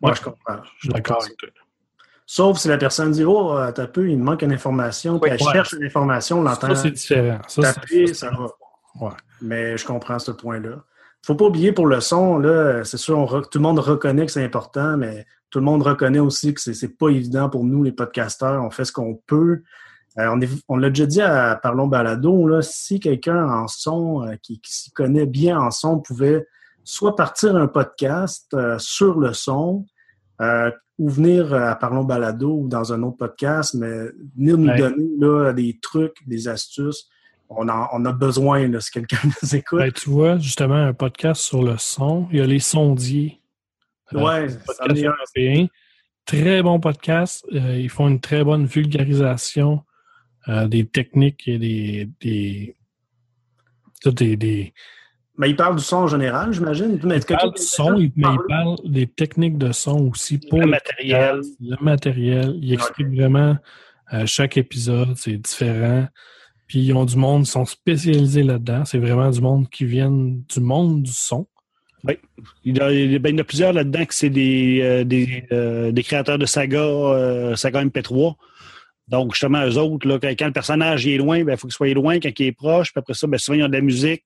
Moi, 0.00 0.10
Ouais. 0.12 0.16
je 0.16 0.22
comprends. 0.22 0.62
je 0.76 0.80
suis 0.80 0.88
d'accord 0.88 1.22
avec 1.22 1.36
toi. 1.36 1.48
Sauf 2.26 2.58
si 2.58 2.68
la 2.68 2.78
personne 2.78 3.10
dit 3.10 3.24
Oh, 3.24 3.56
euh, 3.56 3.72
t'as 3.72 3.88
peu, 3.88 4.08
il 4.08 4.16
me 4.18 4.22
manque 4.24 4.42
une 4.42 4.52
information, 4.52 5.18
puis 5.18 5.30
Oui. 5.32 5.36
elle 5.40 5.46
Ouais. 5.46 5.52
cherche 5.52 5.72
une 5.72 5.84
information, 5.84 6.38
on 6.38 6.42
l'entend 6.42 6.68
Ça, 6.68 6.76
c'est 6.76 6.90
différent. 6.92 7.40
Ça, 7.48 7.62
c'est- 7.62 7.74
taper, 7.80 8.14
ça 8.14 8.30
va. 8.30 8.46
Ouais. 9.00 9.12
Mais 9.42 9.76
je 9.76 9.84
comprends 9.86 10.18
ce 10.20 10.30
point-là. 10.30 10.84
Faut 11.26 11.34
pas 11.34 11.46
oublier 11.46 11.72
pour 11.72 11.86
le 11.86 12.00
son, 12.00 12.38
là, 12.38 12.82
c'est 12.84 12.96
sûr, 12.96 13.18
on 13.18 13.26
re- 13.26 13.48
tout 13.48 13.58
le 13.58 13.62
monde 13.62 13.78
reconnaît 13.80 14.26
que 14.26 14.32
c'est 14.32 14.44
important, 14.44 14.96
mais 14.96 15.26
tout 15.50 15.58
le 15.58 15.64
monde 15.64 15.82
reconnaît 15.82 16.18
aussi 16.20 16.54
que 16.54 16.60
c'est 16.60 16.72
c'est 16.74 16.96
pas 16.96 17.08
évident 17.08 17.50
pour 17.50 17.64
nous, 17.64 17.82
les 17.82 17.92
podcasteurs. 17.92 18.62
On 18.64 18.70
fait 18.70 18.84
ce 18.84 18.92
qu'on 18.92 19.16
peut. 19.26 19.62
Euh, 20.18 20.36
on 20.68 20.76
l'a 20.76 20.88
déjà 20.88 21.06
dit 21.06 21.20
à 21.22 21.54
Parlons 21.62 21.86
Balado, 21.86 22.46
là, 22.48 22.62
si 22.62 22.98
quelqu'un 23.00 23.48
en 23.48 23.68
son, 23.68 24.26
euh, 24.26 24.34
qui, 24.42 24.60
qui 24.60 24.72
s'y 24.74 24.90
connaît 24.90 25.26
bien 25.26 25.58
en 25.60 25.70
son, 25.70 26.00
pouvait 26.00 26.46
soit 26.82 27.14
partir 27.14 27.54
un 27.56 27.68
podcast 27.68 28.52
euh, 28.54 28.76
sur 28.78 29.20
le 29.20 29.32
son, 29.32 29.86
euh, 30.40 30.70
ou 30.98 31.08
venir 31.08 31.54
à 31.54 31.76
Parlons 31.76 32.04
Balado 32.04 32.50
ou 32.52 32.68
dans 32.68 32.92
un 32.92 33.02
autre 33.04 33.18
podcast, 33.18 33.74
mais 33.74 34.06
venir 34.36 34.58
nous 34.58 34.68
Ouais. 34.68 34.78
donner 34.78 35.08
là, 35.18 35.52
des 35.52 35.78
trucs, 35.80 36.16
des 36.26 36.48
astuces. 36.48 37.08
On, 37.48 37.68
en- 37.68 37.88
on 37.92 38.04
a 38.04 38.12
besoin, 38.12 38.66
là, 38.68 38.80
si 38.80 38.90
quelqu'un 38.90 39.18
nous 39.42 39.54
écoute. 39.56 39.78
Ben, 39.78 39.92
tu 39.92 40.10
vois, 40.10 40.38
justement, 40.38 40.74
un 40.74 40.92
podcast 40.92 41.40
sur 41.40 41.62
le 41.62 41.78
son. 41.78 42.26
Il 42.32 42.38
y 42.38 42.40
a 42.42 42.46
les 42.46 42.58
sondiers. 42.58 43.40
Euh, 44.12 44.20
ouais, 44.22 44.46
podcast 44.66 44.80
c'en 44.88 44.94
est 44.94 45.62
un. 45.62 45.66
Très 46.26 46.62
bon 46.62 46.78
podcast. 46.80 47.44
Ils 47.50 47.88
font 47.88 48.08
une 48.08 48.20
très 48.20 48.44
bonne 48.44 48.66
vulgarisation 48.66 49.82
euh, 50.48 50.66
des 50.68 50.86
techniques 50.86 51.46
et 51.46 51.58
des. 51.58 52.08
des, 52.20 52.76
tout 54.02 54.10
des, 54.12 54.36
des 54.36 54.72
Mais 55.36 55.50
il 55.50 55.56
parle 55.56 55.76
du 55.76 55.82
son 55.82 55.96
en 55.98 56.06
général, 56.06 56.52
j'imagine. 56.52 56.98
Mais 57.04 57.18
ils 57.18 57.24
parlent 57.24 57.52
du 57.54 57.62
son, 57.62 57.96
il- 57.96 58.12
mais 58.16 58.28
ils 58.32 58.46
parlent 58.48 58.76
des 58.84 59.06
techniques 59.06 59.58
de 59.58 59.72
son 59.72 60.08
aussi 60.08 60.38
pour 60.38 60.60
le 60.60 60.66
matériel. 60.66 61.40
le 61.60 61.76
matériel. 61.82 62.54
Il 62.62 62.72
explique 62.72 63.08
vraiment 63.08 63.56
Euh, 64.12 64.26
chaque 64.26 64.56
épisode, 64.56 65.16
c'est 65.16 65.36
différent. 65.36 66.08
Puis 66.66 66.80
ils 66.80 66.92
ont 66.94 67.04
du 67.04 67.14
monde, 67.16 67.42
ils 67.44 67.46
sont 67.48 67.64
spécialisés 67.64 68.42
là-dedans. 68.42 68.84
C'est 68.84 68.98
vraiment 68.98 69.30
du 69.30 69.40
monde 69.40 69.68
qui 69.70 69.84
vient 69.84 70.10
du 70.10 70.58
monde 70.60 71.04
du 71.04 71.12
son. 71.12 71.46
Oui. 72.02 72.14
Il 72.64 72.76
y, 72.76 72.80
a, 72.80 72.88
ben, 73.20 73.28
il 73.30 73.36
y 73.36 73.38
en 73.38 73.42
a 73.42 73.44
plusieurs 73.44 73.72
là-dedans 73.72 74.04
que 74.04 74.12
c'est 74.14 74.28
des, 74.30 74.80
euh, 74.82 75.04
des, 75.04 75.44
euh, 75.52 75.92
des 75.92 76.02
créateurs 76.02 76.38
de 76.38 76.46
saga, 76.46 76.80
euh, 76.80 77.54
saga 77.54 77.84
MP3. 77.84 78.34
Donc, 79.10 79.34
justement, 79.34 79.66
eux 79.66 79.76
autres, 79.76 80.06
là, 80.06 80.18
quand, 80.20 80.46
le 80.46 80.52
personnage 80.52 81.06
est 81.06 81.16
loin, 81.16 81.42
ben, 81.44 81.52
il 81.52 81.58
faut 81.58 81.66
qu'il 81.66 81.74
soit 81.74 81.92
loin 81.92 82.20
quand 82.20 82.30
il 82.38 82.46
est 82.46 82.52
proche. 82.52 82.92
Puis 82.92 83.00
après 83.00 83.14
ça, 83.14 83.26
ben, 83.26 83.38
souvent, 83.38 83.58
ils 83.58 83.64
ont 83.64 83.68
de 83.68 83.72
la 83.72 83.80
musique. 83.80 84.24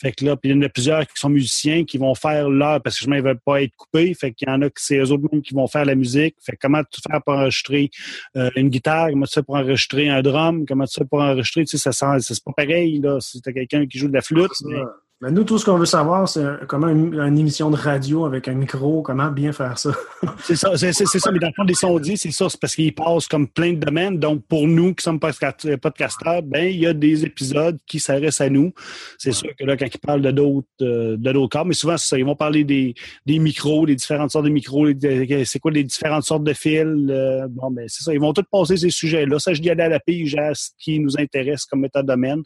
Fait 0.00 0.12
que 0.12 0.24
là, 0.24 0.36
puis 0.36 0.50
il 0.50 0.56
y 0.56 0.58
en 0.58 0.62
a 0.62 0.68
plusieurs 0.68 1.06
qui 1.06 1.12
sont 1.14 1.28
musiciens 1.28 1.84
qui 1.84 1.96
vont 1.96 2.14
faire 2.14 2.50
leur, 2.50 2.82
parce 2.82 2.96
que 2.96 2.98
justement, 3.00 3.16
ils 3.16 3.22
ne 3.22 3.28
veulent 3.28 3.40
pas 3.44 3.62
être 3.62 3.74
coupés. 3.76 4.12
Fait 4.14 4.32
qu'il 4.32 4.48
y 4.48 4.50
en 4.50 4.60
a 4.62 4.68
que 4.68 4.80
c'est 4.80 4.98
eux 4.98 5.12
autres 5.12 5.28
mêmes 5.32 5.42
qui 5.42 5.54
vont 5.54 5.66
faire 5.68 5.84
la 5.84 5.94
musique. 5.94 6.36
Fait 6.40 6.52
que 6.52 6.58
comment 6.60 6.82
tu 6.90 7.00
fais 7.08 7.18
pour 7.24 7.34
enregistrer 7.34 7.90
euh, 8.36 8.50
une 8.56 8.68
guitare? 8.68 9.10
Comment 9.10 9.26
tu 9.26 9.34
fais 9.34 9.42
pour 9.42 9.54
enregistrer 9.56 10.08
un 10.08 10.22
drum? 10.22 10.66
Comment 10.66 10.86
tu 10.86 10.98
fais 10.98 11.06
pour 11.06 11.20
enregistrer? 11.20 11.64
Tu 11.64 11.78
sais, 11.78 11.78
ça 11.78 11.92
sent, 11.92 12.34
c'est 12.34 12.44
pas 12.44 12.52
pareil, 12.52 13.00
là. 13.00 13.18
Si 13.20 13.40
t'as 13.40 13.52
quelqu'un 13.52 13.86
qui 13.86 13.98
joue 13.98 14.08
de 14.08 14.14
la 14.14 14.22
flûte. 14.22 14.50
mais- 14.64 14.76
Ben, 15.22 15.30
nous, 15.30 15.44
tout 15.44 15.56
ce 15.56 15.64
qu'on 15.64 15.78
veut 15.78 15.86
savoir, 15.86 16.28
c'est 16.28 16.44
comment 16.68 16.88
une, 16.88 17.14
une 17.14 17.38
émission 17.38 17.70
de 17.70 17.76
radio 17.76 18.26
avec 18.26 18.48
un 18.48 18.52
micro, 18.52 19.00
comment 19.00 19.30
bien 19.30 19.50
faire 19.50 19.78
ça. 19.78 19.90
C'est 20.44 20.56
ça, 20.56 20.76
c'est, 20.76 20.92
ça. 20.92 21.32
Mais 21.32 21.38
dans 21.38 21.46
le 21.46 21.52
fond, 21.56 21.64
des 21.64 21.72
sondiers, 21.74 22.16
c'est 22.16 22.30
ça. 22.30 22.48
C'est 22.50 22.60
parce 22.60 22.74
qu'ils 22.74 22.94
passent 22.94 23.26
comme 23.26 23.48
plein 23.48 23.72
de 23.72 23.78
domaines. 23.78 24.18
Donc, 24.18 24.44
pour 24.46 24.66
nous 24.68 24.94
qui 24.94 25.02
sommes 25.02 25.16
podca- 25.18 25.76
podcasteurs, 25.78 26.42
ben, 26.42 26.66
il 26.68 26.80
y 26.80 26.86
a 26.86 26.92
des 26.92 27.24
épisodes 27.24 27.78
qui 27.86 27.98
s'adressent 27.98 28.40
à 28.42 28.50
nous. 28.50 28.72
C'est 29.18 29.32
sûr 29.32 29.48
que 29.58 29.64
là, 29.64 29.76
quand 29.78 29.86
ils 29.86 29.98
parlent 29.98 30.20
de 30.20 30.30
d'autres, 30.30 30.66
euh, 30.82 31.16
de 31.16 31.32
d'autres 31.32 31.48
cas, 31.58 31.64
mais 31.64 31.72
souvent, 31.74 31.96
c'est 31.96 32.08
ça. 32.08 32.18
Ils 32.18 32.24
vont 32.24 32.36
parler 32.36 32.64
des, 32.64 32.94
des 33.24 33.38
micros, 33.38 33.86
des 33.86 33.96
différentes 33.96 34.30
sortes 34.32 34.44
de 34.44 34.50
micros, 34.50 34.92
de- 34.92 35.42
c'est 35.46 35.58
quoi 35.60 35.70
les 35.70 35.84
différentes 35.84 36.24
sortes 36.24 36.44
de 36.44 36.52
fils. 36.52 36.84
euh, 37.08 37.46
bon, 37.48 37.70
ben, 37.70 37.86
c'est 37.88 38.02
ça. 38.04 38.12
Ils 38.12 38.20
vont 38.20 38.32
tous 38.34 38.44
passer 38.50 38.76
ces 38.76 38.90
sujets-là. 38.90 39.38
Ça, 39.38 39.54
je 39.54 39.62
dis 39.62 39.70
aller 39.70 39.84
à 39.84 39.88
la 39.88 40.00
pige 40.00 40.34
à 40.36 40.52
ce 40.54 40.70
qui 40.78 40.98
nous 41.00 41.18
intéresse 41.18 41.64
comme 41.64 41.80
métadomaine. 41.80 42.42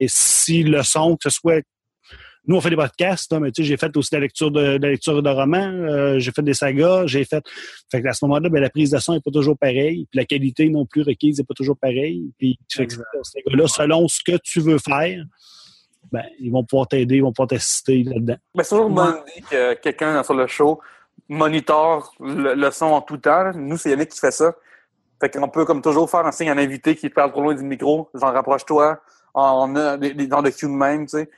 Mais 0.00 0.06
si 0.08 0.62
le 0.62 0.82
son, 0.82 1.16
que 1.16 1.28
ce 1.28 1.36
soit 1.38 1.62
nous, 2.46 2.56
on 2.56 2.60
fait 2.60 2.70
des 2.70 2.76
podcasts, 2.76 3.32
là, 3.32 3.40
mais 3.40 3.50
tu 3.50 3.62
sais, 3.62 3.68
j'ai 3.68 3.76
fait 3.76 3.96
aussi 3.96 4.10
de 4.12 4.16
la 4.16 4.20
lecture 4.22 4.50
de, 4.50 4.78
de 4.78 4.82
la 4.82 4.90
lecture 4.90 5.22
de 5.22 5.30
romans, 5.30 5.70
euh, 5.72 6.18
j'ai 6.18 6.30
fait 6.30 6.42
des 6.42 6.54
sagas, 6.54 7.06
j'ai 7.06 7.24
fait. 7.24 7.44
Fait 7.90 8.00
que 8.02 8.08
à 8.08 8.12
ce 8.12 8.24
moment-là, 8.24 8.48
ben, 8.48 8.60
la 8.60 8.70
prise 8.70 8.90
de 8.90 8.98
son 8.98 9.14
n'est 9.14 9.20
pas 9.20 9.30
toujours 9.30 9.58
pareille, 9.58 10.06
puis 10.10 10.18
la 10.18 10.24
qualité 10.24 10.68
non 10.68 10.86
plus 10.86 11.02
requise 11.02 11.38
n'est 11.38 11.44
pas 11.44 11.54
toujours 11.54 11.76
pareille. 11.76 12.30
Puis 12.38 12.58
fait 12.70 12.86
que 12.86 12.92
Exact. 12.94 13.06
ces 13.22 13.42
gars-là, 13.46 13.66
selon 13.66 14.06
ce 14.08 14.20
que 14.24 14.36
tu 14.38 14.60
veux 14.60 14.78
faire, 14.78 15.24
ben, 16.12 16.22
ils 16.38 16.52
vont 16.52 16.62
pouvoir 16.64 16.86
t'aider, 16.86 17.16
ils 17.16 17.22
vont 17.22 17.32
pouvoir 17.32 17.48
t'assister 17.48 18.04
là-dedans. 18.04 18.36
Mais 18.54 18.62
c'est 18.62 18.70
toujours 18.70 18.88
une 18.88 18.94
bonne 18.94 19.16
idée 19.36 19.46
que 19.50 19.74
quelqu'un 19.74 20.22
sur 20.22 20.34
le 20.34 20.46
show 20.46 20.80
monitore 21.28 22.14
le, 22.20 22.54
le 22.54 22.70
son 22.70 22.86
en 22.86 23.00
tout 23.00 23.16
temps. 23.16 23.42
là. 23.42 23.52
Nous, 23.54 23.76
c'est 23.76 23.90
Yannick 23.90 24.10
qui 24.10 24.20
fait 24.20 24.30
ça. 24.30 24.54
Fait 25.20 25.30
qu'on 25.30 25.48
peut, 25.48 25.64
comme 25.64 25.82
toujours, 25.82 26.08
faire 26.08 26.26
un 26.26 26.30
signe 26.30 26.50
à 26.50 26.52
un 26.52 26.58
invité 26.58 26.94
qui 26.94 27.08
parle 27.08 27.32
trop 27.32 27.42
loin 27.42 27.54
du 27.54 27.64
micro. 27.64 28.08
Genre, 28.14 28.32
rapproche-toi. 28.32 29.00
On 29.34 29.74
a 29.76 29.96
des, 29.96 30.14
des, 30.14 30.26
dans 30.26 30.42
le 30.42 30.50
cue 30.50 30.66
de 30.66 30.70
même, 30.70 31.06
tu 31.06 31.18
sais. 31.18 31.30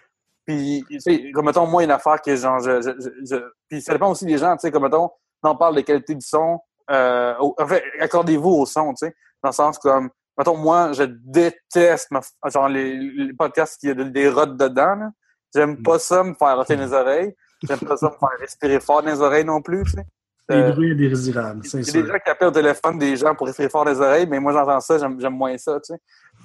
Puis, 0.49 0.83
tu 0.91 0.99
sais, 1.01 1.31
comme 1.33 1.45
mettons, 1.45 1.67
moi, 1.67 1.85
une 1.85 1.91
affaire 1.91 2.23
que 2.23 2.35
genre, 2.35 2.59
je, 2.61 2.81
je, 2.81 2.91
je- 2.99 3.35
je- 3.37 3.45
Puis 3.69 3.83
ça 3.83 3.93
dépend 3.93 4.11
aussi 4.11 4.25
des 4.25 4.39
gens, 4.39 4.55
tu 4.57 4.61
sais, 4.63 4.71
comme 4.71 4.85
mettons, 4.85 5.11
on 5.43 5.55
parle 5.57 5.77
de 5.77 5.83
qualité 5.83 6.15
du 6.15 6.25
son. 6.27 6.59
Euh, 6.91 7.35
au- 7.39 7.55
en 7.59 7.67
fait, 7.67 7.83
accordez-vous 8.01 8.49
au 8.49 8.65
son, 8.65 8.95
tu 8.95 9.07
sais. 9.07 9.15
Dans 9.43 9.51
le 9.51 9.55
sens 9.55 9.79
comme, 9.79 10.09
mettons, 10.39 10.57
moi, 10.57 10.93
je 10.95 11.03
déteste 11.05 12.11
ma- 12.11 12.23
genre 12.51 12.69
les, 12.69 12.97
les 12.97 13.35
podcasts 13.35 13.79
qui 13.79 13.91
a 13.91 13.95
des 13.95 14.29
rottes 14.31 14.57
dedans. 14.57 14.95
là. 14.95 15.11
J'aime 15.55 15.83
pas 15.83 15.99
ça 15.99 16.25
me 16.25 16.33
faire 16.35 16.57
roter 16.57 16.77
les 16.77 16.93
oreilles. 16.95 17.35
J'aime 17.69 17.81
pas 17.81 17.97
ça 17.99 18.07
me 18.07 18.13
faire 18.19 18.39
respirer 18.41 18.81
fort 18.81 19.03
dans 19.03 19.11
les 19.11 19.21
oreilles 19.21 19.45
non 19.45 19.61
plus, 19.61 19.83
tu 19.85 19.91
sais. 19.91 20.05
Euh, 20.51 20.73
bruits 20.73 20.93
indésirables, 20.93 21.61
c'est 21.67 21.81
il 21.81 21.87
y 21.87 21.91
a 21.91 21.93
des 22.03 22.09
gens 22.09 22.19
qui 22.25 22.31
appellent 22.31 22.49
au 22.49 22.53
téléphone 22.53 22.99
des 22.99 23.17
gens 23.17 23.35
pour 23.35 23.47
respirer 23.49 23.69
fort 23.69 23.85
les 23.85 24.01
oreilles, 24.01 24.27
mais 24.27 24.41
moi, 24.41 24.53
j'entends 24.55 24.81
ça, 24.81 24.97
j'aime 24.97 25.35
moins 25.37 25.59
ça, 25.59 25.75
tu 25.81 25.93
sais. 25.93 26.01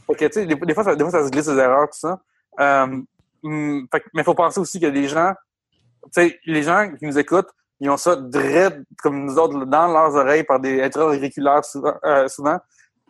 Fait 0.07 0.15
que, 0.15 0.25
tu 0.25 0.33
sais, 0.33 0.45
des, 0.45 0.55
des 0.55 0.73
fois, 0.73 0.83
ça, 0.83 0.93
des 0.93 1.03
fois, 1.05 1.11
ça 1.11 1.23
se 1.25 1.29
glisse 1.31 1.45
des 1.45 1.55
erreurs, 1.57 1.85
tout 1.89 1.99
ça. 1.99 2.19
Euh, 2.59 3.01
mais 3.43 4.01
il 4.15 4.23
faut 4.23 4.33
penser 4.35 4.59
aussi 4.59 4.79
qu'il 4.79 4.87
y 4.87 4.91
a 4.91 4.93
des 4.93 5.07
gens, 5.07 5.33
tu 6.05 6.09
sais, 6.13 6.39
les 6.45 6.63
gens 6.63 6.91
qui 6.97 7.05
nous 7.05 7.17
écoutent, 7.17 7.49
ils 7.79 7.89
ont 7.89 7.97
ça 7.97 8.15
dread, 8.15 8.83
comme 9.01 9.25
nous 9.25 9.37
autres, 9.37 9.65
dans 9.65 9.87
leurs 9.87 10.15
oreilles 10.15 10.43
par 10.43 10.59
des 10.59 10.81
intra-auriculaires 10.81 11.65
souvent. 11.65 11.95
euh, 12.05 12.27
souvent. 12.27 12.57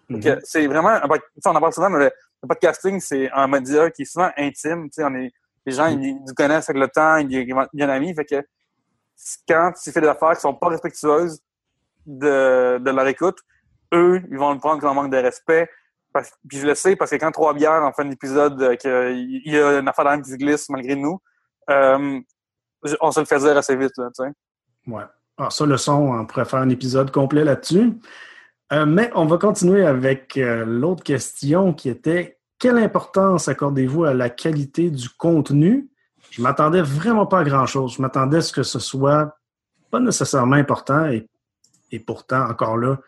Fait 0.09 0.19
que 0.19 0.39
C'est 0.43 0.67
vraiment, 0.67 0.99
on 1.45 1.49
en 1.51 1.59
parle 1.59 1.73
souvent, 1.73 1.89
mais 1.89 1.99
le, 1.99 2.11
le 2.41 2.47
podcasting, 2.47 2.99
c'est 2.99 3.29
un 3.31 3.47
média 3.47 3.89
qui 3.91 4.01
est 4.01 4.05
souvent 4.05 4.31
intime, 4.37 4.85
tu 4.85 4.95
sais, 4.95 5.03
on 5.03 5.13
est, 5.15 5.31
les 5.65 5.73
gens, 5.73 5.87
ils, 5.87 6.03
ils 6.03 6.15
nous 6.15 6.33
connaissent 6.35 6.69
avec 6.69 6.81
le 6.81 6.87
temps, 6.89 7.17
ils, 7.17 7.31
ils 7.31 7.47
deviennent 7.47 7.89
amis, 7.89 8.13
fait 8.15 8.25
que 8.25 8.43
quand 9.47 9.71
tu 9.81 9.91
fais 9.91 10.01
des 10.01 10.07
affaires 10.07 10.33
qui 10.33 10.41
sont 10.41 10.53
pas 10.55 10.67
respectueuses 10.69 11.39
de, 12.05 12.79
de 12.79 12.91
leur 12.91 13.07
écoute, 13.07 13.37
eux, 13.93 14.21
ils 14.29 14.37
vont 14.37 14.53
le 14.53 14.59
prendre 14.59 14.81
comme 14.81 14.89
un 14.89 14.93
manque 15.03 15.11
de 15.11 15.17
respect. 15.17 15.69
Puis 16.47 16.59
je 16.59 16.67
le 16.67 16.75
sais 16.75 16.95
parce 16.95 17.11
que 17.11 17.15
quand 17.15 17.31
Trois 17.31 17.53
Bières 17.53 17.83
en 17.83 17.91
fait 17.91 18.03
un 18.03 18.11
épisode 18.11 18.61
euh, 18.61 18.75
qu'il 18.75 19.53
y 19.53 19.57
a 19.57 19.79
une 19.79 19.87
affaire 19.87 20.21
qui 20.21 20.29
se 20.29 20.35
glisse 20.35 20.69
malgré 20.69 20.95
nous, 20.95 21.19
euh, 21.69 22.19
on 23.01 23.11
se 23.11 23.19
le 23.19 23.25
fait 23.25 23.39
dire 23.39 23.57
assez 23.57 23.75
vite, 23.75 23.93
là. 23.97 24.09
Ouais. 24.87 25.03
Alors 25.37 25.51
ça, 25.51 25.65
le 25.65 25.77
son, 25.77 25.93
on 25.93 26.25
pourrait 26.25 26.45
faire 26.45 26.59
un 26.59 26.69
épisode 26.69 27.11
complet 27.11 27.43
là-dessus. 27.43 27.93
Euh, 28.71 28.85
mais 28.85 29.09
on 29.15 29.25
va 29.25 29.37
continuer 29.37 29.85
avec 29.85 30.35
l'autre 30.37 31.03
question 31.03 31.73
qui 31.73 31.89
était 31.89 32.37
quelle 32.59 32.77
importance 32.77 33.47
accordez-vous 33.47 34.05
à 34.05 34.13
la 34.13 34.29
qualité 34.29 34.89
du 34.89 35.09
contenu? 35.09 35.89
Je 36.31 36.41
m'attendais 36.41 36.81
vraiment 36.81 37.25
pas 37.25 37.39
à 37.39 37.43
grand-chose. 37.43 37.95
Je 37.95 38.01
m'attendais 38.01 38.37
à 38.37 38.41
ce 38.41 38.53
que 38.53 38.63
ce 38.63 38.79
soit 38.79 39.37
pas 39.91 39.99
nécessairement 39.99 40.55
important 40.55 41.05
et, 41.05 41.27
et 41.91 41.99
pourtant, 41.99 42.49
encore 42.49 42.77
là, 42.77 42.99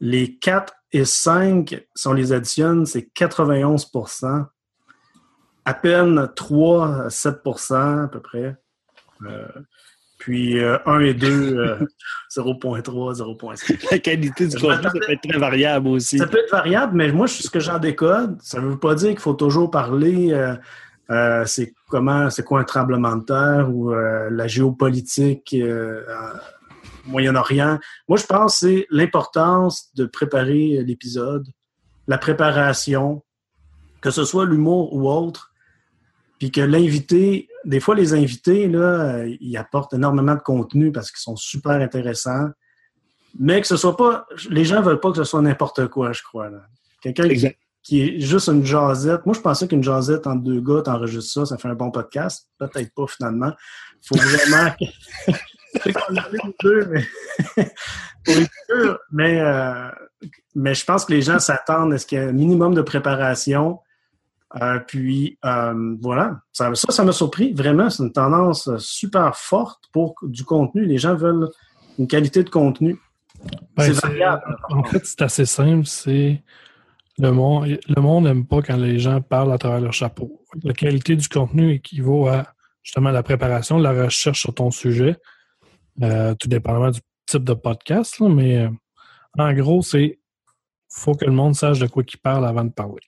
les 0.00 0.36
4 0.36 0.75
et 0.92 1.04
5, 1.04 1.86
si 1.94 2.08
on 2.08 2.12
les 2.12 2.32
additionne, 2.32 2.86
c'est 2.86 3.08
91% 3.14 4.46
À 5.64 5.74
peine 5.74 6.28
3 6.34 7.04
à 7.04 7.08
7% 7.08 8.04
à 8.04 8.08
peu 8.08 8.20
près. 8.20 8.56
Euh, 9.22 9.46
puis 10.18 10.58
euh, 10.58 10.78
1 10.86 11.00
et 11.00 11.14
2, 11.14 11.58
euh, 11.58 11.86
0.3, 12.36 12.82
0.5. 12.82 13.90
La 13.90 13.98
qualité 13.98 14.46
du 14.46 14.56
contenu, 14.56 14.82
ça 14.82 14.90
peut 14.90 15.10
être 15.10 15.28
très 15.28 15.38
variable 15.38 15.88
aussi. 15.88 16.18
Ça 16.18 16.26
peut 16.26 16.38
être 16.38 16.50
variable, 16.50 16.96
mais 16.96 17.12
moi, 17.12 17.26
ce 17.26 17.50
que 17.50 17.60
j'en 17.60 17.78
décode, 17.78 18.40
ça 18.42 18.60
ne 18.60 18.68
veut 18.68 18.78
pas 18.78 18.94
dire 18.94 19.10
qu'il 19.10 19.20
faut 19.20 19.34
toujours 19.34 19.70
parler 19.70 20.32
euh, 20.32 20.54
euh, 21.10 21.44
c'est 21.46 21.72
comment, 21.88 22.30
c'est 22.30 22.42
quoi 22.42 22.60
un 22.60 22.64
tremblement 22.64 23.16
de 23.16 23.24
terre 23.24 23.68
ou 23.72 23.92
euh, 23.92 24.28
la 24.30 24.48
géopolitique 24.48 25.54
euh, 25.54 26.02
Moyen-Orient. 27.06 27.78
Moi, 28.08 28.18
je 28.18 28.26
pense 28.26 28.60
que 28.60 28.66
c'est 28.66 28.86
l'importance 28.90 29.90
de 29.94 30.06
préparer 30.06 30.82
l'épisode, 30.84 31.46
la 32.06 32.18
préparation, 32.18 33.22
que 34.00 34.10
ce 34.10 34.24
soit 34.24 34.46
l'humour 34.46 34.94
ou 34.94 35.08
autre, 35.08 35.52
puis 36.38 36.50
que 36.50 36.60
l'invité, 36.60 37.48
des 37.64 37.80
fois, 37.80 37.94
les 37.94 38.14
invités, 38.14 38.68
là, 38.68 39.16
euh, 39.16 39.36
ils 39.40 39.56
apportent 39.56 39.94
énormément 39.94 40.34
de 40.34 40.40
contenu 40.40 40.92
parce 40.92 41.10
qu'ils 41.10 41.20
sont 41.20 41.36
super 41.36 41.72
intéressants. 41.72 42.50
Mais 43.38 43.60
que 43.60 43.66
ce 43.66 43.76
soit 43.76 43.96
pas. 43.96 44.26
Les 44.48 44.64
gens 44.64 44.80
veulent 44.80 45.00
pas 45.00 45.10
que 45.10 45.16
ce 45.16 45.24
soit 45.24 45.42
n'importe 45.42 45.88
quoi, 45.88 46.12
je 46.12 46.22
crois. 46.22 46.50
Quelqu'un 47.02 47.28
qui, 47.82 48.00
est 48.00 48.20
juste 48.20 48.48
une 48.48 48.64
jasette. 48.64 49.24
Moi, 49.26 49.34
je 49.34 49.40
pensais 49.40 49.68
qu'une 49.68 49.82
jasette 49.82 50.26
entre 50.26 50.42
deux 50.42 50.60
gars, 50.60 50.82
t'enregistres 50.82 51.32
ça, 51.32 51.46
ça 51.46 51.58
fait 51.58 51.68
un 51.68 51.74
bon 51.74 51.90
podcast. 51.90 52.48
Peut-être 52.58 52.92
pas 52.94 53.06
finalement. 53.06 53.52
faut 54.02 54.16
vraiment. 54.16 54.72
les 55.84 56.54
deux, 56.62 56.86
mais. 56.86 57.04
pour. 58.24 58.98
Mais, 59.10 59.40
euh, 59.40 59.88
mais 60.54 60.74
je 60.74 60.84
pense 60.84 61.04
que 61.04 61.12
les 61.12 61.22
gens 61.22 61.38
s'attendent 61.38 61.92
à 61.92 61.98
ce 61.98 62.06
qu'il 62.06 62.18
y 62.18 62.20
ait 62.20 62.24
un 62.24 62.32
minimum 62.32 62.74
de 62.74 62.82
préparation. 62.82 63.80
Euh, 64.62 64.78
puis 64.78 65.38
euh, 65.44 65.96
voilà, 66.00 66.40
ça, 66.52 66.70
ça, 66.74 67.04
m'a 67.04 67.12
surpris. 67.12 67.52
Vraiment, 67.52 67.90
c'est 67.90 68.02
une 68.02 68.12
tendance 68.12 68.70
super 68.78 69.36
forte 69.36 69.84
pour 69.92 70.14
du 70.22 70.44
contenu. 70.44 70.86
Les 70.86 70.98
gens 70.98 71.14
veulent 71.14 71.48
une 71.98 72.06
qualité 72.06 72.42
de 72.42 72.50
contenu. 72.50 72.98
Ben, 73.76 73.84
c'est 73.84 73.94
c'est- 73.94 74.06
variable. 74.06 74.56
En 74.70 74.84
fait, 74.84 75.04
c'est 75.04 75.22
assez 75.22 75.46
simple. 75.46 75.86
C'est 75.86 76.42
le 77.18 77.30
monde. 77.32 77.78
Le 77.88 78.00
monde 78.00 78.24
n'aime 78.24 78.46
pas 78.46 78.62
quand 78.62 78.76
les 78.76 78.98
gens 78.98 79.20
parlent 79.20 79.52
à 79.52 79.58
travers 79.58 79.80
leur 79.80 79.92
chapeau. 79.92 80.40
La 80.62 80.72
qualité 80.72 81.16
du 81.16 81.28
contenu 81.28 81.72
équivaut 81.72 82.28
à 82.28 82.44
justement 82.82 83.10
la 83.10 83.22
préparation, 83.24 83.78
la 83.78 83.92
recherche 83.92 84.40
sur 84.40 84.54
ton 84.54 84.70
sujet, 84.70 85.16
euh, 86.02 86.34
tout 86.34 86.48
dépendamment 86.48 86.90
du 86.90 87.00
type 87.26 87.44
de 87.44 87.54
podcast. 87.54 88.18
là, 88.20 88.28
mais 88.28 88.58
euh, 88.58 88.70
en 89.38 89.52
gros, 89.52 89.82
c'est 89.82 90.18
faut 90.88 91.14
que 91.14 91.24
le 91.24 91.32
monde 91.32 91.54
sache 91.54 91.78
de 91.78 91.86
quoi 91.86 92.02
il 92.06 92.18
parle 92.18 92.46
avant 92.46 92.64
de 92.64 92.70
parler. 92.70 93.02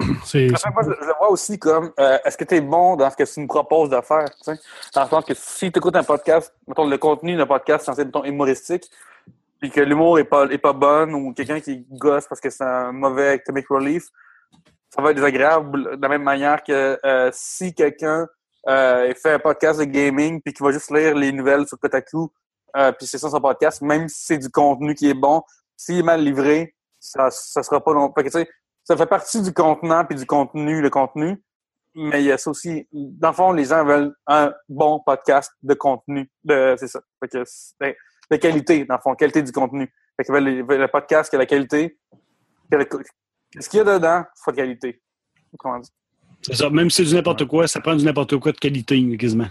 C'est 0.24 0.48
moi, 0.48 0.82
je, 0.82 0.90
le 0.90 1.16
vois 1.18 1.30
aussi 1.30 1.58
comme 1.58 1.92
euh, 1.98 2.18
est-ce 2.24 2.36
que 2.36 2.44
tu 2.44 2.56
es 2.56 2.60
bon 2.60 2.96
dans 2.96 3.08
ce 3.10 3.16
que 3.16 3.22
tu 3.22 3.40
nous 3.40 3.46
proposes 3.46 3.90
de 3.90 4.00
faire? 4.00 4.28
tu 4.30 4.42
sais? 4.42 4.60
Dans 4.94 5.04
le 5.04 5.08
sens 5.08 5.24
que 5.24 5.34
si 5.34 5.70
tu 5.70 5.78
écoutes 5.78 5.96
un 5.96 6.02
podcast, 6.02 6.52
mettons 6.66 6.86
le 6.86 6.98
contenu 6.98 7.36
d'un 7.36 7.46
podcast 7.46 7.84
c'est 7.84 7.92
censé 7.92 8.02
être 8.02 8.26
humoristique, 8.26 8.90
puis 9.60 9.70
que 9.70 9.80
l'humour 9.80 10.18
est 10.18 10.24
pas, 10.24 10.46
est 10.46 10.58
pas 10.58 10.72
bon 10.72 11.12
ou 11.14 11.32
quelqu'un 11.32 11.60
qui 11.60 11.86
gosse 11.90 12.26
parce 12.26 12.40
que 12.40 12.50
c'est 12.50 12.64
un 12.64 12.90
mauvais 12.90 13.40
comic 13.46 13.68
relief, 13.68 14.08
ça 14.90 15.00
va 15.02 15.10
être 15.10 15.16
désagréable 15.16 15.96
de 15.96 16.02
la 16.02 16.08
même 16.08 16.22
manière 16.22 16.62
que 16.64 16.98
euh, 17.04 17.30
si 17.32 17.74
quelqu'un 17.74 18.26
euh, 18.68 19.12
fait 19.14 19.32
un 19.32 19.38
podcast 19.38 19.78
de 19.80 19.84
gaming 19.84 20.40
puis 20.40 20.52
qui 20.54 20.62
va 20.62 20.70
juste 20.72 20.90
lire 20.90 21.14
les 21.14 21.32
nouvelles 21.32 21.66
sur 21.66 21.78
Kotaku, 21.78 22.28
euh, 22.76 22.92
puis 22.92 23.06
c'est 23.06 23.18
ça 23.18 23.28
son 23.30 23.40
podcast, 23.40 23.82
même 23.82 24.08
si 24.08 24.24
c'est 24.26 24.38
du 24.38 24.50
contenu 24.50 24.94
qui 24.94 25.08
est 25.10 25.14
bon, 25.14 25.42
s'il 25.76 25.98
est 25.98 26.02
mal 26.02 26.22
livré, 26.22 26.74
ça, 26.98 27.30
ça 27.30 27.62
sera 27.62 27.82
pas 27.82 27.92
long. 27.92 28.12
Fait 28.14 28.24
que, 28.24 28.30
ça 28.84 28.96
fait 28.96 29.06
partie 29.06 29.42
du 29.42 29.52
contenant 29.52 30.04
puis 30.04 30.16
du 30.16 30.26
contenu, 30.26 30.80
le 30.80 30.90
contenu. 30.90 31.42
Mais 31.94 32.22
il 32.22 32.26
y 32.26 32.32
a 32.32 32.38
ça 32.38 32.48
aussi. 32.50 32.88
Dans 32.90 33.28
le 33.28 33.34
fond, 33.34 33.52
les 33.52 33.66
gens 33.66 33.84
veulent 33.84 34.14
un 34.26 34.50
bon 34.68 35.00
podcast 35.04 35.52
de 35.62 35.74
contenu. 35.74 36.30
De, 36.42 36.74
c'est 36.78 36.86
ça. 36.88 37.00
Fait 37.20 37.28
que, 37.28 37.42
c'est- 37.44 37.96
de 38.30 38.36
qualité, 38.36 38.86
dans 38.86 38.94
le 38.94 39.00
fond, 39.02 39.14
qualité 39.14 39.42
du 39.42 39.52
contenu. 39.52 39.92
Fait 40.16 40.24
qu'ils 40.24 40.32
veulent, 40.34 40.62
veulent 40.66 40.80
le 40.80 40.88
podcast 40.88 41.28
qui 41.28 41.36
a 41.36 41.38
la 41.38 41.44
qualité. 41.46 41.98
qui 42.70 42.74
a 42.74 42.78
le- 42.78 42.88
Ce 43.60 43.68
qu'il 43.68 43.78
y 43.78 43.80
a 43.80 43.84
dedans, 43.84 44.24
c'est 44.34 44.52
de 44.52 44.56
qualité. 44.56 45.02
Comment 45.58 45.78
dire? 45.80 45.92
C'est 46.42 46.54
ça. 46.54 46.70
Même 46.70 46.90
si 46.90 46.96
c'est 46.96 47.08
du 47.10 47.14
n'importe 47.14 47.44
quoi, 47.46 47.66
ça 47.66 47.80
prend 47.80 47.94
du 47.94 48.04
n'importe 48.04 48.36
quoi 48.38 48.52
de 48.52 48.58
qualité, 48.58 49.16
quasiment. 49.16 49.48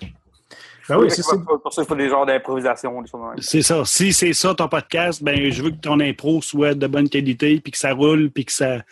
Ben 0.89 0.97
oui, 0.97 1.07
c'est 1.09 1.21
ça. 1.21 1.37
Pour 1.37 1.71
ça, 1.73 1.83
il 1.83 1.87
faut 1.87 1.95
des 1.95 2.09
genres 2.09 2.25
d'improvisation. 2.25 2.91
C'est 3.37 3.61
ça. 3.61 3.85
Si 3.85 4.11
c'est 4.11 4.33
ça 4.33 4.53
ton 4.53 4.67
podcast, 4.67 5.23
ben 5.23 5.49
je 5.51 5.63
veux 5.63 5.71
que 5.71 5.77
ton 5.77 5.99
impro 5.99 6.41
soit 6.41 6.73
de 6.73 6.87
bonne 6.87 7.07
qualité, 7.07 7.59
puis 7.61 7.71
que 7.71 7.77
ça 7.77 7.93
roule, 7.93 8.29
puis 8.29 8.45
que 8.45 8.51
ça. 8.51 8.83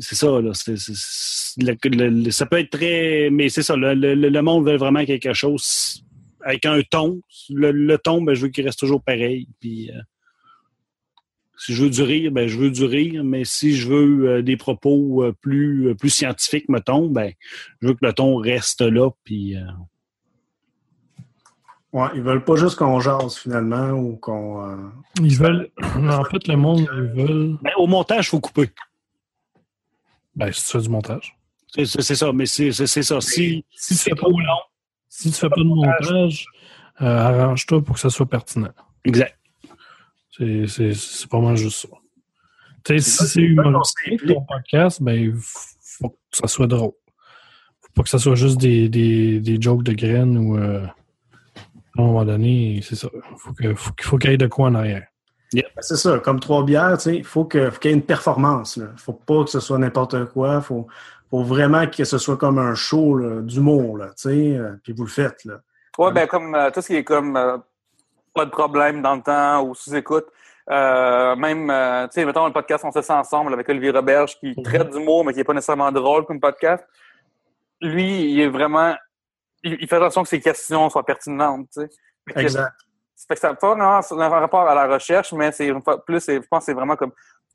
C'est 0.00 0.16
ça, 0.16 0.26
là. 0.26 0.52
Le- 1.56 2.08
le- 2.10 2.30
ça 2.30 2.44
peut 2.44 2.58
être 2.58 2.70
très. 2.70 3.30
Mais 3.32 3.48
c'est 3.48 3.62
ça. 3.62 3.74
Le, 3.74 3.94
le- 3.94 4.14
le 4.14 4.42
monde 4.42 4.66
veut 4.68 4.76
vraiment 4.76 5.04
quelque 5.06 5.32
chose 5.32 6.04
avec 6.44 6.66
un 6.66 6.82
ton. 6.82 7.20
Le, 7.48 7.70
le 7.70 7.96
ton, 7.96 8.20
ben, 8.20 8.34
je 8.34 8.42
veux 8.42 8.48
qu'il 8.48 8.66
reste 8.66 8.78
toujours 8.78 9.02
pareil. 9.02 9.48
Puis, 9.60 9.90
euh, 9.90 9.98
si 11.58 11.74
je 11.74 11.82
veux 11.84 11.90
du 11.90 12.02
rire, 12.02 12.30
ben, 12.32 12.46
je 12.48 12.58
veux 12.58 12.70
du 12.70 12.84
rire. 12.84 13.24
Mais 13.24 13.44
si 13.44 13.74
je 13.76 13.88
veux 13.88 14.28
euh, 14.28 14.42
des 14.42 14.56
propos 14.56 15.24
euh, 15.24 15.32
plus, 15.40 15.88
euh, 15.88 15.94
plus 15.94 16.10
scientifiques, 16.10 16.68
mettons, 16.68 17.08
ben, 17.08 17.32
je 17.82 17.88
veux 17.88 17.94
que 17.94 18.06
le 18.06 18.12
ton 18.12 18.36
reste 18.36 18.80
là. 18.80 19.10
Puis, 19.24 19.56
euh, 19.56 19.60
Ouais, 21.92 22.08
ils 22.14 22.20
veulent 22.22 22.44
pas 22.44 22.54
juste 22.56 22.76
qu'on 22.76 23.00
jase 23.00 23.36
finalement 23.38 23.90
ou 23.92 24.16
qu'on. 24.16 24.62
euh, 24.70 24.76
Ils 25.22 25.36
veulent. 25.38 25.70
En 26.10 26.24
fait, 26.24 26.46
le 26.46 26.56
monde, 26.56 26.80
ils 26.92 27.22
veulent. 27.24 27.56
ben, 27.62 27.72
au 27.78 27.86
montage, 27.86 28.26
il 28.26 28.28
faut 28.30 28.40
couper. 28.40 28.70
Ben, 30.36 30.52
si 30.52 30.64
tu 30.66 30.72
fais 30.72 30.80
du 30.82 30.88
montage. 30.90 31.34
C'est 31.74 31.84
c'est- 31.86 32.02
c'est 32.02 32.14
ça, 32.14 32.30
mais 32.32 32.46
c'est 32.46 32.72
c'est- 32.72 32.86
c'est 32.86 33.02
ça. 33.02 33.20
Si, 33.20 33.64
Si 33.74 33.94
tu 33.96 34.02
fais 34.02 34.10
pas 34.14 34.28
de 34.28 34.34
si 35.08 35.30
tu 35.30 35.36
fais 35.38 35.48
pas 35.48 35.56
de 35.56 35.64
montage, 35.64 36.44
euh, 37.00 37.06
arrange-toi 37.06 37.82
pour 37.82 37.94
que 37.94 38.00
ça 38.00 38.10
soit 38.10 38.26
pertinent. 38.28 38.68
exact. 39.04 39.37
C'est 40.38 40.66
c'est- 40.66 40.94
c'est 40.94 41.28
pas 41.28 41.40
mal 41.40 41.56
juste 41.56 41.82
ça. 41.82 41.88
Tu 42.84 42.98
sais, 43.00 43.10
si 43.10 43.26
c'est 43.26 43.42
humoristique, 43.42 44.24
ton 44.26 44.40
podcast, 44.42 45.02
ben, 45.02 45.12
il 45.14 45.34
faut 45.36 46.10
que 46.10 46.16
ça 46.32 46.46
soit 46.46 46.66
drôle. 46.68 46.92
Faut 47.80 47.88
pas 47.94 48.02
que 48.04 48.08
ça 48.08 48.18
soit 48.18 48.36
juste 48.36 48.58
des, 48.58 48.88
des, 48.88 49.40
des 49.40 49.60
jokes 49.60 49.82
de 49.82 49.92
graines 49.92 50.38
ou, 50.38 50.56
euh, 50.56 50.84
à 51.96 52.00
un 52.00 52.04
moment 52.04 52.24
donné, 52.24 52.80
c'est 52.82 52.94
ça. 52.94 53.08
Faut 53.38 53.52
que, 53.52 53.74
faut, 53.74 53.92
qu'il 53.92 54.06
faut 54.06 54.18
qu'il 54.18 54.30
y 54.30 54.34
ait 54.34 54.38
de 54.38 54.46
quoi 54.46 54.68
en 54.68 54.74
arrière. 54.76 55.06
Ben, 55.52 55.62
C'est 55.80 55.96
ça, 55.96 56.18
comme 56.20 56.38
trois 56.40 56.64
bières, 56.64 56.96
tu 56.98 57.04
sais, 57.04 57.16
il 57.16 57.24
faut 57.24 57.44
que- 57.44 57.70
faut 57.70 57.80
qu'il 57.80 57.90
y 57.90 57.94
ait 57.94 57.96
une 57.96 58.02
performance. 58.04 58.76
Il 58.76 58.88
faut 58.96 59.14
pas 59.14 59.42
que 59.44 59.50
ce 59.50 59.60
soit 59.60 59.78
n'importe 59.78 60.26
quoi. 60.26 60.56
Il 60.56 60.62
faut, 60.62 60.86
faut 61.30 61.42
vraiment 61.42 61.86
que 61.88 62.04
ce 62.04 62.16
soit 62.18 62.36
comme 62.36 62.58
un 62.58 62.74
show 62.74 63.40
d'humour, 63.42 63.98
là, 63.98 64.06
tu 64.08 64.28
sais, 64.28 64.56
euh, 64.56 64.74
puis 64.84 64.92
vous 64.92 65.04
le 65.04 65.10
faites. 65.10 65.44
Là. 65.44 65.60
Ouais, 65.98 66.12
ben 66.12 66.26
comme 66.28 66.54
euh, 66.54 66.70
tout 66.70 66.80
ce 66.80 66.86
qui 66.86 66.94
est 66.96 67.04
comme 67.04 67.36
euh, 67.36 67.56
pas 68.34 68.44
de 68.44 68.50
problème 68.50 69.02
dans 69.02 69.16
le 69.16 69.22
temps 69.22 69.62
ou 69.62 69.74
sous-écoute. 69.74 70.26
Euh, 70.70 71.34
même, 71.36 71.70
euh, 71.70 72.06
tu 72.08 72.14
sais, 72.14 72.24
mettons 72.26 72.46
le 72.46 72.52
podcast 72.52 72.84
On 72.84 72.92
se 72.92 73.00
sent 73.00 73.12
ensemble 73.12 73.54
avec 73.54 73.66
Olivier 73.70 73.90
Roberge 73.90 74.38
qui 74.38 74.54
traite 74.62 74.90
d'humour, 74.90 75.24
mais 75.24 75.32
qui 75.32 75.40
est 75.40 75.44
pas 75.44 75.54
nécessairement 75.54 75.90
drôle 75.90 76.26
comme 76.26 76.40
podcast. 76.40 76.84
Lui, 77.80 78.32
il 78.32 78.40
est 78.40 78.48
vraiment. 78.48 78.94
Il, 79.62 79.78
il 79.80 79.88
fait 79.88 79.96
attention 79.96 80.22
que 80.22 80.28
ses 80.28 80.40
questions 80.40 80.90
soient 80.90 81.06
pertinentes, 81.06 81.68
tu 81.72 81.80
sais. 81.80 81.88
Exact. 82.36 82.74
fait 83.26 83.34
que 83.34 83.40
ça 83.40 83.48
n'a 83.48 83.54
pas 83.54 83.74
vraiment 83.74 84.34
un 84.34 84.40
rapport 84.40 84.68
à 84.68 84.74
la 84.74 84.86
recherche, 84.86 85.32
mais 85.32 85.50
c'est 85.52 85.72
plus, 86.06 86.24
je 86.26 86.46
pense 86.50 86.64
c'est 86.64 86.74
vraiment 86.74 86.96
comme 86.96 87.12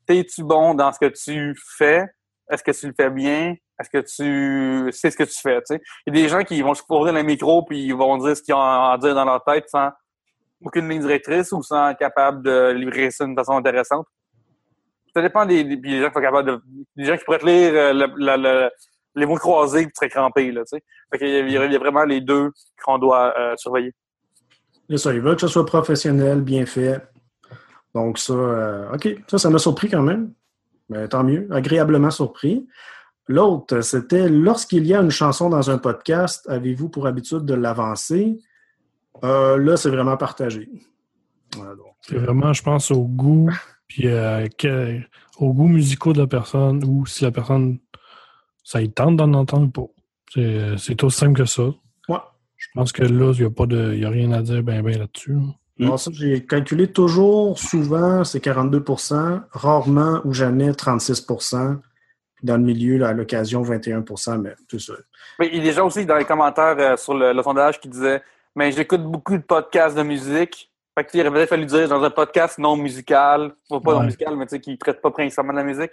es-tu 0.08 0.42
bon 0.42 0.74
dans 0.74 0.92
ce 0.92 0.98
que 0.98 1.06
tu 1.06 1.54
fais? 1.76 2.04
Est-ce 2.50 2.62
que 2.62 2.72
tu 2.72 2.88
le 2.88 2.94
fais 2.94 3.10
bien? 3.10 3.54
Est-ce 3.80 3.90
que 3.90 3.98
tu 3.98 4.92
sais 4.92 5.10
ce 5.10 5.16
que 5.16 5.24
tu 5.24 5.38
fais? 5.40 5.60
tu 5.62 5.76
sais? 5.76 5.80
Il 6.06 6.14
y 6.14 6.20
a 6.20 6.22
des 6.22 6.28
gens 6.28 6.44
qui 6.44 6.60
vont 6.62 6.74
se 6.74 6.82
ouvrir 6.88 7.12
le 7.12 7.22
micro 7.22 7.64
puis 7.64 7.84
ils 7.84 7.94
vont 7.94 8.18
dire 8.18 8.36
ce 8.36 8.42
qu'ils 8.42 8.54
ont 8.54 8.60
à 8.60 8.96
dire 9.00 9.14
dans 9.14 9.24
leur 9.24 9.42
tête 9.44 9.68
sans 9.68 9.90
aucune 10.64 10.88
ligne 10.88 11.00
directrice 11.02 11.52
ou 11.52 11.62
sans 11.62 11.90
être 11.90 11.98
capable 11.98 12.42
de 12.42 12.72
livrer 12.72 13.10
ça 13.10 13.24
d'une 13.24 13.36
façon 13.36 13.52
intéressante? 13.52 14.06
Ça 15.14 15.22
dépend 15.22 15.46
des, 15.46 15.62
des, 15.64 16.00
gens 16.00 16.08
qui 16.08 16.14
sont 16.14 16.20
capables 16.20 16.48
de. 16.50 16.60
Des 16.96 17.04
gens 17.04 17.16
qui 17.16 17.24
pourraient 17.24 17.38
te 17.38 17.46
lire 17.46 17.72
euh, 17.74 17.92
le- 17.92 18.12
le- 18.16 18.42
le- 18.42 18.70
les 19.14 19.26
mots 19.26 19.36
croisés 19.36 19.82
et 19.82 19.86
tu 19.86 19.92
serais 19.94 20.08
crampé, 20.08 20.50
là, 20.50 20.62
tu 20.64 20.76
y 20.76 21.24
a- 21.24 21.38
il 21.38 21.72
il 21.72 21.78
vraiment 21.78 22.04
les 22.04 22.20
deux 22.20 22.50
qu'on 22.84 22.98
doit 22.98 23.32
euh, 23.38 23.54
surveiller. 23.56 23.92
Ils 24.88 24.98
veulent 24.98 25.36
que 25.36 25.42
ce 25.42 25.48
soit 25.48 25.64
professionnel, 25.64 26.40
bien 26.40 26.66
fait. 26.66 27.00
Donc 27.94 28.18
ça, 28.18 28.32
euh, 28.32 28.92
OK, 28.92 29.08
ça, 29.28 29.38
ça 29.38 29.50
m'a 29.50 29.58
surpris 29.58 29.88
quand 29.88 30.02
même. 30.02 30.32
Mais 30.88 31.08
tant 31.08 31.22
mieux, 31.24 31.46
agréablement 31.50 32.10
surpris. 32.10 32.66
L'autre, 33.28 33.80
c'était 33.80 34.28
lorsqu'il 34.28 34.86
y 34.86 34.94
a 34.94 35.00
une 35.00 35.10
chanson 35.10 35.48
dans 35.48 35.70
un 35.70 35.78
podcast, 35.78 36.46
avez-vous 36.48 36.90
pour 36.90 37.06
habitude 37.06 37.44
de 37.46 37.54
l'avancer? 37.54 38.38
Euh, 39.22 39.56
là, 39.58 39.76
c'est 39.76 39.90
vraiment 39.90 40.16
partagé. 40.16 40.68
Voilà, 41.56 41.74
C'est 42.00 42.16
vraiment, 42.18 42.52
je 42.52 42.62
pense, 42.62 42.90
au 42.90 43.04
goût, 43.04 43.48
puis 43.88 44.08
euh, 44.08 44.46
que- 44.58 44.98
au 45.38 45.52
goût 45.52 45.68
musicaux 45.68 46.12
de 46.12 46.20
la 46.20 46.26
personne, 46.26 46.82
ou 46.84 47.06
si 47.06 47.24
la 47.24 47.30
personne, 47.30 47.78
ça 48.64 48.80
y 48.82 48.90
tente 48.90 49.16
d'en 49.16 49.32
entendre 49.34 49.70
pas. 49.70 49.86
C'est 50.76 51.02
aussi 51.04 51.18
simple 51.18 51.38
que 51.38 51.44
ça. 51.44 51.64
Ouais. 52.08 52.18
Je 52.56 52.66
pense 52.74 52.92
que 52.92 53.02
là, 53.04 53.32
il 53.34 53.40
n'y 53.40 53.46
a, 53.46 53.50
pas 53.50 53.66
de- 53.66 53.92
il 53.94 54.00
y 54.00 54.04
a 54.04 54.10
rien 54.10 54.32
à 54.32 54.42
dire 54.42 54.62
ben, 54.62 54.82
ben 54.82 54.98
là-dessus. 54.98 55.36
Mm. 55.78 55.84
Alors 55.84 56.00
ça, 56.00 56.10
j'ai 56.12 56.44
calculé 56.44 56.90
toujours, 56.90 57.58
souvent, 57.58 58.24
c'est 58.24 58.40
42% 58.44 59.42
rarement 59.52 60.20
ou 60.24 60.32
jamais 60.32 60.72
36 60.72 61.20
Puis 62.36 62.46
dans 62.46 62.56
le 62.56 62.62
milieu, 62.62 62.96
là, 62.98 63.08
à 63.08 63.12
l'occasion, 63.12 63.62
21% 63.62 64.38
mais 64.40 64.54
tout 64.68 64.78
ça. 64.78 64.94
Mais 65.38 65.48
il 65.52 65.58
y 65.58 65.60
a 65.60 65.62
des 65.64 65.72
gens 65.72 65.86
aussi 65.86 66.04
dans 66.06 66.16
les 66.16 66.24
commentaires 66.24 66.76
euh, 66.78 66.96
sur 66.96 67.14
le, 67.14 67.32
le 67.32 67.42
sondage 67.42 67.80
qui 67.80 67.88
disaient 67.88 68.22
Mais 68.56 68.70
j'écoute 68.72 69.02
beaucoup 69.02 69.36
de 69.36 69.42
podcasts 69.42 69.96
de 69.96 70.02
musique. 70.02 70.70
Fait 70.96 71.04
que, 71.04 71.10
tu 71.10 71.18
sais, 71.18 71.24
il 71.24 71.26
aurait 71.26 71.38
peut-être 71.38 71.48
fallu 71.48 71.66
dire 71.66 71.88
dans 71.88 72.02
un 72.02 72.10
podcast 72.10 72.58
non 72.58 72.76
musical, 72.76 73.52
pas 73.68 73.80
non 73.94 74.02
musical, 74.04 74.36
mais 74.36 74.46
tu 74.46 74.50
sais, 74.56 74.60
qui 74.60 74.70
ne 74.70 74.76
traite 74.76 75.02
pas 75.02 75.10
principalement 75.10 75.52
de 75.52 75.58
la 75.58 75.64
musique. 75.64 75.90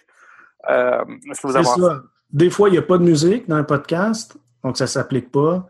Euh, 0.70 1.04
je 1.08 1.42
peux 1.42 1.48
vous 1.48 1.54
C'est 1.54 1.58
avoir 1.60 1.76
ça. 1.78 2.02
Des 2.32 2.50
fois, 2.52 2.70
il 2.70 2.74
n'y 2.74 2.78
a 2.78 2.84
pas 2.84 2.98
de 3.00 3.04
musique 3.04 3.48
dans 3.50 3.56
un 3.56 3.64
podcast, 3.64 4.38
donc 4.64 4.78
ça 4.78 4.84
ne 4.84 4.90
s'applique 4.90 5.32
pas. 5.32 5.66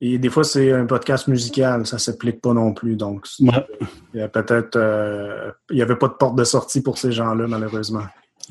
Et 0.00 0.18
des 0.18 0.28
fois, 0.28 0.44
c'est 0.44 0.72
un 0.72 0.86
podcast 0.86 1.26
musical, 1.26 1.84
ça 1.86 1.96
ne 1.96 2.00
s'applique 2.00 2.40
pas 2.40 2.52
non 2.52 2.72
plus. 2.74 2.96
Donc, 2.96 3.26
Ouais. 3.40 3.66
il 4.14 4.20
y 4.20 4.22
a 4.22 4.28
peut-être. 4.28 4.76
euh, 4.76 5.50
il 5.70 5.76
n'y 5.76 5.82
avait 5.82 5.96
pas 5.96 6.08
de 6.08 6.12
porte 6.12 6.36
de 6.36 6.44
sortie 6.44 6.80
pour 6.82 6.96
ces 6.98 7.10
gens-là, 7.12 7.46
malheureusement. 7.48 8.04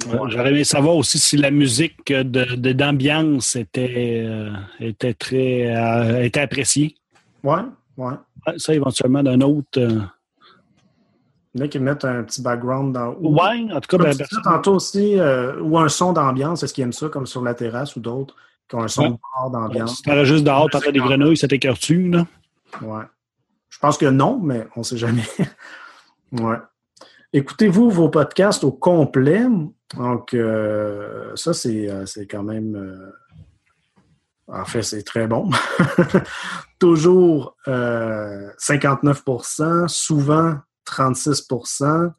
Ouais, 0.07 0.17
J'aurais 0.27 0.49
aimé 0.49 0.63
savoir 0.65 0.95
aussi 0.97 1.17
si 1.19 1.37
la 1.37 1.51
musique 1.51 2.11
de 2.11 2.55
de- 2.55 2.73
d'ambiance 2.73 3.55
était, 3.55 4.25
euh, 4.27 4.51
était 4.81 5.13
très 5.13 5.73
euh, 5.73 6.23
était 6.23 6.41
appréciée. 6.41 6.95
Ouais, 7.43 7.61
ouais. 7.97 8.13
Ça, 8.57 8.73
éventuellement, 8.73 9.23
d'un 9.23 9.41
autre. 9.41 9.67
euh, 9.79 10.01
Il 11.53 11.59
y 11.59 11.63
en 11.63 11.65
a 11.65 11.67
qui 11.67 11.79
mettent 11.79 12.05
un 12.05 12.23
petit 12.23 12.41
background 12.41 12.93
dans. 12.93 13.13
Ouais, 13.15 13.65
en 13.71 13.79
tout 13.81 13.97
cas, 13.97 14.03
ben, 14.03 14.15
tantôt 14.43 14.75
aussi, 14.75 15.19
euh, 15.19 15.59
ou 15.61 15.77
un 15.77 15.89
son 15.89 16.13
d'ambiance, 16.13 16.63
est-ce 16.63 16.73
qu'ils 16.73 16.83
aiment 16.83 16.93
ça, 16.93 17.09
comme 17.09 17.25
sur 17.25 17.41
la 17.43 17.53
terrasse 17.53 17.95
ou 17.95 17.99
d'autres, 18.01 18.35
qui 18.67 18.75
ont 18.75 18.81
un 18.83 18.87
son 18.87 19.11
Ouais. 19.11 19.51
d'ambiance? 19.51 19.97
si 19.97 20.03
t'aurais 20.03 20.25
juste 20.25 20.43
dehors, 20.43 20.69
t'entends 20.69 20.91
des 20.91 20.99
grenouilles, 20.99 21.37
ça 21.37 21.47
t'écœure-tu, 21.47 22.09
là? 22.09 22.25
Ouais. 22.81 23.03
Je 23.69 23.79
pense 23.79 23.97
que 23.97 24.05
non, 24.05 24.39
mais 24.41 24.67
on 24.75 24.79
ne 24.81 24.83
sait 24.85 24.97
jamais. 24.97 25.23
ouais. 26.33 26.57
Écoutez-vous 27.33 27.89
vos 27.89 28.09
podcasts 28.09 28.63
au 28.63 28.71
complet? 28.71 29.43
Donc, 29.97 30.33
euh, 30.33 31.31
ça, 31.35 31.53
c'est 31.53 31.89
c'est 32.05 32.27
quand 32.27 32.43
même. 32.43 32.75
Euh, 34.49 34.61
en 34.61 34.65
fait, 34.65 34.83
c'est 34.83 35.03
très 35.03 35.27
bon. 35.27 35.49
Toujours 36.79 37.55
euh, 37.67 38.49
59% 38.59 39.87
souvent 39.87 40.57
36% 40.87 42.11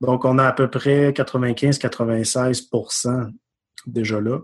Donc, 0.00 0.24
on 0.24 0.38
a 0.38 0.46
à 0.46 0.52
peu 0.52 0.68
près 0.68 1.10
95-96% 1.10 3.32
déjà 3.86 4.20
là. 4.20 4.38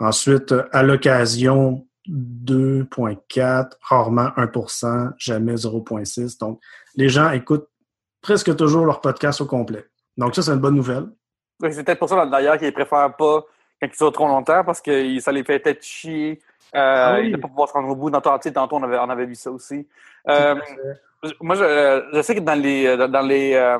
Ensuite, 0.00 0.54
à 0.72 0.82
l'occasion, 0.82 1.86
2,4%, 2.08 3.68
rarement 3.82 4.28
1% 4.36 5.12
jamais 5.18 5.54
0,6. 5.54 6.38
Donc, 6.38 6.60
les 6.96 7.08
gens 7.08 7.30
écoutent 7.30 7.68
presque 8.20 8.54
toujours 8.56 8.86
leur 8.86 9.00
podcast 9.00 9.40
au 9.40 9.46
complet. 9.46 9.84
Donc, 10.16 10.34
ça, 10.34 10.42
c'est 10.42 10.52
une 10.52 10.60
bonne 10.60 10.76
nouvelle. 10.76 11.06
C'est 11.62 11.84
peut-être 11.84 11.98
pour 11.98 12.08
ça, 12.08 12.26
d'ailleurs, 12.26 12.58
qu'ils 12.58 12.72
préfèrent 12.72 13.14
pas 13.16 13.44
quand 13.86 13.92
ils 13.94 13.98
sont 13.98 14.10
trop 14.10 14.26
longtemps 14.26 14.64
parce 14.64 14.80
que 14.80 15.18
ça 15.20 15.32
les 15.32 15.44
fait 15.44 15.58
peut-être 15.58 15.82
chier. 15.82 16.40
Euh, 16.74 16.78
Ah 16.78 17.16
oui. 17.20 17.30
De 17.30 17.36
ne 17.36 17.42
pas 17.42 17.48
pouvoir 17.48 17.68
se 17.68 17.74
rendre 17.74 17.88
au 17.88 17.96
bout. 17.96 18.10
Sais, 18.42 18.52
tantôt, 18.52 18.76
on 18.76 18.82
avait, 18.82 18.98
on 18.98 19.10
avait 19.10 19.26
vu 19.26 19.34
ça 19.34 19.50
aussi. 19.50 19.86
Euh, 20.28 20.56
moi, 21.40 21.54
je, 21.54 22.08
je 22.12 22.22
sais 22.22 22.34
que 22.34 22.40
dans 22.40 22.60
les, 22.60 22.96
dans 22.96 23.26
les, 23.26 23.54
euh, 23.54 23.78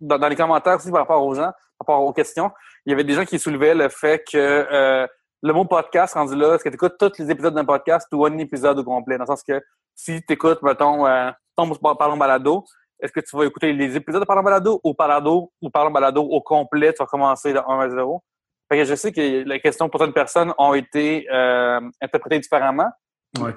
dans, 0.00 0.18
dans 0.18 0.28
les 0.28 0.36
commentaires 0.36 0.76
aussi 0.76 0.90
par 0.90 1.00
rapport 1.00 1.24
aux 1.24 1.34
gens, 1.34 1.52
par 1.78 1.80
rapport 1.80 2.04
aux 2.04 2.12
questions, 2.12 2.50
il 2.84 2.90
y 2.90 2.92
avait 2.92 3.04
des 3.04 3.14
gens 3.14 3.24
qui 3.24 3.38
soulevaient 3.38 3.74
le 3.74 3.88
fait 3.88 4.24
que 4.30 4.36
euh, 4.36 5.06
le 5.42 5.52
mot 5.52 5.64
podcast 5.64 6.14
rendu 6.14 6.34
là, 6.36 6.54
est-ce 6.54 6.64
que 6.64 6.68
tu 6.68 6.76
écoutes 6.76 6.96
tous 6.98 7.18
les 7.18 7.30
épisodes 7.30 7.54
d'un 7.54 7.64
podcast 7.64 8.08
ou 8.12 8.24
un 8.24 8.38
épisode 8.38 8.78
au 8.78 8.84
complet? 8.84 9.18
Dans 9.18 9.24
le 9.24 9.28
sens 9.28 9.42
que 9.42 9.60
si 9.94 10.22
tu 10.22 10.32
écoutes, 10.32 10.62
mettons, 10.62 11.06
euh, 11.06 11.30
tombe 11.56 11.78
par 11.78 11.96
Parlons 11.98 12.16
Balado, 12.16 12.64
est-ce 13.00 13.12
que 13.12 13.20
tu 13.20 13.36
vas 13.36 13.44
écouter 13.44 13.72
les 13.72 13.96
épisodes 13.96 14.22
de 14.22 14.26
Parlant 14.26 14.42
Balado 14.42 14.80
ou 14.82 14.94
Parado 14.94 15.52
ou 15.60 15.70
Parlant 15.70 15.90
Balado 15.90 16.22
au 16.22 16.40
complet, 16.40 16.92
tu 16.92 16.98
vas 17.02 17.06
commencer 17.06 17.52
de 17.52 17.58
1 17.58 17.80
à 17.80 17.90
0? 17.90 18.22
Fait 18.68 18.78
que 18.78 18.84
je 18.84 18.94
sais 18.94 19.12
que 19.12 19.20
les 19.48 19.60
questions 19.60 19.88
pour 19.88 20.00
certaines 20.00 20.14
personnes 20.14 20.52
ont 20.58 20.74
été 20.74 21.26
euh, 21.32 21.80
interprétées 22.00 22.40
différemment. 22.40 22.90
Ouais. 23.38 23.52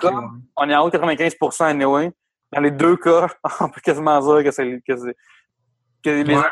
on 0.57 0.69
est 0.69 0.75
en 0.75 0.83
haut 0.85 0.89
de 0.89 0.97
95% 0.97 1.63
anyway. 1.63 2.11
Dans 2.51 2.61
les 2.61 2.71
deux 2.71 2.97
cas, 2.97 3.27
on 3.61 3.69
peut 3.69 3.81
quasiment 3.81 4.19
dire 4.19 4.43
que, 4.43 4.51
c'est, 4.51 4.81
que, 4.87 4.95
c'est- 4.97 5.15
que 6.03 6.09
les 6.09 6.23
Ouais. 6.35 6.41
gens, 6.41 6.49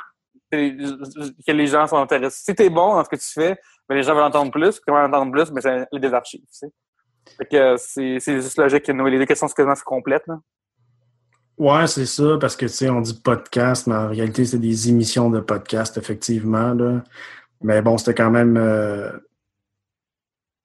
que, 1.45 1.51
les 1.51 1.67
gens 1.67 1.87
sont 1.87 1.97
intéressés. 1.97 2.41
Si 2.45 2.55
t'es 2.55 2.69
bon 2.69 2.95
dans 2.95 3.03
ce 3.03 3.09
que 3.09 3.15
tu 3.15 3.27
fais, 3.33 3.59
ben 3.89 3.95
les 3.95 4.03
gens 4.03 4.13
veulent 4.15 4.23
entendre 4.23 4.51
plus. 4.51 4.79
Comment 4.79 4.99
entendre 5.03 5.31
plus? 5.31 5.51
Mais 5.51 5.61
c'est 5.61 5.85
les 5.91 5.99
des 5.99 6.13
archives. 6.13 6.41
Tu 6.41 6.47
sais. 6.51 6.67
Fait 7.37 7.45
que 7.45 7.75
c'est, 7.77 8.19
c'est 8.19 8.35
juste 8.41 8.57
logique 8.57 8.83
que 8.85 8.91
les 8.91 9.17
deux 9.17 9.25
questions 9.25 9.47
sont 9.47 9.53
quasiment 9.53 9.75
complètes. 9.85 10.25
Là. 10.27 10.39
Ouais, 11.57 11.87
c'est 11.87 12.05
ça, 12.05 12.37
parce 12.39 12.55
que 12.55 12.67
tu 12.67 12.71
sais, 12.71 12.89
on 12.89 13.01
dit 13.01 13.19
podcast, 13.19 13.87
mais 13.87 13.95
en 13.95 14.07
réalité, 14.09 14.45
c'est 14.45 14.59
des 14.59 14.89
émissions 14.89 15.29
de 15.31 15.39
podcast, 15.39 15.97
effectivement. 15.97 16.73
Là. 16.73 17.03
Mais 17.61 17.81
bon, 17.81 17.97
c'était 17.97 18.13
quand 18.15 18.31
même. 18.31 18.57
euh, 18.57 19.11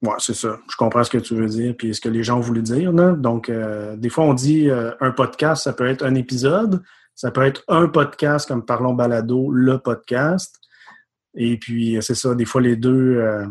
Ouais, 0.02 0.14
c'est 0.18 0.34
ça. 0.34 0.58
Je 0.68 0.76
comprends 0.76 1.04
ce 1.04 1.10
que 1.10 1.18
tu 1.18 1.36
veux 1.36 1.46
dire, 1.46 1.76
puis 1.78 1.94
ce 1.94 2.00
que 2.00 2.08
les 2.08 2.24
gens 2.24 2.40
voulaient 2.40 2.60
dire. 2.60 2.92
Donc, 2.92 3.48
euh, 3.48 3.96
des 3.96 4.08
fois, 4.08 4.24
on 4.24 4.34
dit 4.34 4.68
euh, 4.68 4.90
un 5.00 5.12
podcast, 5.12 5.62
ça 5.62 5.72
peut 5.72 5.86
être 5.86 6.04
un 6.04 6.16
épisode, 6.16 6.82
ça 7.14 7.30
peut 7.30 7.42
être 7.42 7.62
un 7.68 7.86
podcast 7.86 8.48
comme 8.48 8.64
Parlons 8.66 8.94
Balado, 8.94 9.52
le 9.52 9.78
podcast. 9.78 10.58
Et 11.34 11.56
puis, 11.56 11.98
c'est 12.00 12.16
ça, 12.16 12.34
des 12.34 12.44
fois, 12.44 12.60
les 12.60 12.74
deux, 12.74 13.18
euh, 13.18 13.46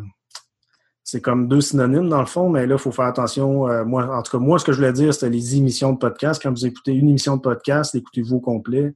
c'est 1.06 1.22
comme 1.22 1.48
deux 1.48 1.62
synonymes 1.62 2.10
dans 2.10 2.20
le 2.20 2.26
fond, 2.26 2.50
mais 2.50 2.68
là, 2.68 2.76
il 2.76 2.82
faut 2.82 2.92
faire 2.92 3.06
attention. 3.06 3.70
Euh, 3.70 3.86
moi, 3.86 4.14
en 4.14 4.22
tout 4.22 4.38
cas, 4.38 4.44
moi, 4.44 4.60
ce 4.60 4.66
que 4.66 4.74
je 4.74 4.78
voulais 4.78 4.92
dire, 4.94 5.14
c'était 5.14 5.30
les 5.30 5.56
émissions 5.56 5.94
de 5.94 5.98
podcast. 6.00 6.42
Quand 6.44 6.52
vous 6.52 6.66
écoutez 6.66 6.92
une 6.92 7.08
émission 7.08 7.38
de 7.38 7.42
podcast, 7.42 7.96
écoutez-vous 7.96 8.36
au 8.36 8.42
complet. 8.42 8.94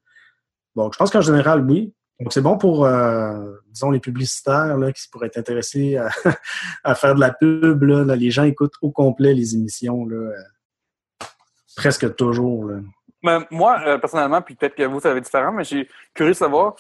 Donc, 0.76 0.92
je 0.92 0.98
pense 0.98 1.10
qu'en 1.10 1.22
général, 1.22 1.66
oui. 1.66 1.94
Donc, 2.20 2.32
c'est 2.32 2.42
bon 2.42 2.58
pour, 2.58 2.86
euh, 2.86 3.56
disons, 3.70 3.92
les 3.92 4.00
publicitaires 4.00 4.78
là, 4.78 4.92
qui 4.94 5.08
pourraient 5.10 5.28
être 5.28 5.38
intéressés 5.38 5.98
à, 5.98 6.08
à 6.84 6.96
faire 6.96 7.14
de 7.16 7.20
la 7.20 7.34
pub. 7.34 7.84
Là, 7.84 8.04
Là, 8.06 8.16
les 8.16 8.32
gens 8.32 8.44
écoutent 8.44 8.76
au 8.82 8.90
complet 8.92 9.34
les 9.34 9.54
émissions, 9.56 10.06
là, 10.06 10.16
euh, 10.16 11.26
presque 11.76 12.16
toujours. 12.16 12.66
Là. 12.66 12.78
Mais 13.24 13.40
moi, 13.52 13.82
euh, 13.86 13.98
personnellement, 13.98 14.42
puis 14.42 14.56
peut-être 14.56 14.76
que 14.76 14.84
vous, 14.84 15.00
ça 15.00 15.12
va 15.12 15.18
être 15.18 15.24
différent, 15.26 15.52
mais 15.52 15.64
j'ai 15.64 15.90
curieux 16.14 16.32
de 16.34 16.38
savoir. 16.38 16.76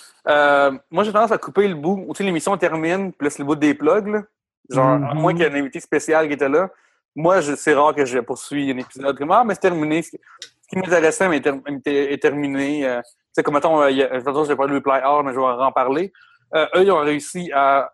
Moi, 0.91 1.03
j'ai 1.03 1.11
tendance 1.11 1.31
à 1.31 1.37
couper 1.37 1.67
le 1.67 1.75
bout. 1.75 2.05
Tu 2.09 2.15
sais, 2.17 2.23
l'émission 2.23 2.55
termine, 2.57 3.11
puis 3.11 3.25
laisse 3.25 3.39
le 3.39 3.45
bout 3.45 3.55
des 3.55 3.73
plugs. 3.73 4.07
Là. 4.07 4.23
Genre, 4.69 4.87
à 4.87 4.97
Mhm. 5.13 5.19
moins 5.21 5.33
qu'il 5.33 5.41
y 5.41 5.45
ait 5.45 5.51
un 5.51 5.55
invité 5.55 5.79
spécial 5.79 6.27
qui 6.27 6.33
était 6.33 6.49
là. 6.49 6.69
Moi, 7.15 7.41
je- 7.41 7.55
c'est 7.55 7.73
rare 7.73 7.93
que 7.95 8.05
je 8.05 8.19
poursuis 8.19 8.71
un 8.71 8.77
épisode 8.77 9.17
comme 9.17 9.31
Ah, 9.31 9.43
mais 9.45 9.53
c'est 9.55 9.61
terminé. 9.61 10.01
Ce 10.01 10.11
qui 10.11 10.75
m'intéressait 10.77 11.27
mais 11.29 11.37
est, 11.37 11.41
ter- 11.41 11.61
est- 11.85 12.13
est 12.13 12.21
terminé. 12.21 12.99
Sais, 13.35 13.43
comme 13.43 13.55
mettons, 13.55 13.81
euh, 13.81 13.87
vais 13.89 14.55
parler 14.55 14.71
de 14.71 14.75
Reply 14.75 15.01
All, 15.03 15.23
mais 15.25 15.33
je 15.33 15.39
vais 15.39 15.43
en 15.45 15.71
parler. 15.73 16.13
Euh, 16.55 16.65
eux, 16.75 16.83
ils 16.83 16.91
ont 16.91 16.99
réussi 17.01 17.51
à 17.53 17.91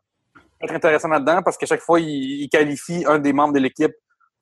être 0.62 0.72
intéressants 0.72 1.08
là-dedans 1.08 1.42
parce 1.42 1.58
qu'à 1.58 1.66
chaque 1.66 1.82
fois, 1.82 2.00
ils, 2.00 2.44
ils 2.44 2.50
qualifient 2.50 3.06
un 3.08 3.18
des 3.18 3.34
membres 3.34 3.54
de 3.56 3.60
l'équipe 3.60 3.94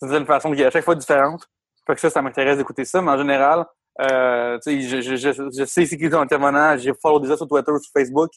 d'une 0.02 0.26
façon 0.26 0.52
qui 0.52 0.62
est 0.62 0.66
à 0.66 0.72
chaque 0.72 0.84
fois 0.84 0.96
différente. 0.96 1.48
Fait 1.88 1.96
que 1.96 2.02
ça, 2.02 2.10
ça 2.10 2.22
m'intéresse 2.22 2.58
d'écouter 2.58 2.84
ça, 2.84 3.02
mais 3.02 3.12
en 3.12 3.18
général, 3.18 3.66
euh, 4.02 4.58
tu 4.62 4.82
sais, 4.82 5.02
je, 5.02 5.16
je, 5.16 5.16
je, 5.16 5.32
je 5.58 5.64
sais 5.66 5.86
c'est 5.86 5.98
qui 5.98 6.04
les 6.10 6.14
intervenants, 6.14 6.76
j'ai 6.78 6.92
follow 7.02 7.20
déjà 7.22 7.38
sur 7.38 7.48
Twitter, 7.48 7.72
sur 7.82 7.92
Facebook. 7.98 8.30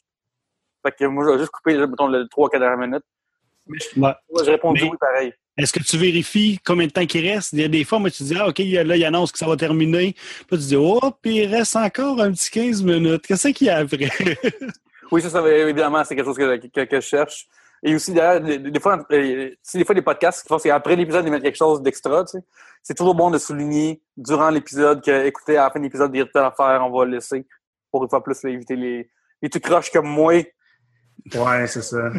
Fait 0.84 0.92
que 0.92 1.04
moi, 1.06 1.24
je 1.24 1.30
vais 1.30 1.38
juste 1.38 1.50
couper, 1.50 1.76
mettons, 1.84 2.06
le 2.06 2.26
3-4 2.26 2.58
dernières 2.60 2.78
minutes. 2.78 3.04
Mais 3.66 3.78
je- 3.80 4.00
Ouais. 4.00 4.14
moi, 4.30 4.42
j'ai 4.44 4.50
répondu 4.52 4.84
Mais- 4.84 4.90
oui, 4.90 4.96
pareil. 5.00 5.34
Est-ce 5.58 5.72
que 5.72 5.82
tu 5.82 5.98
vérifies 5.98 6.58
combien 6.64 6.86
de 6.86 6.92
temps 6.92 7.02
il 7.02 7.30
reste? 7.30 7.52
Il 7.52 7.60
y 7.60 7.64
a 7.64 7.68
des 7.68 7.84
fois, 7.84 7.98
moi, 7.98 8.10
tu 8.10 8.22
dis, 8.22 8.34
ah, 8.38 8.48
OK, 8.48 8.58
là, 8.58 8.96
il 8.96 9.04
annonce 9.04 9.32
que 9.32 9.38
ça 9.38 9.46
va 9.46 9.56
terminer. 9.56 10.14
Puis 10.14 10.46
là, 10.50 10.58
tu 10.58 10.64
dis, 10.64 10.76
oh, 10.76 11.00
puis 11.20 11.36
il 11.38 11.54
reste 11.54 11.76
encore 11.76 12.20
un 12.22 12.32
petit 12.32 12.50
15 12.50 12.82
minutes. 12.82 13.26
Qu'est-ce 13.26 13.48
qu'il 13.48 13.66
y 13.66 13.70
a 13.70 13.78
après? 13.78 14.08
Oui, 15.12 15.20
ça, 15.20 15.28
ça 15.28 15.42
va- 15.42 15.52
évidemment, 15.52 16.02
c'est 16.04 16.16
quelque 16.16 16.24
chose 16.24 16.38
que, 16.38 16.56
que, 16.68 16.84
que 16.86 16.96
je 17.00 17.06
cherche. 17.06 17.46
Et 17.82 17.94
aussi, 17.94 18.14
d'ailleurs, 18.14 18.40
des, 18.40 18.58
des 18.58 18.80
fois, 18.80 19.04
euh, 19.12 19.50
si 19.62 19.76
des 19.76 19.84
fois, 19.84 19.94
les 19.94 20.00
podcasts, 20.00 20.38
ce 20.38 20.42
qu'ils 20.44 20.48
font, 20.48 20.58
c'est 20.58 20.70
après 20.70 20.96
l'épisode, 20.96 21.26
ils 21.26 21.30
mettent 21.30 21.42
quelque 21.42 21.58
chose 21.58 21.82
d'extra, 21.82 22.24
tu 22.24 22.38
sais. 22.38 22.44
C'est 22.82 22.94
toujours 22.94 23.14
bon 23.14 23.30
de 23.30 23.36
souligner 23.36 24.00
durant 24.16 24.48
l'épisode 24.48 25.04
que, 25.04 25.26
écoutez, 25.26 25.58
à 25.58 25.64
la 25.64 25.70
fin 25.70 25.80
de 25.80 25.84
l'épisode, 25.84 26.10
il 26.14 26.18
y 26.18 26.22
a 26.22 26.26
telle 26.26 26.44
affaire, 26.44 26.82
on 26.82 26.90
va 26.96 27.04
le 27.04 27.10
laisser 27.16 27.46
pour 27.90 28.02
une 28.04 28.08
fois 28.08 28.24
plus 28.24 28.42
éviter 28.44 28.74
les, 28.74 29.10
les 29.42 29.50
tout 29.50 29.60
croches 29.60 29.90
comme 29.90 30.08
moi. 30.08 30.32
Ouais, 31.34 31.66
c'est 31.66 31.82
ça. 31.82 32.10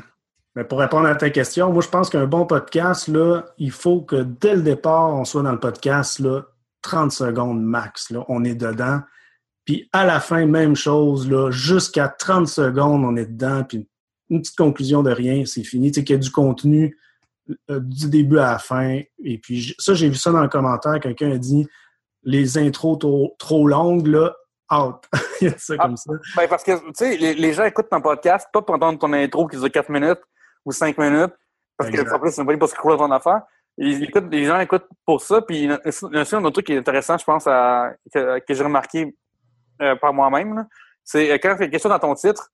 Mais 0.55 0.63
pour 0.63 0.79
répondre 0.79 1.07
à 1.07 1.15
ta 1.15 1.29
question, 1.29 1.71
moi, 1.71 1.81
je 1.81 1.89
pense 1.89 2.09
qu'un 2.09 2.27
bon 2.27 2.45
podcast, 2.45 3.07
là, 3.07 3.45
il 3.57 3.71
faut 3.71 4.01
que 4.01 4.17
dès 4.17 4.55
le 4.55 4.61
départ, 4.61 5.09
on 5.15 5.25
soit 5.25 5.41
dans 5.41 5.51
le 5.51 5.59
podcast, 5.59 6.19
là, 6.19 6.43
30 6.83 7.11
secondes 7.11 7.61
max. 7.61 8.11
Là, 8.11 8.23
on 8.27 8.43
est 8.43 8.53
dedans. 8.55 9.01
Puis 9.65 9.89
à 9.93 10.05
la 10.05 10.19
fin, 10.19 10.45
même 10.45 10.75
chose, 10.75 11.29
là, 11.29 11.49
jusqu'à 11.49 12.07
30 12.07 12.47
secondes, 12.47 13.03
on 13.03 13.15
est 13.15 13.25
dedans. 13.25 13.63
Puis 13.63 13.87
une 14.29 14.41
petite 14.41 14.57
conclusion 14.57 15.01
de 15.01 15.11
rien, 15.11 15.45
c'est 15.45 15.63
fini. 15.63 15.91
Tu 15.91 15.99
sais, 15.99 16.03
qu'il 16.03 16.15
y 16.15 16.19
a 16.19 16.21
du 16.21 16.31
contenu 16.31 16.97
euh, 17.71 17.79
du 17.79 18.09
début 18.09 18.37
à 18.37 18.51
la 18.51 18.59
fin. 18.59 18.99
Et 19.23 19.37
puis 19.39 19.73
ça, 19.79 19.95
j'ai 19.95 20.09
vu 20.09 20.15
ça 20.15 20.31
dans 20.31 20.41
le 20.41 20.49
commentaire. 20.49 20.99
Quelqu'un 20.99 21.31
a 21.31 21.37
dit 21.37 21.67
les 22.23 22.57
intros 22.57 22.97
trop, 22.99 23.35
trop 23.39 23.67
longues, 23.67 24.07
là, 24.07 24.35
out. 24.71 25.03
il 25.41 25.47
y 25.47 25.51
a 25.51 25.57
ça 25.57 25.73
Ah. 25.79 25.83
comme 25.83 25.97
ça. 25.97 26.13
Ben, 26.35 26.47
parce 26.47 26.63
que, 26.63 26.77
tu 26.77 26.91
sais, 26.93 27.17
les, 27.17 27.33
les 27.33 27.53
gens 27.53 27.65
écoutent 27.65 27.89
ton 27.89 28.01
podcast, 28.01 28.47
pas 28.53 28.61
pour 28.61 28.75
entendre 28.75 28.99
ton 28.99 29.11
intro 29.13 29.47
qui 29.47 29.57
dure 29.57 29.71
4 29.71 29.89
minutes 29.89 30.21
ou 30.65 30.71
5 30.71 30.97
minutes, 30.97 31.33
parce 31.77 31.89
que, 31.89 32.13
en 32.13 32.19
plus, 32.19 32.31
c'est 32.31 32.45
pas 32.45 32.67
pour 32.81 32.97
dans 32.97 33.07
ton 33.07 33.11
affaire. 33.11 33.41
Ils 33.77 34.03
écoutent, 34.03 34.31
les 34.31 34.45
gens 34.45 34.59
écoutent 34.59 34.87
pour 35.05 35.21
ça, 35.21 35.41
puis 35.41 35.63
il 35.63 35.69
y 35.69 35.71
a 35.71 35.79
il 35.85 36.15
y 36.15 36.17
a 36.17 36.21
aussi 36.21 36.35
un 36.35 36.43
autre 36.43 36.53
truc 36.53 36.67
qui 36.67 36.73
est 36.73 36.77
intéressant, 36.77 37.17
je 37.17 37.23
pense, 37.23 37.47
à, 37.47 37.93
que, 38.13 38.39
que 38.39 38.53
j'ai 38.53 38.63
remarqué 38.63 39.15
euh, 39.81 39.95
par 39.95 40.13
moi-même, 40.13 40.67
c'est 41.03 41.31
euh, 41.31 41.37
quand 41.41 41.55
il 41.55 41.61
y 41.61 41.63
a 41.63 41.67
quelque 41.69 41.81
chose 41.81 41.91
dans 41.91 41.99
ton 41.99 42.13
titre, 42.13 42.51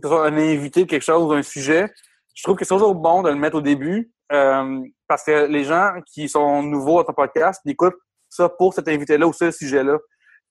que 0.00 0.08
ce 0.08 0.08
soit 0.08 0.26
un 0.26 0.36
invité, 0.36 0.86
quelque 0.86 1.02
chose, 1.02 1.30
un 1.36 1.42
sujet, 1.42 1.92
je 2.34 2.42
trouve 2.42 2.56
que 2.56 2.64
c'est 2.64 2.74
toujours 2.74 2.94
bon 2.94 3.22
de 3.22 3.28
le 3.28 3.34
mettre 3.34 3.56
au 3.56 3.60
début, 3.60 4.10
euh, 4.32 4.80
parce 5.06 5.24
que 5.24 5.46
les 5.46 5.64
gens 5.64 5.92
qui 6.06 6.28
sont 6.28 6.62
nouveaux 6.62 7.00
à 7.00 7.04
ton 7.04 7.12
podcast, 7.12 7.60
ils 7.64 7.72
écoutent 7.72 7.98
ça 8.30 8.48
pour 8.48 8.72
cet 8.72 8.88
invité-là 8.88 9.26
ou 9.26 9.32
ce 9.32 9.50
sujet-là. 9.50 9.98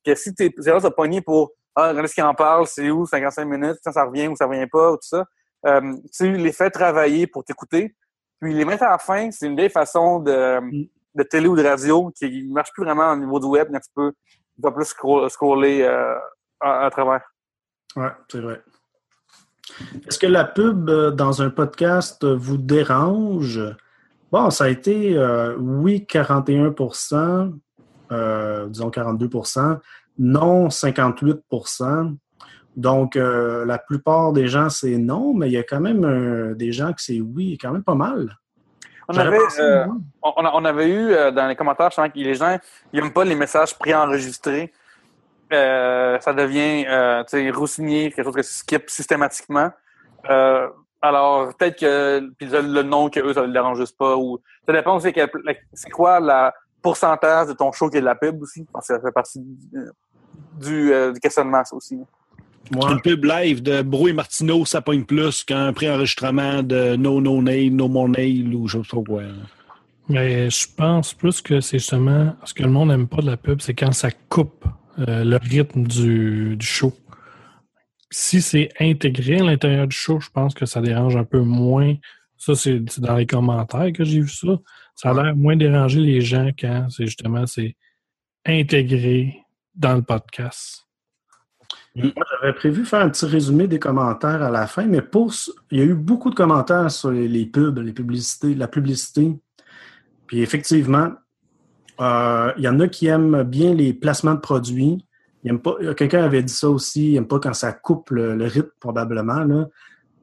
Que 0.06 0.14
si 0.16 0.34
t'es 0.36 0.54
c'est 0.60 0.72
là, 0.72 0.80
ça 0.80 0.92
pogné 0.92 1.22
pour 1.22 1.54
ah, 1.80 1.90
regardez 1.90 2.08
ce 2.08 2.16
qu'il 2.16 2.24
en 2.24 2.34
parle, 2.34 2.66
c'est 2.66 2.90
où, 2.90 3.06
55 3.06 3.46
minutes, 3.46 3.78
ça, 3.84 3.92
ça 3.92 4.04
revient 4.04 4.28
ou 4.28 4.36
ça 4.36 4.48
revient 4.48 4.66
pas, 4.66 4.94
ou 4.94 4.96
tout 4.96 5.08
ça. 5.08 5.26
Euh, 5.68 5.96
tu 6.14 6.32
les 6.34 6.52
fais 6.52 6.70
travailler 6.70 7.28
pour 7.28 7.44
t'écouter, 7.44 7.96
puis 8.40 8.54
les 8.54 8.66
mettre 8.66 8.84
à 8.84 8.92
la 8.92 8.98
fin, 8.98 9.30
c'est 9.32 9.48
une 9.48 9.56
vieille 9.56 9.70
façon 9.70 10.20
de, 10.20 10.88
de 11.16 11.24
télé 11.24 11.48
ou 11.48 11.56
de 11.56 11.64
radio 11.64 12.12
qui 12.16 12.44
marche 12.48 12.72
plus 12.74 12.84
vraiment 12.84 13.12
au 13.12 13.18
niveau 13.18 13.40
du 13.40 13.48
web, 13.48 13.68
mais 13.72 13.80
tu 13.80 13.90
peux 13.94 14.12
pas 14.62 14.72
plus 14.72 14.86
scroll- 14.86 15.30
scroller 15.30 15.82
euh, 15.82 16.16
à, 16.60 16.86
à 16.86 16.90
travers. 16.90 17.22
Ouais, 17.96 18.12
c'est 18.32 18.40
vrai. 18.40 18.62
Est-ce 20.08 20.18
que 20.18 20.28
la 20.28 20.46
pub 20.46 20.90
euh, 20.90 21.12
dans 21.12 21.42
un 21.42 21.50
podcast 21.50 22.24
vous 22.24 22.58
dérange? 22.58 23.60
Bon, 24.32 24.50
ça 24.50 24.66
a 24.66 24.70
été, 24.70 25.18
euh, 25.18 25.56
oui, 25.58 26.06
41% 26.10 27.54
euh, 28.12 28.68
disons 28.68 28.90
42% 28.90 29.80
non, 30.20 30.70
58 30.70 31.44
Donc, 32.78 33.16
euh, 33.16 33.66
la 33.66 33.80
plupart 33.80 34.34
des 34.34 34.48
gens, 34.48 34.70
c'est 34.70 34.98
non, 34.98 35.34
mais 35.34 35.48
il 35.48 35.54
y 35.54 35.58
a 35.58 35.64
quand 35.64 35.80
même 35.80 36.06
euh, 36.06 36.54
des 36.54 36.72
gens 36.72 36.94
que 36.94 37.02
c'est 37.02 37.20
oui, 37.20 37.58
quand 37.60 37.72
même 37.72 37.84
pas 37.84 37.96
mal. 37.96 38.38
On 39.10 39.18
avait, 39.18 39.40
euh, 39.60 39.86
on, 40.22 40.66
avait 40.66 40.90
eu 40.90 41.10
dans 41.34 41.48
les 41.48 41.56
commentaires, 41.56 41.88
justement, 41.90 42.10
que 42.10 42.20
les 42.20 42.36
gens 42.36 42.58
ils 42.94 43.02
n'aiment 43.02 43.14
pas 43.14 43.24
les 43.24 43.36
messages 43.36 43.76
préenregistrés. 43.80 44.72
Ça 45.50 46.34
devient 46.36 46.84
tu 47.28 47.30
sais, 47.30 47.50
roussigné, 47.50 48.12
quelque 48.12 48.26
chose 48.26 48.36
que 48.36 48.44
skip 48.44 48.90
systématiquement. 48.90 49.72
Alors, 51.02 51.56
peut-être 51.56 51.80
que 51.80 52.20
puis 52.38 52.48
le, 52.48 52.84
nom 52.84 53.10
que 53.10 53.22
eux, 53.22 53.34
ça 53.34 53.42
ne 53.42 53.48
les 53.48 53.54
dérange 53.54 53.78
juste 53.78 53.98
pas. 53.98 54.18
Ou, 54.18 54.40
ça 54.68 54.74
dépend 54.74 54.98
aussi 54.98 55.14
c'est 55.74 55.90
quoi 55.90 56.20
la 56.20 56.54
pourcentage 56.82 57.48
de 57.48 57.54
ton 57.54 57.72
show 57.72 57.90
qui 57.90 57.98
est 57.98 58.02
de 58.02 58.06
la 58.06 58.16
pub 58.16 58.42
aussi. 58.42 58.66
Je 58.68 58.72
pense 58.72 58.88
que 58.88 58.94
ça 58.94 59.00
fait 59.00 59.12
partie 59.12 59.42
du, 60.60 60.92
questionnement, 61.22 61.64
ça 61.64 61.76
aussi. 61.76 61.98
Moi, 62.72 62.92
Une 62.92 63.02
pub 63.02 63.26
live 63.26 63.62
de 63.62 63.82
Bro 63.82 64.10
et 64.10 64.14
Martineau, 64.14 64.66
ça 64.66 64.82
pogne 64.82 65.04
plus 65.04 65.44
qu'un 65.44 65.74
préenregistrement 65.74 66.64
de 66.64 66.96
No 66.96 67.22
No 67.22 67.42
Nail, 67.42 67.72
No 67.72 67.88
More 67.88 68.10
Nail 68.10 68.54
ou 68.54 68.68
je 68.68 68.82
sais 68.82 68.88
pas 68.90 69.02
quoi. 69.04 69.24
Mais 70.10 70.50
je 70.50 70.68
pense 70.76 71.14
plus 71.14 71.42
que 71.42 71.60
c'est 71.60 71.80
justement 71.80 72.36
ce 72.44 72.54
que 72.54 72.64
le 72.64 72.70
monde 72.70 72.90
n'aime 72.90 73.08
pas 73.08 73.22
de 73.22 73.28
la 73.28 73.38
pub, 73.38 73.62
c'est 73.62 73.74
quand 73.74 73.92
ça 73.92 74.10
coupe 74.12 74.66
euh, 75.00 75.24
le 75.24 75.38
rythme 75.38 75.84
du, 75.84 76.56
du 76.56 76.66
show. 76.66 76.94
Si 78.10 78.42
c'est 78.42 78.70
intégré 78.80 79.40
à 79.40 79.44
l'intérieur 79.44 79.88
du 79.88 79.96
show, 79.96 80.20
je 80.20 80.30
pense 80.30 80.54
que 80.54 80.66
ça 80.66 80.82
dérange 80.82 81.18
un 81.18 81.26
peu 81.26 81.42
moins. 81.42 81.96
Ça, 82.38 82.56
c'est 82.56 82.82
c'est 82.90 83.02
dans 83.02 83.16
les 83.16 83.26
commentaires 83.26 83.92
que 83.94 84.06
j'ai 84.06 84.22
vu 84.22 84.30
ça. 84.30 84.60
Ça 84.96 85.10
a 85.10 85.14
l'air 85.14 85.36
moins 85.36 85.56
déranger 85.56 86.00
les 86.00 86.22
gens 86.22 86.50
quand 86.58 86.88
c'est 86.90 87.06
justement 87.06 87.46
c'est 87.46 87.76
intégré 88.46 89.38
dans 89.76 89.96
le 89.96 90.02
podcast. 90.02 90.87
Moi, 92.04 92.26
j'avais 92.42 92.54
prévu 92.54 92.86
faire 92.86 93.02
un 93.02 93.10
petit 93.10 93.26
résumé 93.26 93.68
des 93.68 93.80
commentaires 93.80 94.44
à 94.44 94.52
la 94.52 94.68
fin, 94.68 94.86
mais 94.86 95.02
pour 95.02 95.34
il 95.72 95.80
y 95.80 95.82
a 95.82 95.86
eu 95.86 95.96
beaucoup 95.96 96.30
de 96.30 96.36
commentaires 96.36 96.92
sur 96.92 97.12
les, 97.12 97.46
pubs, 97.46 97.80
les 97.80 97.94
publicités, 97.94 98.54
la 98.54 98.68
publicité. 98.68 99.38
Puis 100.28 100.42
effectivement, 100.42 101.12
euh, 102.00 102.52
il 102.58 102.64
y 102.64 102.68
en 102.68 102.80
a 102.80 102.88
qui 102.88 103.08
aiment 103.08 103.44
bien 103.44 103.74
les 103.74 103.94
placements 103.94 104.36
de 104.36 104.40
produits. 104.40 105.04
Pas. 105.64 105.94
Quelqu'un 105.96 106.24
avait 106.24 106.44
dit 106.44 106.54
ça 106.54 106.70
aussi, 106.70 107.12
il 107.12 107.14
n'aime 107.14 107.28
pas 107.28 107.40
quand 107.40 107.54
ça 107.54 107.72
coupe 107.72 108.10
le, 108.12 108.36
rythme, 108.46 108.70
probablement. 108.80 109.46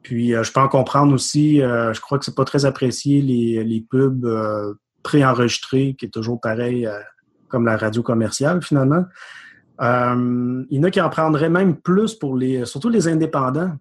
Puis 0.02 0.34
euh, 0.34 0.42
je 0.42 0.52
peux 0.52 0.60
en 0.60 0.68
comprendre 0.68 1.14
aussi, 1.14 1.62
euh, 1.62 1.92
je 1.94 2.00
crois 2.00 2.18
que 2.18 2.24
c'est 2.26 2.34
pas 2.34 2.44
très 2.44 2.66
apprécié 2.66 3.22
les, 3.22 3.64
les 3.64 3.80
pubs 3.80 4.26
euh, 4.26 4.74
préenregistrés, 5.04 5.94
qui 5.96 6.06
est 6.06 6.10
toujours 6.10 6.40
pareil 6.40 6.86
euh, 6.86 6.98
comme 7.48 7.66
la 7.66 7.76
radio 7.76 8.02
commerciale, 8.02 8.62
finalement. 8.62 9.04
Euh, 9.80 10.64
il 10.70 10.76
y 10.76 10.80
en 10.80 10.84
a 10.84 10.90
qui 10.90 11.00
en 11.00 11.10
prendraient 11.10 11.48
même 11.48 11.76
plus 11.76 12.14
pour 12.14 12.36
les, 12.36 12.64
surtout 12.64 12.88
les 12.88 13.08
indépendants. 13.08 13.72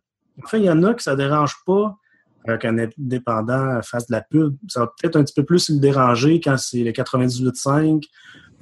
Enfin, 0.44 0.58
il 0.58 0.66
y 0.66 0.70
en 0.70 0.84
a 0.84 0.94
que 0.94 1.04
ça 1.04 1.16
dérange 1.16 1.56
pas 1.66 1.96
euh, 2.50 2.58
qu'un 2.58 2.78
indépendant 2.78 3.80
fasse 3.84 4.08
de 4.08 4.14
la 4.14 4.22
pub. 4.22 4.56
Ça 4.68 4.82
va 4.82 4.88
peut-être 4.88 5.16
un 5.16 5.24
petit 5.24 5.34
peu 5.34 5.44
plus 5.44 5.70
le 5.70 5.80
déranger 5.80 6.40
quand 6.40 6.58
c'est 6.58 6.84
le 6.84 6.92
98.5 6.92 8.04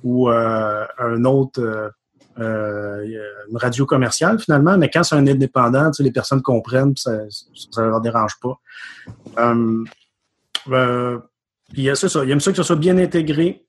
ou 0.04 0.30
euh, 0.30 0.86
un 1.00 1.24
autre, 1.26 1.92
euh, 2.40 3.06
radio 3.54 3.86
commerciale 3.86 4.40
finalement, 4.40 4.78
mais 4.78 4.90
quand 4.90 5.04
c'est 5.04 5.16
un 5.16 5.28
indépendant, 5.28 5.92
les 6.00 6.12
personnes 6.12 6.42
comprennent, 6.42 6.96
ça 6.96 7.12
ne 7.12 7.84
leur 7.84 8.00
dérange 8.00 8.40
pas. 8.42 8.60
Euh, 9.38 9.84
euh, 10.70 11.20
puis 11.74 11.90
c'est 11.94 12.08
ça, 12.08 12.24
il 12.24 12.32
aime 12.32 12.40
ça 12.40 12.52
que 12.52 12.58
ça 12.58 12.64
soit 12.64 12.78
bien 12.78 12.98
intégré. 12.98 13.66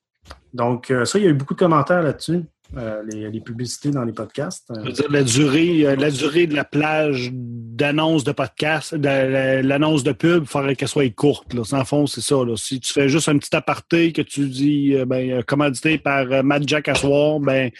Donc, 0.55 0.93
ça, 1.05 1.19
il 1.19 1.25
y 1.25 1.27
a 1.27 1.31
eu 1.31 1.35
beaucoup 1.35 1.55
de 1.55 1.59
commentaires 1.59 2.03
là-dessus. 2.03 2.45
Euh, 2.79 3.03
les, 3.07 3.31
les, 3.31 3.41
publicités 3.41 3.91
dans 3.91 4.03
les 4.03 4.15
podcasts. 4.15 4.71
Veux 4.71 4.93
dire, 4.93 5.11
la 5.11 5.23
durée, 5.23 5.87
euh, 5.87 5.95
la 5.95 6.11
durée 6.11 6.47
de 6.47 6.55
la 6.55 6.65
plage 6.65 7.31
d'annonce 7.33 8.25
de 8.25 8.33
podcast, 8.33 8.95
de, 8.95 9.61
l'annonce 9.61 10.05
de 10.05 10.13
pub, 10.13 10.45
il 10.45 10.49
faudrait 10.49 10.75
qu'elle 10.75 10.89
soit 10.89 11.15
courte. 11.15 11.53
Là. 11.53 11.65
Sans 11.65 11.85
fond, 11.85 12.07
c'est 12.07 12.23
ça. 12.23 12.37
Là. 12.37 12.57
Si 12.57 12.81
tu 12.81 12.91
fais 12.91 13.11
juste 13.11 13.29
un 13.29 13.37
petit 13.37 13.55
aparté 13.55 14.13
que 14.13 14.23
tu 14.23 14.49
dis 14.49 14.95
euh, 14.95 15.05
ben, 15.05 15.43
commandité 15.43 15.99
par 15.99 16.33
euh, 16.33 16.43
Matt 16.43 16.67
Jack 16.67 16.89
à 16.89 16.95
soir, 16.95 17.41
ben 17.41 17.71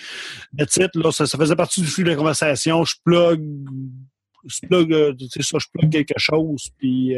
le 0.59 0.67
titre, 0.67 0.99
là, 0.99 1.11
ça, 1.11 1.25
ça, 1.25 1.39
faisait 1.39 1.57
partie 1.57 1.81
du 1.81 1.87
flux 1.87 2.05
de 2.05 2.11
la 2.11 2.17
conversation. 2.17 2.85
Je 2.85 2.97
plug, 3.03 3.43
je 4.45 4.67
plug, 4.67 5.17
ça, 5.41 5.59
je 5.59 5.67
plug 5.73 5.91
quelque 5.91 6.19
chose, 6.19 6.69
puis 6.77 7.17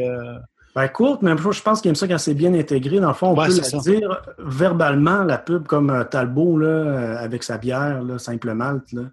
ben, 0.75 0.87
courte, 0.89 1.21
mais 1.21 1.35
je 1.37 1.61
pense 1.61 1.81
qu'il 1.81 1.89
aime 1.89 1.95
ça 1.95 2.07
quand 2.07 2.17
c'est 2.17 2.33
bien 2.33 2.53
intégré. 2.53 2.99
Dans 2.99 3.07
le 3.07 3.13
fond, 3.13 3.27
on 3.29 3.39
ouais, 3.39 3.47
peut 3.47 3.61
la 3.71 3.79
dire 3.79 4.21
verbalement, 4.37 5.23
la 5.23 5.37
pub 5.37 5.67
comme 5.67 5.89
euh, 5.89 6.03
Talbot, 6.03 6.57
là, 6.57 6.67
euh, 6.67 7.17
avec 7.17 7.43
sa 7.43 7.57
bière, 7.57 8.03
là, 8.03 8.19
simple 8.19 8.53
malte. 8.53 8.91
Là. 8.91 9.03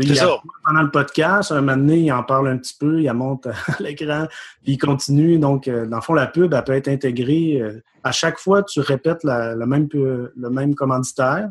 Il 0.00 0.16
ça. 0.16 0.28
pendant 0.64 0.82
le 0.82 0.90
podcast, 0.90 1.50
un 1.50 1.60
moment 1.60 1.76
donné, 1.76 1.98
il 1.98 2.12
en 2.12 2.22
parle 2.22 2.48
un 2.48 2.56
petit 2.56 2.76
peu, 2.78 3.02
il 3.02 3.12
monte 3.12 3.46
à 3.46 3.52
l'écran, 3.80 4.26
puis 4.62 4.72
il 4.72 4.78
continue. 4.78 5.38
Donc, 5.38 5.66
euh, 5.66 5.86
dans 5.86 5.96
le 5.96 6.02
fond, 6.02 6.14
la 6.14 6.26
pub, 6.26 6.54
elle 6.54 6.64
peut 6.64 6.72
être 6.72 6.88
intégrée. 6.88 7.60
Euh, 7.60 7.82
à 8.04 8.12
chaque 8.12 8.38
fois, 8.38 8.62
tu 8.62 8.80
répètes 8.80 9.24
la, 9.24 9.54
la 9.54 9.66
même, 9.66 9.88
le 9.92 10.50
même 10.50 10.74
commanditaire, 10.74 11.48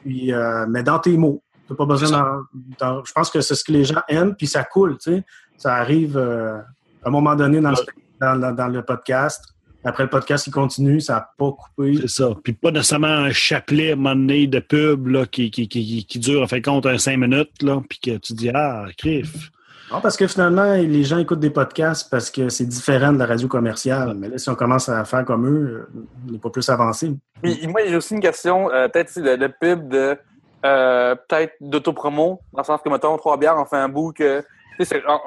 puis, 0.00 0.32
euh, 0.32 0.66
mais 0.68 0.82
dans 0.82 0.98
tes 0.98 1.16
mots. 1.16 1.42
Tu 1.68 1.74
pas 1.74 1.86
besoin 1.86 2.44
dans, 2.78 3.04
Je 3.04 3.12
pense 3.12 3.30
que 3.30 3.40
c'est 3.40 3.54
ce 3.54 3.64
que 3.64 3.72
les 3.72 3.84
gens 3.84 4.02
aiment, 4.08 4.34
puis 4.34 4.46
ça 4.46 4.62
coule, 4.64 4.98
tu 4.98 5.14
sais. 5.14 5.24
Ça 5.56 5.76
arrive 5.76 6.18
à 6.18 6.64
un 7.04 7.10
moment 7.10 7.34
donné 7.34 7.60
dans 7.60 7.70
le 7.70 7.76
spectacle 7.76 8.00
dans, 8.22 8.36
dans, 8.36 8.52
dans, 8.52 8.68
le 8.68 8.82
podcast. 8.82 9.44
Après 9.84 10.04
le 10.04 10.10
podcast, 10.10 10.46
il 10.46 10.52
continue, 10.52 11.00
ça 11.00 11.14
n'a 11.14 11.28
pas 11.36 11.50
coupé. 11.50 11.96
C'est 12.02 12.08
ça. 12.08 12.30
Puis 12.42 12.52
pas 12.52 12.70
nécessairement 12.70 13.08
un 13.08 13.32
chapelet 13.32 13.90
à 13.90 13.92
un 13.94 13.96
moment 13.96 14.14
donné 14.14 14.46
de 14.46 14.60
pub 14.60 15.08
là, 15.08 15.26
qui, 15.26 15.50
qui, 15.50 15.68
qui, 15.68 16.06
qui, 16.06 16.18
dure, 16.20 16.42
en 16.42 16.46
fait, 16.46 16.62
compte, 16.62 16.86
un 16.86 16.98
cinq 16.98 17.18
minutes, 17.18 17.62
là, 17.62 17.80
puis 17.88 17.98
que 17.98 18.16
tu 18.18 18.32
dis 18.34 18.50
Ah, 18.54 18.86
crif. 18.96 19.50
Non, 19.90 20.00
parce 20.00 20.16
que 20.16 20.26
finalement, 20.26 20.72
les 20.72 21.04
gens 21.04 21.18
écoutent 21.18 21.40
des 21.40 21.50
podcasts 21.50 22.08
parce 22.10 22.30
que 22.30 22.48
c'est 22.48 22.64
différent 22.64 23.12
de 23.12 23.18
la 23.18 23.26
radio 23.26 23.46
commerciale. 23.48 24.14
Mais 24.14 24.28
là, 24.28 24.38
si 24.38 24.48
on 24.48 24.54
commence 24.54 24.88
à 24.88 25.04
faire 25.04 25.24
comme 25.24 25.46
eux, 25.46 25.88
on 26.26 26.32
n'est 26.32 26.38
pas 26.38 26.48
plus 26.48 26.66
avancé. 26.70 27.12
Puis, 27.42 27.66
moi, 27.66 27.82
j'ai 27.86 27.96
aussi 27.96 28.14
une 28.14 28.20
question, 28.20 28.70
euh, 28.70 28.88
peut-être 28.88 29.18
de, 29.18 29.36
de, 29.36 29.46
pub 29.48 29.88
de 29.88 30.16
euh, 30.64 31.14
peut-être 31.28 31.54
d'autopromo, 31.60 32.40
dans 32.52 32.60
le 32.60 32.64
sens 32.64 32.80
que, 32.82 32.88
mettons, 32.88 33.16
trois 33.18 33.36
bières, 33.36 33.56
on 33.58 33.66
fait 33.66 33.76
un 33.76 33.88
bout 33.88 34.12
que 34.12 34.42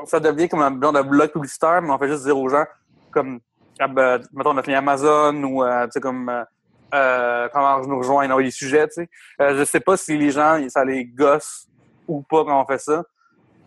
ça 0.05 0.19
devient 0.19 0.49
comme 0.49 0.61
un 0.61 0.81
genre 0.81 0.93
de 0.93 1.01
blog 1.01 1.31
publicitaire, 1.31 1.81
mais 1.81 1.91
on 1.91 1.97
fait 1.97 2.09
juste 2.09 2.23
dire 2.23 2.37
aux 2.37 2.49
gens 2.49 2.65
comme, 3.15 3.39
ah 3.79 3.87
ben, 3.87 4.21
mettons, 4.33 4.53
notre 4.53 4.69
lien 4.69 4.79
Amazon 4.79 5.41
ou, 5.43 5.63
euh, 5.63 5.85
tu 5.85 5.91
sais, 5.93 6.01
comme, 6.01 6.29
euh, 6.93 7.49
comment 7.51 7.79
nous 7.79 7.97
rejoindre, 7.97 8.39
les 8.39 8.51
sujets, 8.51 8.87
tu 8.87 8.93
sais. 8.95 9.09
Euh, 9.41 9.57
je 9.57 9.63
sais 9.63 9.79
pas 9.79 9.97
si 9.97 10.17
les 10.17 10.31
gens, 10.31 10.59
ça 10.69 10.83
les 10.83 11.05
gosse 11.05 11.67
ou 12.07 12.21
pas 12.21 12.43
quand 12.43 12.61
on 12.61 12.65
fait 12.65 12.77
ça. 12.77 13.03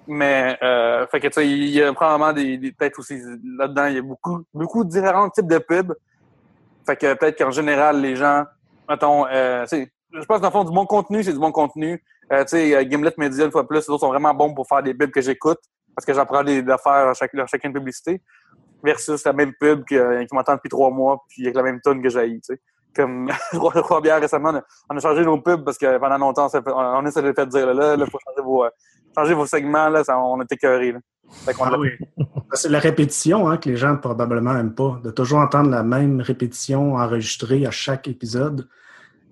Mais, 0.06 0.56
euh, 0.62 1.06
fait 1.08 1.20
que, 1.20 1.26
tu 1.28 1.32
sais, 1.34 1.48
il 1.48 1.68
y 1.68 1.82
a 1.82 1.92
probablement 1.92 2.32
des, 2.32 2.72
peut-être 2.72 2.98
aussi, 2.98 3.20
là-dedans, 3.58 3.86
il 3.86 3.94
y 3.94 3.98
a 3.98 4.02
beaucoup, 4.02 4.42
beaucoup 4.54 4.84
de 4.84 4.90
différents 4.90 5.28
types 5.30 5.48
de 5.48 5.58
pubs. 5.58 5.94
Fait 6.86 6.96
que 6.96 7.14
peut-être 7.14 7.38
qu'en 7.38 7.50
général, 7.50 8.00
les 8.00 8.16
gens, 8.16 8.44
mettons, 8.88 9.26
euh, 9.26 9.66
je 9.70 10.24
pense, 10.24 10.40
dans 10.40 10.48
le 10.48 10.52
fond, 10.52 10.64
du 10.64 10.72
bon 10.72 10.86
contenu, 10.86 11.22
c'est 11.22 11.32
du 11.32 11.38
bon 11.38 11.52
contenu. 11.52 12.02
Euh, 12.32 12.42
tu 12.44 12.50
sais, 12.50 12.88
Gimlet 12.88 13.12
Media, 13.18 13.44
une 13.44 13.50
fois 13.50 13.66
plus, 13.66 13.80
les 13.80 13.90
autres 13.90 14.00
sont 14.00 14.08
vraiment 14.08 14.32
bons 14.32 14.54
pour 14.54 14.66
faire 14.66 14.82
des 14.82 14.94
pubs 14.94 15.10
que 15.10 15.20
j'écoute 15.20 15.60
parce 15.94 16.06
que 16.06 16.14
j'apprends 16.14 16.44
des 16.44 16.60
affaires 16.70 17.08
à 17.08 17.14
chaque, 17.14 17.34
à 17.34 17.46
chacune 17.46 17.72
publicité 17.72 18.22
versus 18.82 19.24
la 19.24 19.32
même 19.32 19.52
pub 19.58 19.84
qui, 19.84 19.96
qui 19.96 20.34
m'entend 20.34 20.54
depuis 20.54 20.68
trois 20.68 20.90
mois 20.90 21.24
puis 21.28 21.44
avec 21.44 21.56
la 21.56 21.62
même 21.62 21.80
tonne 21.80 22.02
que 22.02 22.08
j'ai, 22.08 22.28
tu 22.34 22.40
sais. 22.42 22.60
Comme 22.94 23.30
trois 23.52 24.00
bières 24.00 24.20
récemment, 24.20 24.60
on 24.90 24.96
a 24.96 25.00
changé 25.00 25.24
nos 25.24 25.40
pubs 25.40 25.64
parce 25.64 25.78
que 25.78 25.98
pendant 25.98 26.18
longtemps, 26.18 26.48
on 26.66 27.06
a 27.06 27.10
fait 27.10 27.46
dire 27.46 27.74
là, 27.74 27.96
là, 27.96 28.06
faut 28.06 28.18
changer 28.24 28.42
vos, 28.42 28.64
changer 29.16 29.34
vos 29.34 29.46
segments, 29.46 29.88
là, 29.88 30.04
ça, 30.04 30.18
on 30.18 30.40
était 30.42 30.56
écœurés. 30.56 30.94
Ah 31.60 31.78
oui. 31.78 31.90
C'est 32.54 32.70
la 32.70 32.78
répétition 32.78 33.48
hein, 33.48 33.58
que 33.58 33.68
les 33.68 33.76
gens 33.76 33.96
probablement 33.96 34.54
n'aiment 34.54 34.74
pas, 34.74 35.00
de 35.02 35.10
toujours 35.10 35.40
entendre 35.40 35.70
la 35.70 35.82
même 35.82 36.20
répétition 36.20 36.94
enregistrée 36.94 37.66
à 37.66 37.70
chaque 37.70 38.08
épisode. 38.08 38.66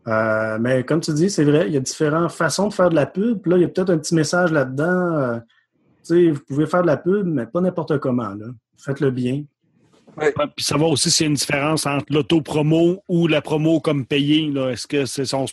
Euh, 0.07 0.59
mais 0.61 0.85
comme 0.85 1.01
tu 1.01 1.13
dis, 1.13 1.31
c'est 1.31 1.45
vrai, 1.45 1.65
il 1.67 1.73
y 1.73 1.77
a 1.77 1.81
différentes 1.81 2.33
façons 2.33 2.69
de 2.69 2.75
faire 2.75 2.91
de 2.91 2.95
la 2.95 3.07
pub. 3.07 3.47
Là, 3.47 3.57
il 3.57 3.63
y 3.63 3.65
a 3.65 3.69
peut-être 3.69 3.91
un 3.91 3.99
petit 3.99 4.15
message 4.15 4.53
là-dedans. 4.53 5.41
Vous 6.11 6.41
pouvez 6.47 6.67
faire 6.67 6.83
de 6.83 6.87
la 6.87 6.97
pub, 6.97 7.27
mais 7.27 7.47
pas 7.47 7.61
n'importe 7.61 7.99
comment. 7.99 8.35
Là. 8.35 8.47
Faites-le 8.79 9.11
bien. 9.11 9.45
Ouais. 10.17 10.33
puis 10.33 10.65
savoir 10.65 10.91
aussi 10.91 11.11
s'il 11.11 11.25
y 11.25 11.27
a 11.27 11.31
une 11.31 11.35
différence 11.35 11.85
entre 11.85 12.07
l'auto-promo 12.11 13.03
ou 13.07 13.27
la 13.27 13.43
promo 13.43 13.81
comme 13.81 14.07
payée. 14.07 14.51
Est-ce 14.71 14.87
que 14.87 15.05
c'est 15.05 15.35
on 15.35 15.47
se 15.47 15.53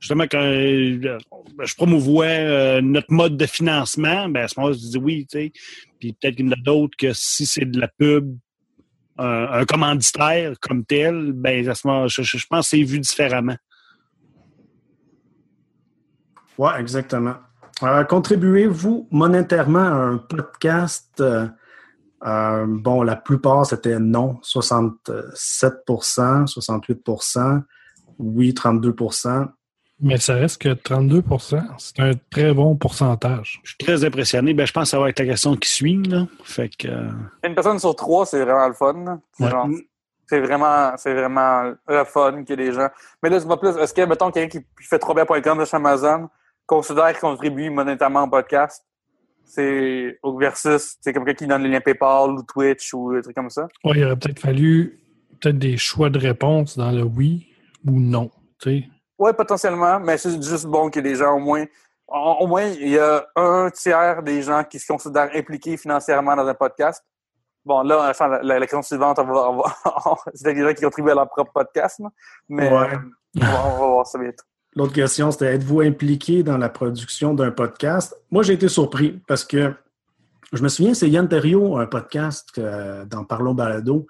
justement 0.00 0.24
quand 0.24 0.42
euh, 0.42 1.18
je 1.62 1.74
promouvois 1.76 2.24
euh, 2.24 2.80
notre 2.80 3.12
mode 3.12 3.36
de 3.36 3.46
financement, 3.46 4.28
ben 4.28 4.42
à 4.42 4.48
ce 4.48 4.58
moment-là, 4.58 4.76
je 4.76 4.88
dis 4.88 4.98
oui, 4.98 5.26
tu 5.30 5.38
sais. 5.38 5.52
Puis 6.00 6.12
peut-être 6.14 6.34
qu'il 6.34 6.46
y 6.46 6.48
en 6.48 6.52
a 6.52 6.56
d'autres 6.56 6.96
que 6.96 7.12
si 7.12 7.46
c'est 7.46 7.64
de 7.64 7.78
la 7.78 7.86
pub, 7.86 8.36
euh, 9.20 9.48
un 9.50 9.64
commanditaire 9.64 10.54
comme 10.60 10.84
tel, 10.84 11.32
ben 11.32 11.68
à 11.68 11.74
ce 11.76 11.86
moment 11.86 12.08
je, 12.08 12.22
je 12.22 12.46
pense 12.50 12.70
que 12.70 12.76
c'est 12.76 12.82
vu 12.82 12.98
différemment. 12.98 13.56
Oui, 16.58 16.70
exactement. 16.78 17.36
Euh, 17.82 18.04
Contribuez-vous 18.04 19.08
monétairement 19.10 19.78
à 19.78 19.92
un 19.92 20.18
podcast? 20.18 21.20
Euh, 21.20 21.46
euh, 22.26 22.64
bon, 22.66 23.02
la 23.02 23.16
plupart, 23.16 23.66
c'était 23.66 23.98
non. 23.98 24.38
67% 24.42 26.46
68% 26.46 27.62
oui, 28.18 28.52
32% 28.52 29.48
mais 29.98 30.18
ça 30.18 30.34
reste 30.34 30.60
que 30.60 30.68
32% 30.68 31.62
c'est 31.78 32.00
un 32.00 32.10
très 32.30 32.52
bon 32.52 32.76
pourcentage. 32.76 33.60
Je 33.64 33.70
suis 33.70 33.78
très 33.78 34.04
impressionné. 34.04 34.52
Ben, 34.52 34.66
je 34.66 34.72
pense 34.72 34.84
que 34.84 34.90
ça 34.90 34.98
va 34.98 35.08
être 35.08 35.18
la 35.18 35.24
question 35.24 35.56
qui 35.56 35.70
suit. 35.70 36.02
Là. 36.02 36.26
Fait 36.44 36.68
que... 36.68 36.88
Une 37.42 37.54
personne 37.54 37.78
sur 37.78 37.96
trois, 37.96 38.26
c'est 38.26 38.44
vraiment 38.44 38.68
le 38.68 38.74
fun. 38.74 39.22
Ouais. 39.40 39.50
C'est 40.28 40.40
vraiment, 40.40 40.92
c'est 40.98 41.14
vraiment 41.14 41.72
le 41.88 42.04
fun 42.04 42.44
que 42.44 42.52
les 42.52 42.72
gens. 42.72 42.88
Mais 43.22 43.30
là, 43.30 43.40
c'est 43.40 43.48
pas 43.48 43.56
plus. 43.56 43.74
Est-ce 43.78 43.94
que, 43.94 44.02
mettons, 44.02 44.30
quelqu'un 44.30 44.58
qui 44.58 44.66
fait 44.80 44.98
trop 44.98 45.14
bien.com 45.14 45.58
de 45.58 45.64
chez 45.64 45.76
Amazon 45.76 46.28
considère 46.66 47.10
qu'il 47.12 47.20
contribue 47.20 47.70
monétairement 47.70 48.24
au 48.24 48.28
podcast? 48.28 48.84
C'est 49.44 50.18
versus, 50.38 50.96
c'est 51.00 51.12
comme 51.12 51.24
quelqu'un 51.24 51.44
qui 51.44 51.48
donne 51.48 51.62
le 51.62 51.68
lien 51.68 51.80
PayPal 51.80 52.30
ou 52.30 52.42
Twitch 52.42 52.92
ou 52.94 53.14
des 53.14 53.22
trucs 53.22 53.36
comme 53.36 53.50
ça? 53.50 53.68
Oui, 53.84 53.98
il 53.98 54.04
aurait 54.04 54.16
peut-être 54.16 54.40
fallu 54.40 54.98
peut-être 55.40 55.58
des 55.58 55.76
choix 55.76 56.10
de 56.10 56.18
réponse 56.18 56.76
dans 56.76 56.90
le 56.90 57.02
oui 57.02 57.46
ou 57.86 58.00
non. 58.00 58.30
Tu 58.60 58.70
sais. 58.70 58.88
Oui, 59.18 59.30
potentiellement, 59.36 60.00
mais 60.00 60.18
c'est 60.18 60.42
juste 60.42 60.66
bon 60.66 60.90
que 60.90 61.00
les 61.00 61.14
gens, 61.14 61.36
au 61.36 61.38
moins, 61.38 61.64
au 62.08 62.46
moins, 62.46 62.64
il 62.64 62.88
y 62.88 62.98
a 62.98 63.26
un 63.34 63.70
tiers 63.70 64.22
des 64.22 64.42
gens 64.42 64.62
qui 64.64 64.78
se 64.78 64.86
considèrent 64.86 65.30
impliqués 65.34 65.76
financièrement 65.76 66.36
dans 66.36 66.46
un 66.46 66.54
podcast. 66.54 67.04
Bon, 67.64 67.82
là, 67.82 68.08
enfin, 68.10 68.28
la, 68.28 68.42
la, 68.42 68.60
question 68.60 68.82
suivante, 68.82 69.18
on 69.18 69.24
va, 69.24 69.50
va 69.50 70.14
c'est 70.34 70.54
des 70.54 70.62
gens 70.62 70.72
qui 70.72 70.82
contribuent 70.82 71.10
à 71.10 71.14
leur 71.14 71.28
propre 71.28 71.52
podcast, 71.52 71.98
là. 71.98 72.10
mais 72.48 72.70
ouais. 72.70 72.76
on, 73.36 73.40
va, 73.40 73.66
on, 73.66 73.70
va, 73.70 73.86
voir 73.86 74.06
ça 74.06 74.18
bientôt. 74.18 74.44
L'autre 74.76 74.92
question, 74.92 75.30
c'était 75.30 75.54
êtes-vous 75.54 75.80
impliqué 75.80 76.42
dans 76.42 76.58
la 76.58 76.68
production 76.68 77.32
d'un 77.32 77.50
podcast? 77.50 78.14
Moi, 78.30 78.42
j'ai 78.42 78.52
été 78.52 78.68
surpris 78.68 79.18
parce 79.26 79.42
que 79.42 79.72
je 80.52 80.62
me 80.62 80.68
souviens, 80.68 80.92
c'est 80.92 81.08
Yann 81.08 81.26
Terriot, 81.26 81.78
un 81.78 81.86
podcast 81.86 82.50
euh, 82.58 83.06
dans 83.06 83.24
Parlons 83.24 83.54
Balado, 83.54 84.06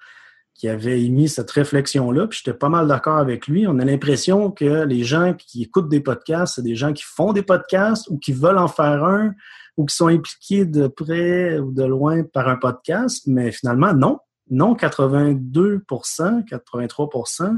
qui 0.55 0.68
avait 0.68 1.01
émis 1.01 1.28
cette 1.28 1.52
réflexion-là, 1.52 2.26
puis 2.26 2.40
j'étais 2.43 2.59
pas 2.59 2.68
mal 2.68 2.88
d'accord 2.88 3.18
avec 3.18 3.47
lui. 3.47 3.68
On 3.68 3.78
a 3.78 3.84
l'impression 3.84 4.51
que 4.51 4.84
les 4.84 5.05
gens 5.05 5.34
qui 5.34 5.62
écoutent 5.62 5.88
des 5.88 6.01
podcasts, 6.01 6.56
c'est 6.56 6.62
des 6.62 6.74
gens 6.74 6.93
qui 6.93 7.05
font 7.05 7.32
des 7.32 7.43
podcasts 7.43 8.09
ou 8.09 8.18
qui 8.18 8.32
veulent 8.32 8.59
en 8.59 8.66
faire 8.66 9.05
un 9.05 9.34
ou 9.76 9.86
qui 9.86 9.94
sont 9.94 10.09
impliqués 10.09 10.64
de 10.64 10.88
près 10.88 11.60
ou 11.60 11.70
de 11.70 11.84
loin 11.84 12.24
par 12.24 12.48
un 12.48 12.56
podcast, 12.56 13.22
mais 13.28 13.52
finalement, 13.52 13.94
non. 13.94 14.18
Non, 14.51 14.74
82% 14.74 16.44
83% 16.44 17.56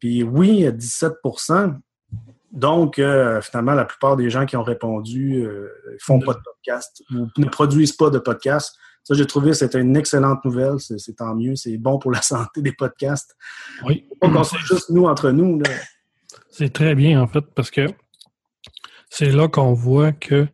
Puis 0.00 0.22
oui, 0.22 0.70
17 0.70 1.14
Donc, 2.52 2.98
euh, 2.98 3.40
finalement, 3.40 3.74
la 3.74 3.84
plupart 3.84 4.16
des 4.16 4.30
gens 4.30 4.46
qui 4.46 4.56
ont 4.56 4.62
répondu 4.62 5.44
euh, 5.44 5.68
font 6.00 6.20
pas 6.20 6.34
de 6.34 6.40
podcast 6.40 7.02
ou 7.12 7.28
ne 7.36 7.46
produisent 7.46 7.92
pas 7.92 8.10
de 8.10 8.18
podcast. 8.18 8.76
Ça, 9.02 9.14
j'ai 9.14 9.26
trouvé 9.26 9.50
que 9.50 9.56
c'était 9.56 9.80
une 9.80 9.96
excellente 9.96 10.44
nouvelle. 10.44 10.78
C'est 10.78 10.98
c'est 10.98 11.14
tant 11.14 11.34
mieux. 11.34 11.54
C'est 11.56 11.76
bon 11.76 11.98
pour 11.98 12.10
la 12.10 12.22
santé 12.22 12.62
des 12.62 12.72
podcasts. 12.72 13.36
Oui. 13.84 14.08
Pas 14.20 14.28
qu'on 14.28 14.44
soit 14.44 14.58
juste 14.60 14.90
nous 14.90 15.04
entre 15.04 15.30
nous. 15.30 15.60
Là. 15.60 15.70
C'est 16.50 16.72
très 16.72 16.94
bien, 16.94 17.20
en 17.20 17.26
fait, 17.26 17.44
parce 17.54 17.70
que 17.70 17.86
c'est 19.10 19.30
là 19.30 19.48
qu'on 19.48 19.74
voit 19.74 20.12
que 20.12 20.48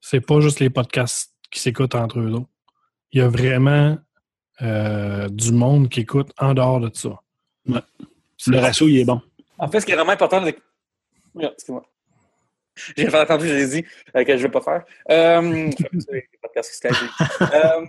c'est 0.00 0.20
pas 0.20 0.40
juste 0.40 0.60
les 0.60 0.70
podcasts 0.70 1.32
qui 1.50 1.60
s'écoutent 1.60 1.94
entre 1.94 2.20
eux 2.20 2.32
autres. 2.32 2.48
Il 3.12 3.20
y 3.20 3.22
a 3.22 3.28
vraiment 3.28 3.96
euh, 4.60 5.28
du 5.28 5.52
monde 5.52 5.88
qui 5.88 6.00
écoute 6.00 6.32
en 6.38 6.54
dehors 6.54 6.80
de 6.80 6.90
ça. 6.92 7.20
Ouais. 7.66 7.80
Le 8.46 8.58
ratio, 8.58 8.88
il 8.88 8.98
est 8.98 9.04
bon. 9.04 9.20
En 9.58 9.68
fait, 9.68 9.80
ce 9.80 9.86
qui 9.86 9.92
est 9.92 9.96
vraiment 9.96 10.12
important, 10.12 10.42
c'est 10.44 10.58
excuse-moi. 11.46 11.82
J'ai 12.96 13.08
pas 13.08 13.22
entendu, 13.22 13.48
j'ai 13.48 13.66
dit 13.66 13.84
euh, 14.16 14.24
que 14.24 14.32
je 14.32 14.38
ne 14.38 14.42
veux 14.42 14.50
pas 14.50 14.60
faire. 14.60 14.84
Euh. 15.10 15.70
Euh, 17.40 17.86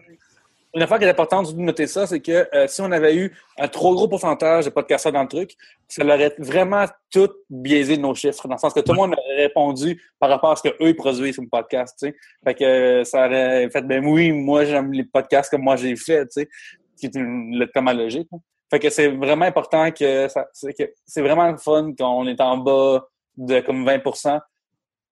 une 0.75 0.83
affaire 0.83 0.99
qui 0.99 1.05
est 1.05 1.09
importante 1.09 1.55
de 1.55 1.59
noter 1.59 1.87
ça, 1.87 2.05
c'est 2.05 2.19
que 2.19 2.47
euh, 2.53 2.67
si 2.67 2.81
on 2.81 2.91
avait 2.91 3.15
eu 3.15 3.35
un 3.57 3.67
trop 3.67 3.95
gros 3.95 4.07
pourcentage 4.07 4.65
de 4.65 4.69
podcasteurs 4.69 5.11
dans 5.11 5.23
le 5.23 5.27
truc, 5.27 5.55
ça 5.87 6.03
aurait 6.03 6.35
vraiment 6.37 6.85
tout 7.11 7.29
biaisé 7.49 7.97
nos 7.97 8.13
chiffres, 8.13 8.47
dans 8.47 8.53
le 8.53 8.59
sens 8.59 8.73
que 8.73 8.81
tout 8.81 8.91
le 8.91 8.97
monde 8.97 9.13
aurait 9.13 9.43
répondu 9.43 9.99
par 10.19 10.29
rapport 10.29 10.51
à 10.51 10.55
ce 10.55 10.69
qu'eux 10.69 10.93
produisent 10.93 11.33
sur 11.33 11.41
le 11.43 11.49
podcast. 11.49 12.05
Fait 12.43 12.53
que 12.53 13.03
ça 13.03 13.25
aurait 13.25 13.67
fait, 13.71 13.81
ben 13.81 14.05
oui, 14.05 14.31
moi 14.31 14.63
j'aime 14.65 14.91
les 14.93 15.05
podcasts 15.05 15.49
comme 15.49 15.63
moi 15.63 15.75
j'ai 15.75 15.95
fait, 15.95 16.25
tu 16.27 16.41
sais, 16.41 16.49
qui 16.97 17.07
est 17.07 17.15
une, 17.15 17.67
tellement 17.73 17.93
logique. 17.93 18.27
hein. 18.31 18.37
Fait 18.69 18.79
que 18.79 18.91
c'est 18.91 19.07
vraiment 19.07 19.45
important 19.45 19.89
que 19.91 20.27
ça, 20.27 20.47
c'est 20.53 21.21
vraiment 21.21 21.49
le 21.49 21.57
fun 21.57 21.93
qu'on 21.97 22.27
est 22.27 22.39
en 22.39 22.57
bas 22.57 23.07
de 23.39 23.59
comme 23.61 23.85
20% 23.85 24.39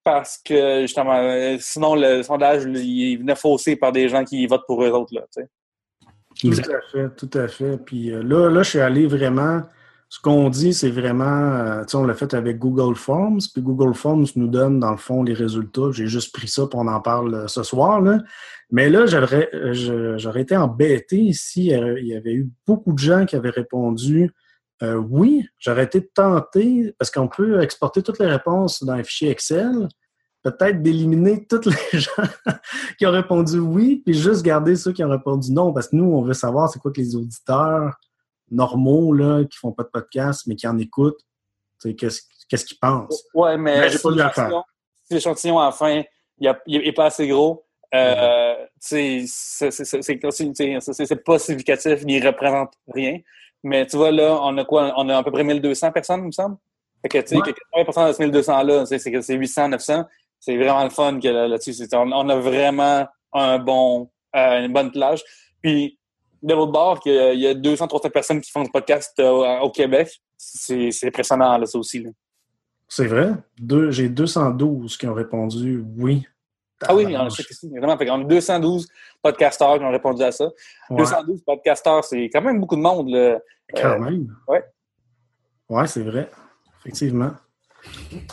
parce 0.03 0.39
que 0.43 0.81
justement, 0.81 1.15
euh, 1.15 1.57
sinon 1.59 1.95
le 1.95 2.23
sondage 2.23 2.63
il 2.63 3.17
venait 3.17 3.35
faussé 3.35 3.75
par 3.75 3.91
des 3.91 4.07
gens 4.07 4.23
qui 4.23 4.45
votent 4.47 4.65
pour 4.65 4.83
eux 4.83 4.91
autres. 4.91 5.13
Là, 5.13 5.21
tu 5.33 5.41
sais. 5.41 5.49
Tout 6.39 6.71
à 6.71 6.81
fait, 6.91 7.09
tout 7.15 7.37
à 7.37 7.47
fait. 7.47 7.77
Puis 7.77 8.11
euh, 8.11 8.21
là, 8.23 8.49
là, 8.49 8.63
je 8.63 8.69
suis 8.69 8.79
allé 8.79 9.07
vraiment. 9.07 9.63
Ce 10.09 10.21
qu'on 10.21 10.49
dit, 10.49 10.73
c'est 10.73 10.89
vraiment. 10.89 11.25
euh, 11.25 11.81
tu 11.81 11.89
sais, 11.89 11.97
on 11.97 12.05
l'a 12.05 12.13
fait 12.13 12.33
avec 12.33 12.59
Google 12.59 12.95
Forms. 12.95 13.41
Puis 13.53 13.61
Google 13.61 13.93
Forms 13.93 14.27
nous 14.37 14.47
donne, 14.47 14.79
dans 14.79 14.91
le 14.91 14.97
fond, 14.97 15.23
les 15.23 15.33
résultats. 15.33 15.91
J'ai 15.91 16.07
juste 16.07 16.33
pris 16.33 16.47
ça 16.47 16.67
pour 16.67 16.79
on 16.79 16.87
en 16.87 17.01
parle 17.01 17.49
ce 17.49 17.63
soir. 17.63 17.99
Là. 17.99 18.19
Mais 18.69 18.89
là, 18.89 19.05
j'aurais, 19.05 20.41
été 20.41 20.57
embêté 20.57 21.31
si 21.33 21.73
euh, 21.73 21.99
il 21.99 22.07
y 22.07 22.15
avait 22.15 22.33
eu 22.33 22.49
beaucoup 22.65 22.93
de 22.93 22.99
gens 22.99 23.25
qui 23.25 23.35
avaient 23.35 23.49
répondu 23.49 24.31
euh, 24.83 24.95
oui. 24.95 25.45
J'aurais 25.59 25.83
été 25.85 26.05
tenté, 26.07 26.93
parce 26.99 27.09
qu'on 27.11 27.27
peut 27.27 27.61
exporter 27.61 28.01
toutes 28.03 28.19
les 28.19 28.27
réponses 28.27 28.83
dans 28.83 28.93
un 28.93 29.03
fichier 29.03 29.29
Excel. 29.31 29.87
Peut-être 30.43 30.81
d'éliminer 30.81 31.45
tous 31.45 31.61
les 31.65 31.99
gens 31.99 32.11
qui 32.97 33.05
ont 33.05 33.11
répondu 33.11 33.59
oui, 33.59 34.01
puis 34.05 34.13
juste 34.13 34.43
garder 34.43 34.75
ceux 34.75 34.93
qui 34.93 35.03
ont 35.03 35.09
répondu 35.09 35.51
non, 35.51 35.73
parce 35.73 35.87
que 35.89 35.95
nous, 35.95 36.05
on 36.05 36.21
veut 36.21 36.33
savoir 36.33 36.69
c'est 36.69 36.79
quoi 36.79 36.91
que 36.91 37.01
les 37.01 37.15
auditeurs 37.15 37.95
normaux 38.49 39.13
là, 39.13 39.43
qui 39.43 39.57
font 39.57 39.71
pas 39.73 39.83
de 39.83 39.89
podcast, 39.89 40.43
mais 40.47 40.55
qui 40.55 40.67
en 40.67 40.77
écoutent, 40.77 41.19
qu'est-ce 41.97 42.21
qu'est-ce 42.49 42.63
qu'ils 42.65 42.79
pensent. 42.79 43.23
Ouais, 43.33 43.57
mais 43.57 43.81
Mais 43.81 43.89
j'ai 43.89 43.99
pas 43.99 44.09
l'échantillon- 44.11 44.63
si 45.03 45.13
l'échantillon 45.15 45.59
à 45.59 45.65
la 45.65 45.71
fin 45.73 46.03
il 46.39 46.55
n'est 46.67 46.93
pas 46.93 47.05
assez 47.07 47.27
gros, 47.27 47.65
euh, 47.93 48.53
c'est- 48.79 49.25
pas 51.25 51.39
significatif, 51.39 52.03
il 52.07 52.25
représente 52.25 52.73
rien. 52.87 53.19
Mais 53.63 53.85
tu 53.85 53.97
vois, 53.97 54.11
là, 54.11 54.37
on 54.41 54.57
a 54.57 54.65
quoi? 54.65 54.93
On 54.97 55.07
a 55.09 55.17
à 55.17 55.23
peu 55.23 55.31
près 55.31 55.43
1200 55.43 55.91
personnes, 55.91 56.21
il 56.21 56.27
me 56.27 56.31
semble. 56.31 56.57
Fait 57.01 57.09
que, 57.09 57.17
tu 57.19 57.27
sais, 57.29 57.35
Ouais. 57.37 57.41
que 57.53 57.81
80% 57.83 58.07
de 58.07 58.13
ces 58.13 58.25
1200-là, 58.25 58.85
c'est 58.85 58.99
c'est 58.99 59.11
que 59.11 59.21
c'est 59.21 59.35
800, 59.35 59.69
900. 59.69 60.05
C'est 60.39 60.55
vraiment 60.57 60.83
le 60.83 60.89
fun 60.89 61.19
que 61.19 61.27
là- 61.27 61.47
là-dessus. 61.47 61.73
on, 61.93 62.11
on 62.11 62.29
a 62.29 62.35
vraiment 62.37 63.07
un 63.33 63.59
bon, 63.59 64.09
euh, 64.35 64.65
une 64.65 64.71
bonne 64.73 64.91
plage. 64.91 65.23
Puis, 65.61 65.97
de 66.43 66.53
l'autre 66.53 66.71
bord, 66.71 66.99
qu'il 66.99 67.13
y 67.13 67.17
a- 67.19 67.33
il 67.33 67.39
y 67.39 67.47
a 67.47 67.53
200, 67.55 67.87
300 67.87 68.09
personnes 68.11 68.41
qui 68.41 68.51
font 68.51 68.63
du 68.63 68.69
podcast 68.71 69.13
euh, 69.19 69.59
au 69.59 69.71
Québec. 69.71 70.09
C'est 70.37 70.91
c'est 70.91 71.07
impressionnant, 71.07 71.57
là, 71.57 71.65
ça 71.65 71.77
aussi. 71.79 71.99
là. 72.03 72.11
C'est 72.87 73.07
vrai? 73.07 73.31
Deux, 73.59 73.89
J'ai 73.91 74.07
212 74.09 74.95
qui 74.97 75.07
ont 75.07 75.13
répondu 75.13 75.83
oui. 75.97 76.25
Ah 76.85 76.95
oui, 76.95 77.15
on 77.17 77.25
a 77.25 77.29
checké 77.29 77.53
ici. 77.53 77.69
Vraiment, 77.69 77.97
fait 77.97 78.05
qu'on 78.05 78.21
a 78.21 78.23
212 78.23 78.87
podcasteurs 79.21 79.79
qui 79.79 79.85
ont 79.85 79.91
répondu 79.91 80.23
à 80.23 80.31
ça. 80.31 80.45
Ouais, 80.89 80.97
212 80.97 81.41
podcasteurs, 81.43 82.03
c'est 82.03 82.29
quand 82.31 82.41
même 82.41 82.59
beaucoup 82.59 82.75
de 82.75 82.81
monde. 82.81 83.09
Là. 83.09 83.39
quand 83.75 83.99
même. 83.99 84.35
ouais. 84.47 84.63
Ouais, 85.69 85.87
c'est 85.87 86.03
vrai. 86.03 86.29
Effectivement. 86.81 87.31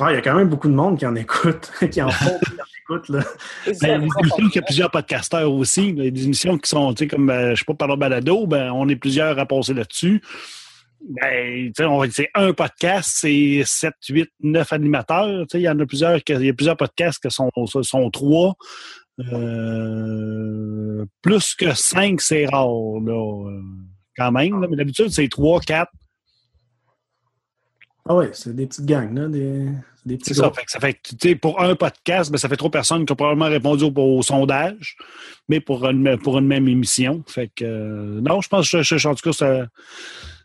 Ah, 0.00 0.12
il 0.12 0.14
y 0.14 0.18
a 0.18 0.22
quand 0.22 0.34
même 0.34 0.48
beaucoup 0.48 0.68
de 0.68 0.74
monde 0.74 0.98
qui 0.98 1.06
en 1.06 1.14
écoute, 1.14 1.72
qui 1.90 2.02
en 2.02 2.10
font, 2.10 2.38
qui 2.38 2.52
en 2.52 2.96
écoute, 2.96 3.08
là. 3.08 3.20
Ben, 3.66 3.74
il 3.82 3.88
y 3.88 3.90
a 3.90 4.48
y 4.54 4.58
a 4.58 4.62
plusieurs 4.62 4.90
podcasteurs 4.90 5.50
aussi. 5.52 5.88
Il 5.88 6.04
y 6.04 6.08
a 6.08 6.10
des 6.10 6.24
émissions 6.24 6.58
qui 6.58 6.68
sont, 6.68 6.92
tu 6.94 7.04
sais, 7.04 7.08
comme, 7.08 7.30
euh, 7.30 7.54
je 7.54 7.60
sais 7.60 7.64
pas, 7.64 7.74
par 7.74 7.88
le 7.88 7.96
balado, 7.96 8.46
ben, 8.46 8.70
on 8.72 8.88
est 8.88 8.96
plusieurs 8.96 9.38
à 9.38 9.46
passer 9.46 9.74
là-dessus. 9.74 10.22
Ben, 11.06 11.70
c'est 12.10 12.30
un 12.34 12.52
podcast, 12.54 13.10
c'est 13.14 13.62
7, 13.64 13.92
8, 14.08 14.30
9 14.42 14.72
animateurs. 14.72 15.44
Il 15.54 15.60
y 15.60 15.68
en 15.68 15.78
a 15.78 15.86
plusieurs, 15.86 16.18
il 16.28 16.44
y 16.46 16.48
a 16.48 16.54
plusieurs 16.54 16.76
podcasts 16.76 17.22
qui 17.22 17.30
sont, 17.30 17.50
sont 17.82 18.10
trois. 18.10 18.54
Euh, 19.20 21.04
plus 21.22 21.54
que 21.54 21.74
cinq, 21.74 22.20
c'est 22.20 22.46
rare, 22.46 22.66
là, 23.04 23.48
euh, 23.50 23.60
quand 24.16 24.32
même. 24.32 24.60
là. 24.60 24.66
mais 24.70 24.76
d'habitude, 24.76 25.08
c'est 25.10 25.28
trois, 25.28 25.60
quatre. 25.60 25.92
Ah 28.06 28.14
ouais, 28.16 28.30
c'est 28.32 28.54
des 28.54 28.66
petites 28.66 28.84
gangs, 28.84 29.14
là, 29.16 29.28
des, 29.28 29.66
c'est 29.96 30.08
des 30.08 30.16
petits 30.18 30.34
C'est 30.34 30.40
ça. 30.40 30.50
Fait 30.52 30.64
que 30.64 30.70
ça 30.70 30.80
fait 30.80 30.94
que, 30.94 31.34
pour 31.34 31.60
un 31.62 31.74
podcast, 31.74 32.30
ben, 32.30 32.36
ça 32.38 32.48
fait 32.48 32.56
trois 32.56 32.70
personnes 32.70 33.06
qui 33.06 33.12
ont 33.12 33.16
probablement 33.16 33.48
répondu 33.48 33.84
au, 33.84 33.92
au 33.96 34.22
sondage, 34.22 34.96
mais 35.48 35.60
pour 35.60 35.86
une, 35.88 36.18
pour 36.18 36.38
une 36.38 36.46
même 36.46 36.68
émission. 36.68 37.22
Fait 37.26 37.50
que, 37.54 37.64
euh, 37.64 38.20
non, 38.20 38.40
je 38.42 38.48
pense 38.48 38.70
que, 38.70 38.82
je- 38.82 38.96
je- 38.98 39.08
en 39.08 39.14
tout 39.14 39.22
cas, 39.30 39.32
ça, 39.32 39.66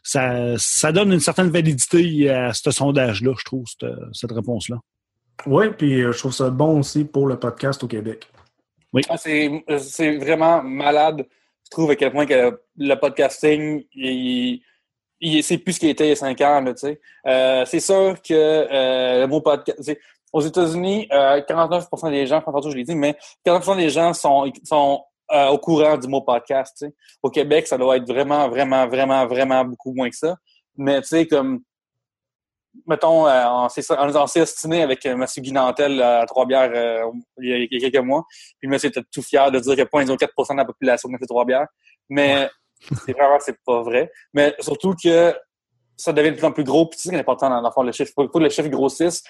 ça, 0.03 0.57
ça 0.57 0.91
donne 0.91 1.13
une 1.13 1.19
certaine 1.19 1.49
validité 1.49 2.29
à 2.29 2.53
ce 2.53 2.71
sondage-là, 2.71 3.33
je 3.37 3.43
trouve, 3.45 3.65
cette, 3.67 3.89
cette 4.13 4.31
réponse-là. 4.31 4.77
Oui, 5.45 5.67
puis 5.77 6.01
euh, 6.01 6.11
je 6.11 6.19
trouve 6.19 6.33
ça 6.33 6.49
bon 6.49 6.79
aussi 6.79 7.05
pour 7.05 7.27
le 7.27 7.37
podcast 7.39 7.83
au 7.83 7.87
Québec. 7.87 8.27
Ah, 9.07 9.17
C'est 9.17 9.49
c'est 9.79 10.17
vraiment 10.17 10.61
malade, 10.63 11.25
je 11.65 11.69
trouve, 11.69 11.91
à 11.91 11.95
quel 11.95 12.11
point 12.11 12.25
que 12.25 12.59
le 12.77 12.95
podcasting, 12.95 13.83
il, 13.93 14.61
il- 15.21 15.43
c'est 15.43 15.57
plus 15.59 15.73
ce 15.73 15.79
qu'il 15.79 15.89
était 15.89 16.05
il 16.07 16.09
y 16.09 16.13
a 16.13 16.15
cinq 16.15 16.41
ans. 16.41 16.63
tu 16.65 16.73
sais. 16.77 16.99
Euh, 17.27 17.63
c'est 17.65 17.79
sûr 17.79 18.15
que 18.21 18.33
euh, 18.33 19.21
le 19.21 19.27
mot 19.27 19.41
podcast... 19.41 19.77
c'est- 19.81 19.99
Aux 20.33 20.41
États-Unis, 20.41 21.07
euh, 21.11 21.41
49% 21.41 22.09
des 22.11 22.25
gens, 22.27 22.37
enfin, 22.37 22.51
tantôt 22.51 22.69
je 22.71 22.75
l'ai 22.77 22.83
dit, 22.83 22.95
mais 22.95 23.15
49% 23.45 23.77
des 23.77 23.89
gens 23.89 24.13
sont, 24.13 24.51
sont 24.63 25.03
euh, 25.31 25.47
au 25.47 25.57
courant 25.57 25.97
du 25.97 26.07
mot 26.07 26.21
podcast. 26.21 26.85
Au 27.21 27.29
Québec, 27.29 27.67
ça 27.67 27.77
doit 27.77 27.97
être 27.97 28.07
vraiment, 28.07 28.49
vraiment, 28.49 28.87
vraiment, 28.87 29.27
vraiment 29.27 29.65
beaucoup 29.65 29.93
moins 29.93 30.09
que 30.09 30.15
ça. 30.15 30.35
Mais 30.77 31.01
tu 31.01 31.09
sais, 31.09 31.27
comme 31.27 31.61
mettons, 32.87 33.27
euh, 33.27 33.45
on 33.47 33.69
s'est 33.69 34.39
estimé 34.39 34.81
avec 34.81 35.05
euh, 35.05 35.13
M. 35.13 35.25
Guy 35.37 35.51
Nantel 35.51 35.99
euh, 35.99 36.21
à 36.21 36.25
Trois-Bières 36.25 36.71
il, 37.39 37.49
y 37.49 37.53
a, 37.53 37.57
il 37.57 37.67
y 37.71 37.85
a 37.85 37.89
quelques 37.89 38.03
mois. 38.03 38.25
Puis 38.59 38.67
le 38.67 38.69
monsieur 38.69 38.89
était 38.89 39.01
tout 39.11 39.21
fier 39.21 39.51
de 39.51 39.59
dire 39.59 39.75
que 39.75 39.81
0,04% 39.81 40.53
de 40.53 40.57
la 40.57 40.65
population 40.65 41.09
connaissait 41.09 41.25
Trois-Bières. 41.27 41.67
Mais 42.09 42.49
c'est 43.05 43.13
vraiment, 43.13 43.37
c'est 43.39 43.57
pas 43.65 43.81
vrai. 43.81 44.11
Mais 44.33 44.55
surtout 44.59 44.95
que 45.01 45.35
ça 45.97 46.13
devient 46.13 46.31
de 46.31 46.37
plus 46.37 46.45
en 46.45 46.51
plus 46.51 46.63
gros. 46.63 46.85
Puis 46.87 46.97
tu 46.97 47.03
sais, 47.03 47.09
c'est 47.09 47.19
important 47.19 47.49
dans, 47.49 47.61
dans 47.61 47.83
le 47.83 47.91
chiffre. 47.91 48.11
Il 48.11 48.23
faut 48.23 48.27
que 48.27 48.39
le 48.39 48.49
chiffre 48.49 48.69
grossisse. 48.69 49.23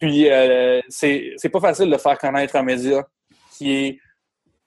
Puis 0.00 0.30
euh, 0.30 0.80
c'est 0.88 1.50
pas 1.52 1.60
facile 1.60 1.90
de 1.90 1.96
faire 1.96 2.18
connaître 2.18 2.56
un 2.56 2.62
média 2.62 3.06
qui 3.52 3.72
est, 3.72 3.98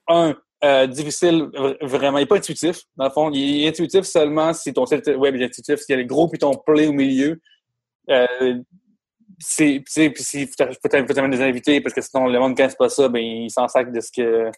un, 0.08 0.36
euh, 0.64 0.88
difficile, 0.88 1.44
vr- 1.54 1.78
vraiment. 1.86 2.18
Il 2.18 2.22
n'est 2.22 2.28
pas 2.28 2.38
intuitif. 2.38 2.82
Dans 2.98 3.06
le 3.06 3.12
fond, 3.12 3.32
il 3.32 3.64
est 3.64 3.70
intuitif 3.70 4.04
seulement 4.04 4.54
si 4.54 4.74
ton 4.74 4.86
site 4.86 5.08
web 5.16 5.36
est 5.36 5.46
intuitif, 5.46 5.80
s'il 5.80 5.96
y 5.96 5.98
a 5.98 6.02
le 6.02 6.08
gros 6.08 6.28
puis 6.28 6.40
ton 6.40 6.54
play 6.54 6.88
au 6.88 6.94
milieu. 6.94 7.40
Euh, 8.10 8.56
c'est, 9.40 9.82
puis 9.86 10.24
si 10.24 10.50
t'amener 10.90 11.38
des 11.38 11.42
invités, 11.42 11.80
parce 11.82 11.94
que 11.94 12.02
sinon 12.02 12.28
le 12.28 12.40
monde 12.40 12.52
ne 12.52 12.58
connaît 12.58 12.76
pas 12.78 12.90
ça, 12.90 13.08
ben 13.08 13.24
il 13.24 13.50
s'en 13.50 13.68
sac 13.68 13.92
de 13.92 14.02
ce 14.02 14.12
que 14.12 14.52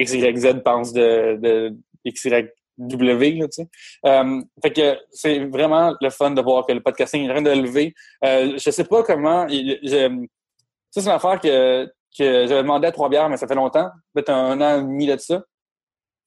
XYZ 0.00 0.62
pense 0.64 0.92
de, 0.92 1.36
de 1.36 1.76
XYW, 2.06 3.38
là. 3.40 3.46
Euh, 4.06 4.42
fait 4.62 4.72
que 4.72 4.98
c'est 5.10 5.44
vraiment 5.46 5.94
le 6.00 6.10
fun 6.10 6.30
de 6.30 6.40
voir 6.40 6.66
que 6.66 6.72
le 6.72 6.80
podcasting 6.80 7.24
est 7.24 7.30
en 7.30 7.34
train 7.34 7.42
de 7.42 7.50
lever. 7.50 7.94
Euh, 8.24 8.56
je 8.58 8.70
sais 8.70 8.84
pas 8.84 9.02
comment. 9.02 9.46
ça, 9.48 10.08
c'est 10.90 11.02
une 11.02 11.08
affaire 11.08 11.40
que, 11.40 11.90
que 12.16 12.46
j'avais 12.46 12.62
demandé 12.62 12.86
à 12.86 12.92
Trois-Bières, 12.92 13.28
mais 13.28 13.36
ça 13.36 13.46
fait 13.46 13.54
longtemps, 13.54 13.90
peut-être 14.14 14.30
un 14.30 14.60
an 14.60 14.78
et 14.78 14.82
demi 14.82 15.06
de 15.06 15.16
ça. 15.18 15.42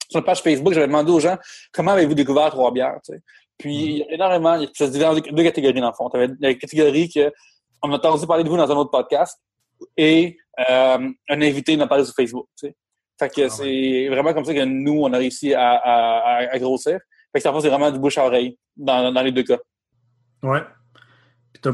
Sur 0.09 0.19
la 0.19 0.25
page 0.25 0.41
Facebook, 0.41 0.73
j'avais 0.73 0.87
demandé 0.87 1.11
aux 1.11 1.19
gens 1.19 1.37
comment 1.73 1.91
avez-vous 1.91 2.13
découvert 2.15 2.49
Trois-Bières, 2.51 2.97
tu 3.05 3.13
sais? 3.13 3.21
Puis 3.57 3.75
il 3.75 3.97
y 3.97 4.03
a 4.03 4.13
énormément, 4.13 4.57
ça 4.73 4.85
se 4.87 4.91
divise 4.91 5.05
en 5.05 5.13
deux, 5.15 5.43
catégories 5.43 5.81
dans 5.81 5.89
le 5.89 5.93
fond. 5.93 6.09
Tu 6.09 6.17
avais 6.17 6.33
la 6.39 6.53
catégorie 6.55 7.09
que 7.09 7.31
on 7.83 7.91
a 7.91 7.95
entendu 7.95 8.25
parler 8.25 8.43
de 8.43 8.49
vous 8.49 8.57
dans 8.57 8.71
un 8.71 8.75
autre 8.75 8.91
podcast 8.91 9.37
et 9.97 10.37
euh, 10.69 11.09
un 11.29 11.41
invité 11.41 11.75
nous 11.75 11.83
a 11.83 11.87
parlé 11.87 12.05
sur 12.05 12.13
Facebook. 12.15 12.47
Tu 12.57 12.67
sais. 12.67 12.75
Fait 13.19 13.29
que 13.29 13.41
Ah 13.41 13.43
ouais. 13.43 13.49
c'est 13.49 14.07
vraiment 14.09 14.33
comme 14.33 14.45
ça 14.45 14.53
que 14.53 14.63
nous, 14.63 15.01
on 15.03 15.11
a 15.11 15.17
réussi 15.17 15.53
à, 15.53 15.71
à, 15.73 16.37
à- 16.37 16.53
à 16.53 16.59
grossir. 16.59 16.99
Fait 17.33 17.39
que 17.39 17.41
ça 17.41 17.53
c'est 17.61 17.69
vraiment 17.69 17.91
du 17.91 17.99
bouche 17.99 18.17
à 18.17 18.25
oreille 18.25 18.57
dans, 18.77 19.11
dans 19.11 19.21
les 19.21 19.31
deux 19.33 19.43
cas. 19.43 19.57
Ouais. 20.41 20.61
Tu 21.61 21.69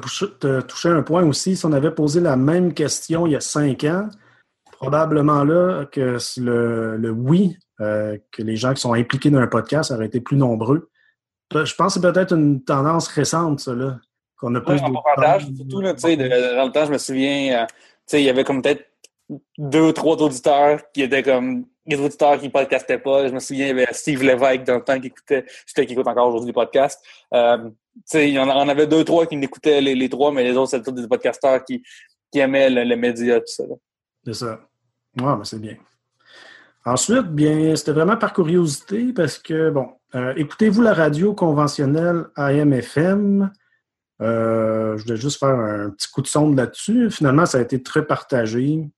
as, 0.47 0.61
touché 0.63 0.89
un 0.89 1.03
point 1.03 1.23
aussi. 1.23 1.55
Si 1.55 1.65
on 1.65 1.71
avait 1.71 1.91
posé 1.91 2.19
la 2.19 2.35
même 2.35 2.73
question 2.73 3.25
il 3.27 3.33
y 3.33 3.35
a 3.35 3.41
cinq 3.41 3.83
ans, 3.83 4.09
probablement 4.71 5.43
là 5.43 5.85
que 5.85 6.17
le, 6.37 6.97
le 6.97 7.09
oui, 7.09 7.57
euh, 7.81 8.17
que 8.31 8.41
les 8.41 8.55
gens 8.55 8.73
qui 8.73 8.81
sont 8.81 8.93
impliqués 8.93 9.29
dans 9.29 9.39
un 9.39 9.47
podcast 9.47 9.91
auraient 9.91 10.05
été 10.05 10.21
plus 10.21 10.37
nombreux. 10.37 10.89
Je 11.53 11.75
pense 11.75 11.95
que 11.95 12.01
c'est 12.01 12.13
peut-être 12.13 12.33
une 12.33 12.63
tendance 12.63 13.07
récente, 13.07 13.59
ça, 13.59 13.73
là. 13.73 13.99
Qu'on 14.37 14.53
a 14.55 14.61
plus 14.61 14.73
ouais, 14.73 14.81
de. 14.81 15.55
Surtout, 15.55 15.81
là, 15.81 15.93
de, 15.93 16.55
dans 16.55 16.65
le 16.65 16.71
temps, 16.71 16.85
je 16.85 16.91
me 16.91 16.97
souviens, 16.97 17.63
euh, 17.63 18.17
il 18.17 18.21
y 18.23 18.29
avait 18.29 18.43
comme 18.43 18.61
peut-être 18.61 18.85
deux 19.57 19.81
ou 19.81 19.91
trois 19.91 20.17
auditeurs 20.17 20.81
qui 20.93 21.03
étaient 21.03 21.23
comme 21.23 21.65
des 21.85 21.99
auditeurs 21.99 22.37
qui 22.39 22.47
ne 22.47 22.51
podcastaient 22.51 22.97
pas. 22.97 23.27
Je 23.27 23.33
me 23.33 23.39
souviens, 23.39 23.67
il 23.67 23.77
y 23.77 23.81
avait 23.81 23.93
Steve 23.93 24.23
Lévesque 24.23 24.63
dans 24.63 24.75
le 24.75 24.83
temps 24.83 24.99
qui 24.99 25.07
écoutait, 25.07 25.45
c'était 25.65 25.85
qui 25.85 25.93
écoute 25.93 26.07
encore 26.07 26.27
aujourd'hui 26.27 26.47
des 26.47 26.53
podcasts. 26.53 27.01
Euh, 27.33 27.69
il 28.13 28.29
y 28.29 28.39
en 28.39 28.69
avait 28.69 28.87
deux, 28.87 29.03
trois 29.03 29.25
qui 29.25 29.37
n'écoutaient 29.37 29.81
les, 29.81 30.09
trois, 30.09 30.31
mais 30.31 30.43
les 30.43 30.55
autres, 30.57 30.71
c'était 30.71 30.91
des 30.91 31.07
podcasteurs 31.07 31.63
qui, 31.63 31.83
qui 32.31 32.39
aimaient 32.39 32.69
le, 32.69 32.83
le 32.83 32.95
média, 32.95 33.39
tout 33.39 33.45
ça. 33.47 33.63
C'est 34.25 34.33
ça. 34.33 34.59
Ouais, 35.19 35.35
mais 35.37 35.45
c'est 35.45 35.59
bien. 35.59 35.77
Ensuite, 36.85 37.27
bien, 37.27 37.75
c'était 37.75 37.93
vraiment 37.93 38.17
par 38.17 38.33
curiosité 38.33 39.11
parce 39.11 39.39
que, 39.39 39.71
bon, 39.71 39.87
euh, 40.13 40.33
écoutez-vous 40.37 40.83
la 40.83 40.93
radio 40.93 41.33
conventionnelle 41.33 42.25
AM-FM? 42.35 43.51
Euh, 44.21 44.95
je 44.95 45.03
voulais 45.03 45.17
juste 45.17 45.39
faire 45.39 45.49
un 45.49 45.89
petit 45.89 46.07
coup 46.09 46.21
de 46.21 46.27
sonde 46.27 46.55
là-dessus. 46.55 47.09
Finalement, 47.09 47.45
ça 47.45 47.57
a 47.57 47.61
été 47.61 47.81
très 47.81 48.05
partagé. 48.05 48.61
Il 48.61 48.91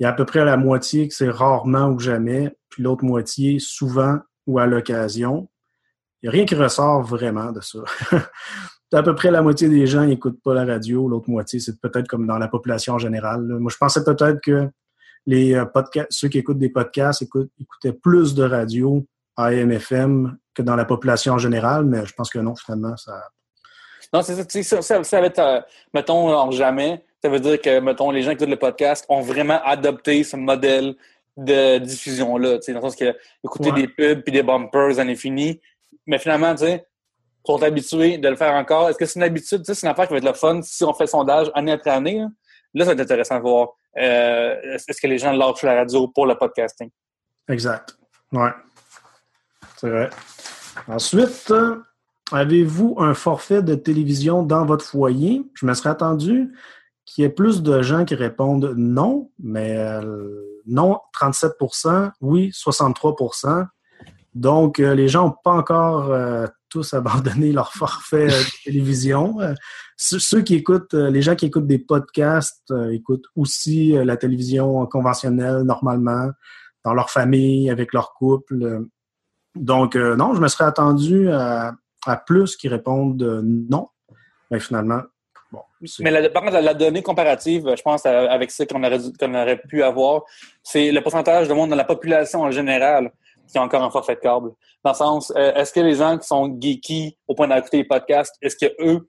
y 0.00 0.04
a 0.04 0.10
à 0.10 0.12
peu 0.12 0.26
près 0.26 0.44
la 0.44 0.56
moitié 0.58 1.08
que 1.08 1.14
c'est 1.14 1.30
rarement 1.30 1.88
ou 1.88 1.98
jamais, 1.98 2.54
puis 2.68 2.82
l'autre 2.82 3.04
moitié 3.04 3.58
souvent 3.58 4.18
ou 4.46 4.58
à 4.58 4.66
l'occasion. 4.66 5.48
Il 6.22 6.26
n'y 6.26 6.28
a 6.28 6.32
rien 6.32 6.44
qui 6.44 6.54
ressort 6.54 7.02
vraiment 7.02 7.50
de 7.50 7.60
ça. 7.60 7.80
à 8.92 9.02
peu 9.02 9.14
près 9.14 9.30
la 9.30 9.42
moitié 9.42 9.68
des 9.68 9.86
gens 9.86 10.04
n'écoutent 10.04 10.40
pas 10.42 10.54
la 10.54 10.64
radio, 10.64 11.08
l'autre 11.08 11.30
moitié, 11.30 11.58
c'est 11.58 11.80
peut-être 11.80 12.06
comme 12.06 12.26
dans 12.26 12.38
la 12.38 12.48
population 12.48 12.94
en 12.94 12.98
général. 12.98 13.42
Moi, 13.42 13.70
je 13.72 13.78
pensais 13.78 14.04
peut-être 14.04 14.40
que 14.40 14.68
les 15.26 15.54
euh, 15.54 15.64
podcasts, 15.64 16.08
ceux 16.10 16.28
qui 16.28 16.38
écoutent 16.38 16.58
des 16.58 16.68
podcasts 16.68 17.22
écoutaient 17.22 17.92
plus 17.92 18.34
de 18.34 18.44
radio 18.44 19.04
AM/FM 19.36 20.36
que 20.54 20.62
dans 20.62 20.76
la 20.76 20.84
population 20.84 21.34
en 21.34 21.38
général, 21.38 21.84
mais 21.84 22.04
je 22.04 22.12
pense 22.12 22.30
que 22.30 22.38
non, 22.38 22.54
finalement, 22.54 22.96
ça. 22.96 23.30
Non, 24.12 24.20
c'est 24.22 24.62
ça, 24.62 24.82
ça, 24.82 25.02
ça, 25.02 25.20
va 25.20 25.26
être, 25.26 25.38
euh, 25.38 25.60
mettons, 25.94 26.28
en 26.28 26.50
jamais. 26.50 27.02
Ça 27.22 27.30
veut 27.30 27.40
dire 27.40 27.60
que, 27.60 27.80
mettons, 27.80 28.10
les 28.10 28.22
gens 28.22 28.30
qui 28.30 28.36
écoutent 28.36 28.50
le 28.50 28.58
podcast 28.58 29.06
ont 29.08 29.22
vraiment 29.22 29.60
adopté 29.64 30.22
ce 30.22 30.36
modèle 30.36 30.96
de 31.36 31.78
diffusion-là. 31.78 32.58
Dans 32.58 32.74
le 32.74 32.80
sens 32.82 32.96
que 32.96 33.16
écouter 33.42 33.72
des 33.72 33.88
pubs 33.88 34.22
puis 34.22 34.32
des 34.32 34.42
bumpers 34.42 34.98
à 34.98 35.04
l'infini. 35.04 35.60
Mais 36.12 36.18
finalement, 36.18 36.54
tu 36.54 36.66
sais, 36.66 36.86
pour 37.42 37.58
t'habituer 37.58 38.18
de 38.18 38.28
le 38.28 38.36
faire 38.36 38.52
encore, 38.52 38.90
est-ce 38.90 38.98
que 38.98 39.06
c'est 39.06 39.18
une 39.18 39.22
habitude? 39.22 39.62
C'est 39.64 39.82
une 39.82 39.88
affaire 39.88 40.06
qui 40.06 40.12
va 40.12 40.18
être 40.18 40.26
le 40.26 40.34
fun 40.34 40.60
si 40.60 40.84
on 40.84 40.92
fait 40.92 41.04
le 41.04 41.08
sondage 41.08 41.50
année 41.54 41.72
après 41.72 41.88
année. 41.88 42.22
Là, 42.74 42.84
ça 42.84 42.90
va 42.90 42.92
être 42.92 43.00
intéressant 43.00 43.38
de 43.38 43.40
voir. 43.40 43.68
Euh, 43.96 44.74
est-ce 44.74 45.00
que 45.00 45.06
les 45.06 45.16
gens 45.16 45.32
lâchent 45.32 45.62
la 45.62 45.74
radio 45.74 46.08
pour 46.08 46.26
le 46.26 46.34
podcasting? 46.34 46.90
Exact. 47.48 47.96
Ouais. 48.30 48.50
C'est 49.78 49.88
vrai. 49.88 50.10
Ensuite, 50.86 51.50
avez-vous 52.30 52.96
un 52.98 53.14
forfait 53.14 53.62
de 53.62 53.74
télévision 53.74 54.42
dans 54.42 54.66
votre 54.66 54.84
foyer? 54.84 55.42
Je 55.54 55.64
me 55.64 55.72
serais 55.72 55.90
attendu 55.90 56.52
qu'il 57.06 57.22
y 57.22 57.24
ait 57.24 57.30
plus 57.30 57.62
de 57.62 57.80
gens 57.80 58.04
qui 58.04 58.16
répondent 58.16 58.74
non, 58.76 59.30
mais 59.42 59.78
euh, 59.78 60.60
non, 60.66 60.98
37% 61.18 62.10
oui, 62.20 62.50
63 62.52 63.16
Donc, 64.34 64.78
les 64.78 65.08
gens 65.08 65.26
n'ont 65.26 65.36
pas 65.44 65.52
encore 65.52 66.14
tous 66.68 66.94
abandonné 66.94 67.52
leur 67.52 67.72
forfait 67.72 68.28
de 68.28 68.64
télévision 68.64 69.36
ceux 70.02 70.42
qui 70.42 70.54
écoutent, 70.54 70.94
euh, 70.94 71.10
les 71.10 71.22
gens 71.22 71.34
qui 71.34 71.46
écoutent 71.46 71.66
des 71.66 71.78
podcasts 71.78 72.70
euh, 72.70 72.90
écoutent 72.90 73.26
aussi 73.36 73.96
euh, 73.96 74.04
la 74.04 74.16
télévision 74.16 74.84
conventionnelle 74.86 75.62
normalement, 75.62 76.30
dans 76.84 76.94
leur 76.94 77.10
famille, 77.10 77.70
avec 77.70 77.92
leur 77.92 78.12
couple. 78.14 78.86
Donc, 79.54 79.94
non, 79.94 80.34
je 80.34 80.40
me 80.40 80.48
serais 80.48 80.64
attendu 80.64 81.30
à, 81.30 81.74
plus 82.26 82.56
qui 82.56 82.68
répondent 82.68 83.42
non. 83.44 83.88
Mais 84.50 84.58
finalement. 84.58 85.02
Mais 86.00 86.10
la, 86.10 86.28
par 86.30 86.42
contre, 86.42 86.58
la 86.58 86.74
donnée 86.74 87.02
comparative, 87.02 87.72
je 87.76 87.82
pense, 87.82 88.04
avec 88.06 88.50
ce 88.50 88.64
qu'on 88.64 88.82
aurait, 88.82 88.98
aurait 89.22 89.62
pu 89.68 89.82
avoir, 89.82 90.22
c'est 90.62 90.90
le 90.90 91.00
pourcentage 91.02 91.46
de 91.46 91.54
monde 91.54 91.70
dans 91.70 91.76
la 91.76 91.84
population 91.84 92.40
en 92.40 92.50
général 92.50 93.12
qui 93.52 93.58
a 93.58 93.62
encore 93.62 93.82
un 93.82 93.90
forfait 93.90 94.16
de 94.16 94.20
câble. 94.20 94.50
Dans 94.84 94.90
le 94.90 94.96
sens, 94.96 95.32
est-ce 95.36 95.72
que 95.72 95.80
les 95.80 95.94
gens 95.94 96.18
qui 96.18 96.26
sont 96.26 96.58
geeky 96.60 97.16
au 97.28 97.34
point 97.34 97.46
d'écouter 97.46 97.78
les 97.78 97.84
podcasts, 97.84 98.36
est-ce 98.42 98.56
que 98.56 98.72
eux 98.80 99.08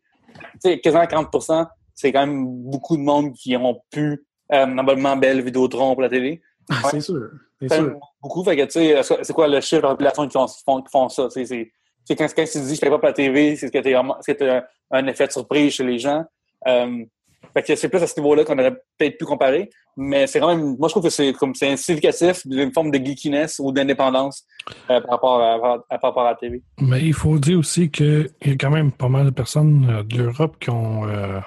sais, 0.60 0.80
quasiment 0.80 1.04
40% 1.04 1.68
c'est 1.96 2.12
quand 2.12 2.26
même 2.26 2.46
beaucoup 2.48 2.98
de 2.98 3.02
monde 3.02 3.34
qui 3.34 3.56
ont 3.56 3.80
pu 3.92 4.26
euh, 4.52 4.66
un 4.66 4.78
abonnement 4.80 5.16
Belle 5.16 5.42
Vidéotron 5.42 5.94
pour 5.94 6.02
la 6.02 6.10
télé? 6.10 6.42
Ah, 6.70 6.82
c'est 6.90 7.02
sûr. 7.02 7.30
C'est 7.62 7.72
sûr. 7.72 8.00
Beaucoup. 8.22 8.44
Fait 8.44 8.56
que, 8.56 8.64
tu 8.64 8.72
sais, 8.72 9.02
c'est 9.22 9.34
quoi 9.34 9.48
le 9.48 9.62
chiffre 9.62 9.82
de 9.82 9.88
la 9.88 9.92
population 9.92 10.28
qui 10.28 10.64
font, 10.66 10.82
qui 10.82 10.92
font 10.92 11.10
ça? 11.10 11.30
C'est, 11.30 11.72
quand, 12.16 12.28
quand 12.36 12.46
tu 12.46 12.60
dis 12.60 12.68
je 12.68 12.72
ne 12.74 12.80
paye 12.80 12.90
pas 12.90 12.98
pour 12.98 13.08
la 13.08 13.14
TV, 13.14 13.56
c'est 13.56 13.70
que 13.70 13.78
tu 13.78 14.50
as 14.50 14.68
un 14.92 15.08
effet 15.08 15.28
de 15.28 15.32
surprise 15.32 15.74
chez 15.74 15.84
les 15.84 16.00
gens. 16.00 16.26
Euh, 16.68 17.06
fait 17.54 17.64
que 17.64 17.76
c'est 17.76 17.90
plus 17.90 18.02
à 18.02 18.08
ce 18.08 18.20
niveau-là 18.20 18.44
qu'on 18.44 18.58
aurait 18.58 18.76
peut-être 18.98 19.18
pu 19.18 19.26
comparer. 19.26 19.70
Mais 19.96 20.26
c'est 20.26 20.40
quand 20.40 20.56
même, 20.56 20.76
moi, 20.78 20.88
je 20.88 20.94
trouve 20.94 21.04
que 21.04 21.10
c'est 21.10 21.34
comme 21.34 21.54
c'est 21.54 21.78
significatif 21.78 22.46
d'une 22.48 22.72
forme 22.72 22.90
de 22.90 22.98
geekiness 22.98 23.60
ou 23.60 23.72
d'indépendance 23.72 24.46
euh, 24.90 25.00
par, 25.02 25.12
rapport 25.12 25.42
à, 25.42 25.60
par 25.88 26.02
rapport 26.02 26.26
à 26.26 26.32
la 26.32 26.36
TV. 26.36 26.64
Mais 26.82 27.02
il 27.04 27.14
faut 27.14 27.38
dire 27.38 27.60
aussi 27.60 27.92
qu'il 27.92 28.30
y 28.44 28.52
a 28.52 28.54
quand 28.54 28.72
même 28.72 28.92
pas 28.92 29.10
mal 29.10 29.26
de 29.26 29.32
personnes 29.32 29.88
euh, 29.90 30.04
de 30.04 30.18
l'Europe 30.18 30.58
qui 30.60 30.72
ont, 30.72 31.08
euh, 31.08 31.40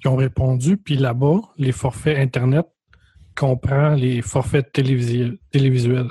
qui 0.00 0.08
ont 0.08 0.16
répondu. 0.16 0.78
Puis 0.78 0.96
là-bas, 0.96 1.40
les 1.58 1.72
forfaits 1.72 2.16
Internet 2.16 2.66
comprennent 3.36 3.96
les 3.96 4.22
forfaits 4.22 4.72
télévisuels. 4.72 6.10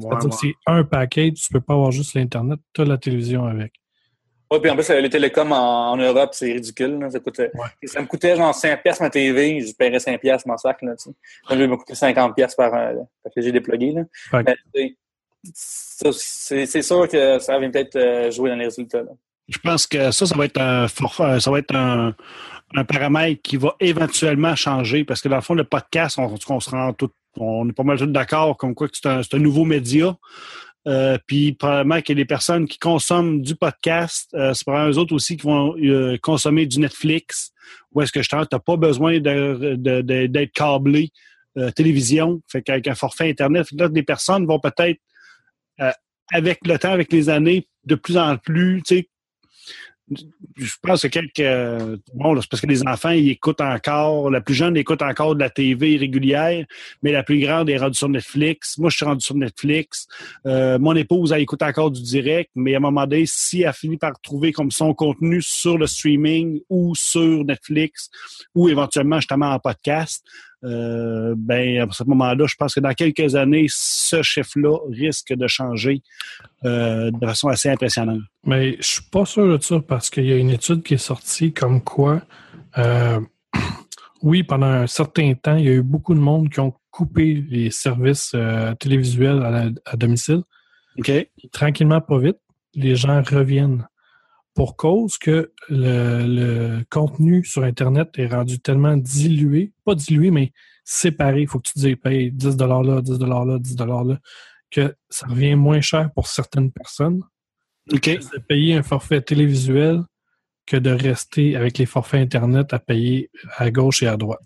C'est-à-dire 0.00 0.30
que 0.30 0.34
c'est 0.34 0.54
un 0.66 0.84
paquet, 0.84 1.32
tu 1.32 1.52
peux 1.52 1.60
pas 1.60 1.74
avoir 1.74 1.90
juste 1.90 2.14
l'Internet, 2.14 2.58
tu 2.72 2.80
as 2.80 2.84
la 2.86 2.96
télévision 2.96 3.44
avec. 3.44 3.81
Oui, 4.52 4.58
puis 4.60 4.70
en 4.70 4.74
plus, 4.74 4.86
les 4.90 5.08
télécoms 5.08 5.50
en, 5.50 5.96
Europe, 5.96 6.30
c'est 6.32 6.52
ridicule. 6.52 6.98
Ça, 7.10 7.18
ça, 7.86 8.00
me 8.02 8.06
coûtait 8.06 8.36
genre 8.36 8.54
5 8.54 8.82
pièces 8.82 9.00
ma 9.00 9.08
TV, 9.08 9.60
je 9.60 9.74
paierais 9.74 9.98
5 9.98 10.20
pièces 10.20 10.44
mon 10.44 10.58
sac. 10.58 10.82
Là, 10.82 10.92
ça 10.98 11.56
me 11.56 11.76
coûtait 11.76 11.94
50 11.94 12.34
pièces 12.34 12.54
par 12.54 12.74
euh, 12.74 12.92
parce 13.22 13.34
que 13.34 13.40
j'ai 13.40 13.50
déplugué. 13.50 13.94
C'est 15.42 16.82
sûr 16.82 17.08
que 17.08 17.38
ça 17.38 17.58
va 17.58 17.66
peut-être 17.70 17.96
euh, 17.96 18.30
jouer 18.30 18.50
dans 18.50 18.56
les 18.56 18.66
résultats. 18.66 19.04
Je 19.48 19.58
pense 19.58 19.86
que 19.86 20.10
ça, 20.10 20.26
ça 20.26 20.36
va 20.36 20.44
être 20.44 20.60
un 20.60 20.86
forfait, 20.86 21.40
ça 21.40 21.50
va 21.50 21.58
être 21.58 21.74
un, 21.74 22.14
un, 22.74 22.84
paramètre 22.84 23.40
qui 23.40 23.56
va 23.56 23.74
éventuellement 23.80 24.54
changer 24.54 25.04
parce 25.04 25.22
que 25.22 25.30
dans 25.30 25.36
le 25.36 25.42
fond, 25.42 25.54
le 25.54 25.64
podcast, 25.64 26.18
on, 26.18 26.34
on 26.48 26.60
se 26.60 26.68
rend 26.68 26.92
tout, 26.92 27.10
on 27.38 27.66
est 27.70 27.72
pas 27.72 27.84
mal 27.84 27.98
d'accord 28.12 28.58
comme 28.58 28.74
quoi 28.74 28.88
que 28.88 28.98
c'est 28.98 29.08
un, 29.08 29.22
un, 29.32 29.38
nouveau 29.38 29.64
média. 29.64 30.14
Euh, 30.88 31.16
puis 31.26 31.52
probablement 31.52 32.00
que 32.02 32.12
les 32.12 32.24
personnes 32.24 32.66
qui 32.66 32.78
consomment 32.78 33.40
du 33.40 33.54
podcast, 33.54 34.30
euh, 34.34 34.52
c'est 34.52 34.64
probablement 34.64 34.92
eux 34.92 34.98
autres 34.98 35.14
aussi 35.14 35.36
qui 35.36 35.46
vont 35.46 35.76
euh, 35.78 36.18
consommer 36.20 36.66
du 36.66 36.80
Netflix. 36.80 37.52
Ou 37.92 38.02
est-ce 38.02 38.10
que 38.10 38.22
je 38.22 38.28
tu 38.28 38.36
n'as 38.36 38.44
pas 38.44 38.76
besoin 38.76 39.20
d'être 39.20 39.58
de, 39.76 40.00
de, 40.26 40.44
câblé 40.46 41.10
euh, 41.56 41.70
télévision, 41.70 42.40
fait 42.48 42.62
qu'avec 42.62 42.88
un 42.88 42.94
forfait 42.94 43.30
Internet, 43.30 43.68
là, 43.72 43.88
des 43.88 44.02
personnes 44.02 44.46
vont 44.46 44.58
peut-être, 44.58 45.00
avec 46.32 46.60
le 46.66 46.78
temps, 46.78 46.92
avec 46.92 47.12
les 47.12 47.28
années, 47.28 47.68
de 47.84 47.94
plus 47.94 48.16
en 48.16 48.36
plus, 48.36 48.82
tu 48.86 48.96
sais, 48.96 49.08
je 50.56 50.74
pense 50.82 51.02
que 51.02 51.08
quelques. 51.08 52.00
Bon, 52.14 52.40
c'est 52.40 52.48
parce 52.48 52.60
que 52.60 52.66
les 52.66 52.86
enfants, 52.86 53.10
ils 53.10 53.30
écoutent 53.30 53.60
encore. 53.60 54.30
La 54.30 54.40
plus 54.40 54.54
jeune 54.54 54.76
écoute 54.76 55.02
encore 55.02 55.34
de 55.34 55.40
la 55.40 55.50
TV 55.50 55.96
régulière, 55.96 56.64
mais 57.02 57.12
la 57.12 57.22
plus 57.22 57.40
grande 57.40 57.70
est 57.70 57.78
rendue 57.78 57.96
sur 57.96 58.08
Netflix. 58.08 58.78
Moi, 58.78 58.90
je 58.90 58.96
suis 58.96 59.04
rendu 59.04 59.24
sur 59.24 59.34
Netflix. 59.34 60.06
Euh, 60.46 60.78
mon 60.78 60.94
épouse, 60.94 61.32
elle 61.32 61.42
écoute 61.42 61.62
encore 61.62 61.90
du 61.90 62.02
direct, 62.02 62.50
mais 62.54 62.74
à 62.74 62.78
un 62.78 62.80
moment 62.80 63.06
donné, 63.06 63.24
si 63.26 63.62
elle 63.62 63.72
finit 63.72 63.96
par 63.96 64.20
trouver 64.20 64.52
comme 64.52 64.70
son 64.70 64.94
contenu 64.94 65.40
sur 65.42 65.78
le 65.78 65.86
streaming 65.86 66.60
ou 66.68 66.94
sur 66.94 67.44
Netflix 67.44 68.10
ou 68.54 68.68
éventuellement 68.68 69.16
justement 69.16 69.52
en 69.52 69.58
podcast, 69.58 70.24
euh, 70.64 71.34
ben, 71.36 71.88
à 71.88 71.92
ce 71.92 72.04
moment-là, 72.04 72.46
je 72.46 72.54
pense 72.56 72.74
que 72.74 72.80
dans 72.80 72.92
quelques 72.92 73.34
années, 73.34 73.66
ce 73.68 74.22
chiffre-là 74.22 74.78
risque 74.90 75.32
de 75.32 75.46
changer 75.46 76.02
euh, 76.64 77.10
de 77.10 77.26
façon 77.26 77.48
assez 77.48 77.68
impressionnante. 77.68 78.20
Mais 78.46 78.76
je 78.78 78.86
suis 78.86 79.02
pas 79.10 79.24
sûr 79.24 79.58
de 79.58 79.62
ça 79.62 79.80
parce 79.80 80.10
qu'il 80.10 80.26
y 80.26 80.32
a 80.32 80.36
une 80.36 80.50
étude 80.50 80.82
qui 80.82 80.94
est 80.94 80.98
sortie 80.98 81.52
comme 81.52 81.82
quoi, 81.82 82.22
euh, 82.78 83.20
oui, 84.22 84.42
pendant 84.44 84.66
un 84.66 84.86
certain 84.86 85.34
temps, 85.34 85.56
il 85.56 85.64
y 85.64 85.68
a 85.68 85.72
eu 85.72 85.82
beaucoup 85.82 86.14
de 86.14 86.20
monde 86.20 86.48
qui 86.48 86.60
ont 86.60 86.74
coupé 86.90 87.44
les 87.48 87.70
services 87.70 88.36
télévisuels 88.78 89.74
à, 89.86 89.96
domicile. 89.96 90.42
OK. 90.98 91.10
tranquillement, 91.52 92.02
pas 92.02 92.18
vite, 92.18 92.36
les 92.74 92.96
gens 92.96 93.22
reviennent 93.22 93.86
pour 94.54 94.76
cause 94.76 95.18
que 95.18 95.52
le, 95.68 96.82
contenu 96.90 97.44
sur 97.44 97.64
Internet 97.64 98.10
est 98.18 98.26
rendu 98.26 98.60
tellement 98.60 98.96
dilué, 98.96 99.72
pas 99.84 99.94
dilué, 99.94 100.30
mais 100.30 100.52
séparé. 100.84 101.42
Il 101.42 101.48
faut 101.48 101.58
que 101.58 101.68
tu 101.68 101.80
te 101.80 101.94
paye 101.94 102.30
10 102.30 102.56
là, 102.58 103.00
10 103.00 103.18
là, 103.20 103.58
10 103.58 103.76
là, 103.78 104.18
que 104.70 104.94
ça 105.08 105.26
revient 105.26 105.54
moins 105.54 105.80
cher 105.80 106.10
pour 106.14 106.26
certaines 106.26 106.70
personnes. 106.70 107.22
De 107.86 108.38
payer 108.38 108.76
un 108.76 108.82
forfait 108.82 109.20
télévisuel 109.20 110.02
que 110.66 110.76
de 110.76 110.90
rester 110.90 111.56
avec 111.56 111.78
les 111.78 111.86
forfaits 111.86 112.20
Internet 112.20 112.72
à 112.72 112.78
payer 112.78 113.30
à 113.56 113.70
gauche 113.70 114.02
et 114.02 114.06
à 114.06 114.16
droite. 114.16 114.40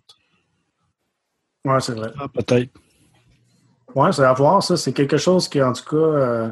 Ouais, 1.64 1.80
c'est 1.80 1.94
vrai. 1.94 2.10
Ah, 2.18 2.28
peut-être. 2.28 2.72
Ouais, 3.94 4.12
c'est 4.12 4.24
à 4.24 4.32
voir, 4.32 4.62
ça. 4.62 4.76
C'est 4.76 4.92
quelque 4.92 5.16
chose 5.16 5.48
que, 5.48 5.58
en 5.58 5.72
tout 5.72 5.84
cas, 5.84 5.96
euh, 5.96 6.50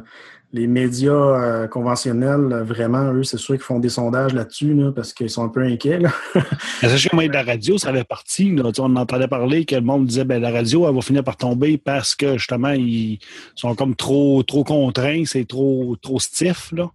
les 0.56 0.68
médias 0.68 1.12
euh, 1.12 1.66
conventionnels, 1.66 2.52
euh, 2.52 2.62
vraiment, 2.62 3.12
eux, 3.12 3.24
c'est 3.24 3.38
sûr 3.38 3.56
qu'ils 3.56 3.64
font 3.64 3.80
des 3.80 3.88
sondages 3.88 4.32
là-dessus, 4.32 4.72
là, 4.72 4.92
parce 4.92 5.12
qu'ils 5.12 5.28
sont 5.28 5.42
un 5.42 5.48
peu 5.48 5.64
inquiets. 5.64 5.98
Là. 5.98 6.10
Sachez 6.80 7.08
que 7.08 7.16
moi, 7.16 7.26
de 7.26 7.32
la 7.32 7.42
radio, 7.42 7.76
ça 7.76 7.88
avait 7.88 8.04
parti. 8.04 8.54
là. 8.54 8.62
Tu 8.70 8.74
sais, 8.76 8.80
on 8.82 8.94
entendait 8.94 9.26
parler 9.26 9.64
que 9.64 9.74
le 9.74 9.80
monde 9.80 10.06
disait 10.06 10.24
ben 10.24 10.40
la 10.40 10.52
radio, 10.52 10.88
elle 10.88 10.94
va 10.94 11.00
finir 11.00 11.24
par 11.24 11.36
tomber 11.36 11.76
parce 11.76 12.14
que 12.14 12.38
justement, 12.38 12.70
ils 12.70 13.18
sont 13.56 13.74
comme 13.74 13.96
trop 13.96 14.44
trop 14.44 14.62
contraints, 14.62 15.24
c'est 15.26 15.44
trop 15.44 15.96
trop 16.00 16.20
stiff. 16.20 16.70
Là. 16.70 16.88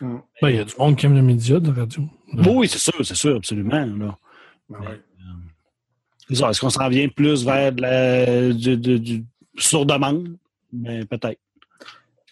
Ben, 0.00 0.48
Il 0.48 0.56
y 0.56 0.58
a 0.58 0.64
du 0.64 0.74
monde 0.76 0.96
qui 0.96 1.06
aime 1.06 1.14
les 1.14 1.22
médias 1.22 1.60
de 1.60 1.70
radio. 1.70 2.02
Oui, 2.48 2.66
c'est 2.66 2.78
sûr, 2.78 2.94
c'est 3.06 3.14
sûr, 3.14 3.36
absolument. 3.36 3.86
Là. 3.86 4.18
Ben 4.68 4.78
ouais. 4.80 5.00
Ça, 6.36 6.50
Est-ce 6.50 6.60
qu'on 6.60 6.70
s'en 6.70 6.88
vient 6.88 7.06
plus 7.08 7.44
vers 7.44 7.72
de 7.72 7.82
la, 7.82 8.52
du, 8.52 8.76
du- 8.76 8.98
du 8.98 9.24
sur 9.58 9.86
demande? 9.86 10.36
Ben, 10.72 11.04
peut-être. 11.06 11.38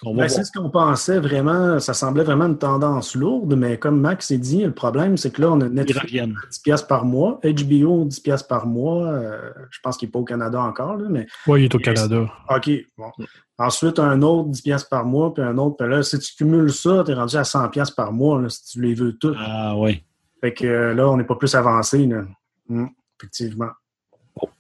Ben, 0.05 0.29
c'est 0.29 0.45
ce 0.45 0.53
qu'on 0.53 0.71
pensait 0.71 1.19
vraiment. 1.19 1.81
Ça 1.81 1.93
semblait 1.93 2.23
vraiment 2.23 2.47
une 2.47 2.59
tendance 2.59 3.17
lourde, 3.17 3.55
mais 3.57 3.79
comme 3.79 4.01
Max 4.01 4.29
s'est 4.29 4.39
dit, 4.39 4.63
le 4.63 4.73
problème, 4.73 5.17
c'est 5.17 5.31
que 5.33 5.43
là, 5.43 5.51
on 5.51 5.61
a 5.61 5.69
Netflix 5.69 6.01
reviennent. 6.03 6.37
10 6.51 6.59
piastres 6.61 6.87
par 6.87 7.05
mois, 7.05 7.41
HBO 7.43 8.05
10 8.05 8.21
piastres 8.21 8.47
par 8.47 8.67
mois. 8.67 9.07
euh, 9.09 9.51
je 9.71 9.79
pense 9.83 9.97
qu'il 9.97 10.09
n'est 10.09 10.13
pas 10.13 10.21
au 10.21 10.25
Canada 10.25 10.61
encore, 10.61 10.97
là, 10.97 11.09
mais 11.11 11.27
Oui, 11.47 11.63
il 11.63 11.65
est 11.65 11.75
au 11.75 11.79
Canada. 11.79 12.31
OK. 12.49 12.71
Bon. 12.97 13.11
Ensuite, 13.59 13.99
un 13.99 14.23
autre 14.23 14.51
10 14.51 14.63
piastres 14.63 14.89
par 14.89 15.05
mois, 15.05 15.35
puis 15.35 15.43
un 15.43 15.59
autre. 15.59 15.77
Puis 15.79 15.89
là, 15.89 16.03
si 16.05 16.17
tu 16.21 16.35
cumules 16.37 16.73
ça, 16.73 17.03
tu 17.05 17.11
es 17.11 17.15
rendu 17.15 17.37
à 17.37 17.43
100 17.43 17.69
piastres 17.71 17.97
par 17.97 18.13
mois, 18.13 18.41
là, 18.41 18.49
si 18.49 18.65
tu 18.67 18.81
les 18.81 18.95
veux 18.95 19.15
tous. 19.17 19.35
Ah 19.37 19.77
oui. 19.77 20.05
Fait 20.41 20.55
que 20.55 20.65
euh, 20.65 20.95
là, 20.95 21.09
on 21.09 21.17
n'est 21.17 21.25
pas 21.25 21.35
plus 21.35 21.53
avancé. 21.57 22.07
Là. 22.07 22.23
Hum, 22.71 22.89
effectivement. 23.19 23.71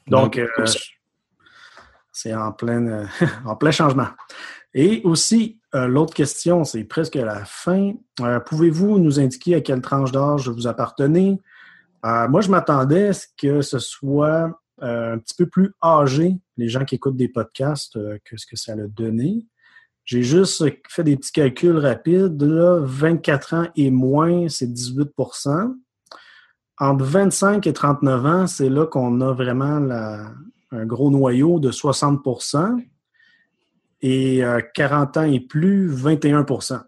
Donc, 0.08 0.36
euh, 0.36 0.48
c'est 2.12 2.34
en 2.34 2.50
plein, 2.50 3.06
en 3.44 3.54
plein 3.54 3.70
changement. 3.70 4.08
Et 4.80 5.00
aussi, 5.02 5.58
euh, 5.74 5.88
l'autre 5.88 6.14
question, 6.14 6.62
c'est 6.62 6.84
presque 6.84 7.16
à 7.16 7.24
la 7.24 7.44
fin. 7.44 7.94
Euh, 8.20 8.38
Pouvez-vous 8.38 9.00
nous 9.00 9.18
indiquer 9.18 9.56
à 9.56 9.60
quelle 9.60 9.80
tranche 9.80 10.12
d'âge 10.12 10.48
vous 10.48 10.68
appartenez? 10.68 11.40
Euh, 12.06 12.28
moi, 12.28 12.42
je 12.42 12.48
m'attendais 12.48 13.08
à 13.08 13.12
ce 13.12 13.26
que 13.36 13.60
ce 13.60 13.80
soit 13.80 14.56
un 14.80 15.18
petit 15.18 15.34
peu 15.36 15.46
plus 15.46 15.74
âgé, 15.82 16.36
les 16.56 16.68
gens 16.68 16.84
qui 16.84 16.94
écoutent 16.94 17.16
des 17.16 17.26
podcasts, 17.26 17.98
que 18.24 18.36
ce 18.36 18.46
que 18.46 18.54
ça 18.54 18.74
a 18.74 18.86
donné. 18.86 19.48
J'ai 20.04 20.22
juste 20.22 20.64
fait 20.88 21.02
des 21.02 21.16
petits 21.16 21.32
calculs 21.32 21.78
rapides. 21.78 22.40
Là, 22.40 22.78
24 22.80 23.54
ans 23.54 23.66
et 23.74 23.90
moins, 23.90 24.48
c'est 24.48 24.72
18% 24.72 25.74
Entre 26.78 27.04
25 27.04 27.66
et 27.66 27.72
39 27.72 28.26
ans, 28.26 28.46
c'est 28.46 28.68
là 28.68 28.86
qu'on 28.86 29.20
a 29.22 29.32
vraiment 29.32 29.80
un 30.70 30.86
gros 30.86 31.10
noyau 31.10 31.58
de 31.58 31.72
60 31.72 32.22
et 34.02 34.44
euh, 34.44 34.60
40 34.74 35.16
ans 35.16 35.22
et 35.24 35.40
plus, 35.40 35.90
21% 35.94 36.80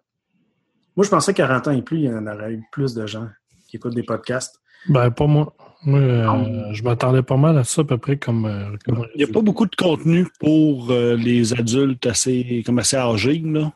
Moi, 0.96 1.04
je 1.04 1.10
pensais 1.10 1.32
que 1.32 1.38
40 1.38 1.68
ans 1.68 1.70
et 1.72 1.82
plus, 1.82 1.98
il 1.98 2.04
y 2.04 2.08
en 2.12 2.26
aurait 2.26 2.52
eu 2.52 2.62
plus 2.72 2.94
de 2.94 3.06
gens 3.06 3.28
qui 3.68 3.76
écoutent 3.76 3.94
des 3.94 4.02
podcasts. 4.02 4.60
Ben, 4.88 5.10
pas 5.10 5.26
moi. 5.26 5.54
Moi, 5.84 5.98
euh, 5.98 6.72
je 6.72 6.82
m'attendais 6.82 7.22
pas 7.22 7.36
mal 7.38 7.56
à 7.56 7.64
ça, 7.64 7.82
à 7.82 7.84
peu 7.84 7.96
près 7.98 8.18
comme. 8.18 8.44
euh, 8.44 8.76
comme- 8.84 9.06
Il 9.14 9.24
n'y 9.24 9.30
a 9.30 9.32
pas 9.32 9.40
beaucoup 9.40 9.66
de 9.66 9.74
contenu 9.76 10.26
pour 10.38 10.90
euh, 10.90 11.16
les 11.16 11.54
adultes 11.54 12.04
assez, 12.06 12.62
comme 12.66 12.78
assez 12.78 12.96
âgés. 12.96 13.42
Là. 13.44 13.72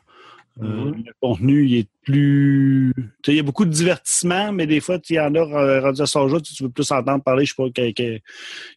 Euh, 0.61 0.65
Mhm. 0.65 1.03
Le 1.05 1.11
contenu 1.21 1.65
il 1.65 1.75
est 1.79 1.87
plus. 2.03 2.93
tu 2.95 3.03
sais, 3.25 3.31
Il 3.33 3.35
y 3.35 3.39
a 3.39 3.43
beaucoup 3.43 3.65
de 3.65 3.71
divertissement, 3.71 4.53
mais 4.53 4.65
des 4.65 4.79
fois, 4.79 4.99
il 5.09 5.15
y 5.15 5.19
en 5.19 5.35
a 5.35 5.39
euh, 5.39 5.81
rendu 5.81 6.01
à 6.01 6.05
ce 6.05 6.17
âge-là, 6.17 6.39
tu 6.39 6.63
veux 6.63 6.69
plus 6.69 6.89
entendre 6.91 7.21
parler, 7.23 7.43
je 7.45 7.53
sais 7.53 7.61
pas, 7.61 7.69
que, 7.69 7.91
que- 7.91 8.19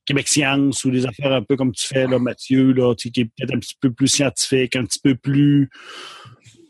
Québec 0.05 0.26
Science 0.26 0.84
ou 0.84 0.90
des 0.90 1.06
affaires 1.06 1.32
un 1.32 1.42
peu 1.42 1.55
comme 1.56 1.70
tu 1.72 1.86
fais, 1.86 2.06
là, 2.09 2.18
Mathieu, 2.18 2.72
là, 2.72 2.94
tu 2.96 3.09
sais, 3.09 3.12
qui 3.12 3.20
est 3.20 3.24
peut-être 3.26 3.55
un 3.55 3.60
petit 3.60 3.76
peu 3.80 3.92
plus 3.92 4.09
scientifique, 4.09 4.74
un 4.74 4.84
petit 4.84 4.98
peu 4.98 5.14
plus. 5.14 5.70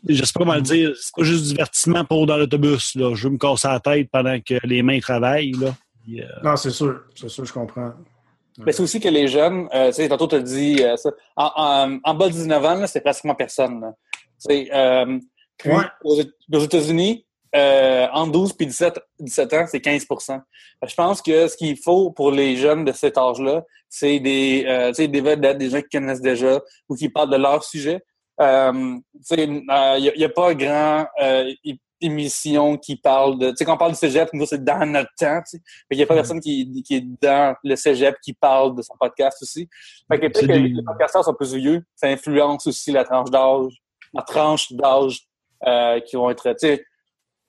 Je 0.07 0.23
sais 0.23 0.31
pas 0.33 0.41
comment 0.41 0.55
le 0.55 0.61
dire. 0.61 0.91
C'est 0.95 1.13
pas 1.15 1.23
juste 1.23 1.43
du 1.43 1.49
divertissement 1.49 2.05
pour 2.05 2.25
dans 2.27 2.37
l'autobus. 2.37 2.95
Là. 2.95 3.15
Je 3.15 3.27
veux 3.27 3.33
me 3.33 3.37
casser 3.37 3.67
la 3.67 3.79
tête 3.79 4.09
pendant 4.11 4.39
que 4.39 4.55
les 4.63 4.81
mains 4.83 4.99
travaillent. 4.99 5.51
Là. 5.53 5.75
Puis, 6.05 6.21
euh, 6.21 6.25
Non, 6.43 6.55
c'est 6.55 6.69
sûr. 6.71 7.01
C'est 7.15 7.27
sûr, 7.29 7.43
je 7.45 7.51
comprends. 7.51 7.93
Mais 8.65 8.71
c'est 8.73 8.83
aussi 8.83 8.99
que 8.99 9.07
les 9.09 9.27
jeunes, 9.27 9.67
euh, 9.73 9.87
tu 9.87 9.93
sais, 9.95 10.09
tantôt 10.09 10.27
tu 10.27 10.35
as 10.35 10.41
dit, 10.41 10.83
euh, 10.83 10.95
ça, 10.97 11.11
en, 11.35 11.51
en, 11.55 11.99
en 12.03 12.13
bas 12.13 12.27
de 12.27 12.33
19 12.33 12.63
ans, 12.65 12.87
c'est 12.87 13.01
pratiquement 13.01 13.35
personne. 13.35 13.81
là. 13.81 13.93
Euh, 14.49 15.19
puis 15.57 15.71
Ouais. 15.71 15.83
aux, 16.03 16.21
aux 16.53 16.59
États-Unis, 16.59 17.25
euh, 17.55 18.07
entre 18.13 18.31
12 18.31 18.53
et 18.59 18.65
17, 18.65 18.99
17 19.19 19.53
ans, 19.53 19.65
c'est 19.67 19.81
15 19.81 20.05
Fait 20.05 20.15
que 20.83 20.87
Je 20.89 20.95
pense 20.95 21.21
que 21.21 21.47
ce 21.47 21.57
qu'il 21.57 21.77
faut 21.77 22.11
pour 22.11 22.31
les 22.31 22.55
jeunes 22.55 22.85
de 22.85 22.91
cet 22.91 23.17
âge-là, 23.17 23.63
c'est 23.89 24.19
des, 24.19 24.65
euh, 24.67 24.91
des 24.91 25.21
vedettes, 25.21 25.57
des 25.57 25.69
gens 25.69 25.81
qui 25.81 25.89
connaissent 25.97 26.21
déjà 26.21 26.61
ou 26.87 26.95
qui 26.95 27.09
parlent 27.09 27.31
de 27.31 27.37
leur 27.37 27.63
sujet. 27.63 28.01
Euh, 28.39 28.71
tu 29.15 29.21
sais, 29.23 29.43
Il 29.45 29.51
n'y 29.63 29.65
a, 29.69 29.97
y 29.97 30.23
a 30.23 30.29
pas 30.29 30.53
grand 30.53 31.07
euh, 31.21 31.51
émission 31.99 32.77
qui 32.77 32.95
parle 32.95 33.37
de... 33.39 33.49
Tu 33.49 33.57
sais, 33.57 33.65
quand 33.65 33.73
on 33.73 33.77
parle 33.77 33.91
du 33.91 33.97
cégep, 33.97 34.29
nous, 34.31 34.45
c'est 34.45 34.63
dans 34.63 34.85
notre 34.85 35.09
temps. 35.19 35.41
Il 35.91 35.97
n'y 35.97 36.03
a 36.03 36.05
pas 36.05 36.15
personne 36.15 36.39
qui, 36.39 36.81
qui 36.83 36.95
est 36.95 37.05
dans 37.21 37.55
le 37.63 37.75
cégep 37.75 38.15
qui 38.23 38.33
parle 38.33 38.75
de 38.75 38.81
son 38.81 38.93
podcast 38.99 39.37
aussi. 39.41 39.67
Fait 40.09 40.19
que 40.19 40.27
peut-être 40.27 40.47
que 40.47 40.51
des- 40.53 40.59
les 40.69 40.83
podcasteurs 40.83 41.25
sont 41.25 41.33
plus 41.33 41.53
vieux. 41.55 41.83
Ça 41.95 42.07
influence 42.07 42.65
aussi 42.67 42.91
la 42.91 43.03
tranche 43.03 43.29
d'âge, 43.29 43.73
la 44.13 44.21
tranche 44.23 44.71
d'âge 44.71 45.21
euh, 45.67 45.99
qui 46.01 46.15
vont 46.15 46.29
être... 46.29 46.49
Tu 46.51 46.67
sais, 46.67 46.85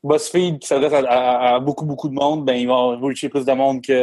BuzzFeed, 0.02 0.58
qui 0.60 0.66
s'adresse 0.66 0.92
à, 0.92 0.98
à- 1.08 1.54
à 1.56 1.60
beaucoup, 1.60 1.84
beaucoup 1.84 2.08
de 2.08 2.14
monde, 2.14 2.44
ben, 2.44 2.54
ils 2.54 2.66
vont 2.68 2.98
reacher 3.00 3.28
plus 3.28 3.44
de 3.44 3.52
monde 3.52 3.82
que 3.82 4.02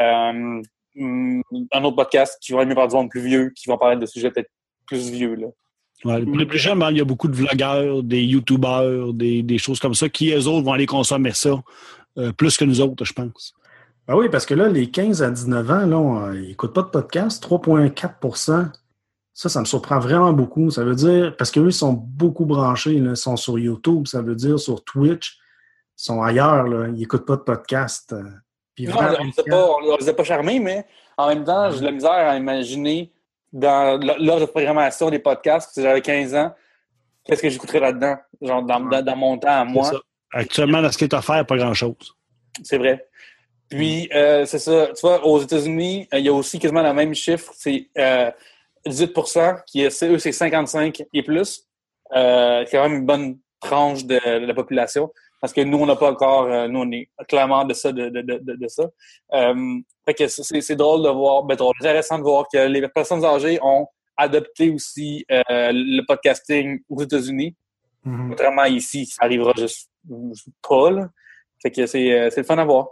euh, 0.00 0.62
un 1.00 1.84
autre 1.84 1.96
podcast 1.96 2.38
qui 2.40 2.52
va 2.52 2.62
aimer 2.62 2.74
par 2.74 2.88
du 2.88 2.94
monde 2.96 3.08
plus 3.10 3.20
vieux, 3.22 3.50
qui 3.56 3.68
vont 3.68 3.78
parler 3.78 3.96
de 3.96 4.06
sujets 4.06 4.30
peut-être 4.30 4.50
plus 4.86 5.10
vieux. 5.10 5.34
Là. 5.34 5.46
Ouais, 6.04 6.22
pour 6.24 6.36
les 6.36 6.46
plus 6.46 6.58
jeunes, 6.58 6.78
ben, 6.78 6.90
il 6.90 6.98
y 6.98 7.00
a 7.00 7.04
beaucoup 7.04 7.28
de 7.28 7.34
vlogueurs, 7.34 8.02
des 8.02 8.22
youtubeurs, 8.22 9.12
des, 9.14 9.42
des 9.42 9.58
choses 9.58 9.80
comme 9.80 9.94
ça, 9.94 10.08
qui, 10.08 10.30
eux 10.32 10.46
autres, 10.46 10.64
vont 10.64 10.72
aller 10.72 10.86
consommer 10.86 11.32
ça 11.32 11.60
euh, 12.18 12.32
plus 12.32 12.56
que 12.56 12.64
nous 12.64 12.80
autres, 12.80 13.04
je 13.04 13.12
pense. 13.12 13.54
Ben 14.06 14.14
oui, 14.16 14.28
parce 14.30 14.46
que 14.46 14.54
là, 14.54 14.68
les 14.68 14.90
15 14.90 15.22
à 15.22 15.30
19 15.30 15.70
ans, 15.70 15.86
là, 15.86 15.98
on- 15.98 16.32
ils 16.32 16.48
n'écoutent 16.48 16.74
pas 16.74 16.82
de 16.82 16.88
podcast. 16.88 17.42
3,4 17.42 18.72
Ça, 19.40 19.48
ça 19.48 19.60
me 19.60 19.66
surprend 19.66 20.00
vraiment 20.00 20.32
beaucoup. 20.32 20.68
Ça 20.72 20.82
veut 20.82 20.96
dire, 20.96 21.36
parce 21.36 21.52
qu'eux, 21.52 21.66
ils 21.68 21.72
sont 21.72 21.92
beaucoup 21.92 22.44
branchés. 22.44 22.98
Là, 22.98 23.10
ils 23.10 23.16
sont 23.16 23.36
sur 23.36 23.56
YouTube, 23.56 24.08
ça 24.08 24.20
veut 24.20 24.34
dire 24.34 24.58
sur 24.58 24.82
Twitch. 24.82 25.38
Ils 25.96 26.02
sont 26.02 26.20
ailleurs. 26.22 26.64
Là, 26.64 26.88
ils 26.88 26.94
n'écoutent 26.94 27.24
pas 27.24 27.36
de 27.36 27.42
podcast. 27.42 28.12
Euh, 28.12 28.24
Puis 28.74 28.86
Non, 28.88 28.94
vraiment, 28.94 29.16
on 29.20 29.92
ne 29.92 29.96
les 30.00 30.08
a 30.08 30.12
pas, 30.14 30.24
charmés, 30.24 30.58
mais 30.58 30.84
en 31.16 31.28
même 31.28 31.44
temps, 31.44 31.70
j'ai 31.70 31.78
de 31.78 31.84
la 31.84 31.92
misère 31.92 32.10
à 32.10 32.36
imaginer 32.36 33.12
dans 33.52 34.00
l- 34.00 34.16
l'ordre 34.18 34.40
de 34.46 34.50
programmation 34.50 35.08
des 35.08 35.20
podcasts, 35.20 35.72
si 35.72 35.82
j'avais 35.82 36.02
15 36.02 36.34
ans, 36.34 36.52
qu'est-ce 37.24 37.40
que 37.40 37.48
j'écouterais 37.48 37.78
là-dedans? 37.78 38.16
Genre 38.42 38.62
dans, 38.64 38.80
dans, 38.80 39.02
dans 39.04 39.16
mon 39.16 39.38
temps 39.38 39.60
à 39.60 39.64
moi. 39.64 39.84
C'est 39.84 39.92
ça. 39.94 40.00
Actuellement, 40.32 40.82
dans 40.82 40.90
ce 40.90 40.98
qui 40.98 41.04
est 41.04 41.14
offert, 41.14 41.46
pas 41.46 41.56
grand-chose. 41.56 41.94
C'est 42.64 42.78
vrai. 42.78 43.06
Puis, 43.70 44.10
euh, 44.16 44.44
c'est 44.46 44.58
ça. 44.58 44.88
Tu 44.88 45.00
vois, 45.02 45.24
aux 45.24 45.40
États-Unis, 45.40 46.08
euh, 46.12 46.18
il 46.18 46.24
y 46.24 46.28
a 46.28 46.32
aussi 46.32 46.58
quasiment 46.58 46.82
le 46.82 46.92
même 46.92 47.14
chiffre. 47.14 47.52
C'est 47.54 47.88
euh, 47.98 48.32
18% 48.86 49.62
qui 49.66 49.82
est, 49.82 50.02
eux, 50.04 50.18
c'est 50.18 50.32
55 50.32 51.02
et 51.12 51.22
plus. 51.22 51.64
Euh, 52.14 52.64
c'est 52.66 52.76
quand 52.76 52.88
même 52.88 53.00
une 53.00 53.06
bonne 53.06 53.38
tranche 53.60 54.04
de, 54.04 54.14
de 54.40 54.46
la 54.46 54.54
population. 54.54 55.12
Parce 55.40 55.52
que 55.52 55.60
nous, 55.60 55.78
on 55.78 55.86
n'a 55.86 55.94
pas 55.94 56.10
encore, 56.10 56.44
euh, 56.46 56.66
nous, 56.66 56.80
on 56.80 56.90
est 56.90 57.08
clairement 57.28 57.64
de 57.64 57.72
ça, 57.74 57.92
de, 57.92 58.08
de, 58.08 58.22
de, 58.22 58.38
de- 58.56 58.68
ça. 58.68 58.88
Euh, 59.34 59.78
fait 60.04 60.14
que 60.14 60.26
c'est- 60.26 60.74
drôle 60.74 61.04
de 61.04 61.08
voir, 61.10 61.44
ben, 61.44 61.54
drôle, 61.54 61.74
intéressant 61.80 62.18
de 62.18 62.24
voir 62.24 62.46
que 62.52 62.58
les 62.66 62.86
personnes 62.88 63.24
âgées 63.24 63.58
ont 63.62 63.86
adopté 64.16 64.68
aussi 64.70 65.24
euh, 65.30 65.42
le 65.72 66.02
podcasting 66.04 66.80
aux 66.88 67.00
États-Unis. 67.02 67.54
Contrairement 68.30 68.62
à 68.62 68.68
ici, 68.68 69.06
ça 69.06 69.24
arrivera 69.24 69.52
juste 69.56 69.90
pas, 70.66 70.90
là. 70.90 71.08
Fait 71.62 71.70
que 71.70 71.86
c'est 71.86 72.12
euh, 72.12 72.30
c'est 72.30 72.40
le 72.40 72.46
fun 72.46 72.58
à 72.58 72.64
voir. 72.64 72.88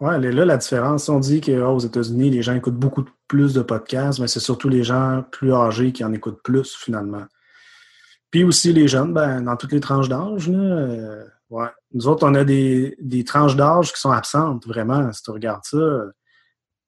Elle 0.00 0.24
est 0.26 0.32
là 0.32 0.44
la 0.44 0.56
différence. 0.58 1.04
Si 1.04 1.10
on 1.10 1.18
dit 1.20 1.40
qu'aux 1.40 1.78
États-Unis, 1.78 2.30
les 2.30 2.42
gens 2.42 2.54
écoutent 2.54 2.74
beaucoup 2.76 3.04
plus 3.28 3.54
de 3.54 3.62
podcasts, 3.62 4.18
mais 4.18 4.28
c'est 4.28 4.40
surtout 4.40 4.68
les 4.68 4.82
gens 4.84 5.24
plus 5.30 5.52
âgés 5.54 5.92
qui 5.92 6.04
en 6.04 6.12
écoutent 6.12 6.42
plus, 6.42 6.74
finalement. 6.76 7.24
Puis 8.30 8.44
aussi 8.44 8.72
les 8.72 8.88
jeunes, 8.88 9.14
ben, 9.14 9.40
dans 9.42 9.56
toutes 9.56 9.72
les 9.72 9.80
tranches 9.80 10.08
d'âge, 10.08 10.48
là, 10.48 10.58
euh, 10.58 11.24
ouais. 11.50 11.68
Nous 11.94 12.08
autres, 12.08 12.26
on 12.28 12.34
a 12.34 12.44
des, 12.44 12.94
des 13.00 13.24
tranches 13.24 13.56
d'âge 13.56 13.92
qui 13.92 14.00
sont 14.00 14.10
absentes, 14.10 14.66
vraiment. 14.66 15.10
Si 15.12 15.22
tu 15.22 15.30
regardes 15.30 15.64
ça, 15.64 15.76
euh, 15.78 16.10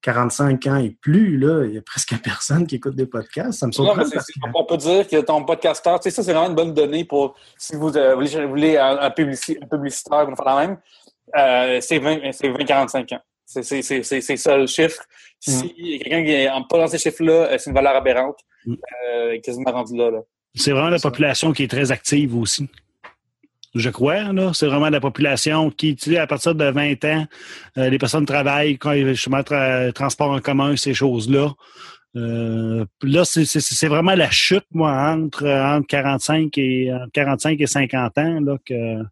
45 0.02 0.64
ans 0.68 0.76
et 0.76 0.90
plus, 0.90 1.38
là, 1.38 1.64
il 1.64 1.74
y 1.74 1.78
a 1.78 1.82
presque 1.82 2.14
personne 2.22 2.66
qui 2.66 2.76
écoute 2.76 2.94
des 2.94 3.06
podcasts. 3.06 3.58
Ça 3.58 3.66
me 3.66 3.70
Non, 3.70 3.72
surprend 3.72 3.96
mais 3.96 4.04
c'est- 4.04 4.14
parce 4.14 4.26
que- 4.26 4.32
on 4.54 4.64
peut 4.64 4.76
dire 4.76 5.08
que 5.08 5.20
ton 5.22 5.44
podcasteur, 5.44 5.98
tu 6.00 6.10
sais, 6.10 6.14
ça, 6.14 6.22
c'est 6.22 6.32
vraiment 6.32 6.50
une 6.50 6.54
bonne 6.54 6.74
donnée 6.74 7.04
pour 7.04 7.34
si 7.56 7.74
vous 7.74 7.96
euh, 7.96 8.14
voulez, 8.14 8.28
vous 8.44 8.48
voulez 8.50 8.76
un, 8.76 8.98
un 8.98 9.10
publici- 9.10 9.58
un 9.62 9.66
publicitaire, 9.66 10.28
vous 10.28 10.36
faire 10.36 10.44
la 10.54 10.66
même. 10.66 10.78
Euh, 11.36 11.80
c'est 11.80 11.98
20 11.98 12.32
c'est 12.32 12.48
20-45 12.48 13.14
ans. 13.14 13.20
C'est 13.44 14.36
ça 14.36 14.56
le 14.58 14.66
chiffre. 14.66 15.02
Si 15.40 15.72
y 15.78 15.94
a 15.94 15.98
quelqu'un 15.98 16.24
qui 16.24 16.30
est 16.32 16.48
en- 16.50 16.64
pas 16.64 16.78
dans 16.78 16.86
ces 16.88 16.98
chiffres-là, 16.98 17.32
euh, 17.52 17.56
c'est 17.58 17.70
une 17.70 17.74
valeur 17.74 17.94
aberrante. 17.96 18.38
Mm. 18.66 18.74
Euh, 19.06 19.38
quasiment 19.40 19.70
rendu 19.72 19.96
là. 19.96 20.10
là. 20.10 20.18
C'est 20.54 20.72
vraiment 20.72 20.90
la 20.90 20.98
population 20.98 21.52
qui 21.52 21.62
est 21.64 21.68
très 21.68 21.90
active 21.92 22.36
aussi. 22.36 22.68
je 23.74 23.90
crois. 23.90 24.32
Là. 24.32 24.52
C'est 24.54 24.66
vraiment 24.66 24.88
la 24.90 24.98
population 25.00 25.70
qui, 25.70 25.94
tu 25.94 26.10
sais, 26.12 26.18
à 26.18 26.26
partir 26.26 26.54
de 26.54 26.64
20 26.64 27.04
ans, 27.04 27.26
euh, 27.76 27.88
les 27.90 27.98
personnes 27.98 28.26
travaillent, 28.26 28.76
quand 28.78 28.92
ils 28.92 29.06
justement 29.08 29.42
tra 29.42 29.92
transport 29.92 30.30
en 30.30 30.40
commun, 30.40 30.74
ces 30.76 30.94
choses-là. 30.94 31.52
Euh, 32.16 32.84
là, 33.02 33.24
c'est 33.24 33.86
vraiment 33.86 34.14
la 34.14 34.30
chute, 34.30 34.64
moi, 34.72 34.90
entre, 35.12 35.46
entre 35.46 35.86
45 35.86 36.56
et 36.58 36.90
45 37.12 37.60
et 37.60 37.66
50 37.66 38.18
ans, 38.18 38.40
là, 38.40 38.56
que 38.64 39.02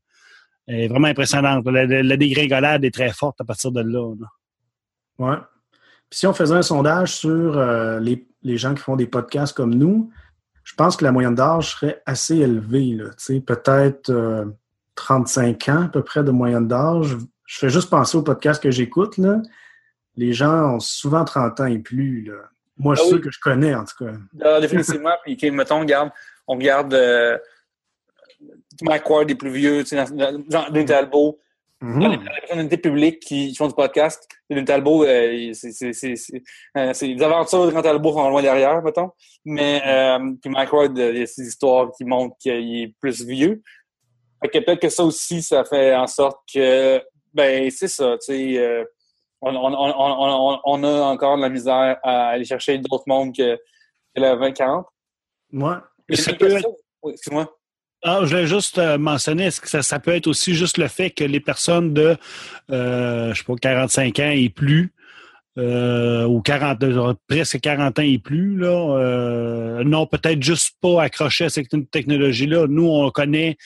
est 0.68 0.88
vraiment 0.88 1.08
impressionnante. 1.08 1.66
La, 1.66 1.86
la, 1.86 2.16
dégringolade 2.16 2.84
est 2.84 2.94
très 2.94 3.12
forte 3.12 3.40
à 3.40 3.44
partir 3.44 3.72
de 3.72 3.80
là. 3.80 5.38
Puis 6.08 6.18
si 6.20 6.26
on 6.26 6.32
faisait 6.32 6.54
un 6.54 6.62
sondage 6.62 7.14
sur 7.14 7.58
euh, 7.58 7.98
les, 8.00 8.26
les, 8.42 8.56
gens 8.56 8.74
qui 8.74 8.82
font 8.82 8.96
des 8.96 9.06
podcasts 9.06 9.56
comme 9.56 9.74
nous, 9.74 10.10
je 10.64 10.74
pense 10.74 10.96
que 10.96 11.04
la 11.04 11.12
moyenne 11.12 11.34
d'âge 11.34 11.72
serait 11.72 12.02
assez 12.06 12.36
élevée. 12.36 12.98
Peut-être 13.46 14.10
euh, 14.10 14.44
35 14.96 15.68
ans 15.68 15.82
à 15.84 15.88
peu 15.88 16.02
près 16.02 16.24
de 16.24 16.30
moyenne 16.30 16.66
d'âge. 16.66 17.16
Je 17.44 17.58
fais 17.58 17.70
juste 17.70 17.90
penser 17.90 18.16
aux 18.18 18.22
podcasts 18.22 18.62
que 18.62 18.70
j'écoute. 18.70 19.20
Les 20.16 20.32
gens 20.32 20.74
ont 20.74 20.80
souvent 20.80 21.24
30 21.24 21.60
ans 21.60 21.66
et 21.66 21.78
plus. 21.78 22.24
Là. 22.24 22.34
Moi, 22.78 22.94
je 22.94 23.02
ah 23.02 23.08
oui. 23.12 23.20
que 23.20 23.30
je 23.30 23.38
connais, 23.40 23.74
en 23.74 23.84
tout 23.84 24.04
cas. 24.04 24.12
Ah, 24.44 24.60
définitivement. 24.60 25.14
Puis, 25.24 25.50
mettons, 25.50 25.76
on 25.76 25.80
regarde, 25.80 26.10
on 26.46 26.54
regarde 26.54 26.94
euh, 26.94 27.38
Mike 28.82 29.08
Ward, 29.08 29.26
des 29.26 29.34
plus 29.34 29.50
vieux, 29.50 29.84
Jean 29.84 30.70
Denis 30.70 30.86
Talbot. 30.86 31.38
Mm 31.80 31.98
-hmm. 31.98 32.10
Les 32.10 32.18
personnalités 32.40 32.78
publiques 32.78 33.20
qui 33.20 33.54
font 33.54 33.68
du 33.68 33.74
podcast, 33.74 34.26
Denis 34.48 34.64
Talbot, 34.64 35.04
euh, 35.04 35.52
c'est 35.52 37.06
les 37.06 37.22
aventures 37.22 37.66
de 37.66 37.70
Denis 37.70 37.82
Talbot 37.82 38.12
sont 38.12 38.30
loin 38.30 38.42
derrière, 38.42 38.82
mettons. 38.82 39.10
Mais 39.44 39.82
euh, 39.86 40.32
puis 40.40 40.50
Mike 40.50 40.72
Ward, 40.72 40.96
il 40.96 41.18
y 41.18 41.22
a 41.22 41.26
ces 41.26 41.46
histoires 41.46 41.90
qui 41.96 42.04
montrent 42.04 42.36
qu'il 42.38 42.82
est 42.82 42.94
plus 43.00 43.22
vieux. 43.24 43.62
Fait 44.40 44.48
que 44.48 44.58
peut-être 44.64 44.80
que 44.80 44.88
ça 44.88 45.04
aussi, 45.04 45.42
ça 45.42 45.64
fait 45.64 45.94
en 45.94 46.06
sorte 46.06 46.38
que, 46.52 47.02
ben, 47.34 47.70
c'est 47.70 47.88
ça, 47.88 48.16
tu 48.18 48.26
sais, 48.26 48.58
euh, 48.58 48.84
on, 49.42 49.54
on, 49.54 49.72
on, 49.74 50.60
on, 50.64 50.84
a 50.84 51.00
encore 51.12 51.36
de 51.36 51.42
la 51.42 51.48
misère 51.48 51.98
à 52.02 52.28
aller 52.28 52.44
chercher 52.44 52.78
d'autres 52.78 53.04
mondes 53.06 53.34
que, 53.36 53.56
que 53.56 54.20
le 54.20 54.28
20-40. 54.28 54.84
Moi. 55.52 55.82
Oui, 57.02 57.12
excuse-moi. 57.12 57.55
Ah, 58.08 58.20
je 58.22 58.28
voulais 58.28 58.46
juste 58.46 58.78
euh, 58.78 58.98
mentionner, 58.98 59.46
est-ce 59.46 59.60
que 59.60 59.68
ça, 59.68 59.82
ça, 59.82 59.98
peut 59.98 60.12
être 60.12 60.28
aussi 60.28 60.54
juste 60.54 60.78
le 60.78 60.86
fait 60.86 61.10
que 61.10 61.24
les 61.24 61.40
personnes 61.40 61.92
de, 61.92 62.16
euh, 62.70 63.34
je 63.34 63.38
sais 63.38 63.44
pas, 63.44 63.56
45 63.60 64.20
ans 64.20 64.30
et 64.30 64.48
plus, 64.48 64.92
euh, 65.58 66.24
ou 66.24 66.40
40, 66.40 66.78
presque 67.26 67.58
40 67.60 67.98
ans 67.98 68.02
et 68.02 68.18
plus, 68.18 68.58
là, 68.58 68.68
euh, 68.68 69.82
n'ont 69.82 70.06
peut-être 70.06 70.40
juste 70.40 70.76
pas 70.80 71.02
accroché 71.02 71.46
à 71.46 71.48
cette 71.48 71.66
technologie-là. 71.90 72.68
Nous, 72.68 72.86
on 72.86 73.10
connaît 73.10 73.56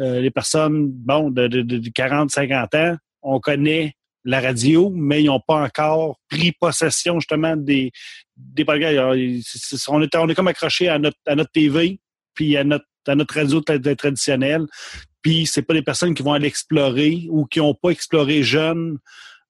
euh, 0.00 0.20
les 0.20 0.30
personnes, 0.30 0.86
bon, 0.88 1.32
de, 1.32 1.48
de, 1.48 1.62
de 1.62 1.90
40, 1.90 2.30
50 2.30 2.74
ans, 2.76 2.96
on 3.22 3.40
connaît 3.40 3.94
la 4.24 4.40
radio, 4.40 4.92
mais 4.94 5.24
ils 5.24 5.26
n'ont 5.26 5.40
pas 5.40 5.64
encore 5.64 6.20
pris 6.30 6.52
possession 6.52 7.18
justement 7.18 7.56
des, 7.56 7.90
des 8.36 8.64
on 8.68 10.02
est, 10.02 10.16
on 10.16 10.28
est 10.28 10.34
comme 10.36 10.46
accroché 10.46 10.88
à 10.88 11.00
notre, 11.00 11.18
à 11.26 11.34
notre 11.34 11.50
TV, 11.50 11.98
puis 12.32 12.56
à 12.56 12.62
notre 12.62 12.84
à 13.08 13.14
notre 13.14 13.34
radio 13.34 13.60
traditionnelle. 13.60 14.66
Puis 15.22 15.46
c'est 15.46 15.62
pas 15.62 15.74
des 15.74 15.82
personnes 15.82 16.14
qui 16.14 16.22
vont 16.22 16.32
aller 16.32 16.46
explorer 16.46 17.26
ou 17.30 17.44
qui 17.46 17.58
n'ont 17.58 17.74
pas 17.74 17.90
exploré 17.90 18.42
jeunes. 18.42 18.98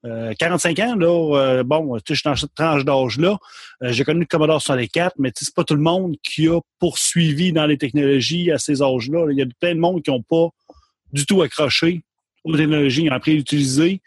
Euh, 0.05 0.33
45 0.39 0.79
ans, 0.79 0.95
là, 0.95 1.37
euh, 1.37 1.65
bon, 1.65 1.99
je 2.07 2.15
suis 2.15 2.23
dans 2.25 2.37
cette 2.37 2.55
tranche 2.55 2.85
d'âge-là. 2.85 3.37
Euh, 3.83 3.93
J'ai 3.93 4.05
connu 4.05 4.21
le 4.21 4.27
Commodore 4.27 4.63
64, 4.63 5.17
mais 5.19 5.33
c'est 5.35 5.55
pas 5.55 5.65
tout 5.65 5.75
le 5.75 5.83
monde 5.83 6.17
qui 6.23 6.49
a 6.49 6.61
poursuivi 6.79 7.53
dans 7.53 7.67
les 7.67 7.79
technologies 7.79 8.53
à 8.53 8.59
ces 8.59 8.81
âges-là. 8.81 9.27
Il 9.31 9.39
y 9.39 9.43
a 9.43 9.47
plein 9.61 9.75
de 9.75 9.81
monde 9.81 10.03
qui 10.03 10.11
n'ont 10.11 10.23
pas 10.23 10.49
du 11.13 11.27
tout 11.27 11.43
accroché 11.43 12.03
aux 12.45 12.57
technologies. 12.57 13.05
Ils 13.05 13.11
ont 13.11 13.15
appris 13.15 13.33
à 13.33 13.35
l'utiliser, 13.35 14.01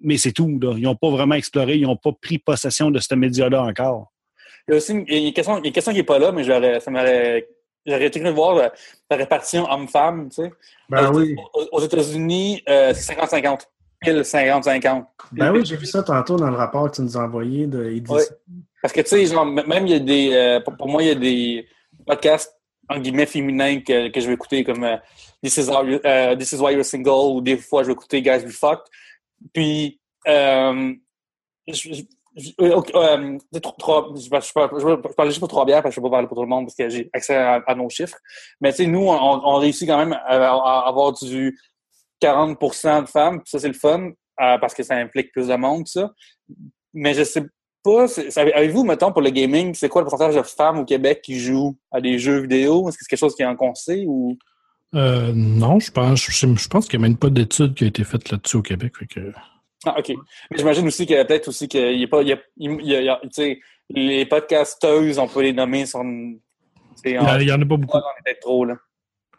mais 0.00 0.16
c'est 0.16 0.32
tout. 0.32 0.58
Là. 0.60 0.74
Ils 0.76 0.84
n'ont 0.84 0.96
pas 0.96 1.10
vraiment 1.10 1.34
exploré, 1.34 1.76
ils 1.76 1.82
n'ont 1.82 1.96
pas 1.96 2.12
pris 2.12 2.38
possession 2.38 2.90
de 2.90 2.98
ce 2.98 3.14
média-là 3.14 3.62
encore. 3.62 4.12
Il 4.66 4.72
y 4.72 4.74
a 4.74 4.78
aussi 4.78 4.92
une, 4.92 5.04
une, 5.06 5.32
question, 5.32 5.62
une 5.62 5.72
question 5.72 5.92
qui 5.92 5.98
n'est 5.98 6.04
pas 6.04 6.18
là, 6.18 6.32
mais 6.32 6.44
ça 6.80 6.90
m'aurait 6.90 7.46
J'aurais 7.86 8.06
été 8.06 8.18
curieux 8.18 8.32
de 8.32 8.36
voir 8.36 8.54
la, 8.56 8.72
la 9.10 9.16
répartition 9.16 9.70
homme-femme, 9.70 10.28
tu 10.28 10.42
sais. 10.42 10.52
Ben 10.88 11.10
aux, 11.10 11.18
oui. 11.18 11.36
Aux, 11.72 11.80
États-Unis, 11.80 12.62
euh, 12.68 12.92
c'est 12.94 13.14
50-50. 13.14 13.60
Pile 14.00 14.20
50-50. 14.20 15.04
Ben 15.32 15.52
oui, 15.52 15.64
j'ai 15.64 15.76
vu 15.76 15.86
ça 15.86 16.02
tantôt 16.02 16.36
dans 16.36 16.50
le 16.50 16.56
rapport 16.56 16.90
que 16.90 16.96
tu 16.96 17.02
nous 17.02 17.16
as 17.16 17.20
envoyé 17.20 17.66
de. 17.66 18.02
Oui. 18.08 18.22
Parce 18.82 18.92
que, 18.92 19.00
tu 19.00 19.08
sais, 19.08 19.26
genre, 19.26 19.46
même 19.46 19.86
il 19.86 19.92
y 19.92 19.94
a 19.94 19.98
des... 19.98 20.30
Euh, 20.32 20.60
pour, 20.60 20.76
pour, 20.76 20.88
moi, 20.88 21.02
il 21.02 21.08
y 21.08 21.10
a 21.10 21.14
des 21.14 21.66
podcasts, 22.06 22.54
en 22.88 23.00
guillemets, 23.00 23.26
féminins 23.26 23.80
que, 23.80 24.08
que 24.10 24.20
je 24.20 24.28
vais 24.28 24.34
écouter, 24.34 24.62
comme 24.62 24.84
euh, 24.84 24.96
This, 25.42 25.56
is 25.56 25.68
Our, 25.68 25.84
uh, 25.84 26.36
This 26.36 26.52
is 26.52 26.60
Why 26.60 26.74
You're 26.74 26.84
Single, 26.84 27.34
ou 27.34 27.40
des 27.40 27.56
fois, 27.56 27.82
je 27.82 27.88
vais 27.88 27.94
écouter 27.94 28.22
Guys 28.22 28.44
We 28.44 28.54
Fucked. 28.54 28.86
Puis, 29.52 29.98
euh, 30.28 30.94
je, 31.66 32.02
euh, 32.36 32.82
euh, 32.94 33.38
je, 33.52 33.58
je, 33.58 35.14
parlais 35.14 35.30
juste 35.30 35.40
pour 35.40 35.48
trois 35.48 35.64
bières 35.64 35.82
parce 35.82 35.94
que 35.94 36.00
je 36.00 36.00
ne 36.00 36.04
peux 36.04 36.10
pas 36.10 36.16
parler 36.16 36.28
pour 36.28 36.36
tout 36.36 36.42
le 36.42 36.48
monde 36.48 36.66
parce 36.66 36.74
que 36.74 36.88
j'ai 36.90 37.08
accès 37.14 37.34
à, 37.34 37.74
nos 37.74 37.88
chiffres. 37.88 38.18
Mais 38.60 38.72
tu 38.72 38.78
sais, 38.78 38.86
nous, 38.86 39.06
on, 39.08 39.56
réussit 39.56 39.88
quand 39.88 39.98
même 39.98 40.12
à, 40.12 40.86
avoir 40.86 41.12
du 41.14 41.58
40% 42.20 43.02
de 43.02 43.08
femmes. 43.08 43.40
Ça, 43.46 43.58
c'est 43.58 43.68
le 43.68 43.74
fun 43.74 44.10
euh, 44.40 44.58
parce 44.58 44.74
que 44.74 44.82
ça 44.82 44.96
implique 44.96 45.32
plus 45.32 45.48
de 45.48 45.54
monde, 45.54 45.88
ça. 45.88 46.12
Mais 46.92 47.14
je 47.14 47.24
sais 47.24 47.42
pas, 47.82 48.06
avez-vous, 48.36 48.84
mettons, 48.84 49.12
pour 49.12 49.22
le 49.22 49.30
gaming, 49.30 49.74
c'est 49.74 49.88
quoi 49.88 50.02
le 50.02 50.06
pourcentage 50.06 50.34
de 50.34 50.42
femmes 50.42 50.80
au 50.80 50.84
Québec 50.84 51.22
qui 51.22 51.38
jouent 51.38 51.76
à 51.90 52.02
des 52.02 52.18
jeux 52.18 52.40
vidéo? 52.40 52.88
Est-ce 52.88 52.98
que 52.98 53.04
c'est 53.04 53.08
quelque 53.08 53.20
chose 53.20 53.34
qui 53.34 53.42
est 53.42 53.46
en 53.46 53.56
conseil 53.56 54.04
ou? 54.06 54.36
Non, 54.92 55.78
je 55.78 55.90
pense, 55.90 56.20
je, 56.20 56.68
pense 56.68 56.86
qu'il 56.86 56.98
n'y 56.98 57.06
a 57.06 57.08
même 57.08 57.18
pas 57.18 57.28
d'études 57.28 57.74
qui 57.74 57.84
a 57.84 57.86
été 57.86 58.02
faite 58.04 58.30
là-dessus 58.30 58.56
au 58.56 58.62
Québec. 58.62 58.92
Ah, 59.84 59.98
OK. 59.98 60.08
Mais 60.50 60.58
j'imagine 60.58 60.86
aussi 60.86 61.06
qu'il 61.06 61.16
y 61.16 61.18
a 61.18 61.24
peut-être 61.24 61.48
aussi 61.48 61.68
qu'il 61.68 61.96
n'y 61.96 62.04
a 62.04 62.08
pas. 62.08 62.22
Il 62.22 62.28
y 62.28 62.32
a, 62.32 62.38
il 62.56 62.82
y 62.82 63.08
a, 63.08 63.20
tu 63.22 63.28
sais, 63.32 63.60
les 63.90 64.26
podcasteuses, 64.26 65.18
on 65.18 65.28
peut 65.28 65.42
les 65.42 65.52
nommer, 65.52 65.86
sont. 65.86 66.04
Il 67.04 67.12
y, 67.12 67.18
en, 67.18 67.38
il 67.38 67.48
y 67.48 67.52
en 67.52 67.60
a 67.60 67.66
pas 67.66 67.76
beaucoup. 67.76 67.98
On 67.98 68.30
est 68.30 68.40
trop, 68.40 68.64
là. 68.64 68.76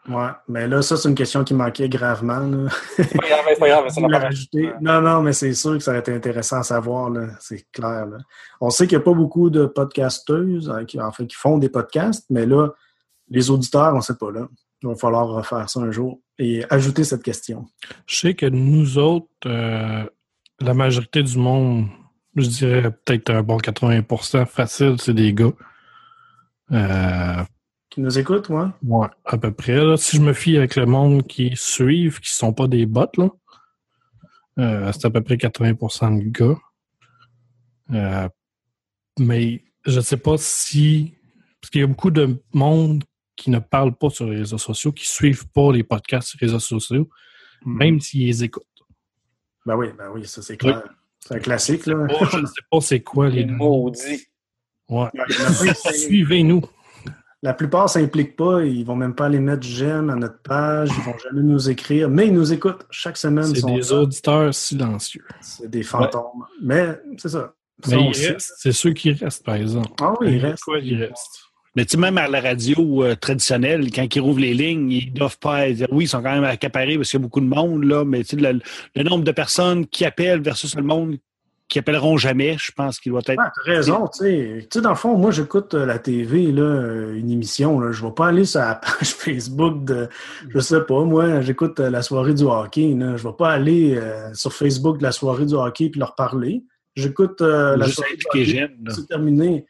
Ouais, 0.08 0.30
mais 0.48 0.66
là, 0.66 0.80
ça, 0.80 0.96
c'est 0.96 1.08
une 1.08 1.14
question 1.14 1.44
qui 1.44 1.52
manquait 1.52 1.88
gravement. 1.88 2.68
C'est 2.96 3.14
pas 3.14 3.28
grave, 3.28 3.44
c'est 3.46 3.58
pas 3.58 3.68
grave. 3.68 3.88
Ça 3.90 4.00
pas 4.00 4.18
rajouter. 4.18 4.70
Non, 4.80 5.02
non, 5.02 5.20
mais 5.20 5.34
c'est 5.34 5.52
sûr 5.52 5.74
que 5.74 5.80
ça 5.80 5.90
aurait 5.90 6.00
été 6.00 6.14
intéressant 6.14 6.60
à 6.60 6.62
savoir, 6.62 7.10
là. 7.10 7.28
C'est 7.40 7.66
clair, 7.72 8.06
là. 8.06 8.16
On 8.60 8.70
sait 8.70 8.86
qu'il 8.86 8.96
n'y 8.96 9.02
a 9.02 9.04
pas 9.04 9.12
beaucoup 9.12 9.50
de 9.50 9.66
podcasteuses, 9.66 10.70
hein, 10.70 10.86
qui, 10.86 10.98
en 10.98 11.12
fait, 11.12 11.26
qui 11.26 11.36
font 11.36 11.58
des 11.58 11.68
podcasts, 11.68 12.24
mais 12.30 12.46
là, 12.46 12.70
les 13.28 13.50
auditeurs, 13.50 13.92
on 13.92 13.98
ne 13.98 14.02
sait 14.02 14.16
pas, 14.16 14.30
là. 14.30 14.48
Il 14.82 14.88
va 14.88 14.94
falloir 14.94 15.28
refaire 15.28 15.68
ça 15.68 15.80
un 15.80 15.90
jour 15.90 16.20
et 16.38 16.64
ajouter 16.70 17.04
cette 17.04 17.22
question. 17.22 17.66
Je 18.06 18.16
sais 18.16 18.34
que 18.34 18.46
nous 18.46 18.96
autres, 18.96 19.26
euh, 19.44 20.04
la 20.60 20.74
majorité 20.74 21.22
du 21.22 21.38
monde, 21.38 21.86
je 22.36 22.48
dirais 22.48 22.90
peut-être 22.90 23.30
un 23.30 23.42
bon 23.42 23.58
80% 23.58 24.46
facile, 24.46 24.96
c'est 24.98 25.14
des 25.14 25.32
gars. 25.32 25.52
Euh, 26.72 27.44
qui 27.90 28.00
nous 28.00 28.18
écoutent, 28.18 28.48
ouais? 28.50 28.66
Ouais, 28.82 29.08
à 29.24 29.38
peu 29.38 29.52
près. 29.52 29.76
Là. 29.76 29.96
Si 29.96 30.16
je 30.16 30.22
me 30.22 30.32
fie 30.32 30.56
avec 30.56 30.76
le 30.76 30.86
monde 30.86 31.26
qui 31.26 31.52
suivent, 31.56 32.20
qui 32.20 32.32
ne 32.32 32.36
sont 32.36 32.52
pas 32.52 32.66
des 32.66 32.86
bots, 32.86 33.06
là, 33.16 33.30
euh, 34.58 34.92
c'est 34.92 35.06
à 35.06 35.10
peu 35.10 35.22
près 35.22 35.36
80% 35.36 36.18
de 36.18 36.28
gars. 36.28 36.58
Euh, 37.92 38.28
mais 39.18 39.64
je 39.86 39.96
ne 39.96 40.00
sais 40.02 40.16
pas 40.16 40.36
si. 40.36 41.14
Parce 41.60 41.70
qu'il 41.70 41.80
y 41.80 41.84
a 41.84 41.86
beaucoup 41.86 42.10
de 42.10 42.42
monde 42.52 43.04
qui 43.36 43.50
ne 43.50 43.58
parle 43.58 43.94
pas 43.96 44.10
sur 44.10 44.26
les 44.26 44.38
réseaux 44.38 44.58
sociaux, 44.58 44.92
qui 44.92 45.04
ne 45.04 45.08
suivent 45.08 45.48
pas 45.48 45.72
les 45.72 45.82
podcasts 45.82 46.28
sur 46.28 46.38
les 46.40 46.48
réseaux 46.48 46.58
sociaux, 46.58 47.08
mm. 47.64 47.76
même 47.76 48.00
s'ils 48.00 48.26
les 48.26 48.44
écoutent. 48.44 48.64
Ben 49.68 49.76
oui, 49.76 49.88
ben 49.98 50.08
oui, 50.14 50.26
ça 50.26 50.40
c'est 50.40 50.56
clair. 50.56 50.82
Oui. 50.82 50.90
C'est 51.20 51.34
un 51.34 51.40
classique, 51.40 51.84
là. 51.84 52.06
Oh, 52.08 52.24
je 52.32 52.38
ne 52.38 52.46
sais 52.46 52.62
pas 52.70 52.80
c'est 52.80 53.00
quoi 53.00 53.28
les. 53.28 53.44
maudits. 53.44 54.26
Ouais. 54.88 55.10
Suivez-nous. 55.92 56.62
La 57.42 57.52
plupart 57.52 57.84
ne 57.84 57.88
s'impliquent 57.88 58.34
pas, 58.34 58.62
ils 58.62 58.80
ne 58.80 58.84
vont 58.86 58.96
même 58.96 59.14
pas 59.14 59.26
aller 59.26 59.40
mettre 59.40 59.62
j'aime 59.62 60.08
à 60.08 60.14
notre 60.14 60.40
page, 60.40 60.88
ils 60.90 61.00
ne 61.00 61.04
vont 61.04 61.18
jamais 61.18 61.42
nous 61.42 61.68
écrire, 61.68 62.08
mais 62.08 62.28
ils 62.28 62.32
nous 62.32 62.50
écoutent 62.50 62.86
chaque 62.88 63.18
semaine. 63.18 63.54
C'est 63.54 63.62
des 63.66 63.80
là. 63.90 64.00
auditeurs 64.00 64.54
silencieux. 64.54 65.26
C'est 65.42 65.68
des 65.68 65.82
fantômes. 65.82 66.22
Ouais. 66.40 66.46
Mais 66.62 66.98
c'est 67.18 67.28
ça. 67.28 67.52
Mais 67.88 68.10
c'est 68.38 68.72
ceux 68.72 68.94
qui 68.94 69.12
restent, 69.12 69.44
par 69.44 69.56
exemple. 69.56 69.92
Ah 70.00 70.14
oui, 70.18 70.36
ils 70.36 70.46
restent. 70.46 70.64
Quoi, 70.64 70.78
ils 70.78 71.04
restent. 71.04 71.47
Mais 71.78 71.84
tu 71.84 71.92
sais, 71.92 71.96
même 71.96 72.18
à 72.18 72.26
la 72.26 72.40
radio 72.40 73.04
euh, 73.04 73.14
traditionnelle, 73.14 73.92
quand 73.92 74.04
ils 74.12 74.20
rouvrent 74.20 74.40
les 74.40 74.52
lignes, 74.52 74.90
ils 74.90 75.12
doivent 75.12 75.38
pas 75.38 75.68
être. 75.68 75.86
Oui, 75.92 76.06
ils 76.06 76.08
sont 76.08 76.20
quand 76.20 76.32
même 76.32 76.42
accaparés 76.42 76.96
parce 76.96 77.08
qu'il 77.08 77.20
y 77.20 77.22
a 77.22 77.24
beaucoup 77.24 77.38
de 77.38 77.46
monde, 77.46 77.84
là, 77.84 78.04
mais 78.04 78.24
tu 78.24 78.30
sais, 78.30 78.52
le, 78.52 78.58
le, 78.96 79.02
nombre 79.04 79.22
de 79.22 79.30
personnes 79.30 79.86
qui 79.86 80.04
appellent 80.04 80.40
versus 80.40 80.74
le 80.74 80.82
monde 80.82 81.18
qui 81.68 81.78
appelleront 81.78 82.16
jamais, 82.16 82.56
je 82.58 82.72
pense 82.72 82.98
qu'il 82.98 83.12
doit 83.12 83.20
être. 83.24 83.40
Ah, 83.40 83.52
tu 83.54 83.70
as 83.70 83.74
raison, 83.74 84.08
tu 84.08 84.24
sais. 84.24 84.58
Tu 84.62 84.66
sais, 84.72 84.80
dans 84.80 84.88
le 84.88 84.96
fond, 84.96 85.16
moi, 85.16 85.30
j'écoute 85.30 85.74
euh, 85.74 85.86
la 85.86 86.00
TV, 86.00 86.50
là, 86.50 86.62
euh, 86.62 87.14
une 87.14 87.30
émission, 87.30 87.78
là. 87.78 87.92
Je 87.92 88.02
ne 88.02 88.08
vais 88.08 88.14
pas 88.14 88.26
aller 88.26 88.44
sur 88.44 88.58
la 88.58 88.74
page 88.82 89.14
Facebook 89.14 89.84
de. 89.84 90.08
Je 90.48 90.58
sais 90.58 90.80
pas, 90.80 91.04
moi, 91.04 91.42
j'écoute 91.42 91.78
la 91.78 92.02
soirée 92.02 92.34
du 92.34 92.42
hockey, 92.42 92.92
là. 92.98 93.16
Je 93.16 93.24
ne 93.24 93.30
vais 93.30 93.36
pas 93.38 93.52
aller 93.52 94.00
sur 94.34 94.52
Facebook 94.52 94.98
de 94.98 95.04
la 95.04 95.12
soirée 95.12 95.46
du 95.46 95.54
hockey 95.54 95.90
puis 95.90 96.00
leur 96.00 96.16
parler. 96.16 96.64
J'écoute 96.96 97.40
la 97.40 97.86
soirée 97.86 98.16
du 98.16 98.24
hockey. 98.34 98.68
C'est 98.88 99.06
terminé. 99.06 99.64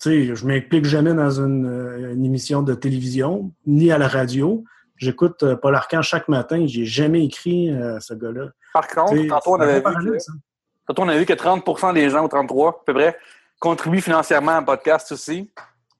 Tu 0.00 0.28
sais, 0.28 0.34
je 0.34 0.46
m'implique 0.46 0.86
jamais 0.86 1.12
dans 1.12 1.40
une, 1.40 1.66
une, 2.12 2.24
émission 2.24 2.62
de 2.62 2.74
télévision, 2.74 3.52
ni 3.66 3.92
à 3.92 3.98
la 3.98 4.08
radio. 4.08 4.64
J'écoute 4.96 5.42
euh, 5.42 5.56
Paul 5.56 5.74
Arcan 5.74 6.00
chaque 6.00 6.28
matin. 6.28 6.64
J'ai 6.66 6.86
jamais 6.86 7.24
écrit 7.24 7.70
euh, 7.70 8.00
ce 8.00 8.14
gars-là. 8.14 8.48
Par 8.72 8.88
contre, 8.88 9.14
T'sais, 9.14 9.26
tantôt, 9.26 9.56
on 9.56 9.60
avait 9.60 9.80
vu 9.80 9.82
que, 9.82 10.92
on 10.96 11.08
avait 11.08 11.18
vu 11.18 11.26
que 11.26 11.34
30% 11.34 11.92
des 11.92 12.08
gens, 12.08 12.24
ou 12.24 12.28
33 12.28 12.70
à 12.70 12.74
peu 12.86 12.94
près, 12.94 13.18
contribuent 13.58 14.00
financièrement 14.00 14.52
à 14.52 14.56
un 14.56 14.62
podcast 14.62 15.12
aussi. 15.12 15.50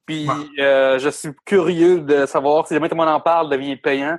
Puis, 0.07 0.27
Ouais. 0.27 0.63
euh, 0.65 0.99
je 0.99 1.11
suis 1.11 1.31
curieux 1.45 2.01
de 2.01 2.25
savoir 2.25 2.67
si 2.67 2.75
jamais 2.75 2.89
tout 2.89 2.95
le 2.95 3.01
monde 3.01 3.15
en 3.15 3.21
parle, 3.21 3.51
devient 3.51 3.77
payant, 3.77 4.19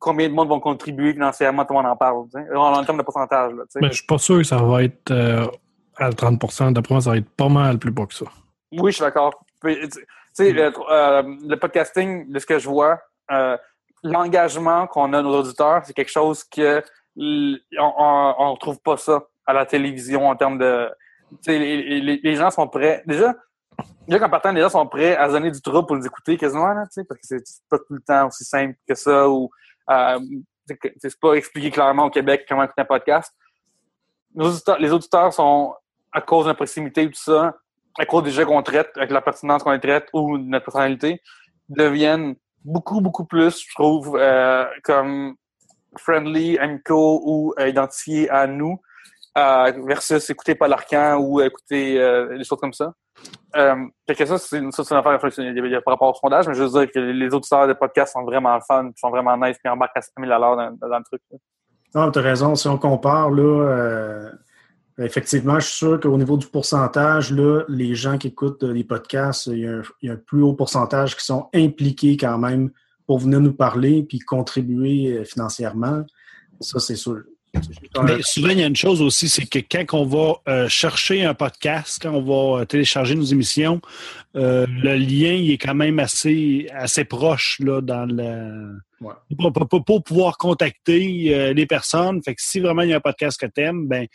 combien 0.00 0.28
de 0.28 0.34
monde 0.34 0.48
vont 0.48 0.60
contribuer 0.60 1.12
financièrement, 1.12 1.64
tout 1.64 1.74
le 1.74 1.80
monde 1.80 1.92
en 1.92 1.96
parle, 1.96 2.24
en, 2.54 2.72
en 2.74 2.84
termes 2.84 2.98
de 2.98 3.04
pourcentage. 3.04 3.52
Là. 3.52 3.62
Ben, 3.76 3.88
je 3.88 3.98
suis 3.98 4.06
pas 4.06 4.18
sûr 4.18 4.38
que 4.38 4.44
ça 4.44 4.56
va 4.56 4.82
être 4.82 5.12
euh, 5.12 5.46
à 5.96 6.10
30% 6.10 6.72
D'après 6.72 6.94
moi, 6.94 7.00
ça 7.00 7.10
va 7.10 7.16
être 7.18 7.30
pas 7.30 7.48
mal 7.48 7.78
plus 7.78 7.92
bas 7.92 8.06
que 8.06 8.14
ça. 8.14 8.26
Oui, 8.72 8.90
je 8.90 8.96
suis 8.96 9.04
d'accord. 9.04 9.44
Tu 9.64 9.88
sais, 10.32 10.52
le, 10.52 10.72
euh, 10.90 11.22
le 11.46 11.56
podcasting, 11.56 12.30
de 12.30 12.38
ce 12.38 12.46
que 12.46 12.58
je 12.58 12.68
vois, 12.68 12.98
euh, 13.30 13.56
l'engagement 14.02 14.86
qu'on 14.86 15.12
a 15.12 15.22
nos 15.22 15.40
auditeurs, 15.40 15.82
c'est 15.84 15.92
quelque 15.92 16.10
chose 16.10 16.44
que 16.44 16.82
on, 17.16 17.58
on, 17.78 18.52
retrouve 18.52 18.80
pas 18.80 18.96
ça 18.96 19.22
à 19.46 19.52
la 19.52 19.66
télévision 19.66 20.28
en 20.28 20.36
termes 20.36 20.58
de. 20.58 20.90
Les, 21.46 22.00
les- 22.00 22.20
les 22.22 22.34
gens 22.34 22.50
sont 22.50 22.66
prêts. 22.68 23.02
Déjà, 23.06 23.34
déjà 24.06 24.18
qu'en 24.18 24.30
partant, 24.30 24.52
les 24.52 24.60
gens 24.62 24.70
sont 24.70 24.86
prêts 24.86 25.16
à 25.16 25.28
donner 25.28 25.50
du 25.50 25.60
trouble 25.60 25.86
pour 25.86 25.96
nous 25.96 26.06
écouter 26.06 26.36
quasiment, 26.36 26.72
là, 26.72 26.84
parce 27.08 27.20
que 27.20 27.26
c'est 27.26 27.62
pas 27.68 27.78
tout 27.78 27.94
le 27.94 28.00
temps 28.00 28.26
aussi 28.28 28.44
simple 28.44 28.74
que 28.88 28.94
ça 28.94 29.28
ou 29.28 29.50
euh, 29.90 30.18
c'est 30.98 31.20
pas 31.20 31.34
expliqué 31.34 31.70
clairement 31.70 32.06
au 32.06 32.10
Québec 32.10 32.44
comment 32.48 32.64
écouter 32.64 32.82
un 32.82 32.86
podcast. 32.86 33.32
Les 34.34 34.92
auditeurs 34.92 35.32
sont, 35.32 35.74
à 36.12 36.20
cause 36.20 36.44
de 36.44 36.50
la 36.50 36.54
proximité 36.54 37.02
et 37.02 37.10
tout 37.10 37.20
ça, 37.20 37.54
à 37.98 38.06
cause 38.06 38.24
des 38.24 38.30
jeux 38.30 38.46
qu'on 38.46 38.62
traite, 38.62 38.90
avec 38.96 39.10
la 39.10 39.20
pertinence 39.20 39.62
qu'on 39.62 39.78
traite 39.78 40.08
ou 40.12 40.38
notre 40.38 40.64
personnalité, 40.64 41.20
deviennent 41.68 42.34
beaucoup, 42.64 43.00
beaucoup 43.00 43.24
plus, 43.24 43.60
je 43.60 43.74
trouve, 43.74 44.16
euh, 44.18 44.64
comme 44.84 45.34
friendly, 45.98 46.58
amicaux 46.58 47.20
ou 47.24 47.54
euh, 47.58 47.68
identifiés 47.68 48.30
à 48.30 48.46
nous, 48.46 48.80
euh, 49.38 49.72
versus 49.86 50.28
écouter 50.30 50.54
Paul 50.54 50.72
Arcan 50.72 51.18
ou 51.18 51.40
écouter 51.40 52.00
euh, 52.00 52.36
des 52.36 52.44
choses 52.44 52.60
comme 52.60 52.72
ça. 52.72 52.92
Euh, 53.56 53.86
que 54.08 54.24
ça, 54.24 54.38
c'est 54.38 54.58
une, 54.58 54.64
une 54.64 54.96
affaire 54.96 55.12
réflexion- 55.12 55.44
par 55.84 55.94
rapport 55.94 56.10
au 56.10 56.14
sondage, 56.14 56.48
mais 56.48 56.54
je 56.54 56.62
veux 56.64 56.70
dire 56.70 56.90
que 56.90 56.98
les 56.98 57.34
auditeurs 57.34 57.68
de 57.68 57.74
podcasts 57.74 58.14
sont 58.14 58.24
vraiment 58.24 58.58
fun, 58.60 58.90
sont 58.96 59.10
vraiment 59.10 59.36
nice, 59.36 59.56
puis 59.62 59.70
embarquent 59.70 59.96
à 59.96 60.02
5000 60.02 60.32
à 60.32 60.38
l'heure 60.38 60.56
dans, 60.56 60.88
dans 60.88 60.98
le 60.98 61.04
truc. 61.04 61.22
Non, 61.94 62.10
tu 62.10 62.18
as 62.18 62.22
raison. 62.22 62.54
Si 62.54 62.68
on 62.68 62.78
compare, 62.78 63.30
là, 63.30 64.30
effectivement, 65.04 65.58
je 65.60 65.66
suis 65.66 65.76
sûr 65.76 66.00
qu'au 66.00 66.16
niveau 66.16 66.36
du 66.36 66.46
pourcentage, 66.46 67.32
là, 67.32 67.62
les 67.68 67.94
gens 67.94 68.18
qui 68.18 68.28
écoutent 68.28 68.62
euh, 68.62 68.72
les 68.72 68.84
podcasts, 68.84 69.46
il 69.46 69.58
y, 69.58 69.66
a 69.66 69.78
un, 69.78 69.82
il 70.00 70.08
y 70.08 70.10
a 70.10 70.14
un 70.14 70.16
plus 70.16 70.42
haut 70.42 70.54
pourcentage 70.54 71.16
qui 71.16 71.24
sont 71.24 71.48
impliqués 71.54 72.16
quand 72.16 72.38
même 72.38 72.70
pour 73.06 73.18
venir 73.18 73.40
nous 73.40 73.52
parler 73.52 74.02
puis 74.02 74.18
contribuer 74.18 75.18
euh, 75.18 75.24
financièrement. 75.24 76.04
Ça, 76.60 76.78
c'est 76.78 76.96
sûr. 76.96 77.22
Mais 78.04 78.22
souvent, 78.22 78.48
il 78.48 78.60
y 78.60 78.62
a 78.62 78.66
une 78.66 78.76
chose 78.76 79.02
aussi, 79.02 79.28
c'est 79.28 79.44
que 79.44 79.58
quand 79.58 79.98
on 79.98 80.06
va 80.06 80.34
euh, 80.48 80.68
chercher 80.68 81.24
un 81.24 81.34
podcast, 81.34 81.98
quand 82.00 82.10
on 82.12 82.22
va 82.22 82.60
euh, 82.60 82.64
télécharger 82.64 83.14
nos 83.14 83.24
émissions, 83.24 83.80
euh, 84.36 84.66
le 84.68 84.94
lien 84.96 85.32
il 85.34 85.50
est 85.50 85.58
quand 85.58 85.74
même 85.74 85.98
assez, 85.98 86.66
assez 86.72 87.04
proche 87.04 87.58
là, 87.60 87.80
dans 87.82 88.06
le. 88.06 88.78
Ouais. 89.02 89.12
Pour, 89.38 89.52
pour- 89.52 89.68
pour- 89.68 89.84
pour 89.84 90.02
pouvoir 90.04 90.38
contacter 90.38 91.34
euh, 91.34 91.52
les 91.52 91.66
personnes. 91.66 92.22
Fait 92.22 92.34
que 92.34 92.40
si 92.42 92.60
vraiment 92.60 92.82
il 92.82 92.90
y 92.90 92.92
a 92.94 92.96
un 92.96 93.00
podcast 93.00 93.38
que 93.38 93.46
t'aimes, 93.46 93.86
ben, 93.86 94.06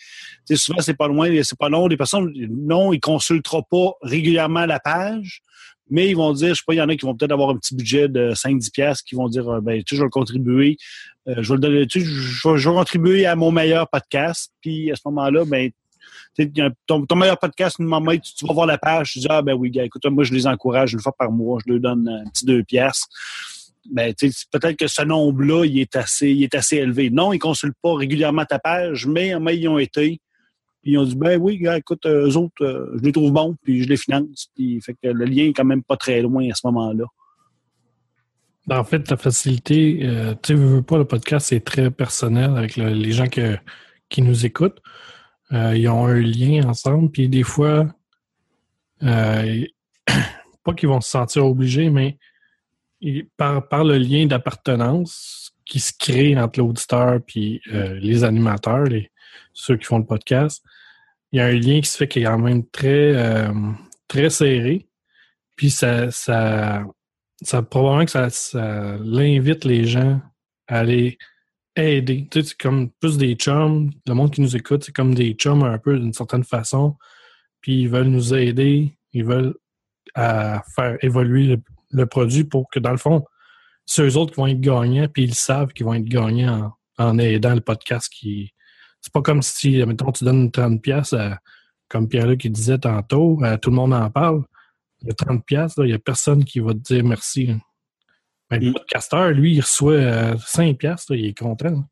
souvent 0.55 0.79
c'est 0.81 0.95
pas 0.97 1.07
loin, 1.07 1.29
c'est 1.43 1.57
pas 1.59 1.69
long. 1.69 1.87
Les 1.87 1.97
personnes, 1.97 2.33
non, 2.49 2.91
ils 2.93 2.99
consulteront 2.99 3.63
pas 3.69 3.91
régulièrement 4.01 4.65
la 4.65 4.79
page, 4.79 5.41
mais 5.91 6.09
ils 6.09 6.15
vont 6.15 6.33
dire, 6.33 6.49
je 6.49 6.53
sais 6.55 6.63
pas, 6.65 6.73
il 6.73 6.77
y 6.77 6.81
en 6.81 6.89
a 6.89 6.95
qui 6.95 7.05
vont 7.05 7.15
peut-être 7.15 7.31
avoir 7.33 7.49
un 7.49 7.57
petit 7.57 7.75
budget 7.75 8.07
de 8.07 8.31
5-10 8.31 8.71
piastres, 8.71 9.03
qui 9.05 9.15
vont 9.15 9.27
dire, 9.29 9.61
ben, 9.61 9.83
tu 9.83 9.95
sais, 9.95 9.99
je 9.99 10.03
vais 10.03 10.09
contribuer. 10.09 10.77
Euh, 11.27 11.35
je 11.37 11.49
vais 11.49 11.55
le 11.55 11.59
donner, 11.59 11.87
tu 11.87 12.01
je 12.01 12.49
vais, 12.49 12.63
contribuer 12.63 13.25
à 13.25 13.35
mon 13.35 13.51
meilleur 13.51 13.87
podcast. 13.89 14.51
Puis 14.61 14.91
à 14.91 14.95
ce 14.95 15.01
moment-là, 15.05 15.43
ben, 15.45 15.69
ton, 16.85 17.05
ton 17.05 17.15
meilleur 17.15 17.37
podcast, 17.37 17.77
tu, 17.77 18.33
tu 18.35 18.45
vas 18.45 18.53
voir 18.53 18.65
la 18.65 18.77
page, 18.77 19.13
tu 19.13 19.19
dis, 19.19 19.27
ah 19.29 19.41
ben 19.41 19.53
oui, 19.53 19.71
gars, 19.71 19.83
écoute, 19.83 20.05
moi 20.05 20.23
je 20.23 20.33
les 20.33 20.47
encourage 20.47 20.93
une 20.93 20.99
fois 20.99 21.13
par 21.17 21.31
mois, 21.31 21.59
je 21.65 21.71
leur 21.71 21.81
donne 21.81 22.07
un 22.07 22.29
petit 22.29 22.45
deux 22.45 22.63
piastres. 22.63 23.07
Ben, 23.91 24.13
peut-être 24.13 24.77
que 24.77 24.87
ce 24.87 25.01
nombre-là, 25.01 25.65
il 25.65 25.79
est 25.79 25.95
assez, 25.95 26.29
il 26.29 26.43
est 26.43 26.55
assez 26.55 26.77
élevé. 26.77 27.09
Non, 27.09 27.31
ils 27.31 27.39
consultent 27.39 27.77
pas 27.81 27.95
régulièrement 27.95 28.45
ta 28.45 28.59
page, 28.59 29.05
mais, 29.07 29.39
mais 29.39 29.57
ils 29.57 29.67
ont 29.67 29.77
été. 29.77 30.19
Puis 30.81 30.91
ils 30.91 30.97
ont 30.97 31.05
dit, 31.05 31.15
ben 31.15 31.39
oui, 31.39 31.57
gars, 31.57 31.77
écoute, 31.77 32.05
eux 32.05 32.35
autres, 32.35 32.63
euh, 32.63 32.97
je 32.97 33.03
les 33.03 33.11
trouve 33.11 33.31
bons, 33.31 33.55
puis 33.63 33.83
je 33.83 33.89
les 33.89 33.97
finance. 33.97 34.49
Puis 34.55 34.81
fait 34.81 34.93
que 34.93 35.07
le 35.09 35.25
lien 35.25 35.45
est 35.45 35.53
quand 35.53 35.65
même 35.65 35.83
pas 35.83 35.97
très 35.97 36.21
loin 36.21 36.49
à 36.49 36.53
ce 36.53 36.67
moment-là. 36.67 37.05
En 38.69 38.83
fait, 38.83 39.09
la 39.09 39.17
facilité, 39.17 39.99
euh, 40.03 40.33
tu 40.43 40.47
sais, 40.47 40.53
veux, 40.55 40.81
pas, 40.81 40.97
le 40.97 41.05
podcast, 41.05 41.47
c'est 41.47 41.61
très 41.63 41.89
personnel 41.89 42.51
avec 42.57 42.75
le- 42.75 42.89
les 42.93 43.11
gens 43.13 43.27
que- 43.27 43.57
qui 44.09 44.21
nous 44.21 44.45
écoutent. 44.45 44.81
Euh, 45.53 45.75
ils 45.77 45.87
ont 45.87 46.05
un 46.05 46.19
lien 46.19 46.65
ensemble, 46.67 47.09
puis 47.09 47.29
des 47.29 47.43
fois, 47.43 47.85
euh, 49.03 49.65
pas 50.63 50.73
qu'ils 50.73 50.89
vont 50.89 50.99
se 51.01 51.09
sentir 51.09 51.45
obligés, 51.45 51.89
mais 51.89 52.17
ils- 52.99 53.27
par, 53.37 53.67
par 53.69 53.83
le 53.85 53.97
lien 53.97 54.25
d'appartenance 54.25 55.53
qui 55.65 55.79
se 55.79 55.93
crée 55.97 56.37
entre 56.37 56.59
l'auditeur 56.59 57.19
puis 57.25 57.61
euh, 57.73 57.93
les 58.01 58.23
animateurs, 58.23 58.83
les, 58.85 59.11
ceux 59.53 59.77
qui 59.77 59.85
font 59.85 59.99
le 59.99 60.05
podcast, 60.05 60.63
il 61.31 61.39
y 61.39 61.41
a 61.41 61.45
un 61.45 61.53
lien 61.53 61.79
qui 61.81 61.89
se 61.89 61.97
fait 61.97 62.07
qui 62.07 62.19
est 62.19 62.23
quand 62.23 62.37
même 62.39 62.65
très, 62.67 63.13
euh, 63.15 63.49
très 64.07 64.29
serré. 64.29 64.87
Puis 65.55 65.69
ça, 65.71 66.09
ça, 66.11 66.83
ça 67.41 67.61
probablement 67.61 68.05
que 68.05 68.29
ça, 68.29 68.97
l'invite 68.99 69.65
les 69.65 69.85
gens 69.85 70.21
à 70.67 70.79
aller 70.79 71.17
aider. 71.75 72.27
Tu 72.31 72.41
sais, 72.41 72.49
c'est 72.49 72.57
comme 72.57 72.89
plus 72.99 73.17
des 73.17 73.35
chums. 73.35 73.91
Le 74.05 74.13
monde 74.13 74.31
qui 74.31 74.41
nous 74.41 74.55
écoute, 74.55 74.83
c'est 74.83 74.95
comme 74.95 75.13
des 75.13 75.33
chums 75.33 75.63
un 75.63 75.77
peu 75.77 75.99
d'une 75.99 76.13
certaine 76.13 76.43
façon. 76.43 76.97
Puis 77.61 77.81
ils 77.81 77.89
veulent 77.89 78.07
nous 78.07 78.33
aider. 78.33 78.97
Ils 79.13 79.25
veulent 79.25 79.55
à 80.15 80.63
faire 80.75 80.97
évoluer 81.01 81.59
le, 81.91 82.05
produit 82.07 82.43
pour 82.43 82.69
que, 82.69 82.79
dans 82.79 82.91
le 82.91 82.97
fond, 82.97 83.23
c'est 83.85 84.01
eux 84.01 84.17
autres 84.17 84.33
qui 84.33 84.39
vont 84.39 84.47
être 84.47 84.59
gagnants, 84.59 85.07
puis 85.07 85.23
ils 85.23 85.35
savent 85.35 85.73
qu'ils 85.73 85.85
vont 85.85 85.93
être 85.93 86.05
gagnants 86.05 86.73
en, 86.97 87.19
aidant 87.19 87.53
le 87.53 87.61
podcast. 87.61 88.11
C'est 88.21 89.13
pas 89.13 89.21
comme 89.21 89.41
si, 89.41 89.83
mettons, 89.85 90.11
tu 90.11 90.23
donnes 90.23 90.49
30$ 90.49 90.81
piastres 90.81 91.15
à, 91.15 91.39
comme 91.87 92.09
Pierre-Luc 92.09 92.47
disait 92.47 92.79
tantôt, 92.79 93.39
tout 93.61 93.69
le 93.69 93.75
monde 93.75 93.93
en 93.93 94.09
parle. 94.09 94.43
Le 95.05 95.13
30$, 95.13 95.41
piastres, 95.43 95.79
là, 95.81 95.85
il 95.85 95.89
n'y 95.89 95.95
a 95.95 95.99
personne 95.99 96.43
qui 96.43 96.59
va 96.59 96.73
te 96.73 96.79
dire 96.79 97.03
merci. 97.03 97.53
Ben, 98.49 98.61
le 98.61 98.69
Mm. 98.69 98.73
podcasteur, 98.73 99.29
lui, 99.31 99.53
il 99.55 99.61
reçoit 99.61 99.93
euh, 99.93 100.35
5$, 100.37 100.73
piastres, 100.75 101.11
là, 101.13 101.17
il 101.19 101.25
est 101.27 101.37
content. 101.37 101.83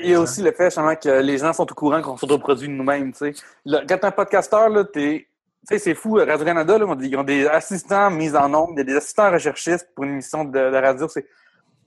Il 0.00 0.08
y 0.10 0.14
a 0.14 0.20
aussi 0.20 0.42
le 0.42 0.52
fait 0.52 0.66
justement 0.66 0.96
que 0.96 1.20
les 1.20 1.36
gens 1.38 1.52
sont 1.52 1.70
au 1.70 1.74
courant 1.74 2.00
qu'on 2.00 2.16
s'autoproduit 2.16 2.68
nous-mêmes. 2.68 3.12
tu 3.12 3.18
sais. 3.18 3.34
Le- 3.66 3.80
Quand 3.86 3.98
t'es 3.98 4.04
un 4.06 4.10
podcasteur, 4.10 4.68
là, 4.70 4.84
t'es. 4.84 5.28
Tu 5.68 5.74
sais, 5.74 5.78
c'est 5.78 5.94
fou, 5.94 6.14
Radio-Canada, 6.14 6.78
là, 6.78 6.96
ils 7.00 7.16
ont 7.16 7.24
des 7.24 7.46
assistants 7.46 8.10
mis 8.10 8.34
en 8.36 8.48
nombre, 8.48 8.72
il 8.74 8.78
y 8.78 8.80
a 8.82 8.84
des 8.84 8.96
assistants 8.96 9.30
recherchistes 9.32 9.88
pour 9.94 10.04
une 10.04 10.12
émission 10.12 10.44
de, 10.44 10.50
de 10.52 10.76
radio. 10.76 11.08
C'est 11.08 11.26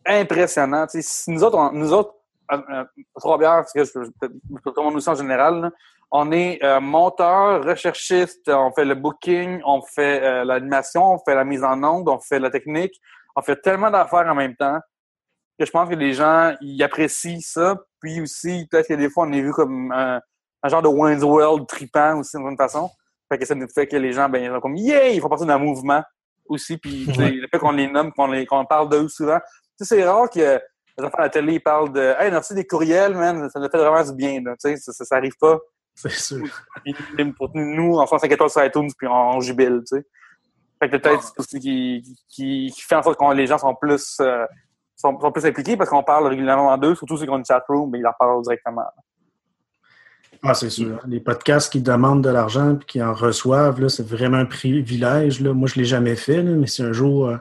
impressionnant. 0.05 0.85
Tu 0.87 1.01
sais, 1.01 1.07
si 1.07 1.31
nous 1.31 1.43
autres, 1.43 1.57
on- 1.57 1.71
nous 1.71 1.93
autres, 1.93 2.13
euh, 2.51 2.57
euh, 2.71 2.83
trois 3.15 3.37
bières, 3.37 3.61
parce 3.63 3.73
que 3.73 3.83
je 3.83 3.91
je- 3.91 4.27
le 4.27 4.81
monde 4.83 4.95
aussi 4.95 5.09
en 5.09 5.15
général, 5.15 5.61
là, 5.61 5.71
on 6.11 6.31
est 6.31 6.63
euh, 6.63 6.79
monteur, 6.79 7.63
recherchiste, 7.63 8.49
on 8.49 8.71
fait 8.71 8.85
le 8.85 8.95
booking, 8.95 9.61
on 9.65 9.81
fait 9.81 10.23
euh, 10.23 10.43
l'animation, 10.43 11.13
on 11.13 11.19
fait 11.19 11.35
la 11.35 11.43
mise 11.43 11.63
en 11.63 11.83
onde, 11.83 12.09
on 12.09 12.19
fait 12.19 12.39
la 12.39 12.49
technique, 12.49 12.99
on 13.35 13.41
fait 13.41 13.57
tellement 13.61 13.91
d'affaires 13.91 14.27
en 14.27 14.35
même 14.35 14.55
temps 14.55 14.79
que 15.59 15.65
je 15.65 15.71
pense 15.71 15.89
que 15.89 15.95
les 15.95 16.13
gens 16.13 16.55
ils 16.61 16.81
apprécient 16.83 17.41
ça. 17.41 17.75
Puis 18.01 18.21
aussi, 18.21 18.65
peut-être 18.71 18.87
que 18.87 18.93
des 18.93 19.09
fois, 19.09 19.25
on 19.27 19.31
est 19.33 19.41
vu 19.41 19.51
comme 19.51 19.91
un, 19.91 20.21
un 20.63 20.69
genre 20.69 20.81
de 20.81 20.87
Wayne's 20.87 21.21
World 21.23 21.67
tripant 21.67 22.17
aussi, 22.17 22.37
d'une 22.37 22.55
façon. 22.57 22.89
Fait 23.29 23.37
que 23.37 23.45
ça 23.45 23.53
nous 23.55 23.67
fait 23.67 23.85
que 23.85 23.97
les 23.97 24.13
gens, 24.13 24.29
ben, 24.29 24.41
ils 24.41 24.49
sont 24.49 24.59
comme, 24.61 24.77
yeah, 24.77 25.09
ils 25.09 25.21
font 25.21 25.29
partie 25.29 25.45
d'un 25.45 25.57
mouvement 25.57 26.01
aussi. 26.47 26.77
Puis 26.77 27.05
le 27.05 27.47
fait 27.51 27.59
qu'on 27.59 27.71
les 27.71 27.87
nomme, 27.87 28.11
qu'on 28.13 28.27
les- 28.27 28.45
qu'on 28.45 28.65
parle 28.65 28.89
d'eux 28.89 29.07
souvent. 29.09 29.37
Tu 29.77 29.85
sais, 29.85 29.95
c'est 29.95 30.03
rare 30.07 30.29
que 30.29 30.39
les 30.39 31.05
enfants 31.05 31.17
à 31.19 31.23
la 31.23 31.29
télé 31.29 31.53
ils 31.55 31.59
parlent 31.59 31.91
de, 31.91 32.15
hey, 32.19 32.31
merci 32.31 32.55
des 32.55 32.65
courriels, 32.65 33.15
man, 33.15 33.49
ça 33.49 33.59
nous 33.59 33.69
fait 33.69 33.77
vraiment 33.77 34.03
du 34.03 34.15
bien. 34.15 34.39
Tu 34.39 34.53
sais, 34.59 34.77
ça, 34.77 34.91
ça, 34.93 35.05
ça 35.05 35.15
arrive 35.17 35.35
pas. 35.39 35.59
C'est 36.01 36.11
sûr. 36.11 36.47
Pour 37.37 37.51
nous, 37.53 38.05
fait 38.07 38.19
5 38.19 38.31
étoiles 38.31 38.49
sur 38.49 38.63
iTunes, 38.63 38.89
puis 38.97 39.07
on, 39.07 39.39
jubile, 39.41 39.81
tu 39.81 39.97
sais. 39.97 40.05
Fait 40.81 40.89
que 40.89 40.95
peut-être 40.95 41.21
c'est 41.21 41.39
aussi 41.39 41.59
qui, 41.59 42.17
qui, 42.29 42.71
qui 42.73 42.81
fait 42.81 42.95
en 42.95 43.03
sorte 43.03 43.19
que 43.19 43.33
les 43.33 43.47
gens 43.47 43.57
sont 43.57 43.75
plus, 43.75 44.17
euh, 44.21 44.45
sont, 44.95 45.19
sont 45.19 45.31
plus 45.31 45.45
impliqués 45.45 45.75
parce 45.75 45.89
qu'on 45.89 46.03
parle 46.03 46.27
régulièrement 46.27 46.77
d'eux, 46.77 46.95
surtout 46.95 47.17
ceux 47.17 47.25
qui 47.25 47.31
ont 47.31 47.37
une 47.37 47.43
chatroom, 47.43 47.89
mais 47.91 47.99
ils 47.99 48.07
en 48.07 48.13
parlent 48.17 48.41
directement. 48.41 48.85
Ah, 50.41 50.53
c'est 50.53 50.69
sûr. 50.69 51.01
Les 51.05 51.19
podcasts 51.19 51.69
qui 51.69 51.81
demandent 51.81 52.23
de 52.23 52.29
l'argent 52.29 52.75
et 52.75 52.85
qui 52.85 53.03
en 53.03 53.13
reçoivent, 53.13 53.81
là, 53.81 53.89
c'est 53.89 54.07
vraiment 54.07 54.37
un 54.37 54.45
privilège. 54.45 55.41
Là. 55.41 55.53
Moi, 55.53 55.67
je 55.67 55.77
ne 55.77 55.79
l'ai 55.79 55.85
jamais 55.85 56.15
fait, 56.15 56.41
là, 56.41 56.51
mais 56.51 56.67
si 56.67 56.81
un 56.81 56.93
jour 56.93 57.27
euh, 57.27 57.37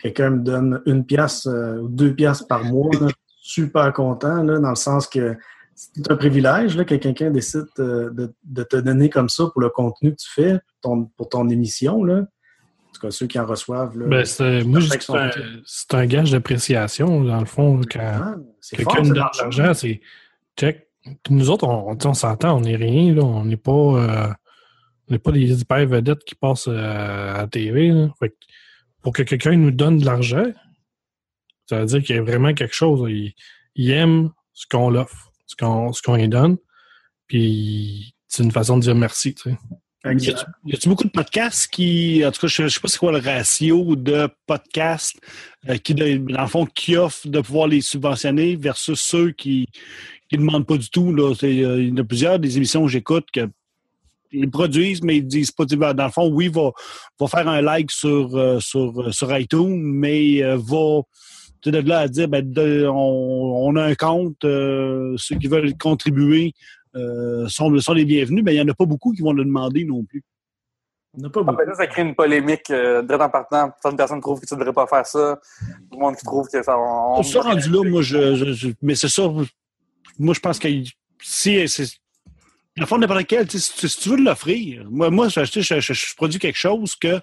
quelqu'un 0.00 0.30
me 0.30 0.38
donne 0.38 0.80
une 0.86 1.04
pièce 1.04 1.46
euh, 1.46 1.80
ou 1.80 1.88
deux 1.88 2.14
pièces 2.14 2.42
par 2.42 2.64
mois, 2.64 2.90
là, 2.98 3.08
je 3.08 3.14
suis 3.50 3.62
super 3.64 3.92
content, 3.92 4.42
là, 4.42 4.58
dans 4.58 4.70
le 4.70 4.76
sens 4.76 5.06
que 5.06 5.36
c'est 5.74 6.10
un 6.10 6.16
privilège 6.16 6.76
là, 6.76 6.84
que 6.84 6.94
quelqu'un 6.94 7.30
décide 7.30 7.66
euh, 7.78 8.10
de, 8.10 8.32
de 8.44 8.62
te 8.62 8.76
donner 8.76 9.08
comme 9.10 9.28
ça 9.28 9.46
pour 9.52 9.60
le 9.60 9.68
contenu 9.70 10.10
que 10.12 10.16
tu 10.20 10.30
fais, 10.30 10.60
ton- 10.80 11.04
pour 11.16 11.28
ton 11.28 11.48
émission. 11.48 12.04
Là. 12.04 12.18
En 12.20 12.92
tout 12.94 13.00
cas, 13.00 13.10
ceux 13.10 13.26
qui 13.26 13.38
en 13.38 13.46
reçoivent. 13.46 13.98
Là, 13.98 14.06
Ben, 14.06 14.24
c'est- 14.24 14.62
moi, 14.64 14.80
c'est 15.64 15.94
un, 15.94 16.06
gage 16.06 16.30
d'appréciation, 16.32 17.24
dans 17.24 17.40
le 17.40 17.46
fond, 17.46 17.80
quand 17.90 17.98
Ah, 18.00 18.34
c'est 18.60 18.76
quelqu'un 18.76 19.02
donne 19.02 19.08
de 19.10 19.14
l'argent, 19.38 19.74
c'est 19.74 20.00
check. 20.58 20.88
Nous 21.30 21.50
autres, 21.50 21.66
on, 21.66 22.14
s'entend, 22.14 22.56
on 22.58 22.60
n'est 22.60 22.76
rien, 22.76 23.12
là. 23.14 23.22
On 23.24 23.44
n'est 23.44 23.56
pas, 23.56 23.72
euh, 23.72 24.28
on 25.08 25.12
n'est 25.12 25.18
pas 25.18 25.32
des 25.32 25.60
hyper 25.62 25.84
vedettes 25.86 26.22
qui 26.24 26.34
passent 26.36 26.68
euh, 26.68 27.34
à 27.34 27.38
la 27.38 27.46
TV. 27.48 27.88
là. 27.88 28.08
Fait 28.20 28.28
que 28.28 28.34
pour 29.02 29.12
que 29.12 29.22
quelqu'un 29.24 29.56
nous 29.56 29.72
donne 29.72 29.98
de 29.98 30.04
l'argent, 30.04 30.44
ça 31.66 31.80
veut 31.80 31.86
dire 31.86 32.02
qu'il 32.04 32.14
y 32.14 32.18
a 32.18 32.22
vraiment 32.22 32.54
quelque 32.54 32.74
chose. 32.74 33.10
il 33.74 33.90
aime 33.90 34.30
ce 34.52 34.66
qu'on 34.70 34.90
l'offre, 34.90 35.31
ce 35.52 35.56
qu'on 35.56 35.90
qu'on 36.04 36.16
lui 36.16 36.28
donne. 36.28 36.56
Puis 37.26 38.14
c'est 38.28 38.42
une 38.42 38.50
façon 38.52 38.76
de 38.76 38.82
dire 38.82 38.94
merci, 38.94 39.34
tu 39.34 39.50
sais. 39.50 39.56
Y 40.04 40.74
a-tu- 40.74 40.88
beaucoup 40.88 41.04
de 41.04 41.10
podcasts 41.10 41.68
qui, 41.70 42.24
en 42.26 42.32
tout 42.32 42.40
cas, 42.40 42.46
je, 42.48 42.64
je 42.64 42.68
sais 42.74 42.80
pas 42.80 42.88
c'est 42.88 42.98
quoi 42.98 43.12
le 43.12 43.18
ratio 43.18 43.94
de 43.94 44.28
podcasts 44.46 45.16
euh, 45.68 45.76
qui, 45.76 45.94
de- 45.94 46.16
dans 46.16 46.42
le 46.42 46.48
fond, 46.48 46.66
qui 46.66 46.96
offrent 46.96 47.28
de 47.28 47.40
pouvoir 47.40 47.68
les 47.68 47.80
subventionner 47.80 48.56
versus 48.56 49.00
ceux 49.00 49.30
qui 49.30 49.68
ne 50.32 50.38
demandent 50.38 50.66
pas 50.66 50.76
du 50.76 50.90
tout. 50.90 51.14
Là. 51.14 51.32
Euh, 51.44 51.80
il 51.80 51.88
y 51.90 51.92
en 51.92 51.96
a 51.98 52.04
plusieurs 52.04 52.40
des 52.40 52.56
émissions 52.56 52.82
que 52.84 52.90
j'écoute 52.90 53.26
que 53.32 53.48
ils 54.32 54.50
produisent, 54.50 55.02
mais 55.02 55.18
ils 55.18 55.26
disent 55.26 55.52
pas. 55.52 55.66
Dans 55.66 56.06
le 56.06 56.10
fond, 56.10 56.28
oui, 56.32 56.48
va, 56.48 56.70
va 57.20 57.28
faire 57.28 57.46
un 57.46 57.60
like 57.60 57.90
sur, 57.92 58.34
euh, 58.34 58.58
sur, 58.58 59.14
sur 59.14 59.38
iTunes, 59.38 59.80
mais 59.80 60.40
va 60.56 61.02
tu 61.62 61.70
de 61.70 61.78
là 61.78 62.00
à 62.00 62.08
dire 62.08 62.28
ben, 62.28 62.42
de- 62.50 62.86
on, 62.86 63.66
on 63.68 63.76
a 63.76 63.82
un 63.84 63.94
compte, 63.94 64.44
euh, 64.44 65.14
ceux 65.16 65.36
qui 65.36 65.46
veulent 65.46 65.76
contribuer 65.78 66.52
euh, 66.96 67.46
sont, 67.48 67.76
sont 67.78 67.92
les 67.94 68.04
bienvenus, 68.04 68.42
mais 68.44 68.52
il 68.54 68.56
n'y 68.62 68.68
en 68.68 68.72
a 68.72 68.74
pas 68.74 68.84
beaucoup 68.84 69.12
qui 69.12 69.22
vont 69.22 69.32
le 69.32 69.44
demander 69.44 69.84
non 69.84 70.04
plus. 70.04 70.22
On 71.16 71.20
n'a 71.22 71.28
pas 71.30 71.40
Ah, 71.40 71.44
beaucoup. 71.44 71.58
ben 71.58 71.68
là, 71.68 71.74
ça 71.74 71.86
crée 71.86 72.02
une 72.02 72.14
polémique 72.14 72.70
euh, 72.70 73.02
direct 73.02 73.22
en 73.22 73.28
partant. 73.30 73.70
Certaines 73.82 73.96
personnes 73.98 74.20
trouvent 74.20 74.40
que 74.40 74.46
tu 74.46 74.54
ne 74.54 74.58
devrais 74.58 74.72
pas 74.72 74.86
faire 74.86 75.06
ça. 75.06 75.38
Tout 75.90 75.98
le 75.98 75.98
monde 75.98 76.16
qui 76.16 76.24
trouve 76.24 76.48
que 76.48 76.62
ça. 76.62 76.74
On, 76.78 77.16
Pour 77.16 77.24
ça, 77.24 77.42
rendu 77.42 77.68
là, 77.70 77.82
moi, 77.88 78.02
je, 78.02 78.34
je- 78.34 78.52
je- 78.52 78.68
mais 78.82 78.94
c'est 78.94 79.08
ça, 79.08 79.22
moi, 80.18 80.34
je 80.34 80.40
pense 80.40 80.58
que 80.58 80.68
si, 81.22 81.66
le 82.76 82.86
fond, 82.86 82.96
n'importe 82.98 83.26
sais, 83.28 83.58
si, 83.58 83.74
tu- 83.74 84.08
veux 84.08 84.16
l'offrir, 84.16 84.86
moi, 84.90 85.10
moi 85.10 85.28
je, 85.28 85.44
je, 85.44 85.80
je, 85.80 86.14
produis 86.16 86.38
quelque 86.38 86.56
chose 86.58 86.96
que 86.96 87.20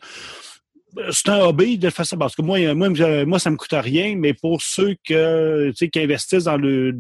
c'est 1.12 1.30
un 1.30 1.40
hobby 1.40 1.78
de 1.78 1.90
ça 1.90 2.18
parce 2.18 2.36
que 2.36 2.42
moi, 2.42 2.74
moi, 2.74 2.90
moi 3.26 3.40
ça 3.40 3.50
me 3.50 3.58
coûte 3.58 3.74
rien, 3.74 4.16
mais 4.16 4.34
pour 4.34 4.62
ceux 4.62 4.96
que, 5.08 5.72
qui 5.72 6.00
investissent 6.00 6.46
dans 6.46 6.58
le, 6.58 6.92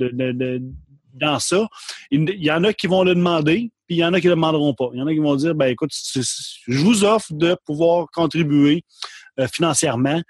dans 1.14 1.40
ça, 1.40 1.68
il, 2.12 2.30
y 2.38 2.52
en 2.52 2.64
a 2.64 2.74
qui 2.74 2.88
vont 2.88 3.04
le 3.04 3.16
demander, 3.16 3.72
puis 3.88 3.98
il 3.98 4.00
y 4.00 4.06
en 4.06 4.14
a 4.14 4.20
qui 4.20 4.28
ne 4.28 4.32
le 4.32 4.36
demanderont 4.36 4.74
pas. 4.74 4.90
Il 4.94 5.00
y 5.00 5.02
en 5.02 5.08
a 5.08 5.14
qui 5.14 5.20
vont 5.20 5.36
dire, 5.36 5.56
ben 5.56 5.68
écoute, 5.68 5.92
je 5.94 6.80
vous 6.80 7.04
offre 7.04 7.34
de 7.34 7.56
pouvoir 7.66 8.08
contribuer 8.14 8.84
euh, 9.40 9.48
financièrement, 9.48 10.22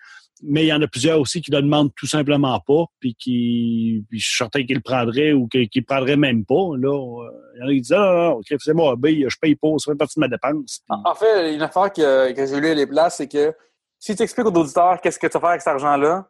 mais 0.43 0.63
il 0.63 0.67
y 0.67 0.73
en 0.73 0.81
a 0.81 0.87
plusieurs 0.87 1.19
aussi 1.19 1.41
qui 1.41 1.51
ne 1.51 1.57
le 1.57 1.63
demandent 1.63 1.93
tout 1.95 2.07
simplement 2.07 2.59
pas, 2.59 2.85
puis 2.99 3.15
qui, 3.15 4.05
puis 4.09 4.19
je 4.19 4.27
suis 4.27 4.37
certain 4.37 4.63
qu'ils 4.63 4.75
le 4.77 4.81
prendraient 4.81 5.33
ou 5.33 5.47
qu'ils 5.47 5.61
ne 5.63 5.67
le 5.75 5.85
prendraient 5.85 6.15
même 6.17 6.45
pas. 6.45 6.75
Là, 6.77 6.93
Euh, 7.23 7.31
il 7.55 7.59
y 7.59 7.63
en 7.63 7.67
a 7.67 7.71
qui 7.71 7.81
disent, 7.81 7.93
ah, 7.93 7.97
non, 7.97 8.23
non, 8.29 8.31
ok, 8.37 8.45
c'est 8.59 8.71
hobby, 8.71 9.25
je 9.27 9.37
paye 9.41 9.55
pas, 9.55 9.69
ça 9.77 9.91
fait 9.91 9.97
partie 9.97 10.19
de 10.19 10.21
ma 10.21 10.27
dépense. 10.27 10.79
Puis- 10.87 10.97
En 11.05 11.15
fait, 11.15 11.53
une 11.55 11.61
affaire 11.61 11.91
que, 11.91 12.31
que 12.33 12.45
j'ai 12.45 12.59
lu 12.59 12.67
à 12.69 12.73
les 12.73 12.87
places, 12.87 13.17
c'est 13.17 13.27
que 13.27 13.53
si 13.99 14.15
tu 14.15 14.23
expliques 14.23 14.47
aux 14.47 14.53
auditeurs 14.53 15.01
qu'est-ce 15.01 15.19
que 15.19 15.27
tu 15.27 15.33
vas 15.33 15.39
faire 15.41 15.49
avec 15.49 15.61
cet 15.61 15.73
argent-là, 15.73 16.29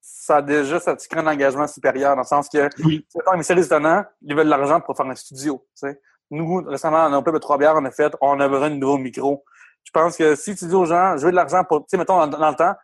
ça 0.00 0.42
déjà, 0.42 0.78
ça 0.78 0.94
te 0.94 1.08
crée 1.08 1.20
un 1.20 1.26
engagement 1.26 1.66
supérieur, 1.66 2.14
dans 2.14 2.22
le 2.22 2.26
sens 2.26 2.48
que, 2.48 2.68
Oui. 2.84 3.04
c'est 3.08 3.20
comme 3.24 3.38
les 3.38 3.42
services 3.42 3.66
étonnants, 3.66 4.04
ils 4.22 4.34
veulent 4.36 4.44
de 4.44 4.50
l'argent 4.50 4.80
pour 4.80 4.96
faire 4.96 5.06
un 5.06 5.14
studio, 5.14 5.64
tu 5.80 5.88
sais. 5.88 6.00
Nous, 6.30 6.62
récemment, 6.66 7.08
dans 7.08 7.18
un 7.18 7.22
club 7.22 7.36
de 7.36 7.40
trois 7.40 7.56
bières, 7.58 7.74
on 7.76 7.84
a 7.84 7.90
fait, 7.90 8.12
on 8.20 8.38
a 8.40 8.48
besoin 8.48 8.70
de 8.70 8.74
nouveaux 8.76 8.98
micros. 8.98 9.44
Je 9.84 9.90
pense 9.92 10.16
que 10.16 10.34
si 10.34 10.54
tu 10.56 10.66
dis 10.66 10.74
aux 10.74 10.84
gens, 10.84 11.16
je 11.16 11.24
veux 11.24 11.30
de 11.30 11.36
l'argent 11.36 11.62
pour, 11.64 11.80
tu 11.80 11.84
sais, 11.90 11.96
mettons, 11.96 12.18
dans, 12.18 12.26
dans 12.38 12.50
le 12.50 12.56
temps, 12.56 12.74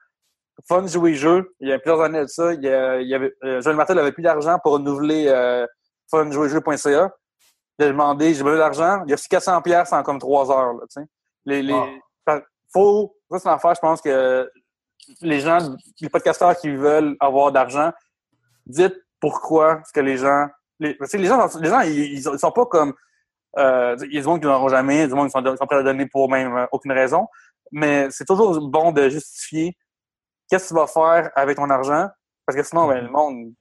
Fun 0.69 0.87
jouer 0.87 1.15
jeu, 1.15 1.55
il 1.61 1.69
y 1.69 1.73
a 1.73 1.79
plusieurs 1.79 2.01
années 2.03 2.21
de 2.21 2.27
ça, 2.27 2.53
il 2.55 2.63
y, 2.63 2.69
a- 2.69 3.01
il 3.01 3.09
y 3.09 3.15
avait, 3.15 3.33
euh, 3.45 3.61
Joël 3.61 3.77
Martel 3.77 3.99
avait 3.99 4.13
plus 4.13 4.23
d'argent 4.23 4.59
pour 4.63 4.73
renouveler 4.75 5.27
euh, 5.29 5.67
funjouerjeu.ca. 6.11 7.11
Il 7.79 7.85
a 7.85 7.89
demandé, 7.89 8.35
j'ai 8.35 8.43
besoin 8.45 8.59
d'argent, 8.59 9.03
il 9.07 9.13
a 9.13 9.17
reçu 9.17 9.29
400 9.29 9.61
pièces 9.63 9.93
en 9.93 10.03
comme 10.03 10.19
trois 10.19 10.51
heures, 10.51 10.75
là. 10.75 10.85
Les, 11.45 11.63
les, 11.63 11.73
Fait- 12.29 12.45
faut, 12.73 13.17
ça 13.31 13.39
c'est 13.39 13.49
une 13.49 13.55
affaire, 13.55 13.75
je 13.75 13.81
pense 13.81 14.01
que 14.01 14.51
les 15.21 15.41
gens, 15.41 15.59
les 16.01 16.09
podcasteurs 16.09 16.57
qui 16.57 16.71
veulent 16.71 17.17
avoir 17.19 17.51
d'argent, 17.51 17.91
dites 18.67 18.95
pourquoi 19.21 19.81
ce 19.87 19.93
que 19.93 20.01
les 20.01 20.17
gens, 20.17 20.47
les, 20.79 20.97
gens, 21.29 21.49
les 21.61 21.69
gens, 21.69 21.81
ils, 21.81 22.15
ils 22.19 22.39
sont 22.39 22.53
pas 22.53 22.67
comme, 22.67 22.93
euh, 23.59 23.97
il 24.05 24.15
y 24.15 24.19
a 24.19 24.21
du 24.21 24.27
monde 24.27 24.41
qui 24.41 24.47
n'auront 24.47 24.69
jamais, 24.69 25.07
du 25.09 25.15
monde 25.15 25.27
qui 25.27 25.33
sont, 25.33 25.57
sont 25.57 25.67
prêts 25.67 25.77
à 25.79 25.83
donner 25.83 26.07
pour 26.07 26.31
même 26.31 26.57
euh, 26.57 26.67
aucune 26.73 26.93
raison, 26.93 27.27
mais 27.73 28.09
c'est 28.11 28.25
toujours 28.25 28.61
bon 28.69 28.93
de 28.93 29.09
justifier 29.09 29.77
qu'est-ce 30.53 30.65
que 30.65 30.69
tu 30.69 30.81
vas 30.81 30.87
faire 30.87 31.31
avec 31.35 31.57
ton 31.57 31.71
argent, 31.71 32.11
parce 32.45 32.57
que 32.59 32.63
sinon, 32.63 32.87
ben, 32.87 33.05
le 33.05 33.11
monde, 33.11 33.53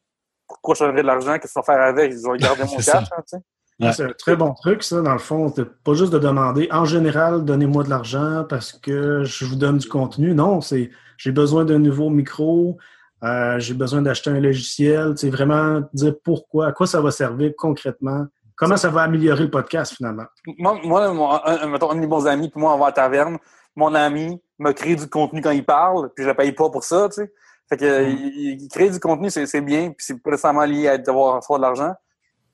pourquoi 0.46 0.76
je 0.76 0.84
donnerais 0.84 1.02
de 1.04 1.08
l'argent, 1.08 1.34
qu'est-ce 1.40 1.54
que 1.54 1.60
tu 1.62 1.66
vas 1.66 1.74
faire 1.74 1.82
avec, 1.82 2.12
ils 2.12 2.22
vont 2.22 2.36
garder 2.36 2.64
mon 2.64 2.80
C'est 2.80 2.92
cash, 2.92 3.08
hein. 3.18 3.40
Ouais. 3.80 3.94
C'est 3.94 4.04
un 4.04 4.12
très 4.12 4.36
bon 4.36 4.54
truc, 4.54 4.84
ça, 4.84 5.02
dans 5.02 5.14
le 5.14 5.18
fond. 5.20 5.52
C'est 5.56 5.66
pas 5.84 5.94
juste 5.94 6.12
de 6.14 6.20
demander, 6.20 6.68
en 6.72 6.86
général, 6.86 7.46
donnez-moi 7.46 7.84
de 7.84 7.90
l'argent 7.90 8.46
parce 8.48 8.74
que 8.74 9.24
je 9.24 9.46
vous 9.46 9.56
donne 9.56 9.78
du 9.80 9.88
contenu. 9.88 10.36
Non, 10.36 10.62
c'est 10.62 10.92
j'ai 11.18 11.32
besoin 11.32 11.66
d'un 11.66 11.80
nouveau 11.80 12.10
micro, 12.12 12.78
euh, 13.24 13.58
j'ai 13.58 13.74
besoin 13.74 14.02
d'acheter 14.04 14.30
un 14.30 14.40
logiciel. 14.40 15.14
C'est 15.16 15.30
vraiment 15.32 15.82
dire 15.94 16.14
pourquoi, 16.24 16.68
à 16.68 16.72
quoi 16.74 16.86
ça 16.86 17.02
va 17.02 17.10
servir 17.10 17.54
concrètement, 17.58 18.28
comment 18.56 18.78
ça 18.78 18.90
va 18.90 19.02
améliorer 19.04 19.44
le 19.44 19.50
podcast 19.50 19.96
finalement? 19.96 20.26
moi, 20.60 20.80
un, 21.06 21.64
un- 21.64 21.68
mettons, 21.68 21.90
un 21.90 21.96
de 21.96 22.02
mes 22.02 22.08
bons 22.08 22.28
amis, 22.28 22.50
puis 22.50 22.60
moi, 22.60 22.76
on 22.76 22.78
va 22.78 22.86
à 22.86 22.90
la 22.90 22.94
taverne. 22.94 23.38
Mon 23.76 23.94
ami 23.96 24.42
me 24.60 24.72
crée 24.74 24.96
du 24.96 25.10
contenu 25.10 25.42
quand 25.42 25.52
il 25.52 25.66
parle, 25.66 26.12
puis 26.14 26.24
je 26.24 26.30
le 26.30 26.36
paye 26.36 26.52
pas 26.52 26.70
pour 26.70 26.84
ça, 26.84 27.08
tu 27.10 27.16
sais. 27.16 27.34
Fait 27.70 27.78
que, 27.78 28.04
il, 28.10 28.62
il 28.62 28.68
crée 28.70 28.90
du 28.90 29.00
contenu, 29.00 29.30
c'est 29.30 29.46
c'est 29.46 29.62
bien, 29.62 29.92
puis 29.92 30.06
c'est 30.06 30.22
pas 30.22 30.32
nécessairement 30.32 30.66
lié 30.66 30.90
à 30.90 30.98
devoir 30.98 31.38
recevoir 31.38 31.60
de 31.60 31.66
l'argent. 31.66 31.94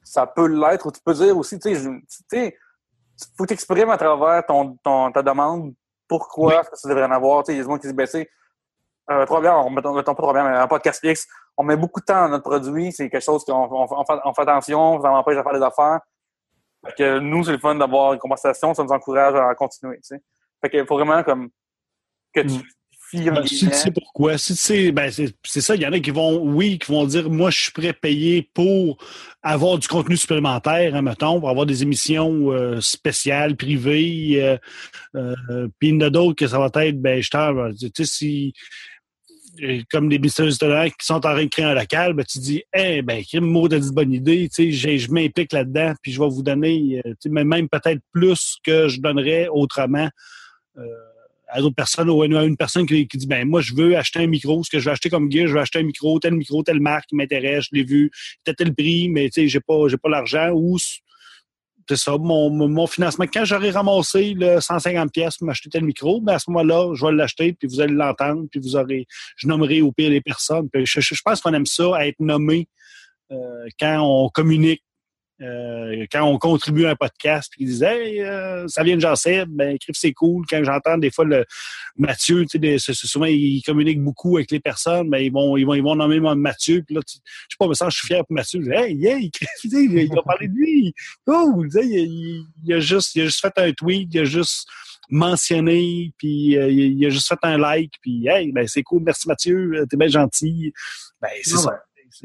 Ça 0.04 0.28
peut 0.28 0.48
l'être, 0.48 0.86
ou 0.86 0.92
tu 0.92 1.02
peux 1.04 1.14
dire 1.14 1.38
aussi, 1.38 1.60
tu 1.60 1.76
sais, 2.30 2.58
faut 3.38 3.46
t'exprimer 3.46 3.92
à 3.92 3.98
travers 3.98 4.46
ton, 4.46 4.78
ton, 4.84 5.12
ta 5.12 5.24
demande 5.24 5.74
pourquoi 6.08 6.62
est-ce 6.62 6.70
que 6.70 6.82
tu 6.82 6.88
devrais 6.88 7.06
en 7.06 7.12
avoir. 7.12 7.44
Tu 7.44 7.48
sais, 7.48 7.54
il 7.54 7.58
y 7.58 7.60
a 7.60 7.64
des 7.64 7.70
gens 7.70 7.76
qui 7.78 7.88
disent, 7.88 7.96
ben, 7.96 8.06
sais, 8.06 8.30
euh, 9.10 9.26
trois 9.26 9.42
bières, 9.42 9.66
on 9.66 9.70
mettons, 9.70 9.94
mettons 9.94 10.14
pas 10.14 10.22
trois 10.22 10.34
bières, 10.34 10.46
mais 10.46 10.56
un 10.56 10.68
podcast 10.68 11.00
X, 11.04 11.28
on 11.58 11.64
met 11.64 11.78
beaucoup 11.78 12.00
de 12.00 12.06
temps 12.06 12.22
dans 12.22 12.30
notre 12.30 12.44
produit, 12.44 12.92
c'est 12.92 13.10
quelque 13.10 13.24
chose 13.24 13.44
qu'on 13.44 13.54
on, 13.54 13.88
on 13.90 14.06
fait, 14.06 14.20
on 14.24 14.34
fait 14.34 14.42
attention, 14.42 15.02
ça 15.02 15.10
m'empêche 15.10 15.38
de 15.38 15.42
faire 15.42 15.54
des 15.54 15.64
affaires. 15.64 16.00
Fait 16.86 16.94
que 16.96 17.20
nous, 17.20 17.44
c'est 17.44 17.54
le 17.54 17.58
fun 17.58 17.76
d'avoir 17.76 18.14
une 18.14 18.20
conversation, 18.20 18.74
ça 18.74 18.84
nous 18.84 18.92
encourage 18.92 19.36
à 19.36 19.56
continuer, 19.56 19.96
tu 19.98 20.16
sais. 20.16 20.22
Fait 20.62 20.70
que 20.70 20.86
faut 20.86 20.96
vraiment 20.96 21.24
comme 21.24 21.50
que 22.34 22.42
tu 22.42 22.48
Mm. 22.48 22.64
fies 23.10 23.30
Ben, 23.30 23.46
si 23.46 23.70
tu 23.70 23.74
sais 23.74 23.92
pourquoi, 23.92 24.38
si 24.38 24.54
tu 24.54 24.60
sais, 24.60 24.92
ben 24.92 25.10
c'est 25.12 25.62
ça, 25.62 25.76
il 25.76 25.82
y 25.82 25.88
en 25.88 25.94
a 25.94 26.00
qui 26.00 26.12
vont, 26.12 26.42
oui, 26.44 26.78
qui 26.78 26.92
vont 26.92 27.06
dire, 27.06 27.30
moi, 27.30 27.50
je 27.50 27.60
suis 27.60 27.72
prêt 27.72 27.90
à 27.90 27.94
payer 27.94 28.50
pour 28.54 28.98
avoir 29.42 29.78
du 29.78 29.88
contenu 29.88 30.18
supplémentaire, 30.18 30.94
hein, 30.94 31.02
mettons, 31.02 31.40
pour 31.40 31.50
avoir 31.50 31.66
des 31.66 31.84
émissions 31.84 32.52
euh, 32.52 32.82
spéciales, 32.82 33.56
privées, 33.56 34.44
euh, 34.44 34.58
euh, 35.16 35.68
puis 35.80 35.90
il 35.90 35.96
y 35.96 35.98
en 35.98 36.02
a 36.02 36.10
d'autres 36.10 36.36
que 36.36 36.48
ça 36.48 36.60
va 36.60 36.70
être, 36.84 37.02
ben, 37.02 37.22
je 37.22 37.30
t'en, 37.30 37.54
ben, 37.54 37.74
tu 37.74 37.90
sais, 37.96 38.06
si, 38.06 38.54
comme 39.90 40.10
des 40.10 40.20
business 40.20 40.48
restaurants 40.48 40.90
qui 40.90 41.06
sont 41.06 41.16
en 41.16 41.20
train 41.22 41.44
de 41.44 41.50
créer 41.50 41.66
un 41.66 41.74
local, 41.74 42.14
ben, 42.14 42.26
tu 42.26 42.40
dis, 42.40 42.64
eh, 42.74 43.02
ben, 43.02 43.24
quel 43.30 43.42
mot 43.42 43.70
de 43.70 43.80
bonne 43.92 44.12
idée, 44.12 44.50
tu 44.54 44.74
sais, 44.74 44.98
je 44.98 45.12
m'implique 45.12 45.54
là-dedans, 45.54 45.94
puis 46.02 46.12
je 46.12 46.20
vais 46.20 46.30
vous 46.30 46.44
donner, 46.44 47.02
tu 47.06 47.14
sais, 47.22 47.30
même 47.30 47.48
même 47.48 47.70
peut-être 47.70 48.02
plus 48.12 48.58
que 48.66 48.90
je 48.90 49.00
donnerais 49.00 49.48
autrement. 49.48 50.10
Euh, 50.78 50.84
à 51.50 51.62
d'autres 51.62 51.76
personnes 51.76 52.10
ou 52.10 52.22
à 52.22 52.26
une 52.26 52.58
personne 52.58 52.86
qui, 52.86 53.06
dit 53.06 53.28
ben 53.28 53.48
moi 53.48 53.62
je 53.62 53.74
veux 53.74 53.98
acheter 53.98 54.20
un 54.20 54.28
micro, 54.28 54.64
ce 54.64 54.70
que 54.70 54.80
je 54.80 54.86
veux 54.86 54.92
acheter 54.92 55.10
comme 55.10 55.32
gear, 55.32 55.48
je 55.48 55.54
veux 55.54 55.60
acheter 55.60 55.80
un 55.80 55.84
micro, 55.84 56.20
tel 56.20 56.34
micro, 56.34 56.62
telle 56.62 56.82
marque 56.82 57.08
qui 57.08 57.16
m'intéresse, 57.16 57.66
je 57.72 57.76
l'ai 57.78 57.84
vu, 57.84 58.12
tel 58.44 58.56
tel 58.56 58.76
prix, 58.76 59.10
mais 59.10 59.30
tu 59.30 59.42
sais 59.42 59.48
j'ai 59.48 59.62
pas 59.62 59.88
j'ai 59.88 59.98
pas 59.98 60.10
l'argent 60.10 60.52
ou 60.54 60.78
c'est 60.78 61.96
ça 61.96 62.18
mon, 62.18 62.50
mon, 62.50 62.86
financement 62.86 63.26
quand 63.32 63.46
j'aurai 63.46 63.72
ramassé 63.72 64.34
le 64.34 64.60
150 64.60 65.10
pièces 65.14 65.38
pour 65.38 65.48
m'acheter 65.48 65.70
tel 65.70 65.86
micro, 65.86 66.20
ben 66.20 66.34
à 66.34 66.40
ce 66.40 66.50
moment-là, 66.52 66.94
je 66.94 67.06
vais 67.06 67.14
l'acheter 67.14 67.54
puis 67.54 67.70
vous 67.70 67.80
allez 67.80 67.94
l'entendre 67.94 68.46
puis 68.52 68.60
vous 68.60 68.76
aurez 68.76 69.08
je 69.38 69.48
nommerai 69.48 69.82
au 69.82 69.94
pire 69.94 70.10
les 70.10 70.20
personnes. 70.20 70.68
Je, 70.74 70.84
je, 70.84 71.16
je 71.16 71.22
pense 71.24 71.40
qu'on 71.40 71.54
aime 71.54 71.66
ça 71.66 71.96
à 71.96 72.08
être 72.08 72.20
nommé 72.20 72.68
euh, 73.32 73.68
quand 73.80 74.00
on 74.02 74.30
communique 74.30 74.84
euh, 75.42 76.06
quand 76.12 76.24
on 76.24 76.38
contribue 76.40 76.86
à 76.86 76.92
un 76.92 76.96
podcast, 76.96 77.50
puis 77.52 77.64
ils 77.66 77.68
disent 77.68 77.84
Hey, 77.84 78.22
euh, 78.22 78.68
ça 78.68 78.84
vient 78.84 78.96
de 78.96 79.02
Jean-Seb, 79.02 79.50
ben 79.50 79.76
écrive 79.76 79.96
c'est 79.98 80.14
cool. 80.14 80.46
Quand 80.50 80.64
j'entends 80.64 80.98
des 80.98 81.12
fois 81.12 81.26
le 81.26 81.46
Mathieu, 81.98 82.46
tu 82.46 82.60
sais, 82.80 82.94
souvent 82.94 83.26
il 83.26 83.62
communique 83.64 84.02
beaucoup 84.02 84.38
avec 84.38 84.50
les 84.52 84.60
personnes, 84.60 85.10
ben 85.10 85.20
ils 85.20 85.32
vont, 85.32 85.56
ils 85.58 85.66
vont, 85.66 85.74
ils 85.76 85.84
vont 85.84 85.96
nommer 85.96 86.20
mon 86.20 86.36
Mathieu, 86.36 86.82
puis 86.86 86.96
là, 86.96 87.02
tu- 87.02 87.18
je 87.18 87.54
sais 87.54 87.58
pas, 87.60 87.68
mais 87.68 87.76
ça, 87.76 87.88
je 87.90 87.98
suis 87.98 88.08
fier 88.08 88.26
pour 88.26 88.34
Mathieu. 88.36 88.62
Je 88.64 88.70
dis, 88.70 88.76
hey, 88.76 88.96
yeah, 88.96 89.18
il, 89.18 89.32
il 90.04 90.18
a 90.18 90.22
parlé 90.24 90.48
de 90.48 90.54
lui. 90.54 90.94
Oh, 91.28 91.64
il, 91.64 91.84
il- 91.84 92.44
il 92.66 92.74
a 92.74 92.80
juste, 92.80 93.16
il 93.16 93.22
a 93.22 93.26
juste 93.26 93.42
fait 93.42 93.54
un 93.58 93.72
tweet, 93.74 94.10
il 94.14 94.20
a 94.22 94.26
juste 94.26 94.68
mentionné, 95.10 96.12
puis 96.18 96.58
euh, 96.58 96.70
il, 96.70 97.06
a 97.06 97.10
juste 97.10 97.28
fait 97.28 97.40
un 97.44 97.58
like, 97.58 97.94
puis 98.02 98.28
hey, 98.28 98.52
ben 98.52 98.68
c'est 98.68 98.84
cool, 98.84 99.04
merci 99.06 99.28
Mathieu, 99.28 99.86
t'es 99.90 99.98
bien 99.98 100.08
gentil. 100.10 100.74
Ben 101.22 101.30
c'est 101.44 101.56
Ah 101.56 101.58
ça. 101.60 101.70
ouais. 101.72 101.78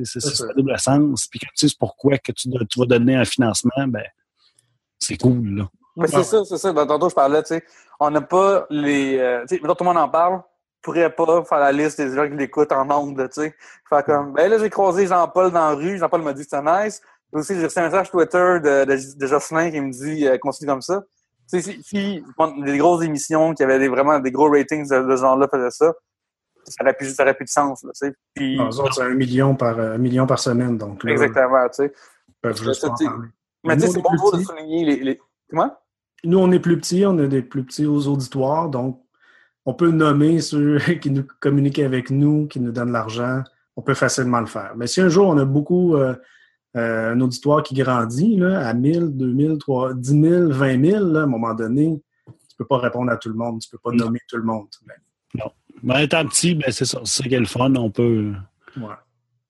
C'est 0.04 0.20
ça 0.20 0.46
double 0.56 0.78
sens. 0.78 1.26
Puis 1.26 1.40
quand 1.40 1.50
tu 1.56 1.68
sais 1.68 1.74
pourquoi 1.78 2.18
que 2.18 2.32
tu, 2.32 2.48
vas 2.50 2.86
donner 2.86 3.16
un 3.16 3.24
financement, 3.24 3.86
ben 3.88 4.04
c'est 4.98 5.16
cool, 5.16 5.56
là. 5.56 5.68
Mais 5.96 6.08
c'est 6.08 6.22
ça, 6.22 6.44
c'est 6.44 6.56
ça. 6.56 6.72
Tantôt, 6.72 7.10
je 7.10 7.14
parlais, 7.14 7.42
tu 7.42 7.48
sais, 7.48 7.64
on 8.00 8.10
n'a 8.10 8.22
pas 8.22 8.66
les. 8.70 9.18
euh, 9.18 9.44
tu 9.46 9.56
sais, 9.56 9.60
tout 9.60 9.76
le 9.78 9.84
monde 9.84 9.98
en 9.98 10.08
parle, 10.08 10.34
on 10.36 10.42
pourrait 10.80 11.14
pas 11.14 11.44
faire 11.44 11.58
la 11.58 11.72
liste 11.72 12.00
des 12.00 12.14
gens 12.14 12.28
qui 12.28 12.36
l'écoutent 12.36 12.72
en 12.72 12.90
ondes, 12.90 13.28
tu 13.28 13.42
sais. 13.42 13.54
Faire 13.88 14.04
comme, 14.04 14.32
ben 14.32 14.50
là, 14.50 14.58
j'ai 14.58 14.70
croisé 14.70 15.06
Jean-Paul 15.06 15.50
dans 15.50 15.70
la 15.70 15.74
rue, 15.74 15.98
Jean-Paul 15.98 16.22
m'a 16.22 16.32
dit 16.32 16.44
que 16.44 16.48
c'était 16.50 16.84
nice. 16.84 17.02
Puis 17.30 17.40
aussi, 17.40 17.54
j'ai 17.54 17.64
reçu 17.64 17.78
un 17.78 17.84
message 17.84 18.10
Twitter 18.10 18.58
de, 18.62 18.84
de, 18.84 19.18
de 19.18 19.26
Jocelyn 19.26 19.70
qui 19.70 19.80
me 19.80 19.90
dit, 19.90 20.26
euh, 20.26 20.38
continue 20.38 20.68
comme 20.68 20.82
ça. 20.82 21.02
Tu 21.50 21.60
sais, 21.60 21.72
si, 21.72 21.82
si 21.82 22.24
bon, 22.38 22.58
des 22.60 22.78
grosses 22.78 23.04
émissions 23.04 23.54
qui 23.54 23.62
avaient 23.62 23.78
des, 23.78 23.88
vraiment 23.88 24.18
des 24.18 24.30
gros 24.30 24.50
ratings 24.50 24.88
de, 24.88 25.02
de 25.02 25.16
ce 25.16 25.20
genre-là 25.22 25.48
faisaient 25.50 25.70
ça, 25.70 25.92
ça 26.64 26.82
aurait 26.82 26.94
plus, 26.94 27.14
plus 27.14 27.44
de 27.44 27.48
sens, 27.48 27.84
là. 27.84 27.90
Puis, 28.34 28.58
autres, 28.58 28.94
c'est 28.94 29.02
un 29.02 29.14
million 29.14 29.54
par, 29.54 29.78
un 29.78 29.98
million 29.98 30.26
par 30.26 30.38
semaine, 30.38 30.78
donc 30.78 31.04
là, 31.04 31.12
exactement, 31.12 31.68
tu 31.68 31.84
sais. 31.84 31.92
peuvent 32.40 32.62
juste 32.62 32.80
Ça. 32.80 32.94
Mais 33.64 33.76
tu 33.76 33.82
sais, 33.82 33.88
c'est 33.88 33.98
est 33.98 34.02
bon 34.02 34.10
plus 34.10 34.38
de 34.38 34.44
souligner 34.44 34.84
les, 34.84 34.96
les... 34.96 35.20
Comment? 35.48 35.76
Nous, 36.24 36.38
on 36.38 36.50
est 36.50 36.58
plus 36.58 36.78
petits, 36.78 37.04
on 37.06 37.18
a 37.18 37.26
des 37.26 37.42
plus 37.42 37.64
petits 37.64 37.86
aux 37.86 38.08
auditoires, 38.08 38.68
donc 38.68 39.00
on 39.64 39.74
peut 39.74 39.90
nommer 39.90 40.40
ceux 40.40 40.78
qui 41.00 41.10
nous 41.10 41.24
communiquent 41.40 41.78
avec 41.78 42.10
nous, 42.10 42.46
qui 42.46 42.60
nous 42.60 42.72
donnent 42.72 42.92
l'argent. 42.92 43.42
On 43.76 43.82
peut 43.82 43.94
facilement 43.94 44.40
le 44.40 44.46
faire. 44.46 44.72
Mais 44.76 44.86
si 44.86 45.00
un 45.00 45.08
jour 45.08 45.28
on 45.28 45.38
a 45.38 45.44
beaucoup, 45.44 45.96
euh, 45.96 46.14
euh, 46.76 47.12
un 47.12 47.20
auditoire 47.20 47.62
qui 47.62 47.74
grandit 47.74 48.36
là, 48.36 48.66
à 48.66 48.74
1000, 48.74 49.16
2000, 49.16 49.58
3, 49.58 49.94
10 49.94 50.20
000, 50.20 50.48
20 50.50 50.84
000, 50.84 51.06
là, 51.06 51.20
à 51.20 51.22
un 51.24 51.26
moment 51.26 51.54
donné, 51.54 52.02
tu 52.26 52.56
peux 52.56 52.66
pas 52.66 52.78
répondre 52.78 53.10
à 53.10 53.16
tout 53.16 53.28
le 53.28 53.34
monde, 53.34 53.60
tu 53.60 53.70
peux 53.70 53.78
pas 53.78 53.90
Non. 53.92 54.06
nommer 54.06 54.20
tout 54.28 54.36
le 54.36 54.42
monde. 54.42 54.68
Mais, 54.86 55.42
Ben, 55.82 55.98
étant 55.98 56.24
petit, 56.26 56.54
ben, 56.54 56.70
c'est 56.70 56.84
ça. 56.84 57.00
C'est 57.04 57.22
ça 57.22 57.28
qui 57.28 57.34
est 57.34 57.40
le 57.40 57.46
fun. 57.46 57.74
On 57.74 57.90
peut. 57.90 58.32
ouais. 58.76 58.86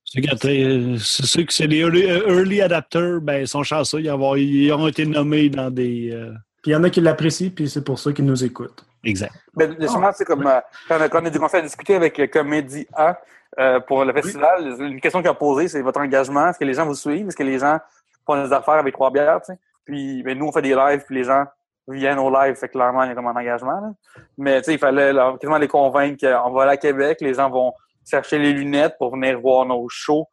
C'est 0.05 0.21
euh, 0.47 0.97
ceux 0.99 1.43
qui 1.45 1.57
c'est 1.57 1.67
les 1.67 1.79
early, 1.79 2.05
euh, 2.05 2.29
early 2.29 2.61
adapters, 2.61 3.21
ben, 3.23 3.41
ils 3.43 3.49
sont 3.49 3.63
chanceux. 3.63 4.01
Ils, 4.01 4.09
avoir- 4.11 4.37
ils 4.37 4.71
ont 4.73 4.87
été 4.89 5.07
nommés 5.07 5.49
dans 5.49 5.71
des. 5.71 6.11
euh, 6.13 6.33
Puis 6.63 6.73
il 6.73 6.75
y 6.75 6.77
en 6.77 6.85
a 6.85 6.91
qui 6.91 7.01
l'apprécient, 7.01 7.51
puis 7.51 7.69
c'est 7.69 7.83
pour 7.83 7.99
ça 7.99 8.13
qu'ils 8.13 8.27
nous 8.27 8.45
écoutent. 8.45 8.85
Exact. 9.05 9.33
Ben, 9.55 9.75
justement, 9.81 10.11
c'est 10.15 10.25
comme 10.27 10.47
euh, 10.47 10.61
quand, 10.89 10.99
on 10.99 11.25
a- 11.25 11.31
commencé 11.31 11.57
à 11.57 11.63
discuter 11.63 11.95
avec 11.95 12.19
le 12.19 12.27
Comédie 12.27 12.87
A 12.95 13.19
euh, 13.59 13.81
pour 13.81 14.05
le 14.05 14.13
festival, 14.13 14.77
une 14.81 15.01
question 15.01 15.21
qu'il 15.21 15.29
a 15.31 15.35
posée, 15.35 15.69
c'est 15.69 15.81
votre 15.83 16.01
engagement. 16.01 16.49
Est-ce 16.49 16.59
que 16.59 16.65
les 16.65 16.75
gens 16.75 16.87
vous 16.87 16.95
suivent? 16.95 17.29
Est-ce 17.29 17.37
que 17.37 17.43
les 17.43 17.59
gens 17.59 17.79
font 18.27 18.43
des 18.45 18.53
affaires 18.53 18.75
avec 18.75 18.93
trois 18.95 19.11
bières? 19.11 19.41
Puis 19.87 20.23
ben, 20.23 20.39
nous, 20.39 20.47
on 20.47 20.53
fait 20.53 20.63
des 20.63 20.75
lives, 20.75 21.05
puis 21.07 21.17
les 21.17 21.25
gens 21.25 21.45
viennent 21.89 22.19
au 22.19 22.31
live. 22.31 22.55
Fait 22.55 22.69
clairement, 22.69 23.03
il 23.05 23.09
y 23.09 23.13
a 23.13 23.15
comme 23.15 23.27
un 23.27 23.37
engagement. 23.37 23.81
là. 23.81 23.91
Mais 24.39 24.61
tu 24.61 24.67
sais, 24.67 24.75
il 24.75 24.79
fallait 24.79 25.13
là, 25.13 25.35
quasiment 25.41 25.59
les 25.59 25.69
convaincre 25.69 26.21
qu'on 26.21 26.51
va 26.53 26.63
aller 26.63 26.73
à 26.73 26.77
Québec, 26.77 27.19
les 27.21 27.35
gens 27.35 27.51
vont 27.51 27.73
chercher 28.09 28.39
les 28.39 28.53
lunettes 28.53 28.97
pour 28.99 29.13
venir 29.13 29.41
voir 29.41 29.65
nos 29.67 29.87
shows. 29.89 30.27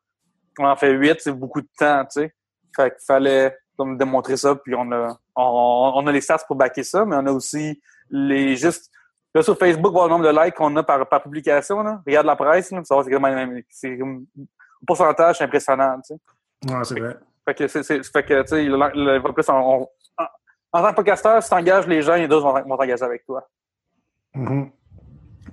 On 0.59 0.65
en 0.65 0.75
fait 0.75 0.91
huit, 0.91 1.17
c'est 1.19 1.31
beaucoup 1.31 1.61
de 1.61 1.69
temps, 1.77 2.03
tu 2.05 2.21
sais. 2.21 2.33
Fait 2.75 2.91
qu'il 2.91 3.05
fallait 3.05 3.55
comme 3.77 3.97
démontrer 3.97 4.37
ça, 4.37 4.55
puis 4.55 4.75
on 4.75 4.91
a 4.91 5.17
on, 5.35 5.91
on 5.95 6.07
a 6.07 6.11
les 6.11 6.21
stats 6.21 6.43
pour 6.47 6.55
backer 6.57 6.83
ça, 6.83 7.05
mais 7.05 7.15
on 7.15 7.25
a 7.25 7.31
aussi 7.31 7.81
les 8.09 8.55
juste 8.55 8.91
Là, 9.33 9.43
sur 9.43 9.57
Facebook, 9.57 9.91
voir 9.91 10.07
le 10.07 10.13
nombre 10.13 10.25
de 10.25 10.43
likes 10.43 10.55
qu'on 10.55 10.75
a 10.75 10.83
par, 10.83 11.07
par 11.07 11.21
publication. 11.21 11.83
Là. 11.83 12.01
Regarde 12.05 12.25
la 12.25 12.35
presse, 12.35 12.71
là, 12.71 12.81
c'est 12.83 13.11
comme, 13.11 13.65
c'est 13.69 14.01
un 14.01 14.21
pourcentage 14.87 15.37
c'est 15.37 15.43
impressionnant. 15.43 15.99
Tu 16.01 16.15
sais. 16.15 16.73
Ouais, 16.73 16.83
c'est 16.83 16.99
vrai. 16.99 17.15
Fait 17.45 17.53
que, 17.53 17.67
c'est, 17.67 17.83
fait 17.83 18.23
que 18.23 18.41
tu 18.41 18.47
sais, 18.47 18.63
le, 18.63 19.19
plus, 19.33 19.49
on- 19.49 19.87
en, 20.71 20.81
tant 20.81 20.89
que 20.91 20.95
podcasteur, 20.95 21.41
si 21.43 21.49
tu 21.49 21.55
engages 21.55 21.87
les 21.87 22.01
gens, 22.01 22.15
les 22.15 22.27
deux 22.27 22.37
vont, 22.39 22.53
vont 22.53 22.77
t'engager 22.77 23.03
avec 23.03 23.25
toi. 23.25 23.47
Mhm. 24.35 24.69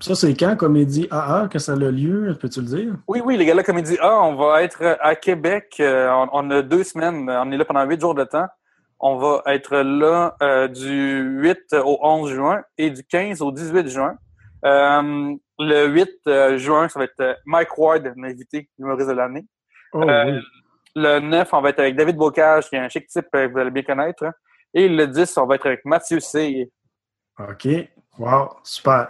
Ça, 0.00 0.14
c'est 0.14 0.34
quand, 0.34 0.56
Comédie 0.56 1.08
AA, 1.10 1.48
que 1.50 1.58
ça 1.58 1.72
a 1.72 1.76
lieu, 1.76 2.36
peux-tu 2.40 2.60
le 2.60 2.66
dire? 2.66 2.94
Oui, 3.08 3.22
oui, 3.24 3.36
les 3.38 3.46
gars, 3.46 3.54
la 3.54 3.62
comédie 3.62 3.96
A, 4.00 4.20
on 4.20 4.34
va 4.36 4.62
être 4.62 4.98
à 5.00 5.14
Québec. 5.16 5.76
euh, 5.80 6.10
on, 6.10 6.28
on 6.32 6.50
a 6.50 6.60
deux 6.60 6.84
semaines. 6.84 7.30
On 7.30 7.50
est 7.50 7.56
là 7.56 7.64
pendant 7.64 7.84
huit 7.84 8.00
jours 8.00 8.14
de 8.14 8.24
temps. 8.24 8.46
On 9.00 9.16
va 9.16 9.42
être 9.46 9.76
là 9.78 10.36
euh, 10.42 10.68
du 10.68 11.20
8 11.40 11.74
au 11.84 11.98
11 12.02 12.30
juin 12.30 12.62
et 12.78 12.90
du 12.90 13.04
15 13.04 13.42
au 13.42 13.52
18 13.52 13.88
juin. 13.88 14.16
Euh, 14.64 15.34
le 15.58 15.86
8 15.86 16.10
euh, 16.28 16.58
juin, 16.58 16.88
ça 16.88 16.98
va 16.98 17.04
être 17.04 17.38
Mike 17.44 17.76
Ward, 17.78 18.12
l'invité 18.16 18.68
humoriste 18.78 19.08
de 19.08 19.14
l'année. 19.14 19.44
Oh, 19.92 20.02
Euh, 20.02 20.24
oui. 20.32 20.40
Le 20.94 21.20
9, 21.20 21.48
on 21.52 21.60
va 21.60 21.68
être 21.70 21.80
avec 21.80 21.94
David 21.94 22.16
Bocage, 22.16 22.70
qui 22.70 22.76
est 22.76 22.78
un 22.78 22.88
chic 22.88 23.06
type 23.06 23.26
que 23.30 23.46
vous 23.48 23.58
allez 23.58 23.70
bien 23.70 23.82
connaître. 23.82 24.24
Et 24.78 24.90
le 24.90 25.06
10, 25.06 25.38
on 25.38 25.46
va 25.46 25.54
être 25.54 25.64
avec 25.64 25.86
Mathieu 25.86 26.20
C. 26.20 26.70
OK. 27.40 27.66
Wow, 28.18 28.50
super. 28.62 29.08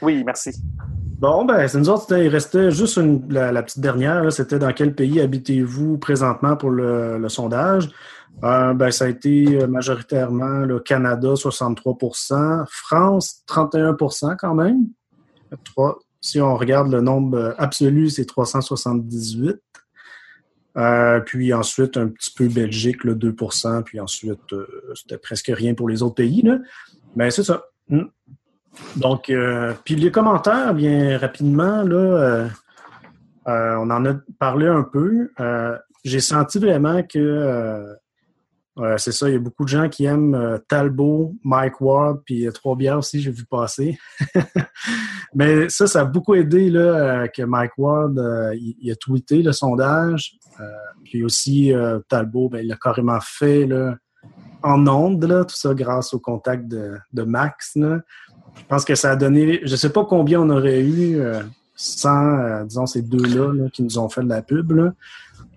Oui, 0.00 0.22
merci. 0.24 0.52
Bon, 1.18 1.44
ben, 1.44 1.66
c'est 1.66 1.78
nous 1.78 1.90
autres, 1.90 2.16
il 2.16 2.28
restait 2.28 2.70
juste 2.70 2.98
une- 2.98 3.26
la, 3.28 3.50
la 3.50 3.64
petite 3.64 3.80
dernière, 3.80 4.32
c'était 4.32 4.60
dans 4.60 4.72
quel 4.72 4.94
pays 4.94 5.20
habitez-vous 5.20 5.98
présentement 5.98 6.56
pour 6.56 6.70
le, 6.70 7.18
le 7.18 7.28
sondage? 7.28 7.90
Euh, 8.44 8.74
ben, 8.74 8.92
ça 8.92 9.06
a 9.06 9.08
été 9.08 9.66
majoritairement 9.66 10.60
le 10.60 10.78
Canada, 10.78 11.34
63% 11.34 12.64
France, 12.70 13.42
31% 13.48 14.36
quand 14.38 14.54
même. 14.54 14.86
Si 16.20 16.40
on 16.40 16.54
regarde 16.56 16.92
le 16.92 17.00
nombre 17.00 17.56
absolu, 17.58 18.08
c'est 18.10 18.24
378. 18.24 19.56
Euh, 20.78 21.18
puis 21.20 21.52
ensuite, 21.52 21.96
un 21.96 22.08
petit 22.08 22.30
peu 22.30 22.48
Belgique, 22.48 23.02
le 23.02 23.14
2% 23.16 23.82
puis 23.82 23.98
ensuite, 23.98 24.52
euh, 24.52 24.66
c'était 24.94 25.18
presque 25.18 25.50
rien 25.52 25.74
pour 25.74 25.88
les 25.88 26.02
autres 26.02 26.14
pays. 26.14 26.42
Là. 26.42 26.58
Mais 27.16 27.30
c'est 27.30 27.42
ça. 27.42 27.64
Mm. 27.88 28.04
Donc, 28.96 29.28
euh, 29.28 29.74
puis 29.84 29.96
les 29.96 30.12
commentaires, 30.12 30.72
bien 30.72 31.18
rapidement, 31.18 31.82
là, 31.82 32.48
on 33.46 33.90
en 33.90 34.04
a 34.04 34.14
parlé 34.38 34.66
un 34.68 34.84
peu. 34.84 35.30
J'ai 36.04 36.20
senti 36.20 36.58
vraiment 36.58 37.02
que 37.02 37.96
c'est 38.98 39.10
ça, 39.10 39.28
il 39.28 39.32
y 39.32 39.36
a 39.36 39.40
beaucoup 39.40 39.64
de 39.64 39.68
gens 39.68 39.88
qui 39.88 40.04
aiment 40.04 40.60
Talbot, 40.68 41.34
Mike 41.42 41.80
Ward, 41.80 42.20
puis 42.24 42.46
euh, 42.46 42.52
Trois 42.52 42.76
Bières 42.76 42.98
aussi, 42.98 43.20
j'ai 43.20 43.32
vu 43.32 43.44
passer. 43.44 43.98
Mais 45.34 45.68
ça, 45.68 45.88
ça 45.88 46.02
a 46.02 46.04
beaucoup 46.04 46.36
aidé 46.36 46.70
là, 46.70 47.26
que 47.26 47.42
Mike 47.42 47.72
Ward, 47.76 48.14
il, 48.54 48.76
il 48.80 48.92
a 48.92 48.94
tweeté 48.94 49.42
le 49.42 49.50
sondage. 49.50 50.38
Euh, 50.60 50.64
puis 51.04 51.24
aussi, 51.24 51.72
euh, 51.72 52.00
Talbot, 52.08 52.48
ben, 52.48 52.64
il 52.64 52.72
a 52.72 52.76
carrément 52.76 53.20
fait 53.20 53.68
en 54.62 54.86
ondes, 54.88 55.46
tout 55.48 55.54
ça 55.54 55.74
grâce 55.74 56.12
au 56.14 56.18
contact 56.18 56.66
de, 56.66 57.22
Max. 57.22 57.76
Je 57.76 58.64
pense 58.68 58.84
que 58.84 58.94
ça 58.94 59.12
a 59.12 59.16
donné, 59.16 59.60
je 59.62 59.76
sais 59.76 59.90
pas 59.90 60.04
combien 60.04 60.40
on 60.40 60.50
aurait 60.50 60.80
eu 60.80 61.20
euh, 61.20 61.42
sans, 61.76 62.64
disons, 62.64 62.86
ces 62.86 63.02
deux-là 63.02 63.52
là, 63.52 63.70
qui 63.70 63.82
nous 63.82 63.98
ont 63.98 64.08
fait 64.08 64.22
de 64.22 64.28
la 64.28 64.42
pub. 64.42 64.92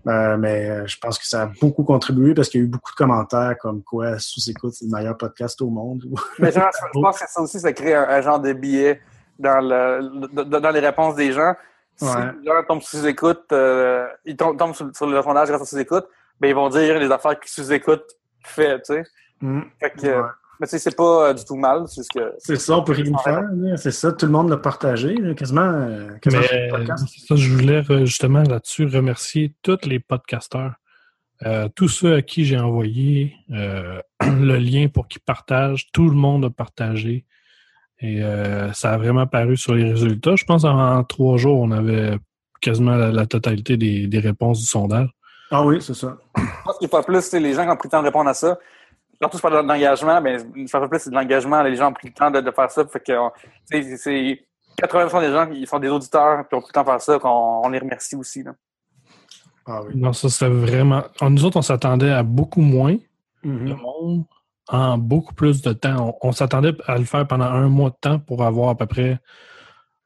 Mais 0.05 0.87
je 0.87 0.97
pense 0.99 1.17
que 1.17 1.27
ça 1.27 1.43
a 1.43 1.51
beaucoup 1.59 1.83
contribué 1.83 2.35
parce 2.35 2.49
qu'il 2.49 2.61
y 2.61 2.63
a 2.63 2.65
eu 2.65 2.69
beaucoup 2.69 2.91
de 2.91 2.95
commentaires 2.95 3.55
comme 3.59 3.81
quoi 3.81 4.19
sous-écoute, 4.19 4.73
c'est 4.73 4.85
le 4.85 4.91
meilleur 4.91 5.17
podcast 5.17 5.59
au 5.61 5.69
monde. 5.69 6.03
Mais 6.39 6.51
je, 6.51 6.59
pense 6.93 7.19
que 7.19 7.25
ça 7.27 7.41
aussi, 7.41 7.59
ça 7.59 7.73
crée 7.73 7.95
un, 7.95 8.21
genre 8.21 8.39
de 8.39 8.49
le- 8.49 10.59
dans 10.59 10.71
les 10.71 10.79
réponses 10.79 11.15
des 11.15 11.31
gens. 11.31 11.55
Si 12.01 12.17
Ouais. 12.17 12.31
les 12.41 12.47
gens 12.47 12.63
tombent 12.67 12.81
sous-écoute, 12.81 13.43
euh, 13.51 14.07
ils 14.25 14.35
tombent, 14.35 14.57
tombent 14.57 14.73
sur, 14.75 14.89
sur 14.95 15.07
le 15.07 15.21
sondage 15.21 15.49
grâce 15.49 15.61
à 15.61 15.65
sous-écoute, 15.65 16.07
ben 16.39 16.47
ils 16.47 16.55
vont 16.55 16.69
dire 16.69 16.97
les 16.97 17.11
affaires 17.11 17.39
que 17.39 17.49
sous-écoute 17.49 18.03
fait, 18.43 18.81
tu 18.81 18.93
sais. 18.95 19.03
Mm. 19.41 19.61
Fait 19.79 19.91
que, 19.91 20.07
Ouais. 20.07 20.27
Mais 20.59 20.67
tu 20.67 20.71
sais, 20.71 20.79
c'est 20.79 20.95
pas 20.95 21.29
euh, 21.29 21.33
du 21.33 21.43
tout 21.43 21.55
mal, 21.55 21.85
c'est. 21.87 22.03
C'est 22.37 22.55
ça, 22.55 22.77
on 22.77 22.83
peut 22.83 22.91
rien 22.91 23.17
faire. 23.17 23.49
C'est 23.77 23.89
ça, 23.91 24.11
tout 24.11 24.27
le 24.27 24.31
monde 24.31 24.49
l'a 24.49 24.57
partagé. 24.57 25.15
là, 25.15 25.33
quasiment, 25.33 25.61
euh, 25.61 26.09
quasiment 26.21 26.43
Mais 26.77 26.85
ça, 26.87 27.35
je 27.35 27.51
voulais 27.51 27.83
justement 28.05 28.43
là-dessus 28.43 28.85
remercier 28.85 29.55
tous 29.63 29.79
les 29.85 29.99
podcasteurs, 29.99 30.75
euh, 31.47 31.67
tous 31.75 31.87
ceux 31.87 32.13
à 32.13 32.21
qui 32.21 32.45
j'ai 32.45 32.59
envoyé 32.59 33.33
euh, 33.51 33.99
le 34.21 34.57
lien 34.57 34.87
pour 34.87 35.07
qu'ils 35.07 35.21
partagent. 35.21 35.87
Tout 35.91 36.07
le 36.07 36.15
monde 36.15 36.45
a 36.45 36.51
partagé. 36.51 37.25
Et 38.01 38.23
euh, 38.23 38.71
ça 38.73 38.93
a 38.93 38.97
vraiment 38.97 39.27
paru 39.27 39.57
sur 39.57 39.73
les 39.75 39.89
résultats. 39.91 40.35
Je 40.35 40.43
pense 40.45 40.63
en, 40.63 41.03
trois 41.03 41.37
jours, 41.37 41.59
on 41.59 41.71
avait 41.71 42.17
quasiment 42.61 42.95
la, 42.95 43.11
la 43.11 43.25
totalité 43.25 43.77
des, 43.77 44.07
des 44.07 44.19
réponses 44.19 44.59
du 44.59 44.65
sondage. 44.65 45.09
Ah 45.51 45.63
oui, 45.65 45.81
c'est 45.81 45.93
ça. 45.93 46.17
Je 46.37 46.41
pense 46.63 46.77
qu'il 46.79 46.87
faut 46.87 47.01
plus, 47.03 47.21
c'est 47.21 47.39
les 47.39 47.53
gens 47.53 47.63
qui 47.63 47.69
ont 47.69 47.75
pris 47.75 47.87
le 47.87 47.91
temps 47.91 47.99
de 48.01 48.05
répondre 48.07 48.29
à 48.29 48.33
ça. 48.33 48.57
Surtout 49.21 49.37
sur 49.37 49.51
d'engagement, 49.51 50.19
mais 50.19 50.37
ça 50.65 50.79
fait 50.81 50.87
plus 50.87 50.99
c'est 50.99 51.09
de 51.11 51.15
l'engagement. 51.15 51.61
Les 51.61 51.75
gens 51.75 51.89
ont 51.89 51.93
pris 51.93 52.07
le 52.07 52.13
temps 52.13 52.31
de, 52.31 52.41
de 52.41 52.49
faire 52.51 52.71
ça. 52.71 52.83
Fait 52.87 52.99
que, 53.05 53.13
c'est 53.69 54.45
80% 54.81 55.19
des 55.21 55.31
gens 55.31 55.47
qui 55.47 55.67
sont 55.67 55.77
des 55.77 55.89
auditeurs 55.89 56.47
qui 56.47 56.55
ont 56.55 56.61
pris 56.61 56.69
le 56.69 56.73
temps 56.73 56.81
de 56.81 56.87
faire 56.87 57.01
ça, 57.01 57.19
qu'on 57.19 57.61
on 57.63 57.69
les 57.69 57.77
remercie 57.77 58.15
aussi. 58.15 58.41
Là. 58.41 58.53
Ah 59.67 59.81
oui. 59.85 59.93
Non, 59.95 60.11
ça 60.13 60.27
c'était 60.29 60.49
vraiment. 60.49 61.03
Nous 61.21 61.45
autres, 61.45 61.57
on 61.57 61.61
s'attendait 61.61 62.11
à 62.11 62.23
beaucoup 62.23 62.61
moins 62.61 62.95
de 63.43 63.49
Mhm. 63.49 63.75
monde 63.77 64.23
en 64.71 64.97
beaucoup 64.97 65.33
plus 65.33 65.61
de 65.61 65.73
temps. 65.73 66.17
On, 66.21 66.29
on 66.29 66.31
s'attendait 66.31 66.73
à 66.87 66.97
le 66.97 67.03
faire 67.05 67.27
pendant 67.27 67.45
un 67.45 67.67
mois 67.69 67.89
de 67.91 67.95
temps 68.01 68.19
pour 68.19 68.43
avoir 68.43 68.69
à 68.69 68.75
peu 68.75 68.85
près 68.87 69.19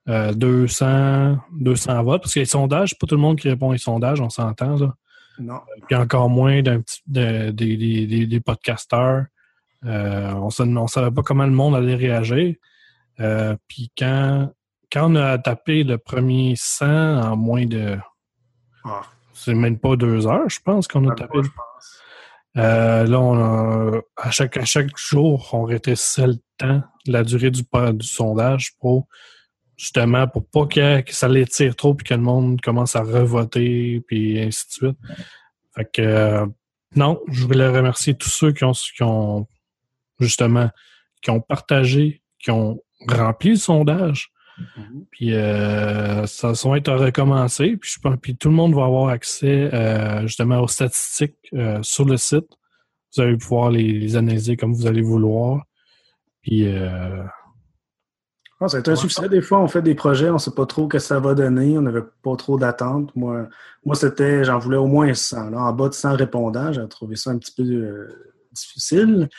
euh, 0.09 0.33
200, 0.33 1.37
200 1.59 2.03
votes. 2.03 2.21
Parce 2.23 2.33
que 2.33 2.39
les 2.39 2.45
sondages, 2.45 2.89
c'est 2.89 2.99
pas 2.99 3.07
tout 3.07 3.15
le 3.15 3.21
monde 3.21 3.37
qui 3.39 3.47
répond 3.49 3.73
aux 3.73 3.77
sondages, 3.77 4.21
on 4.21 4.29
s'entend. 4.29 4.75
là. 4.77 4.93
Non. 5.39 5.59
Puis 5.87 5.95
encore 5.95 6.29
moins 6.29 6.61
d'un 6.61 6.81
petit, 6.81 7.01
de- 7.07 7.51
des- 7.51 7.77
des- 7.77 8.07
des- 8.07 8.27
des 8.27 8.39
podcasteurs. 8.39 9.25
Euh, 9.85 10.31
on 10.33 10.49
ne 10.65 10.87
savait 10.87 11.11
pas 11.11 11.21
comment 11.21 11.45
le 11.45 11.51
monde 11.51 11.75
allait 11.75 11.95
réagir. 11.95 12.55
Euh, 13.19 13.55
puis 13.67 13.91
quand, 13.97 14.49
quand 14.91 15.11
on 15.11 15.15
a 15.15 15.37
tapé 15.37 15.83
le 15.83 15.97
premier 15.97 16.53
100 16.55 16.85
en 17.21 17.35
moins 17.35 17.65
de. 17.65 17.97
Ah, 18.83 19.01
C'est 19.33 19.53
même 19.53 19.77
pas 19.77 19.95
deux 19.95 20.25
heures, 20.27 20.49
je 20.49 20.59
pense 20.61 20.87
qu'on 20.87 21.07
a 21.09 21.13
tapé. 21.15 21.41
pas. 21.41 21.63
Euh, 22.57 23.05
là, 23.05 23.19
on 23.19 23.35
a- 23.35 24.01
à, 24.15 24.31
chaque, 24.31 24.57
à 24.57 24.65
chaque 24.65 24.95
jour, 24.97 25.49
on 25.51 25.63
rétrécissait 25.63 26.27
le 26.27 26.37
temps, 26.57 26.81
la 27.05 27.23
durée 27.23 27.51
du, 27.51 27.63
du 27.93 28.07
sondage 28.07 28.73
pour 28.79 29.07
justement 29.77 30.25
pour 30.27 30.45
pas 30.47 30.65
que, 30.67 31.01
que 31.01 31.13
ça 31.13 31.27
l'étire 31.27 31.75
trop 31.75 31.93
puis 31.93 32.05
que 32.07 32.13
le 32.13 32.21
monde 32.21 32.61
commence 32.61 32.95
à 32.95 33.01
revoter 33.01 34.01
puis 34.07 34.39
ainsi 34.39 34.65
de 34.67 34.71
suite. 34.71 34.97
Fait 35.75 35.85
que 35.91 36.01
euh, 36.01 36.45
non, 36.95 37.19
je 37.29 37.43
voulais 37.45 37.67
remercier 37.67 38.13
tous 38.13 38.29
ceux 38.29 38.53
qui 38.53 38.63
ont, 38.63 38.71
qui 38.71 39.03
ont 39.03 39.47
justement 40.19 40.69
qui 41.21 41.29
ont 41.31 41.41
partagé, 41.41 42.21
qui 42.39 42.51
ont 42.51 42.79
rempli 43.09 43.49
le 43.49 43.55
sondage. 43.57 44.29
Puis 45.11 45.33
euh, 45.33 46.25
ça 46.25 46.51
va 46.51 46.77
être 46.77 46.93
recommencé. 46.93 47.77
Puis, 47.77 47.91
je 47.95 47.99
pense, 47.99 48.15
puis 48.21 48.35
tout 48.35 48.49
le 48.49 48.55
monde 48.55 48.73
va 48.73 48.85
avoir 48.85 49.09
accès 49.09 49.69
euh, 49.73 50.21
justement 50.21 50.61
aux 50.61 50.67
statistiques 50.67 51.35
euh, 51.53 51.79
sur 51.81 52.05
le 52.05 52.17
site. 52.17 52.47
Vous 53.15 53.21
allez 53.21 53.37
pouvoir 53.37 53.71
les, 53.71 53.91
les 53.91 54.15
analyser 54.15 54.57
comme 54.57 54.73
vous 54.73 54.87
allez 54.87 55.01
vouloir. 55.01 55.63
Puis 56.41 56.67
Ah, 58.59 58.67
ça 58.67 58.77
a 58.77 58.79
été 58.79 58.91
un 58.91 58.95
succès. 58.95 59.27
Des 59.29 59.41
fois, 59.41 59.59
on 59.59 59.67
fait 59.67 59.81
des 59.81 59.95
projets, 59.95 60.29
on 60.29 60.33
ne 60.33 60.37
sait 60.39 60.51
pas 60.51 60.65
trop 60.65 60.83
ce 60.83 60.89
que 60.89 60.99
ça 60.99 61.19
va 61.19 61.33
donner, 61.33 61.77
on 61.77 61.81
n'avait 61.81 62.03
pas 62.23 62.35
trop 62.35 62.57
d'attentes. 62.57 63.15
Moi, 63.15 63.47
moi 63.85 63.95
c'était, 63.95 64.43
j'en 64.43 64.59
voulais 64.59 64.77
au 64.77 64.87
moins 64.87 65.13
100. 65.13 65.49
Là, 65.49 65.59
en 65.59 65.73
bas 65.73 65.89
de 65.89 65.93
100 65.93 66.15
répondants, 66.15 66.71
j'ai 66.71 66.87
trouvé 66.87 67.15
ça 67.15 67.31
un 67.31 67.37
petit 67.37 67.53
peu 67.53 68.07
difficile. 68.51 69.29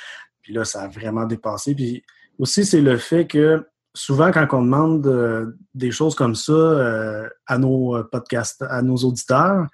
Puis 0.43 0.53
là, 0.53 0.65
ça 0.65 0.83
a 0.83 0.89
vraiment 0.89 1.27
dépassé. 1.27 1.75
Puis 1.75 2.03
aussi, 2.39 2.65
c'est 2.65 2.81
le 2.81 2.97
fait 2.97 3.27
que 3.27 3.67
souvent, 3.97 4.31
quand 4.31 4.47
on 4.53 4.63
demande 4.63 5.07
euh, 5.07 5.57
des 5.75 5.91
choses 5.91 6.15
comme 6.15 6.35
ça 6.35 6.53
euh, 6.53 7.29
à 7.47 7.59
nos 7.59 8.03
podcasts, 8.05 8.63
à 8.69 8.83
nos 8.83 8.97
auditeurs, 8.97 9.67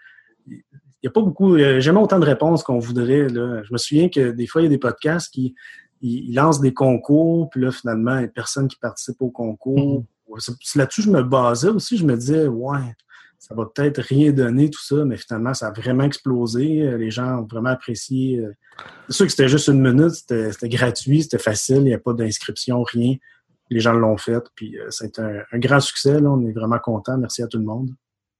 il 0.47 0.63
n'y 1.03 1.09
a 1.09 1.11
pas 1.11 1.21
beaucoup, 1.21 1.57
il 1.57 1.63
y 1.63 1.65
a 1.65 1.81
jamais 1.81 2.01
autant 2.01 2.21
de 2.21 2.25
réponses 2.25 2.63
qu'on 2.63 2.79
voudrait. 2.79 3.29
Là. 3.29 3.63
Je 3.65 3.73
me 3.73 3.79
souviens 3.79 4.09
que 4.09 4.31
des 4.31 4.47
fois, 4.47 4.63
il 4.63 4.65
y 4.65 4.69
a 4.69 4.71
des 4.71 4.79
podcasts 4.79 5.33
qui 5.33 5.55
ils, 6.01 6.31
ils 6.31 6.35
lancent 6.35 6.61
des 6.61 6.73
concours, 6.73 7.51
puis 7.51 7.61
là, 7.61 7.73
finalement, 7.73 8.15
il 8.15 8.21
n'y 8.21 8.25
a 8.27 8.29
personne 8.29 8.69
qui 8.69 8.77
participe 8.79 9.21
au 9.21 9.31
concours. 9.31 10.05
C'est 10.39 10.53
c'est 10.63 10.79
là-dessus 10.79 11.03
que 11.03 11.09
je 11.09 11.13
me 11.13 11.23
basais 11.23 11.69
aussi. 11.69 11.97
Je 11.97 12.05
me 12.05 12.17
disais, 12.17 12.47
ouais, 12.47 12.95
ça 13.39 13.55
va 13.55 13.67
peut-être 13.67 14.01
rien 14.01 14.31
donner, 14.31 14.71
tout 14.71 14.83
ça, 14.83 15.05
mais 15.05 15.17
finalement, 15.17 15.53
ça 15.53 15.69
a 15.69 15.73
vraiment 15.73 16.05
explosé. 16.05 16.97
Les 16.97 17.11
gens 17.11 17.41
ont 17.41 17.47
vraiment 17.47 17.71
apprécié. 17.71 18.41
C'est 19.09 19.17
sûr 19.17 19.27
que 19.27 19.31
c'était 19.31 19.49
juste 19.49 19.67
une 19.67 19.81
minute, 19.81 20.13
c'était 20.13 20.69
gratuit, 20.69 21.25
c'était 21.25 21.39
facile, 21.39 21.79
il 21.79 21.85
n'y 21.85 21.95
a 21.95 21.99
pas 21.99 22.15
d'inscription, 22.15 22.83
rien. 22.85 23.17
Les 23.73 23.81
gens 23.81 23.93
l'ont 23.93 24.17
fait, 24.19 24.43
puis 24.55 24.79
euh, 24.79 24.87
c'est 24.91 25.19
un, 25.19 25.41
un 25.53 25.59
grand 25.59 25.81
succès. 25.81 26.21
Là. 26.21 26.29
On 26.31 26.41
est 26.47 26.53
vraiment 26.53 26.79
content. 26.79 27.17
Merci 27.19 27.43
à 27.43 27.47
tout 27.47 27.59
le 27.59 27.65
monde. 27.65 27.91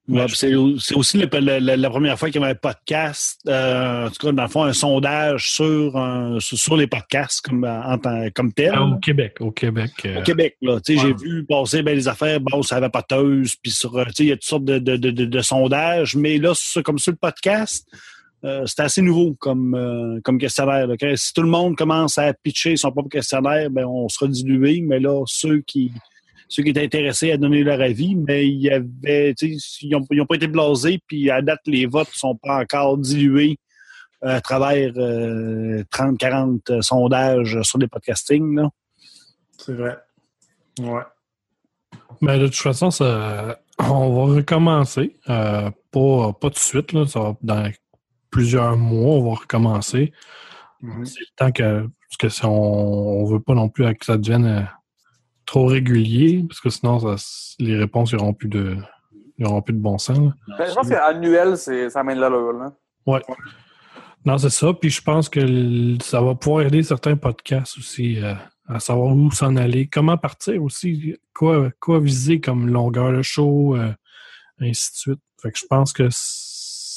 Ouais, 0.09 0.27
c'est 0.35 0.53
au- 0.57 0.77
c'est 0.81 0.97
aussi 0.97 1.17
le- 1.17 1.77
la 1.77 1.89
première 1.91 2.19
fois 2.19 2.29
qu'il 2.29 2.41
y 2.41 2.45
avait 2.45 2.55
un 2.55 2.57
podcast, 2.57 3.41
euh, 3.47 4.07
en 4.07 4.11
tout 4.11 4.27
cas, 4.27 4.33
dans 4.33 4.43
le 4.43 4.49
fond, 4.49 4.65
un 4.65 4.73
sondage 4.73 5.49
sur, 5.53 5.97
un- 5.97 6.41
sur, 6.41 6.59
sur 6.59 6.77
les 6.77 6.89
podcasts 6.89 7.41
comme, 7.41 7.63
en 7.65 7.97
comme 8.35 8.53
tel. 8.53 8.77
au 8.77 8.97
Québec, 8.99 9.37
au 9.39 9.53
Québec. 9.53 9.93
euh, 10.05 10.19
Au 10.19 10.23
Québec, 10.25 10.57
là. 10.61 10.81
Tu 10.81 10.97
sais, 10.99 11.01
Ouais. 11.05 11.15
j'ai 11.21 11.25
vu 11.25 11.45
passer 11.47 11.83
ben, 11.85 11.95
les 11.95 12.09
affaires, 12.09 12.41
bon, 12.41 12.63
ça 12.63 12.81
vapoteuse, 12.81 13.55
puis 13.55 13.71
sur, 13.71 13.97
euh, 13.97 14.05
tu 14.07 14.13
sais, 14.15 14.25
il 14.25 14.29
y 14.31 14.33
a 14.33 14.35
toutes 14.37 14.45
sortes 14.45 14.65
de, 14.65 14.81
de, 14.81 14.97
de, 14.97 15.11
de- 15.13 15.25
de 15.25 15.41
sondages, 15.41 16.17
mais 16.17 16.39
là, 16.39 16.53
sur- 16.53 16.83
comme 16.83 16.99
sur 16.99 17.13
le 17.13 17.19
podcast, 17.19 17.87
euh, 18.45 18.65
c'est 18.67 18.81
assez 18.81 19.03
nouveau 19.03 19.35
comme, 19.39 19.75
euh, 19.75 20.21
comme 20.23 20.39
questionnaire. 20.39 20.87
là. 20.87 20.97
Si 21.17 21.33
tout 21.33 21.43
le 21.43 21.49
monde 21.49 21.77
commence 21.77 22.19
à 22.19 22.33
pitcher 22.33 22.77
son 22.77 22.91
propre 22.91 23.09
questionnaire, 23.09 23.71
ben, 23.71 23.85
on 23.85 24.09
sera 24.09 24.27
dilué, 24.27 24.81
mais 24.81 24.99
là, 24.99 25.23
ceux 25.27 25.61
qui 25.61 25.93
ceux 26.49 26.63
qui 26.63 26.69
étaient 26.69 26.85
intéressés 26.85 27.33
à 27.33 27.39
donner 27.39 27.63
leur 27.63 27.81
avis, 27.81 28.15
mais 28.15 28.47
il 28.47 28.61
y 28.61 28.69
avait, 28.69 29.33
tu 29.33 29.59
sais, 29.59 29.87
ils 29.87 29.91
n'ont 29.91 30.27
pas 30.27 30.35
été 30.35 30.49
blasés, 30.49 31.01
puis 31.07 31.31
à 31.31 31.41
date, 31.41 31.61
les 31.65 31.87
votes 31.87 32.09
ne 32.09 32.15
sont 32.15 32.37
pas 32.37 32.61
encore 32.61 32.99
dilués 32.99 33.57
euh, 34.23 34.37
à 34.37 34.41
travers 34.43 34.93
30-40 34.93 36.83
sondages 36.83 37.63
sur 37.63 37.79
les 37.79 37.89
podcastings. 37.89 38.55
Là. 38.55 38.69
C'est 39.57 39.73
vrai. 39.73 39.97
Ouais. 40.79 41.03
Ben, 42.21 42.39
de 42.39 42.47
toute 42.47 42.57
façon, 42.57 42.91
ça, 42.91 43.59
on 43.79 44.15
va 44.15 44.35
recommencer. 44.35 45.17
Euh, 45.29 45.71
pas, 45.91 46.33
pas 46.33 46.49
tout 46.49 46.55
de 46.55 46.59
suite, 46.59 46.93
là, 46.93 47.07
ça 47.07 47.21
va 47.21 47.37
dans 47.43 47.71
plusieurs 48.33 48.77
mois, 48.77 49.15
on 49.15 49.29
va 49.31 49.37
recommencer. 49.37 50.13
Mhm. 50.81 51.05
C'est 51.07 51.21
le 51.21 51.27
temps 51.37 51.53
que. 51.53 51.83
Parce 52.09 52.17
que 52.19 52.29
si 52.29 52.45
on, 52.45 52.51
on 53.23 53.25
veut 53.27 53.41
pas 53.41 53.55
non 53.55 53.69
plus 53.69 53.85
que 53.95 54.05
ça 54.05 54.17
devienne 54.19 54.45
euh, 54.47 54.63
trop 55.47 55.67
régulier, 55.67 56.45
parce 56.49 56.61
que 56.61 56.69
sinon, 56.71 56.99
ça, 57.17 57.25
les 57.61 57.77
réponses 57.77 58.13
n'auront 58.13 58.35
plus 58.35 58.49
de. 58.49 58.77
plus 59.65 59.73
de 59.75 59.79
bon 59.79 59.99
sens. 59.99 60.19
là. 60.19 60.57
Ben, 60.59 60.69
je 60.69 60.75
pense 60.75 60.89
qu'annuel, 60.89 61.57
c'est- 61.57 61.89
ça 61.91 62.01
amène 62.01 62.19
l'allure. 62.19 62.53
là. 62.53 62.73
Non, 64.25 64.39
c'est 64.39 64.51
ça. 64.51 64.73
Puis 64.73 64.91
je 64.91 65.03
pense 65.03 65.29
que 65.29 65.97
ça 66.03 66.21
va 66.21 66.35
pouvoir 66.35 66.63
aider 66.67 66.83
certains 66.83 67.17
podcasts 67.17 67.77
aussi 67.79 68.23
euh, 68.23 68.35
à 68.69 68.79
savoir 68.79 69.15
où 69.17 69.31
s'en 69.33 69.57
aller, 69.57 69.89
comment 69.89 70.17
partir 70.17 70.63
aussi, 70.63 71.17
quoi, 71.35 71.71
quoi 71.81 71.99
viser 71.99 72.41
comme 72.41 72.69
longueur 72.69 73.13
de 73.13 73.23
show, 73.23 73.75
euh, 73.77 73.93
ainsi 74.61 74.93
de 74.93 74.97
suite. 74.97 75.21
Fait 75.43 75.51
que 75.51 75.59
je 75.59 75.67
pense 75.67 75.93
que 75.93 76.09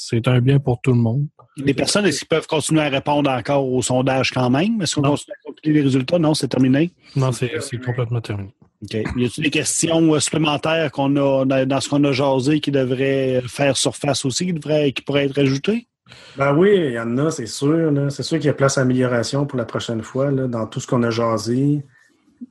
c'est 0.08 0.28
un 0.28 0.40
bien 0.40 0.58
pour 0.58 0.80
tout 0.80 0.92
le 0.92 0.98
monde. 0.98 1.26
Les 1.56 1.74
personnes, 1.74 2.06
est-ce 2.06 2.20
qu'ils 2.20 2.28
peuvent 2.28 2.46
continuer 2.46 2.82
à 2.82 2.88
répondre 2.88 3.30
encore 3.30 3.66
au 3.66 3.82
sondage 3.82 4.30
quand 4.30 4.50
même? 4.50 4.80
Est-ce 4.80 4.94
qu'on 4.94 5.02
continue 5.02 5.34
à 5.34 5.46
compiler 5.46 5.74
les 5.74 5.82
résultats? 5.82 6.18
Non, 6.18 6.34
c'est 6.34 6.48
terminé. 6.48 6.92
Non, 7.16 7.32
c'est 7.32 7.50
complètement 7.84 8.20
terminé. 8.20 8.54
OK. 8.82 8.92
Y 8.92 9.24
a-t-il 9.24 9.44
des 9.44 9.50
questions 9.50 10.14
euh, 10.14 10.20
supplémentaires 10.20 10.92
qu'on 10.92 11.16
a 11.16 11.64
dans 11.64 11.80
ce 11.80 11.88
qu'on 11.88 12.04
a 12.04 12.12
jasé 12.12 12.60
qui 12.60 12.70
devraient 12.70 13.42
faire 13.48 13.76
surface 13.76 14.24
aussi, 14.24 14.46
qui, 14.46 14.52
devraient, 14.52 14.92
qui 14.92 15.02
pourraient 15.02 15.24
être 15.24 15.38
ajoutées? 15.38 15.88
Ben 16.36 16.54
oui, 16.54 16.76
il 16.76 16.92
y 16.92 17.00
en 17.00 17.16
a, 17.18 17.30
c'est 17.30 17.46
sûr. 17.46 17.90
C'est 18.10 18.22
sûr 18.22 18.36
qu'il 18.36 18.46
y 18.46 18.50
a 18.50 18.54
place 18.54 18.78
à 18.78 18.82
amélioration 18.82 19.46
pour 19.46 19.58
la 19.58 19.64
prochaine 19.64 20.02
fois 20.02 20.30
là, 20.30 20.46
dans 20.46 20.66
tout 20.66 20.78
ce 20.78 20.86
qu'on 20.86 21.02
a 21.02 21.10
jasé. 21.10 21.84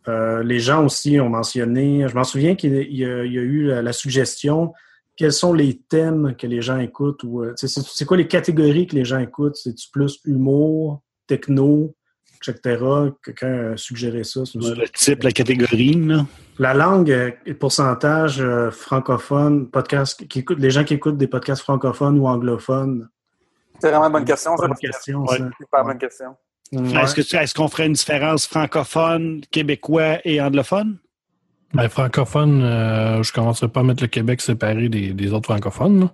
Euh, 0.08 0.44
les 0.44 0.60
gens 0.60 0.84
aussi 0.84 1.20
ont 1.20 1.30
mentionné, 1.30 2.08
je 2.10 2.16
m'en 2.16 2.24
souviens 2.24 2.56
qu'il 2.56 2.74
y, 2.74 3.06
a 3.06 3.24
il 3.24 3.34
y 3.34 3.38
a 3.38 3.42
eu 3.42 3.68
la, 3.68 3.84
la 3.84 3.94
suggestion, 3.94 4.74
quels 5.18 5.34
sont 5.34 5.54
les 5.54 5.78
thèmes 5.90 6.36
que 6.38 6.46
les 6.48 6.62
gens 6.62 6.78
écoutent 6.80 7.24
ou 7.24 7.42
euh, 7.44 7.54
c'est 7.56 8.06
quoi 8.06 8.18
les 8.18 8.28
catégories 8.28 8.88
que 8.88 8.96
les 8.96 9.06
gens 9.06 9.20
écoutent? 9.20 9.56
C'est-tu 9.56 9.90
plus 9.92 10.20
humour, 10.26 11.02
techno, 11.28 11.96
etc.? 12.46 12.78
Quelqu'un 13.24 13.74
a 13.74 13.78
suggéré 13.78 14.24
ça. 14.24 14.42
Le 14.56 14.88
type, 14.90 15.24
la 15.24 15.32
catégorie, 15.32 15.94
là. 15.96 16.26
La 16.60 16.74
langue, 16.74 17.12
euh, 17.12 17.32
pourcentage 17.60 18.40
euh, 18.42 18.72
francophone, 18.72 19.70
podcast, 19.70 20.26
qui 20.28 20.40
écoutent, 20.40 20.60
les 20.60 20.70
gens 20.72 20.84
qui 20.84 20.94
écoutent 20.94 21.18
des 21.18 21.28
podcasts 21.28 21.62
francophones 21.62 22.18
ou 22.20 22.28
anglophones. 22.28 23.10
C'est 23.80 23.90
vraiment 23.90 24.08
une 24.08 24.14
bonne 24.14 24.26
question. 24.26 24.56
ça, 24.58 24.68
Bonne 24.68 24.78
question, 24.78 25.22
Ouais. 25.24 25.38
ça. 25.38 25.50
Super 25.60 25.84
bonne 25.84 25.98
question. 25.98 26.28
Ouais. 26.72 27.04
Est-ce 27.04 27.14
que 27.16 27.22
tu- 27.22 27.36
est-ce 27.36 27.54
qu'on 27.54 27.68
ferait 27.68 27.88
une 27.88 27.94
différence 27.94 28.48
francophone, 28.48 29.42
québécois 29.52 30.20
et 30.26 30.42
anglophone? 30.42 30.98
Ben, 31.76 31.90
francophone, 31.90 32.62
euh, 32.64 33.24
je 33.24 33.32
ne 33.32 33.34
commencerai 33.36 33.68
pas 33.68 33.82
à 33.82 33.84
mettre 33.84 34.02
le 34.04 34.08
Québec 34.08 34.42
séparé 34.42 34.90
des, 34.90 35.14
des 35.14 35.34
autres 35.34 35.46
francophones. 35.46 36.00
là. 36.02 36.14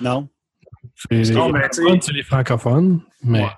Non. 0.00 0.28
C'est 0.94 1.12
les, 1.14 1.30
Non, 1.32 1.48
francophones, 1.50 2.00
c'est 2.02 2.12
les 2.12 2.22
francophones, 2.22 3.00
mais 3.22 3.42
Ouais. 3.42 3.48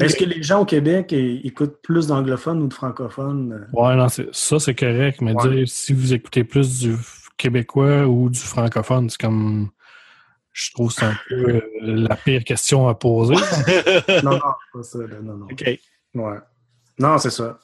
Est-ce 0.00 0.16
que 0.16 0.24
les 0.24 0.42
gens 0.42 0.60
au 0.62 0.64
Québec 0.64 1.12
écoutent 1.12 1.80
plus 1.82 2.08
d'anglophones 2.08 2.60
ou 2.62 2.66
de 2.66 2.74
francophones? 2.74 3.68
Ouais, 3.72 3.94
non, 3.94 4.08
c'est- 4.08 4.28
ça 4.34 4.58
c'est 4.58 4.74
correct, 4.74 5.20
mais 5.20 5.32
Ouais. 5.34 5.50
dire 5.56 5.68
si 5.68 5.92
vous 5.92 6.12
écoutez 6.12 6.42
plus 6.42 6.80
du 6.80 6.96
québécois 7.36 8.04
ou 8.06 8.28
du 8.28 8.40
francophone, 8.40 9.08
c'est 9.08 9.20
comme 9.20 9.70
je 10.52 10.72
trouve 10.72 10.88
que 10.88 10.94
c'est 11.00 11.06
un 11.06 11.16
peu 11.28 11.34
euh, 11.54 11.60
la 11.82 12.16
pire 12.16 12.42
question 12.44 12.88
à 12.88 12.94
poser. 12.96 13.34
Non, 14.24 14.32
non, 14.32 14.40
pas 14.72 14.82
ça. 14.82 14.98
non, 15.22 15.36
non. 15.36 15.46
OK. 15.46 15.64
Ouais. 16.14 16.38
Non, 16.98 17.18
c'est 17.18 17.30
ça. 17.30 17.58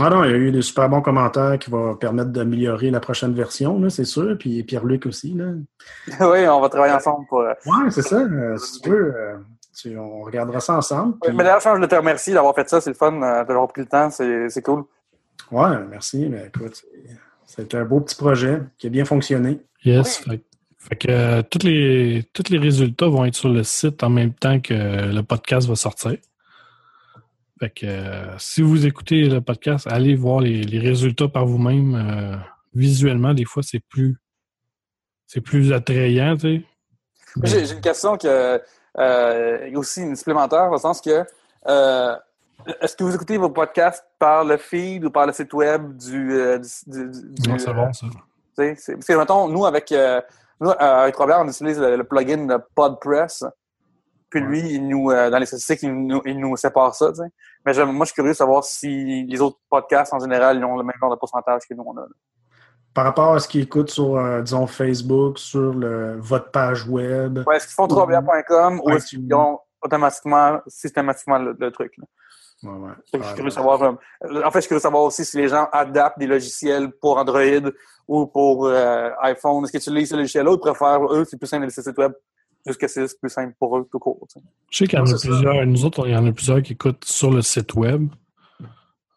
Ah 0.00 0.08
non, 0.08 0.24
il 0.24 0.30
y 0.30 0.34
a 0.34 0.36
eu 0.36 0.50
des 0.50 0.62
super 0.62 0.88
bons 0.88 1.02
commentaires 1.02 1.58
qui 1.58 1.70
vont 1.70 1.94
permettre 1.96 2.30
d'améliorer 2.30 2.90
la 2.90 3.00
prochaine 3.00 3.34
version, 3.34 3.88
c'est 3.90 4.04
sûr. 4.06 4.36
Puis 4.38 4.62
Pierre-Luc 4.62 5.04
aussi. 5.06 5.34
Là. 5.34 5.46
oui, 6.20 6.48
on 6.48 6.60
va 6.60 6.68
travailler 6.70 6.94
ensemble 6.94 7.26
pour. 7.28 7.40
euh, 7.40 7.52
Ouais, 7.66 7.90
c'est 7.90 8.02
ça. 8.02 8.16
Euh, 8.20 8.56
si 8.56 8.80
tu 8.80 8.88
veux, 8.90 9.14
euh, 9.14 9.36
tu- 9.76 9.98
on 9.98 10.22
regardera 10.22 10.60
ça 10.60 10.74
ensemble. 10.76 11.16
Oui, 11.26 11.32
Mais 11.34 11.44
d'ailleurs, 11.44 11.60
je 11.60 11.84
te 11.86 11.94
remercier 11.94 12.32
d'avoir 12.32 12.54
fait 12.54 12.68
ça. 12.68 12.80
C'est 12.80 12.90
le 12.90 12.96
fun 12.96 13.20
euh, 13.22 13.44
d'avoir 13.44 13.68
pris 13.68 13.82
le 13.82 13.88
temps. 13.88 14.08
C'est 14.10 14.62
cool. 14.64 14.84
Ouais, 15.50 15.76
merci. 15.90 16.26
Mais 16.30 16.46
écoute, 16.54 16.82
c'est- 17.46 17.74
un 17.74 17.84
beau 17.84 18.00
petit 18.00 18.16
projet 18.16 18.60
qui 18.78 18.86
a 18.86 18.90
bien 18.90 19.04
fonctionné. 19.04 19.60
Yes. 19.84 20.18
Fait, 20.18 20.40
fait 20.78 20.96
que 20.96 21.06
euh, 21.10 21.42
tous 21.42 21.64
les 21.66 22.24
tous 22.32 22.50
les 22.50 22.58
résultats 22.58 23.06
vont 23.08 23.24
être 23.26 23.34
sur 23.34 23.50
le 23.50 23.62
site 23.62 24.02
en 24.02 24.08
même 24.08 24.32
temps 24.32 24.58
que 24.58 24.72
le 24.72 25.20
podcast 25.22 25.68
va 25.68 25.76
sortir. 25.76 26.16
Fait 27.62 27.70
que 27.70 27.86
euh, 27.86 28.36
si 28.38 28.60
vous 28.60 28.86
écoutez 28.86 29.22
le 29.28 29.40
podcast, 29.40 29.86
allez 29.88 30.16
voir 30.16 30.40
les, 30.40 30.64
les 30.64 30.80
résultats 30.80 31.28
par 31.28 31.46
vous-même. 31.46 31.94
euh, 31.94 32.36
visuellement, 32.74 33.34
des 33.34 33.44
fois, 33.44 33.62
c'est 33.62 33.78
plus 33.88 34.16
c'est 35.28 35.40
plus 35.40 35.72
attrayant, 35.72 36.34
tu 36.36 36.40
sais. 36.40 36.64
J'ai 37.44 37.72
une 37.72 37.80
question 37.80 38.16
que, 38.16 38.60
euh, 38.98 39.70
aussi 39.76 40.00
une 40.02 40.16
supplémentaire, 40.16 40.64
dans 40.66 40.72
le 40.72 40.78
sens 40.78 41.00
que 41.00 41.24
euh, 41.68 42.16
est-ce 42.80 42.96
que 42.96 43.04
vous 43.04 43.14
écoutez 43.14 43.36
vos 43.38 43.48
podcasts 43.50 44.04
par 44.18 44.44
le 44.44 44.56
feed 44.56 45.04
ou 45.04 45.10
par 45.10 45.26
le 45.26 45.32
site 45.32 45.52
web 45.54 45.96
du. 45.96 46.34
du, 46.88 47.10
du- 47.10 47.48
Non, 47.48 47.58
c'est 47.58 47.72
bon, 47.72 47.92
ça. 47.92 48.06
Parce 48.56 48.84
que, 48.86 49.16
mettons, 49.16 49.46
nous, 49.48 49.64
avec, 49.66 49.94
nous, 50.60 50.70
avec 50.78 51.14
Robert, 51.14 51.38
on 51.42 51.48
utilise 51.48 51.78
le, 51.78 51.94
le 51.96 52.04
plugin 52.04 52.44
de 52.46 52.56
PodPress. 52.74 53.44
Puis 54.32 54.40
lui, 54.40 54.60
il 54.60 54.88
nous, 54.88 55.10
euh, 55.10 55.28
dans 55.28 55.36
les 55.38 55.44
statistiques, 55.44 55.82
il 55.82 55.92
nous, 55.94 56.22
il 56.24 56.38
nous 56.40 56.56
sépare 56.56 56.94
ça. 56.94 57.12
Mais 57.66 57.74
moi, 57.84 58.04
je 58.04 58.04
suis 58.06 58.14
curieux 58.14 58.30
de 58.32 58.36
savoir 58.36 58.64
si 58.64 59.26
les 59.26 59.40
autres 59.42 59.58
podcasts, 59.68 60.14
en 60.14 60.18
général, 60.20 60.56
ils 60.56 60.64
ont 60.64 60.78
le 60.78 60.84
même 60.84 60.96
genre 60.98 61.10
de 61.10 61.16
pourcentage 61.16 61.62
que 61.68 61.74
nous, 61.74 61.84
on 61.86 61.94
a. 61.98 62.00
là. 62.00 62.06
Par 62.94 63.04
rapport 63.04 63.34
à 63.34 63.40
ce 63.40 63.46
qu'ils 63.48 63.62
écoutent 63.62 63.90
sur, 63.90 64.16
euh, 64.16 64.40
disons, 64.40 64.66
Facebook, 64.66 65.38
sur 65.38 65.74
le, 65.74 66.16
votre 66.18 66.50
page 66.50 66.88
web. 66.88 67.40
Ouais, 67.46 67.56
est-ce 67.56 67.66
qu'ils 67.66 67.74
font 67.74 67.86
troisième.com 67.86 68.80
ou 68.82 68.88
Ouais, 68.88 68.96
est-ce 68.96 69.08
qu'ils 69.08 69.34
ont 69.34 69.58
automatiquement, 69.82 70.60
systématiquement 70.66 71.38
le, 71.38 71.54
le 71.58 71.70
truc? 71.70 71.92
Là? 71.98 72.04
Ouais, 72.70 72.78
ouais. 72.78 72.92
Je 73.12 73.18
suis 73.22 73.34
curieux 73.34 73.50
de 73.50 73.54
savoir. 73.54 73.82
euh, 73.82 73.92
en 74.44 74.50
fait, 74.50 74.58
je 74.58 74.60
suis 74.60 74.68
curieux 74.68 74.78
de 74.78 74.82
savoir 74.82 75.02
aussi 75.02 75.24
si 75.26 75.36
les 75.36 75.48
gens 75.48 75.68
adaptent 75.72 76.18
des 76.18 76.26
logiciels 76.26 76.90
pour 76.90 77.18
Android 77.18 77.70
ou 78.08 78.26
pour 78.26 78.66
euh, 78.66 79.10
iPhone. 79.22 79.64
Est-ce 79.64 79.72
que 79.72 79.78
tu 79.78 79.94
lis 79.94 80.06
ce 80.06 80.16
logiciel-là 80.16 80.52
ou 80.52 80.58
préfèrent, 80.58 81.04
eux, 81.12 81.24
c'est 81.28 81.36
plus 81.36 81.46
simple 81.46 81.62
de 81.62 81.66
laisser 81.66 81.82
site 81.82 81.98
web 81.98 82.12
jusqu'à 82.66 82.88
c'est 82.88 83.18
plus 83.18 83.30
simple 83.30 83.54
pour 83.58 83.76
eux 83.76 83.88
tout 83.90 83.98
court. 83.98 84.26
Je 84.70 84.76
sais 84.76 84.86
qu'il 84.86 84.98
y 84.98 85.02
en 85.02 85.06
a 85.06 85.18
plusieurs. 85.18 85.66
Nous 85.66 85.84
autres, 85.84 86.06
il 86.06 86.12
y 86.12 86.16
en 86.16 86.26
a 86.26 86.32
plusieurs 86.32 86.62
qui 86.62 86.72
écoutent 86.74 87.04
sur 87.04 87.30
le 87.30 87.42
site 87.42 87.74
web. 87.74 88.08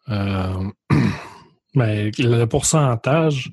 Euh, 0.08 0.70
mais 1.74 2.10
le 2.18 2.44
pourcentage, 2.46 3.52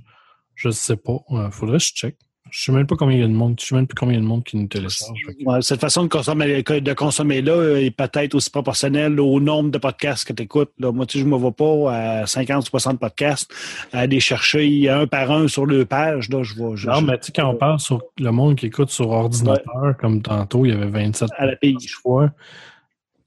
je 0.56 0.70
ne 0.70 0.74
sais 0.74 0.98
pas. 0.98 1.18
Il 1.30 1.50
faudrait 1.52 1.78
que 1.78 1.84
je 1.84 1.94
check. 1.94 2.18
Je 2.56 2.70
ne 2.70 2.76
sais 2.76 2.78
même 2.78 2.86
pas 2.86 2.96
combien 2.96 3.18
il 3.18 3.22
y 3.22 3.24
a 3.24 3.28
de 3.28 3.34
monde. 3.34 3.56
Je 3.60 3.66
sais 3.66 3.74
même 3.74 3.88
plus 3.88 3.96
combien 3.96 4.14
il 4.14 4.18
y 4.18 4.20
a 4.20 4.22
de 4.22 4.28
monde 4.28 4.44
qui 4.44 4.58
nous 4.58 4.68
télécharge. 4.68 5.20
Ouais, 5.44 5.62
cette 5.64 5.80
façon 5.82 6.04
de 6.04 6.08
consommer, 6.08 6.62
de 6.62 6.94
consommer 6.94 7.42
là 7.42 7.78
est 7.80 7.90
peut-être 7.90 8.36
aussi 8.36 8.52
proportionnelle 8.52 9.20
au 9.20 9.40
nombre 9.40 9.72
de 9.72 9.80
podcasts 9.80 10.28
que 10.28 10.34
tu 10.34 10.44
écoutes. 10.44 10.70
Moi, 10.78 11.08
tu 11.08 11.14
sais, 11.14 11.20
je 11.22 11.26
ne 11.26 11.32
me 11.32 11.36
vois 11.36 11.52
pas 11.52 11.92
à 12.22 12.28
50 12.28 12.64
ou 12.68 12.70
60 12.70 13.00
podcasts 13.00 13.52
à 13.92 14.02
aller 14.02 14.20
chercher 14.20 14.88
un 14.88 15.08
par 15.08 15.32
un 15.32 15.48
sur 15.48 15.66
le 15.66 15.84
page. 15.86 16.30
Là, 16.30 16.44
je 16.44 16.54
vois, 16.54 16.76
je- 16.76 16.88
Non, 16.90 16.98
je- 16.98 17.06
mais 17.08 17.18
tu 17.18 17.26
sais, 17.26 17.32
quand 17.36 17.50
on 17.50 17.56
parle 17.56 17.80
sur 17.80 18.04
le 18.20 18.30
monde 18.32 18.56
qui 18.56 18.68
écoute 18.68 18.92
sur 18.92 19.10
ordinateur, 19.10 19.98
comme 20.00 20.22
tantôt, 20.22 20.64
il 20.64 20.70
y 20.70 20.76
avait 20.76 20.90
27 20.92 21.30
à 21.36 21.48
la. 21.48 21.56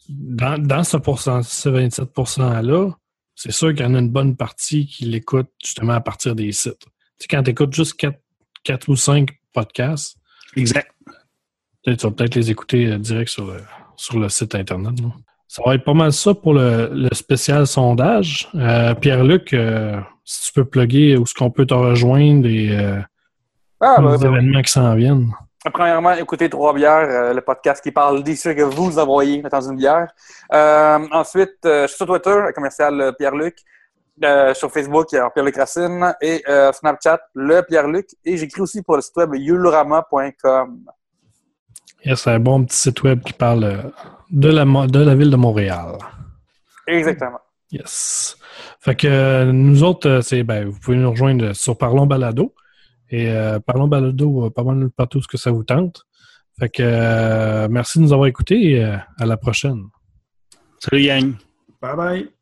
Dans, 0.09 0.57
dans 0.62 0.85
ce, 0.85 0.98
pourcent, 0.98 1.43
ce 1.43 1.69
27 1.69 2.12
%-là, 2.12 2.90
c'est 3.35 3.51
sûr 3.51 3.74
qu'il 3.74 3.85
y 3.85 3.89
en 3.89 3.94
a 3.97 3.98
une 3.98 4.09
bonne 4.11 4.36
partie 4.36 4.86
qui 4.86 5.05
l'écoute 5.07 5.48
justement 5.65 5.94
à 5.94 6.01
partir 6.01 6.36
des 6.36 6.53
sites. 6.53 6.78
Tu 6.78 7.24
sais, 7.24 7.27
quand 7.28 7.43
tu 7.43 7.51
écoutes 7.51 7.74
juste 7.74 7.94
4, 8.67 8.89
ou 8.89 8.97
5 8.97 9.29
podcasts, 9.53 10.17
Exact. 10.57 10.91
peut-être 11.85 12.01
tu 12.01 12.07
vas 12.07 12.13
peut-être 12.13 12.35
les 12.35 12.51
écouter 12.51 12.87
euh, 12.87 12.99
direct 12.99 13.31
sur 13.31 13.47
le, 13.47 13.61
sur 13.97 14.19
le 14.19 14.29
site 14.29 14.55
Internet. 14.55 14.95
Ça 15.49 15.63
va 15.65 15.75
être 15.77 15.85
pas 15.85 15.95
mal 15.95 16.13
ça 16.13 16.35
pour 16.35 16.53
le, 16.55 16.91
le 16.93 17.09
spécial 17.15 17.67
sondage. 17.67 18.49
Euh, 18.57 18.95
Pierre-Luc, 18.95 19.53
euh, 19.53 20.01
si 20.25 20.47
tu 20.47 20.53
peux 20.53 20.65
plugger 20.65 21.17
où 21.17 21.23
est-ce 21.23 21.35
qu'on 21.35 21.51
peut 21.51 21.67
te 21.67 21.75
rejoindre 21.75 22.47
et 22.49 22.77
euh, 22.77 23.01
Ah, 23.81 23.97
les 23.99 24.05
ben, 24.05 24.19
ben, 24.19 24.33
événements 24.33 24.63
qui 24.63 24.73
s'en 24.73 24.95
viennent. 24.97 25.31
Premièrement, 25.73 26.13
écoutez 26.13 26.49
Trois 26.49 26.73
Bières, 26.75 27.09
euh, 27.11 27.33
le 27.35 27.41
podcast 27.41 27.83
qui 27.83 27.91
parle 27.91 28.23
des 28.23 28.35
que 28.35 28.63
vous 28.63 28.99
envoyez 28.99 29.43
dans 29.43 29.61
une 29.61 29.77
bière. 29.77 30.09
Euh, 30.53 30.99
ensuite, 31.11 31.57
euh, 31.65 31.83
je 31.83 31.89
suis 31.89 31.97
sur 31.97 32.07
Twitter, 32.07 32.35
le 32.47 32.53
commercial 32.53 33.01
euh, 33.01 33.13
Pierre-Luc. 33.13 33.57
Euh, 34.25 34.55
sur 34.55 34.71
Facebook, 34.73 35.09
il 35.13 35.17
y 35.17 35.19
a 35.19 35.29
Pierre-Luc 35.31 35.57
Racine. 35.57 36.15
Et 36.21 36.43
euh, 36.49 36.73
Snapchat, 36.73 37.21
le 37.35 37.63
Pierre-Luc. 37.63 38.09
Et 38.25 38.37
j'écris 38.37 38.61
aussi 38.61 38.83
pour 38.83 38.97
le 38.97 39.03
site 39.03 39.17
web 39.17 39.35
yulorama.com. 39.35 40.85
Yes, 42.05 42.21
c'est 42.21 42.31
un 42.31 42.41
bon 42.41 42.65
petit 42.65 42.77
site 42.77 43.03
web 43.03 43.23
qui 43.23 43.33
parle 43.33 43.65
euh, 43.65 43.83
de 44.31 44.49
la, 44.49 44.65
de 44.65 44.99
la 45.01 45.15
ville 45.15 45.31
de 45.31 45.37
Montréal. 45.37 45.99
Exactement. 46.87 47.41
Yes. 47.71 48.37
Fait 48.81 48.95
que 48.95 49.51
nous 49.51 49.83
autres, 49.83 50.21
c'est 50.23 50.45
ben, 50.45 50.69
vous 50.69 50.79
pouvez 50.79 50.97
nous 50.97 51.11
rejoindre 51.11 51.53
sur 51.53 51.77
Parlons 51.77 52.07
Balado. 52.07 52.55
Et 53.11 53.31
euh, 53.31 53.59
Parlons 53.61 53.89
Balado, 53.89 54.51
pas 54.51 54.63
mal 54.63 54.91
partout 54.91 55.21
ce 55.21 55.29
que 55.29 55.37
ça 55.37 55.51
vous 55.51 55.65
tente. 55.65 56.07
Fait 56.59 56.71
que 56.71 56.83
euh, 56.83 57.69
merci 57.71 57.99
de 57.99 58.05
nous 58.05 58.13
avoir 58.13 58.29
écoutés 58.29 58.73
et 58.73 58.85
euh, 58.85 58.97
à 59.19 59.27
la 59.27 59.37
prochaine. 59.37 59.85
Salut, 60.79 61.05
gang. 61.05 61.35
Bye 61.81 61.97
bye. 61.97 62.36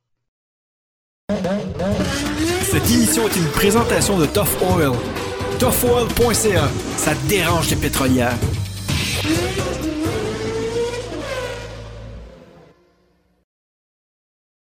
Cette 2.70 2.90
émission 2.90 3.26
est 3.26 3.36
une 3.36 3.46
présentation 3.46 4.18
de 4.18 4.26
Tough 4.26 4.60
Oil. 4.60 4.92
ToughOil.ca, 5.58 6.68
ça 6.98 7.12
dérange 7.26 7.70
les 7.70 7.76
pétrolières. 7.76 8.36